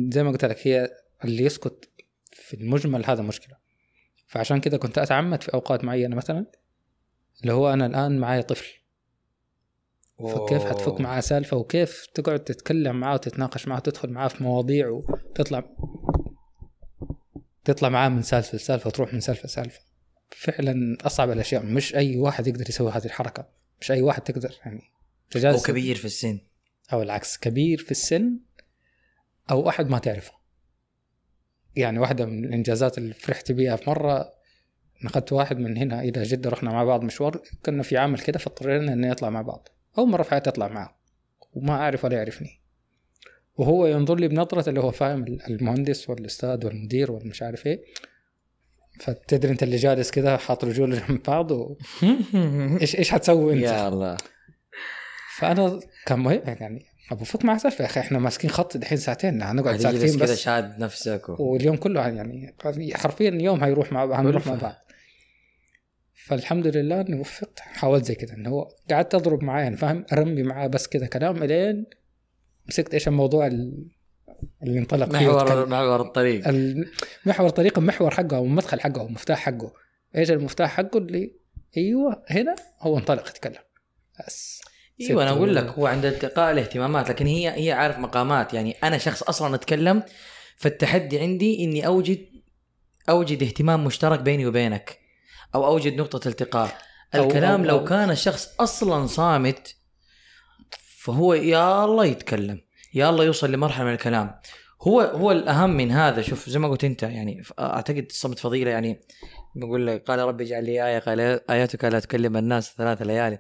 زي 0.10 0.24
ما 0.24 0.32
قلت 0.32 0.46
لك 0.46 0.68
هي 0.68 0.90
اللي 1.26 1.44
يسكت 1.44 1.90
في 2.32 2.54
المجمل 2.54 3.06
هذا 3.06 3.22
مشكلة. 3.22 3.58
فعشان 4.28 4.62
كذا 4.62 4.78
كنت 4.78 4.98
أتعمد 4.98 5.44
في 5.44 5.54
أوقات 5.54 5.84
معينة 5.84 6.16
مثلا 6.16 6.46
اللي 7.42 7.54
هو 7.54 7.74
أنا 7.74 7.86
الآن 7.86 8.20
معايا 8.20 8.42
طفل. 8.42 8.82
فكيف 10.20 10.66
حتفك. 10.66 11.02
معاه 11.02 11.20
سالفة 11.20 11.58
وكيف 11.58 12.06
تقعد 12.14 12.40
تتكلم 12.40 13.00
معاه 13.00 13.14
وتتناقش 13.14 13.68
معاه 13.68 13.78
وتدخل 13.78 14.10
معاه 14.10 14.28
في 14.28 14.44
مواضيع 14.44 14.90
وتطلع 14.90 15.64
تطلع 17.66 17.90
معاه 17.90 18.10
من 18.10 18.22
سالفة 18.22 18.56
لسالفة 18.56 18.88
وتروح 18.88 19.14
من 19.14 19.20
سالفة 19.20 19.46
لسالفة. 19.46 19.80
فعلا 20.30 20.98
أصعب 21.02 21.32
الأشياء 21.32 21.66
مش 21.66 21.96
أي 21.96 22.18
واحد 22.18 22.48
يقدر 22.48 22.70
يسوي 22.70 22.92
هذه 22.92 23.06
الحركة. 23.06 23.61
مش 23.82 23.92
أي 23.92 24.02
واحد 24.02 24.22
تقدر 24.22 24.56
يعني 24.66 24.82
رجال 25.36 25.54
أو 25.54 25.60
كبير 25.62 25.96
في 25.96 26.06
السن. 26.06 26.40
أو 26.94 27.02
العكس 27.02 27.38
كبير 27.38 27.78
في 27.78 27.92
السن 27.92 28.40
أو 29.52 29.70
احد 29.70 29.90
ما 29.90 30.00
تعرفه. 30.00 30.34
يعني 31.76 32.00
واحدة 32.00 32.26
من 32.26 32.46
الإنجازات 32.46 32.98
اللي 32.98 33.14
فرحت 33.14 33.52
بيها 33.52 33.76
في 33.76 33.90
مرة 33.90 34.34
نقلت 35.04 35.34
واحد 35.34 35.58
من 35.58 35.78
هنا 35.78 36.02
إلى 36.02 36.24
جدة 36.24 36.50
رحنا 36.50 36.72
مع 36.72 36.84
بعض 36.84 37.04
مشوار 37.04 37.42
كنا 37.66 37.84
في 37.84 37.98
عمل 37.98 38.20
كده 38.20 38.40
فاضطرينا 38.40 38.94
إني 38.94 39.12
أطلع 39.12 39.30
مع 39.30 39.42
بعض. 39.42 39.68
أول 39.98 40.10
مرة 40.10 40.24
في 40.24 40.30
حياتي 40.30 40.50
أطلع 40.50 40.68
معه 40.68 40.98
وما 41.54 41.74
أعرف 41.74 42.06
ولا 42.06 42.18
يعرفني. 42.18 42.62
وهو 43.58 43.88
ينظر 43.88 44.16
لي 44.16 44.28
بنظرة 44.28 44.70
اللي 44.70 44.80
هو 44.80 44.92
فاهم 44.92 45.26
المهندس 45.50 46.10
والأستاذ 46.10 46.66
والمدير 46.66 47.12
والمش 47.12 47.44
عارف 47.44 47.68
إيه. 47.68 47.84
فتدري 49.02 49.52
انت 49.52 49.64
اللي 49.64 49.76
جالس 49.76 50.12
كده 50.12 50.38
حاط 50.38 50.66
رجوله 50.66 51.02
جنب 51.08 51.24
بعض 51.24 51.52
و... 51.52 51.78
إيش 52.82 52.96
إيش 52.96 53.12
حتسوي 53.12 53.54
انت؟ 53.54 53.64
يا 53.64 53.88
الله 53.88 54.18
فأنا 55.38 55.80
كان 56.06 56.20
مهم 56.20 56.42
يعني 56.46 56.86
أبو 57.12 57.24
فك 57.26 57.46
مع 57.46 57.58
سالفة 57.58 57.82
يا 57.82 57.90
أخي 57.90 58.00
إحنا 58.00 58.20
ماسكين 58.20 58.50
خط 58.50 58.78
دحين 58.78 58.98
ساعتين 58.98 59.42
هنقعد 59.42 59.74
هتجلس 59.76 59.84
ساكتين 60.02 60.20
كذا 60.20 60.34
بس 60.34 60.40
شاد 60.40 60.80
نفسك 60.80 61.30
و... 61.30 61.36
واليوم 61.44 61.76
كله 61.76 62.08
يعني 62.08 62.56
حرفيا 62.94 63.30
اليوم 63.30 63.64
هيروح 63.64 63.92
مع 63.92 64.20
هنروح 64.20 64.48
مع. 64.48 64.56
بعض 64.56 64.76
فالحمد 66.26 66.68
لله 66.68 67.02
اني 67.02 67.20
وفقت 67.20 67.60
حاولت 67.60 68.06
زي 68.06 68.16
كذا 68.16 68.34
إنه 68.34 68.50
هو 68.50 68.70
قعدت 68.92 69.16
أضرب 69.16 69.44
معاه 69.44 69.62
يعني 69.62 69.78
فاهم 69.78 70.06
أرمي 70.14 70.44
معاه 70.44 70.68
بس 70.68 70.88
كذا 70.88 71.06
كلام 71.06 71.44
إلين 71.44 71.86
مسكت 72.70 72.94
إيش 72.94 73.08
الموضوع 73.08 73.48
ال- 73.48 73.88
اللي 74.64 74.80
انطلق 74.80 75.06
فيه 75.18 75.28
محور 75.28 75.44
وتكلم. 75.44 75.70
محور 75.70 76.02
الطريق. 76.02 76.48
المحور 76.48 77.50
طريق 77.50 77.78
المحور 77.80 78.12
حقه 78.12 78.38
أو 78.38 78.46
المدخل 78.46 78.80
حقه 78.80 79.02
أو 79.02 79.08
المفتاح 79.08 79.40
حقه. 79.40 79.74
إيش 80.16 80.32
المفتاح 80.32 80.72
حقه 80.72 80.98
اللي 80.98 81.34
أيوه 81.78 82.24
هنا 82.30 82.56
هو 82.80 82.98
انطلق 82.98 83.30
يتكلم. 83.30 83.62
بس. 84.28 84.62
إيوه 85.02 85.24
أنا 85.24 85.32
أقول 85.32 85.56
لك 85.56 85.66
هو 85.66 85.88
عند 85.88 86.06
التقاء 86.06 86.52
الاهتمامات 86.52 87.10
لكن 87.10 87.26
هي 87.28 87.50
هي 87.68 87.72
عارف 87.72 88.00
مقامات. 88.00 88.54
يعني 88.54 88.76
أنا 88.84 88.98
شخص 88.98 89.24
أصلا 89.24 89.56
أتكلم 89.56 90.04
فالتحدي 90.58 91.20
عندي 91.20 91.64
إني 91.64 91.86
اوجد 91.88 92.26
أوجد 93.10 93.44
اهتمام 93.44 93.84
مشترك 93.84 94.20
بيني 94.20 94.46
وبينك 94.46 95.00
أو 95.56 95.66
أوجد 95.68 95.94
نقطة 95.96 96.28
التقاء. 96.28 96.78
الكلام 97.16 97.64
أو- 97.64 97.68
لو 97.68 97.86
أو- 97.86 97.90
كان 97.90 98.10
الشخص 98.12 98.56
أصلا 98.60 99.08
صامت 99.08 99.76
فهو 100.98 101.34
يا 101.34 101.86
الله 101.86 102.06
يتكلم. 102.06 102.62
يا 102.94 103.10
الله 103.10 103.26
يوصل 103.26 103.52
لمرحلة 103.52 103.86
من 103.86 103.94
الكلام. 103.94 104.40
هو 104.82 105.02
هو 105.02 105.32
الأهم 105.32 105.70
من 105.70 105.92
هذا 105.92 106.22
شوف 106.22 106.50
زي 106.50 106.60
ما 106.60 106.68
قلت 106.68 106.84
أنت 106.84 107.04
يعني 107.04 107.44
أعتقد 107.60 108.06
الصمت 108.10 108.40
فضيلة 108.40 108.72
يعني 108.72 109.02
بقول 109.56 109.88
لك 109.88 110.04
قال 110.04 110.20
ربي 110.20 110.44
اجعل 110.44 110.66
لي 110.66 110.88
آية 110.88 111.00
قال 111.00 111.20
آياتك 111.50 111.86
لا 111.86 112.00
تكلم 112.00 112.38
الناس 112.38 112.74
ثلاث 112.78 113.02
ليالي. 113.02 113.40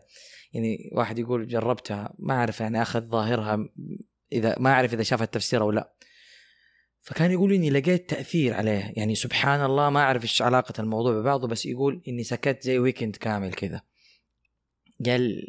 يعني 0.53 0.89
واحد 0.93 1.19
يقول 1.19 1.47
جربتها 1.47 2.13
ما 2.19 2.33
أعرف 2.33 2.61
يعني 2.61 2.81
أخذ 2.81 3.01
ظاهرها 3.01 3.69
إذا 4.31 4.55
ما 4.59 4.71
أعرف 4.71 4.93
إذا 4.93 5.03
شاف 5.03 5.21
التفسير 5.21 5.61
أو 5.61 5.71
لا. 5.71 5.93
فكان 7.01 7.31
يقول 7.31 7.53
إني 7.53 7.69
لقيت 7.69 8.09
تأثير 8.09 8.53
عليه. 8.53 8.93
يعني 8.95 9.15
سبحان 9.15 9.65
الله 9.65 9.89
ما 9.89 9.99
أعرف 9.99 10.23
إيش 10.23 10.41
علاقة 10.41 10.81
الموضوع 10.81 11.13
ببعضه 11.13 11.47
بس 11.47 11.65
يقول 11.65 12.01
إني 12.07 12.23
سكت 12.23 12.63
زي 12.63 12.79
ويكند 12.79 13.15
كامل 13.15 13.53
كذا. 13.53 13.81
قال 15.05 15.47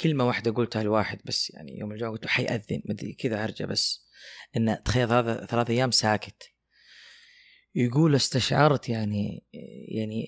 كلمة 0.00 0.26
واحدة 0.26 0.50
قلتها 0.50 0.82
لواحد 0.82 1.20
بس 1.24 1.50
يعني 1.50 1.78
يوم 1.78 1.92
الجمعة 1.92 2.12
قلت 2.12 2.24
له 2.24 2.30
حيأذن 2.30 2.82
مدري 2.84 3.12
كذا 3.12 3.44
هرجة 3.44 3.64
بس 3.64 4.08
إن 4.56 4.82
تخيل 4.84 5.12
هذا 5.12 5.46
ثلاث 5.46 5.70
أيام 5.70 5.90
ساكت. 5.90 6.50
يقول 7.74 8.14
استشعرت 8.14 8.88
يعني 8.88 9.46
يعني 9.88 10.26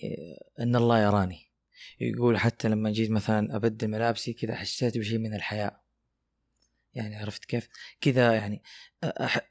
أن 0.61 0.77
الله 0.77 1.03
يراني. 1.03 1.53
يقول 2.01 2.39
حتى 2.39 2.69
لما 2.69 2.91
جيت 2.91 3.11
مثلا 3.11 3.57
أبدل 3.57 3.89
ملابسي 3.89 4.33
كذا 4.33 4.55
حسيت 4.55 4.99
بشيء 4.99 5.19
من 5.19 5.35
الحياء 5.35 5.81
يعني 6.95 7.17
عرفت 7.17 7.45
كيف؟ 7.45 7.69
كذا 8.01 8.35
يعني 8.35 8.63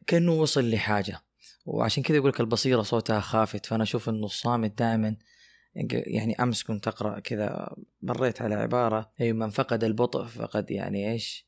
كأنه 0.07 0.31
وصل 0.31 0.71
لحاجة. 0.71 1.21
وعشان 1.65 2.03
كذا 2.03 2.17
يقول 2.17 2.29
لك 2.29 2.39
البصيرة 2.39 2.81
صوتها 2.81 3.19
خافت 3.19 3.65
فأنا 3.65 3.83
أشوف 3.83 4.09
أنه 4.09 4.25
الصامت 4.25 4.77
دائما 4.77 5.17
يعني 5.91 6.35
أمس 6.43 6.63
كنت 6.63 6.87
أقرأ 6.87 7.19
كذا 7.19 7.75
مريت 8.01 8.41
على 8.41 8.55
عبارة 8.55 9.11
أي 9.21 9.33
من 9.33 9.49
فقد 9.49 9.83
البطء 9.83 10.25
فقد 10.25 10.71
يعني 10.71 11.11
إيش؟ 11.11 11.47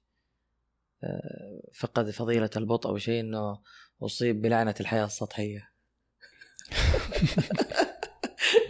آه، 1.03 1.61
فقد 1.73 2.09
فضيلة 2.09 2.49
البطء 2.57 2.89
أو 2.89 2.97
شيء 2.97 3.19
إنه 3.19 3.59
أصيب 4.03 4.41
بلعنة 4.41 4.75
الحياة 4.79 5.05
السطحية. 5.05 5.69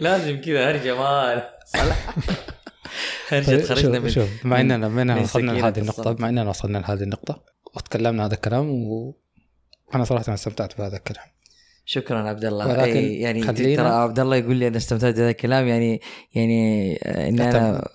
لازم 0.00 0.40
كذا 0.40 0.70
هرجة 0.70 0.94
مال 0.98 1.42
هرجة 3.28 3.46
طيب 3.46 3.60
تخرجنا 3.60 3.94
شوف, 3.94 4.04
من 4.04 4.10
شوف 4.10 4.46
من- 4.46 4.52
إننا 4.52 4.88
بما 4.88 5.02
اننا 5.02 5.14
من 5.14 5.22
وصلنا 5.22 5.52
لهذه 5.52 5.78
النقطة 5.78 6.00
الصمت. 6.00 6.18
بما 6.18 6.28
إننا 6.28 6.48
وصلنا 6.48 6.78
لهذه 6.78 7.02
النقطة 7.02 7.44
وتكلمنا 7.76 8.26
هذا 8.26 8.34
الكلام 8.34 8.70
وأنا 8.70 10.04
صراحة 10.04 10.34
استمتعت 10.34 10.78
بهذا 10.78 10.96
الكلام. 10.96 11.26
شكرا 11.90 12.28
عبد 12.28 12.44
الله. 12.44 12.66
ولكن 12.68 12.82
أي 12.82 13.20
يعني 13.20 13.42
ترى 13.76 13.88
عبد 13.88 14.20
الله 14.20 14.36
يقول 14.36 14.56
لي 14.56 14.68
أنا 14.68 14.76
استمتعت 14.76 15.14
بهذا 15.14 15.30
الكلام 15.30 15.66
يعني 15.68 16.00
يعني 16.34 16.96
اني 17.28 17.50
أنا 17.50 17.88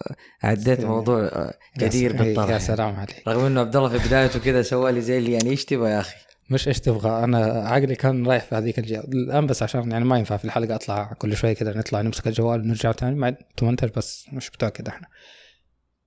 عديت 0.43 0.67
يعني- 0.79 0.85
موضوع 0.85 1.51
جدير 1.77 2.11
يا 2.11 2.17
س- 2.17 2.21
بالطرح 2.21 2.49
يا. 2.49 2.57
سلام 2.57 2.95
عليك. 2.95 3.23
رغم 3.27 3.45
إنه 3.45 3.59
عبد 3.59 3.75
الله 3.75 3.89
في 3.97 4.07
بدايته 4.07 4.39
كذا 4.39 4.61
سوى 4.61 4.91
لي 4.91 5.01
زي 5.01 5.17
اللي 5.17 5.31
يعني 5.31 5.49
إيش 5.49 5.65
تبغى 5.65 5.89
يا 5.91 5.99
أخي؟ 5.99 6.15
مش 6.49 6.67
إيش 6.67 6.79
تبغى 6.79 7.23
أنا 7.23 7.37
عقلي 7.45 7.95
كان 7.95 8.27
رايح 8.27 8.43
في 8.43 8.55
هذيك 8.55 8.79
الجهة. 8.79 8.99
الآن 8.99 9.45
بس 9.47 9.63
عشان 9.63 9.91
يعني 9.91 10.05
ما 10.05 10.17
ينفع 10.17 10.37
في 10.37 10.45
الحلقة 10.45 10.75
أطلع 10.75 11.13
كل 11.13 11.37
شوية 11.37 11.53
كذا 11.53 11.77
نطلع 11.77 12.01
نمسك 12.01 12.27
الجوال 12.27 12.61
ونرجع 12.61 12.91
تاني 12.91 13.15
مع 13.15 13.33
تمنتج 13.57 13.89
بس 13.97 14.25
مش 14.33 14.51
كذا 14.51 14.71
إحنا. 14.87 15.07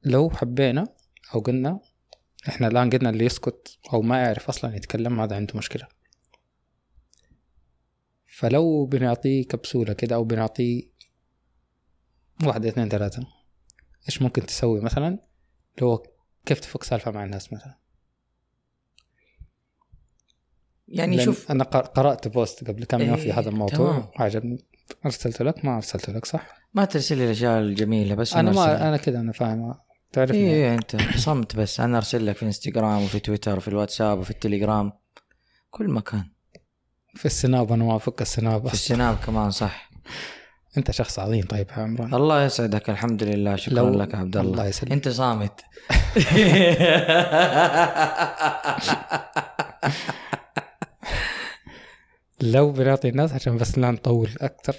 لو 0.05 0.31
حبينا 0.31 0.87
أو 1.35 1.41
قلنا 1.41 1.81
إحنا 2.49 2.69
الآن 2.69 2.91
قلنا 2.91 3.11
اللي 3.11 3.25
يسكت 3.25 3.79
أو 3.93 4.03
ما 4.03 4.19
يعرف 4.23 4.49
أصلا 4.49 4.77
يتكلم 4.77 5.21
هذا 5.21 5.37
عنده 5.37 5.55
مشكلة. 5.57 5.87
فلو 8.39 8.87
بنعطيه 8.87 9.45
كبسولة 9.45 9.93
كده 9.93 10.15
أو 10.17 10.25
بنعطيه 10.25 10.83
واحدة 12.45 12.69
اثنين 12.69 12.89
ثلاثة 12.89 13.27
إيش 14.09 14.23
ممكن 14.23 14.47
تسوي 14.47 14.81
مثلا؟ 14.81 15.19
لو 15.83 16.03
كيف 16.47 16.61
تفك 16.61 16.83
سالفة 16.83 17.11
مع 17.11 17.25
الناس 17.25 17.53
مثلا. 17.53 17.79
يعني 20.89 21.25
شوف 21.25 21.51
أنا 21.51 21.65
قر- 21.65 21.87
قرأت 21.87 22.29
post 22.29 22.69
قبل 22.69 22.85
كم 22.85 23.01
يوم 23.01 23.17
في 23.17 23.25
إيه، 23.25 23.39
هذا 23.39 23.49
الموضوع. 23.49 23.77
تمام. 23.77 24.09
عجبني. 24.17 24.65
أرسلت 25.05 25.43
لك؟ 25.43 25.65
ما 25.65 25.77
أرسلت 25.77 26.11
لك 26.11 26.25
صح؟ 26.25 26.57
ما 26.75 26.85
ترسل 26.85 27.19
لي 27.19 27.25
الأشياء 27.25 27.61
الجميلة 27.61 28.15
بس 28.15 28.35
أرسل 28.35 28.57
ما. 28.57 28.89
أنا 28.89 28.97
كذا 28.97 29.21
أنا 29.21 29.33
فاهم 29.33 29.75
تعرفني؟ 30.13 30.39
إيه 30.39 30.53
إيه، 30.53 30.75
أنت 30.75 30.97
صمت 31.17 31.57
بس. 31.57 31.81
أنا 31.81 31.97
أرسل 31.97 32.27
لك 32.27 32.37
في 32.37 32.47
إنستغرام 32.47 33.03
وفي 33.03 33.19
تويتر 33.19 33.57
وفي 33.57 33.69
الواتساب 33.69 34.19
وفي 34.19 34.31
التليجرام. 34.31 34.93
كل 35.71 35.91
مكان. 35.91 36.36
في 37.17 37.27
السناب 37.27 37.73
أنا 37.73 37.85
ما 37.85 37.97
افك 37.97 38.23
السناب. 38.23 38.67
في. 38.69 38.75
السناب 38.75 39.17
كمان 39.27 39.51
صح. 39.51 39.91
أنت 40.79 40.91
شخص 40.91 41.19
عظيم. 41.19 41.45
طيب 41.45 41.67
يا 41.71 41.83
عمران. 41.83 42.15
الله 42.15 42.45
يسعدك. 42.45 42.91
الحمد 42.91 43.23
لله. 43.23 43.57
شكرا 43.57 43.75
لو- 43.77 43.91
لك 43.99 44.15
عبد 44.15 44.37
الله. 44.37 44.51
الله 44.53 44.67
يسلمك. 44.67 44.93
أنت 44.93 45.09
صامت. 45.09 45.61
لو 52.41 52.73
بنعطي 52.73 53.09
الناس 53.09 53.33
عشان 53.33 53.57
بس 53.57 53.79
لا 53.79 53.91
نطول 53.91 54.31
أكثر 54.41 54.77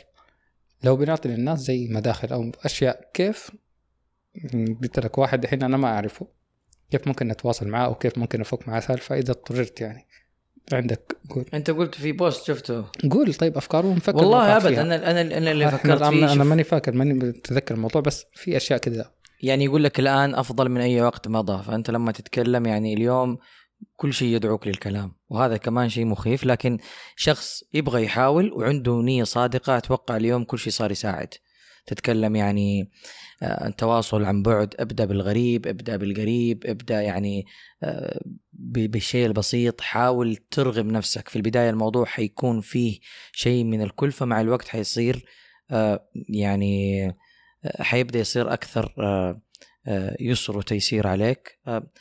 لو 0.84 0.96
بنعطي 0.96 1.30
للناس 1.30 1.60
زي 1.60 1.88
مداخل 1.88 2.34
أو 2.34 2.52
أشياء 2.66 3.10
كيف 3.14 3.52
قلت 4.82 5.00
لك 5.00 5.18
واحد 5.18 5.44
الحين 5.44 5.64
أنا 5.64 5.78
ما 5.78 5.88
أعرفه؟ 5.88 6.28
كيف 6.92 7.08
ممكن 7.08 7.28
نتواصل 7.28 7.68
معاه 7.68 7.86
أو 7.86 7.96
كيف 7.96 8.18
ممكن 8.18 8.42
أفك 8.42 8.68
معاه 8.68 8.80
سالفة 8.80 9.16
إذا 9.18 9.32
اضطررت 9.32 9.82
يعني؟ 9.82 10.08
عندك 10.74 11.18
قول 11.30 11.46
أنت 11.54 11.72
قلت 11.72 11.96
في 11.96 12.12
بوست 12.12 12.44
شفته 12.46 12.86
قول 13.12 13.34
طيب 13.34 13.58
افكار 13.58 13.86
ونفكر 13.86 14.16
والله 14.16 14.58
أبد. 14.58 14.74
أنا 14.74 15.12
أنا 15.12 15.22
أنا 15.22 15.52
اللي 15.52 15.66
إحنا 15.66 15.78
فكرت 15.78 16.04
فيه 16.04 16.24
أنا 16.24 16.34
شوف. 16.34 16.42
ماني 16.42 16.64
فاكر 16.64 16.92
ماني 16.92 17.14
متذكر 17.14 17.76
الموضوع 17.76 18.02
بس 18.02 18.26
في 18.34 18.58
أشياء 18.58 18.80
كذا 18.80 19.12
يعني 19.42 19.66
يقول 19.66 19.84
لك 19.84 20.00
الآن 20.00 20.36
أفضل 20.36 20.70
من 20.70 20.82
أي 20.82 21.02
وقت 21.02 21.28
مضى 21.28 21.64
فأنت 21.64 21.92
لما 21.92 22.12
تتكلم 22.12 22.66
يعني 22.66 22.94
اليوم 22.94 23.38
كل 23.96 24.14
شيء 24.14 24.28
يدعوك 24.36 24.68
للكلام 24.68 25.16
وهذا 25.30 25.58
كمان 25.58 25.90
شيء 25.90 26.06
مخيف 26.06 26.44
لكن 26.46 26.78
شخص 27.16 27.64
يبغى 27.74 28.04
يحاول 28.04 28.54
وعنده 28.54 29.02
نية 29.02 29.24
صادقة 29.24 29.78
أتوقع 29.78 30.18
اليوم 30.18 30.44
كل 30.44 30.60
شيء 30.60 30.74
صار 30.74 30.92
يساعد 30.92 31.34
تتكلم 31.86 32.36
يعني 32.36 32.82
آه، 32.82 32.88
التواصل 33.44 34.24
عن 34.26 34.44
بعد 34.44 34.76
ابدأ 34.80 35.06
بالغريب 35.06 35.68
ابدأ 35.68 35.98
بالقريب 35.98 36.66
ابدأ 36.66 37.02
يعني 37.02 37.46
آه، 37.84 38.22
بالشيء 38.54 39.26
البسيط 39.26 39.82
حاول 39.82 40.36
ترغب 40.36 40.86
نفسك. 40.86 41.30
في 41.30 41.36
البداية 41.36 41.70
الموضوع 41.70 42.06
حيكون 42.06 42.62
فيه 42.62 43.00
شيء 43.32 43.64
من 43.64 43.82
الكلفه 43.82 44.26
مع 44.26 44.42
الوقت 44.42 44.68
حيصير 44.68 45.26
آه، 45.72 46.10
يعني 46.30 47.06
آه، 47.66 47.84
حيبدأ 47.84 48.20
يصير 48.20 48.54
أكثر 48.54 48.94
آه، 49.00 49.42
آه، 49.88 50.18
يسر 50.20 50.58
وتيسير 50.58 51.08
عليك. 51.08 51.60
آه، 51.68 51.92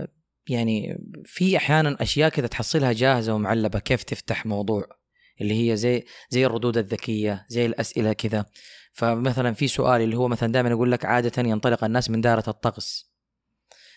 آه، 0.00 0.08
يعني 0.48 0.98
في 1.24 1.56
أحيانا 1.56 1.96
أشياء 2.00 2.28
كذا 2.28 2.46
تحصلها 2.46 2.92
جاهزة 2.92 3.34
ومعلبة. 3.34 3.78
كيف 3.78 4.02
تفتح 4.02 4.46
موضوع؟ 4.46 5.01
اللي 5.42 5.70
هي 5.70 5.76
زي 5.76 6.04
زي 6.30 6.46
الردود 6.46 6.78
الذكية 6.78 7.46
زي 7.48 7.66
الأسئلة 7.66 8.12
كذا. 8.12 8.46
فمثلا 8.92 9.54
في 9.54 9.68
سؤال 9.68 10.00
اللي 10.02 10.16
هو 10.16 10.28
مثلا 10.28 10.52
دائما 10.52 10.70
يقول 10.70 10.92
لك 10.92 11.04
عادة 11.04 11.42
ينطلق 11.42 11.84
الناس 11.84 12.10
من 12.10 12.20
دائرة 12.20 12.44
الطقس. 12.48 13.12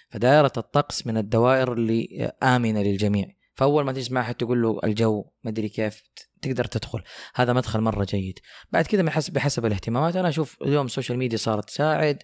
فدائرة 0.10 0.52
الطقس 0.58 1.08
من 1.08 1.18
الدوائر 1.18 1.74
اللي 1.74 2.32
آمنة 2.44 2.82
للجميع. 2.82 3.28
فأول 3.56 3.86
ما 3.86 3.92
تسمع 3.92 4.24
حد 4.24 4.36
تقول 4.36 4.62
له 4.62 4.80
الجو 4.84 5.26
مدري 5.44 5.70
كيف 5.70 6.04
تقدر 6.42 6.66
تدخل. 6.66 7.04
هذا 7.36 7.54
مدخل 7.54 7.82
مرة 7.82 8.04
جيد. 8.04 8.40
بعد 8.72 8.86
كذا 8.86 9.02
من 9.02 9.10
حسب 9.10 9.34
بحسب 9.34 9.66
الاهتمامات 9.66 10.16
أنا 10.16 10.30
أشوف 10.30 10.58
اليوم 10.62 10.86
ال 10.86 10.90
social 10.90 11.18
media 11.18 11.38
صارت 11.38 11.68
تساعد 11.68 12.24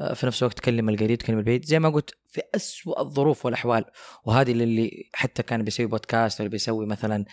آه، 0.00 0.14
في 0.14 0.26
نفس 0.26 0.42
الوقت 0.42 0.56
تكلم 0.56 0.88
القريب 0.88 1.18
تكلم 1.18 1.38
البعيد. 1.38 1.64
زي 1.64 1.78
ما 1.78 1.88
قلت 1.88 2.10
في 2.28 2.40
أسوأ 2.54 3.00
الظروف 3.00 3.44
والأحوال. 3.44 3.84
وهذه 4.24 4.52
اللي 4.52 5.10
حتى 5.14 5.42
كان 5.42 5.62
بيسوي 5.62 5.86
بودكاست 5.86 6.40
ولا 6.40 6.50
بيسوي 6.50 6.86
مثلا 6.86 7.24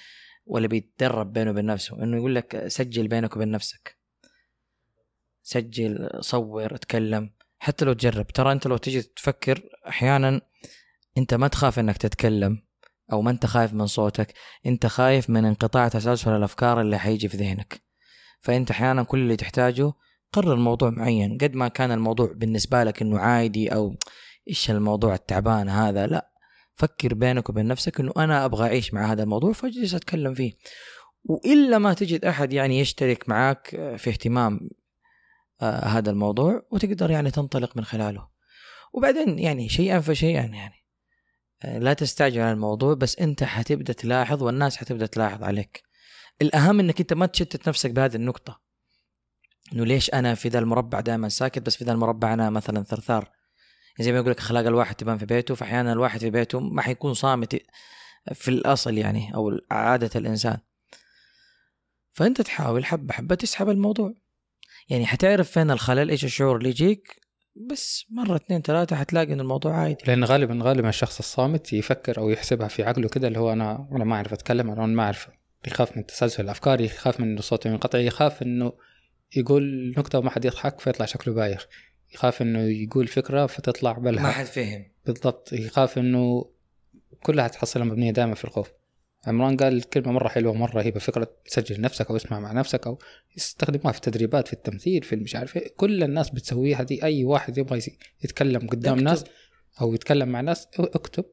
ولا 0.47 0.67
بيتدرب 0.67 1.33
بينه 1.33 1.51
وبين 1.51 1.65
نفسه 1.65 2.03
إنه 2.03 2.17
يقول 2.17 2.35
لك 2.35 2.67
سجل 2.67 3.07
بينك 3.07 3.35
وبين 3.35 3.51
نفسك. 3.51 3.97
سجل 5.43 6.09
صور 6.19 6.75
اتكلم. 6.75 7.29
حتى 7.59 7.85
لو 7.85 7.93
تجرب. 7.93 8.27
ترى 8.27 8.51
أنت 8.51 8.67
لو 8.67 8.77
تجي 8.77 9.01
تفكر 9.01 9.69
أحيانا 9.87 10.41
أنت 11.17 11.33
ما 11.33 11.47
تخاف 11.47 11.79
إنك 11.79 11.97
تتكلم 11.97 12.61
أو 13.11 13.21
ما 13.21 13.31
أنت 13.31 13.45
خايف 13.45 13.73
من 13.73 13.87
صوتك. 13.87 14.33
أنت 14.65 14.85
خايف 14.85 15.29
من 15.29 15.45
انقطاع 15.45 15.87
تسلسل 15.87 16.31
الأفكار 16.31 16.81
اللي 16.81 16.97
حيجي 16.97 17.27
في 17.27 17.37
ذهنك. 17.37 17.81
فأنت 18.41 18.71
أحيانا 18.71 19.03
كل 19.03 19.19
اللي 19.19 19.35
تحتاجه 19.35 19.93
قرر 20.33 20.55
موضوع 20.55 20.89
معين. 20.89 21.37
قد 21.37 21.55
ما 21.55 21.67
كان 21.67 21.91
الموضوع 21.91 22.31
بالنسبة 22.35 22.83
لك 22.83 23.01
إنه 23.01 23.19
عادي 23.19 23.73
أو 23.73 23.95
إيش 24.49 24.71
الموضوع 24.71 25.13
التعبان 25.13 25.69
هذا. 25.69 26.07
لا. 26.07 26.36
فكر 26.77 27.13
بينك 27.13 27.49
وبين 27.49 27.67
نفسك 27.67 27.99
إنه 27.99 28.11
أنا 28.17 28.45
أبغى 28.45 28.67
أعيش 28.67 28.93
مع 28.93 29.11
هذا 29.11 29.23
الموضوع 29.23 29.53
فاجلس 29.53 29.93
أتكلم 29.93 30.33
فيه. 30.33 30.53
وإلا 31.23 31.77
ما 31.77 31.93
تجد 31.93 32.25
أحد 32.25 32.53
يعني 32.53 32.79
يشترك 32.79 33.29
معك 33.29 33.69
في 33.97 34.09
اهتمام 34.09 34.69
آه 35.61 35.85
هذا 35.85 36.11
الموضوع 36.11 36.65
وتقدر 36.71 37.11
يعني 37.11 37.31
تنطلق 37.31 37.77
من 37.77 37.85
خلاله. 37.85 38.27
وبعدين 38.93 39.39
يعني 39.39 39.69
شيئا 39.69 39.99
فشيئا 39.99 40.45
يعني 40.45 40.85
آه 41.63 41.79
لا 41.79 41.93
تستعجل 41.93 42.41
على 42.41 42.51
الموضوع 42.51 42.93
بس 42.93 43.19
أنت 43.19 43.43
حتبدأ 43.43 43.93
تلاحظ 43.93 44.43
والناس 44.43 44.77
حتبدأ 44.77 45.05
تلاحظ 45.05 45.43
عليك. 45.43 45.83
الأهم 46.41 46.79
إنك 46.79 46.99
أنت 46.99 47.13
ما 47.13 47.25
تشتت 47.25 47.69
نفسك 47.69 47.91
بهذه 47.91 48.15
النقطة. 48.15 48.61
إنه 49.73 49.85
ليش 49.85 50.13
أنا 50.13 50.35
في 50.35 50.49
ذا 50.49 50.59
المربع 50.59 50.99
دائما 50.99 51.29
ساكت 51.29 51.59
بس 51.59 51.75
في 51.75 51.83
ذا 51.83 51.91
المربع 51.91 52.33
أنا 52.33 52.49
مثلا 52.49 52.83
ثرثار. 52.83 53.36
زي 53.99 54.11
ما 54.11 54.17
يقول 54.17 54.31
لك 54.31 54.37
اخلاق 54.37 54.65
الواحد 54.65 54.95
تبان 54.95 55.17
في 55.17 55.25
بيته 55.25 55.55
فأحيانا 55.55 55.93
الواحد 55.93 56.19
في 56.19 56.29
بيته 56.29 56.59
ما 56.59 56.81
حيكون 56.81 57.13
صامت 57.13 57.61
في 58.33 58.47
الأصل 58.47 58.97
يعني 58.97 59.35
أو 59.35 59.59
عادة 59.71 60.09
الإنسان. 60.15 60.57
فأنت 62.13 62.41
تحاول 62.41 62.85
حبة 62.85 63.13
حبة 63.13 63.35
تسحب 63.35 63.69
الموضوع. 63.69 64.13
يعني 64.89 65.05
حتعرف 65.05 65.51
فين 65.51 65.71
الخلل 65.71 66.09
إيش 66.09 66.25
الشعور 66.25 66.57
اللي 66.57 66.69
يجيك؟ 66.69 67.21
بس 67.71 68.05
مرة 68.09 68.35
اثنين 68.35 68.61
ثلاثة 68.61 68.95
حتلاقي 68.95 69.33
إن 69.33 69.39
الموضوع 69.39 69.75
عادي. 69.75 69.97
لأن 70.07 70.23
غالبا 70.23 70.59
غالبا 70.63 70.89
الشخص 70.89 71.19
الصامت 71.19 71.73
يفكر 71.73 72.17
أو 72.17 72.29
يحسبها 72.29 72.67
في 72.67 72.83
عقله 72.83 73.09
كده 73.09 73.27
اللي 73.27 73.39
هو 73.39 73.53
أنا 73.53 73.87
أنا 73.91 74.03
ما 74.03 74.15
أعرف 74.15 74.33
أتكلم 74.33 74.71
أنا 74.71 74.85
ما 74.85 75.03
أعرف. 75.03 75.27
يخاف 75.67 75.97
من 75.97 76.05
تسلسل 76.05 76.43
الأفكار 76.43 76.81
يخاف 76.81 77.19
من 77.19 77.27
انه 77.27 77.41
صوته 77.41 77.67
ينقطع 77.67 77.99
يخاف 77.99 78.41
إنه 78.41 78.73
يقول 79.35 79.93
نكتة 79.97 80.19
وما 80.19 80.29
حد 80.29 80.45
يضحك 80.45 80.79
فيطلع 80.79 81.05
شكله 81.05 81.33
بايخ. 81.33 81.67
يخاف 82.13 82.41
إنه 82.41 82.59
يقول 82.59 83.07
فكرة 83.07 83.45
فتطلع 83.45 83.91
بلها 83.91 84.23
ما 84.23 84.31
حد 84.31 84.45
فهم 84.45 84.85
بالضبط 85.05 85.53
يخاف 85.53 85.97
إنه 85.97 86.49
كلها 87.23 87.47
تحصلها 87.47 87.85
مبنية 87.85 88.11
دائما 88.11 88.35
في 88.35 88.45
الخوف 88.45 88.71
عمران 89.27 89.57
قال 89.57 89.83
كلمه 89.83 90.11
مرة 90.11 90.27
حلوة 90.27 90.53
مرة 90.53 90.71
رهيبه 90.71 90.99
فكره 90.99 91.31
تسجل 91.45 91.81
نفسك 91.81 92.09
أو 92.09 92.15
اسمع 92.15 92.39
مع 92.39 92.51
نفسك 92.51 92.87
أو 92.87 92.99
يستخدموها 93.37 93.91
في 93.91 93.97
التدريبات 93.97 94.47
في 94.47 94.53
التمثيل 94.53 95.03
في 95.03 95.15
مش 95.15 95.35
عارف 95.35 95.57
إيه. 95.57 95.73
كل 95.77 96.03
الناس 96.03 96.29
بتسويها 96.29 96.83
دي 96.83 97.03
أي 97.03 97.23
واحد 97.23 97.57
يبغى 97.57 97.81
يتكلم 98.23 98.67
قدام. 98.67 98.99
ناس 98.99 99.23
أو 99.81 99.93
يتكلم 99.93 100.29
مع 100.29 100.41
ناس 100.41 100.67
اكتب 100.79 101.25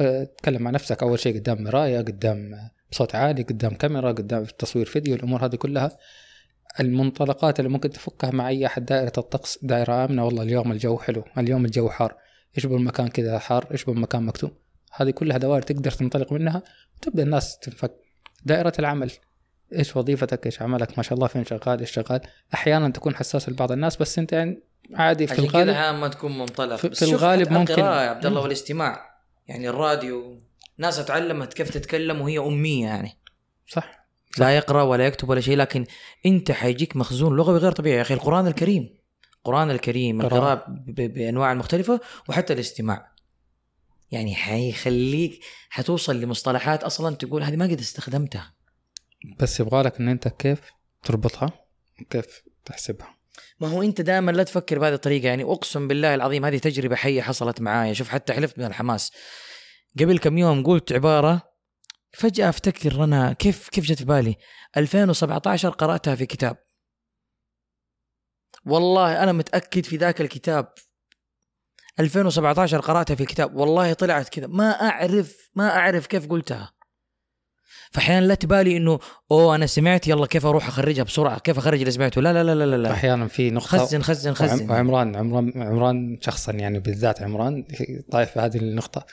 آه، 0.00 0.24
تكلم 0.24 0.62
مع 0.62 0.70
نفسك 0.70 1.02
أول 1.02 1.18
شيء 1.18 1.34
قدام 1.34 1.64
مراية 1.64 1.98
قدام 1.98 2.70
بصوت 2.92 3.14
عالي 3.14 3.42
قدام 3.42 3.74
كاميرا 3.74 4.12
قدام 4.12 4.44
تصوير 4.44 4.86
فيديو 4.86 5.14
الأمور 5.14 5.44
هذه 5.44 5.56
كلها 5.56 5.98
المنطلقات 6.80 7.60
اللي 7.60 7.70
ممكن 7.70 7.90
تفكها 7.90 8.30
مع 8.30 8.48
أي 8.48 8.66
أحد 8.66 8.84
دائرة 8.84 9.12
الطقس 9.18 9.58
دائرة 9.62 10.04
آمنة. 10.04 10.24
والله 10.24 10.42
اليوم 10.42 10.72
الجو 10.72 10.98
حلو 10.98 11.24
اليوم 11.38 11.64
الجو 11.64 11.88
حار. 11.88 12.14
إيش 12.56 12.66
بالمكان 12.66 13.08
كذا 13.08 13.38
حار؟ 13.38 13.66
إيش 13.72 13.84
بالمكان 13.84 14.22
مكتوم؟ 14.22 14.50
هذه 14.92 15.10
كلها 15.10 15.38
دوائر 15.38 15.62
تقدر 15.62 15.90
تنطلق 15.90 16.32
منها 16.32 16.62
وتبدأ 16.96 17.22
الناس 17.22 17.58
تنفك. 17.58 17.92
دائرة 18.44 18.72
العمل 18.78 19.12
إيش 19.72 19.96
وظيفتك؟ 19.96 20.46
إيش 20.46 20.62
عملك؟ 20.62 20.96
ما 20.96 21.02
شاء 21.02 21.14
الله 21.14 21.26
فين 21.26 21.44
شغال؟ 21.44 21.80
إيش 21.80 21.90
شغال؟ 21.90 22.20
أحيانا 22.54 22.88
تكون 22.88 23.14
حساس 23.16 23.48
لبعض 23.48 23.72
الناس 23.72 23.96
بس 23.96 24.18
أنت 24.18 24.32
يعني 24.32 24.62
عادي 24.94 25.26
في 25.26 25.32
عشان 25.32 25.44
الغالب 25.44 25.68
أحيانا 25.70 25.98
ما 26.00 26.08
تكون 26.08 26.38
منطلق. 26.38 26.76
في- 26.76 26.90
في 26.90 27.02
الغالب 27.04 27.52
ممكن- 27.52 27.78
يا 27.78 27.84
عبد 27.84 28.26
الله. 28.26 28.40
والاستماع. 28.40 29.16
يعني 29.48 29.68
الراديو 29.68 30.40
ناس 30.78 30.98
اتعلمت 30.98 31.54
كيف 31.54 31.70
تتكلم 31.70 32.20
وهي 32.20 32.38
أمية 32.38 32.86
يعني. 32.86 33.18
صح. 33.68 34.05
لا 34.38 34.56
يقرأ 34.56 34.82
ولا 34.82 35.06
يكتب 35.06 35.28
ولا 35.28 35.40
شيء 35.40 35.56
لكن 35.56 35.84
أنت 36.26 36.52
حيجيك 36.52 36.96
مخزون 36.96 37.36
لغوي 37.36 37.58
غير 37.58 37.72
طبيعي 37.72 37.96
يا 37.96 38.02
أخي. 38.02 38.14
القرآن 38.14 38.46
الكريم 38.46 38.96
القرآن 39.46 39.70
الكريم. 39.70 40.20
القراءة 40.20 40.64
بأنواع 40.88 41.52
المختلفه 41.52 42.00
وحتى 42.28 42.52
الاستماع. 42.52 43.12
يعني 44.10 44.34
حيخليك 44.34 45.40
حتوصل 45.70 46.20
لمصطلحات 46.20 46.84
أصلا 46.84 47.16
تقول 47.16 47.42
هذه 47.42 47.56
ما 47.56 47.64
قد 47.64 47.78
استخدمتها. 47.78 48.54
بس 49.38 49.60
يبغالك 49.60 50.00
إن 50.00 50.08
أنت 50.08 50.28
كيف 50.28 50.60
تربطها؟ 51.04 51.50
وكيف 52.00 52.42
تحسبها؟ 52.64 53.16
ما 53.60 53.68
هو 53.68 53.82
أنت 53.82 54.00
دائما 54.00 54.30
لا 54.30 54.42
تفكر 54.42 54.78
بهذه 54.78 54.94
الطريقة. 54.94 55.26
يعني 55.26 55.44
أقسم 55.44 55.88
بالله 55.88 56.14
العظيم 56.14 56.44
هذه 56.44 56.58
تجربة 56.58 56.96
حية 56.96 57.22
حصلت 57.22 57.60
معايا. 57.60 57.92
شوف 57.92 58.08
حتى 58.08 58.32
حلفت 58.32 58.58
من 58.58 58.64
الحماس. 58.64 59.12
قبل 60.00 60.18
كم 60.18 60.38
يوم 60.38 60.62
قلت 60.66 60.92
عبارة 60.92 61.42
فجأة 62.16 62.48
أفتكر 62.48 63.04
أنا 63.04 63.32
كيف 63.32 63.68
كيف 63.68 63.84
جت 63.84 63.98
في 63.98 64.04
بالي. 64.04 64.36
2017 64.76 65.70
قرأتها 65.70 66.14
في 66.14 66.26
كتاب. 66.26 66.56
والله 68.66 69.22
أنا 69.22 69.32
متأكد 69.32 69.84
في 69.84 69.96
ذاك 69.96 70.20
الكتاب. 70.20 70.72
2017 72.00 72.80
قرأتها 72.80 73.14
في 73.14 73.20
الكتاب 73.20 73.56
والله 73.56 73.92
طلعت 73.92 74.28
كذا. 74.28 74.46
ما 74.46 74.70
اعرف 74.70 75.50
ما 75.54 75.68
أعرف 75.68 76.06
كيف 76.06 76.26
قلتها. 76.26 76.72
فأحيانا 77.92 78.26
لا 78.26 78.34
تبالي 78.34 78.76
إنه 78.76 78.98
أوه 79.30 79.54
أنا 79.54 79.66
سمعت 79.66 80.08
يلا 80.08 80.26
كيف 80.26 80.46
أروح 80.46 80.68
أخرجها 80.68 81.02
بسرعة؟ 81.02 81.38
كيف 81.38 81.58
أخرج 81.58 81.78
اللي 81.78 81.90
سمعته؟ 81.90 82.20
لا 82.20 82.32
لا 82.32 82.54
لا 82.54 82.66
لا 82.66 82.76
لا. 82.76 82.92
أحيانا 82.92 83.28
في 83.28 83.50
نقطة. 83.50 83.66
خزن 83.66 84.02
خزن 84.02 84.34
خزن. 84.34 84.70
وعمران 84.70 85.16
عمران 85.16 85.52
عمران 85.56 86.18
شخصا 86.20 86.52
يعني 86.52 86.78
بالذات 86.78 87.22
عمران 87.22 87.64
طايف 88.12 88.30
في 88.30 88.40
هذه 88.40 88.56
النقطة. 88.56 89.06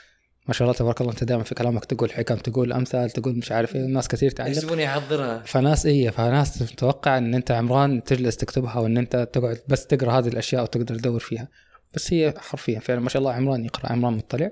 ما 0.48 0.54
شاء 0.54 0.66
الله 0.66 0.78
تبارك 0.78 1.02
الله 1.02 1.12
أنت 1.12 1.24
دائما 1.24 1.44
في 1.44 1.56
كلامك 1.56 1.86
تقول 1.86 2.12
حكم 2.12 2.36
تقول 2.36 2.74
أمثال 2.74 3.10
تقول 3.10 3.38
مش 3.38 3.52
عارف 3.52 3.76
إيه 3.76 3.82
ناس 3.82 4.08
كثير 4.08 4.32
تعلق. 4.32 4.52
يحسبوني 4.52 4.88
احضرها 4.88 5.44
فناس 5.44 5.86
إيه 5.86 6.10
فناس 6.10 6.60
تتوقع 6.60 7.18
إن 7.18 7.36
أنت 7.36 7.52
عمران 7.52 8.04
تجلس 8.04 8.38
تكتبها 8.38 8.80
وإن 8.80 8.98
أنت 8.98 9.30
تقعد 9.34 9.62
بس 9.68 9.88
تقرأ 9.88 10.12
هذه 10.12 10.28
الأشياء 10.28 10.64
وتقدر 10.64 10.96
تدور 10.96 11.20
فيها. 11.20 11.48
بس 11.94 12.14
هي 12.14 12.34
حرفيا 12.38 12.80
فعلا 12.80 13.00
ما 13.00 13.10
شاء 13.10 13.20
الله 13.20 13.34
عمران 13.34 13.66
يقرأ 13.66 13.92
عمران 13.92 14.14
مطلع. 14.14 14.52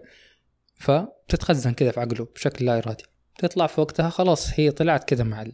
فبتتخزن 0.76 1.74
كذا 1.74 1.92
في 1.92 2.00
عقله 2.00 2.28
بشكل 2.36 2.66
لا 2.66 2.78
إرادي. 2.78 3.04
تطلع 3.40 3.68
في 3.68 3.82
وقتها 3.82 4.10
خلاص 4.10 4.60
هي 4.60 4.72
طلعت 4.72 5.04
كذا 5.04 5.24
مع 5.24 5.46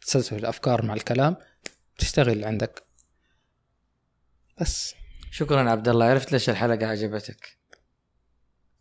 تسلسل 0.00 0.36
الأفكار 0.36 0.84
مع 0.84 0.94
الكلام 0.94 1.36
تشتغل 1.98 2.44
عندك. 2.44 2.82
بس. 4.60 4.94
شكرا 5.30 5.70
عبد 5.70 5.88
الله 5.88 6.06
عرفت 6.06 6.32
ليش 6.32 6.50
الحلقة 6.50 6.86
عجبتك. 6.86 7.58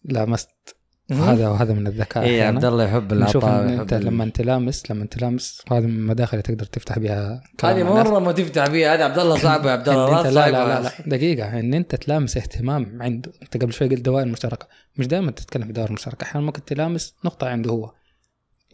لامست 0.04 0.81
هذا 1.12 1.50
وهذا 1.50 1.74
من 1.74 1.88
الذكاء 1.88 2.24
اي. 2.24 2.42
عبد 2.42 2.66
الله 2.66 2.84
يحب 2.84 3.14
العطاء 3.14 3.70
أنت 3.70 3.94
لما 3.94 4.30
تلامس 4.30 4.92
لما 4.92 5.06
تلامس 5.06 5.62
هذه 5.72 5.86
من 5.86 5.96
المداخل 5.96 6.38
اللي 6.38 6.44
تقدر 6.44 6.66
تفتح 6.66 7.00
بها 7.00 7.44
هذه. 7.64 7.84
مرة 7.84 8.20
ما 8.20 8.32
تفتح 8.32 8.68
بيها 8.68 8.94
هذا 8.94 9.04
عبد 9.04 9.20
الله 9.20 9.38
صعب 9.38 9.66
يا 9.66 9.72
عبد 9.72 9.90
الله 9.90 10.22
لا 10.30 10.30
لا 10.30 10.52
لا 10.52 10.82
لا, 10.82 10.92
دقيقة 11.08 11.60
إن 11.60 11.74
أنت 11.74 11.96
تلامس 11.96 12.38
اهتمام 12.38 13.02
عنده 13.02 13.32
أنت 13.42 13.58
قبل 13.58 13.74
شوي 13.74 13.88
قلت 13.88 14.02
دوائر 14.02 14.28
مشتركة. 14.28 14.68
مش 14.98 15.08
دائما 15.08 15.32
تتكلم 15.32 15.68
في 15.68 15.74
دوائر 15.74 15.92
مشتركة 15.92 16.24
أحيانا 16.24 16.46
ممكن 16.46 16.66
تلامس 16.66 17.16
نقطة 17.26 17.48
عنده 17.48 17.72
هو. 17.72 17.92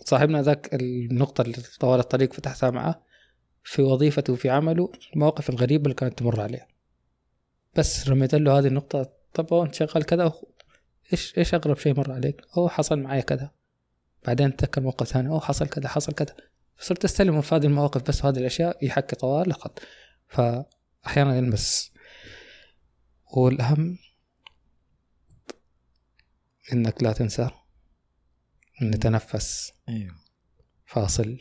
صاحبنا 0.06 0.42
ذاك 0.42 0.70
النقطة 0.74 1.42
اللي 1.42 1.56
طوال 1.80 2.00
الطريق 2.00 2.34
فتحتها 2.34 2.72
معه 2.72 3.02
في 3.64 3.82
وظيفته 3.82 4.34
وفي 4.34 4.50
عمله 4.50 4.92
المواقف 5.14 5.50
الغريبة 5.50 5.84
اللي 5.84 5.96
كانت 5.96 6.20
تمر 6.20 6.42
عليه. 6.42 6.68
بس 7.76 8.10
رميت 8.10 8.36
له 8.36 8.60
هذه 8.60 8.68
النقطة 8.68 9.10
طب 9.34 9.54
هو 9.54 9.64
انت 9.64 9.74
شغال 9.74 10.04
كذا 10.04 10.34
إيش 11.14 11.38
إيش 11.38 11.54
أغرب 11.54 11.78
شيء 11.78 11.98
مر 11.98 12.12
عليك؟ 12.12 12.42
اوه 12.58 12.70
حصل 12.70 13.00
معي 13.00 13.22
كذا. 13.22 13.52
بعدين 14.26 14.56
تذكر 14.56 14.82
موقف 14.82 15.08
ثاني. 15.08 15.30
اوه 15.30 15.40
حصل 15.40 15.68
كذا 15.68 15.88
حصل 15.88 16.14
كذا. 16.14 16.36
صرت 16.80 17.06
استلمه 17.06 17.42
في 17.42 17.56
هذه 17.56 17.66
المواقف 17.66 18.02
بس 18.02 18.26
هذه 18.26 18.38
الأشياء 18.38 18.86
يحكي 18.86 19.16
طوال 19.16 19.48
الخط 19.48 19.82
فأحيانا 20.28 21.38
يلمس. 21.38 21.92
والأهم 23.34 23.98
إنك 26.74 27.04
لا 27.04 27.14
تنسى 27.14 27.50
ان 28.82 28.90
نتنفس 28.90 29.74
أيوه. 29.90 30.16
فاصل 30.86 31.38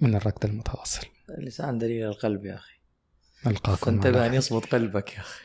من 0.00 0.14
الركض 0.14 0.44
المتواصل. 0.44 1.06
اللسان 1.38 1.78
دليل 1.78 2.06
القلب 2.06 2.46
يا 2.46 2.54
أخي. 2.54 2.74
نلقاكم 3.46 3.84
فانتبه 3.86 4.26
أن 4.26 4.34
يصمت 4.34 4.66
قلبك 4.66 5.14
يا 5.14 5.20
أخي. 5.20 5.44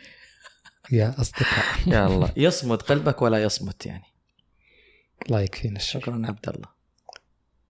يا 0.91 1.15
أصدقاء. 1.21 1.65
يا 1.87 2.07
الله 2.07 2.31
يصمت 2.37 2.81
قلبك 2.81 3.21
ولا 3.21 3.43
يصمت 3.43 3.85
يعني. 3.85 4.05
الله 5.25 5.41
يكفينا 5.41 5.75
الشر 5.75 5.99
شكرا 5.99 6.21
عبد 6.25 6.49
الله. 6.49 6.76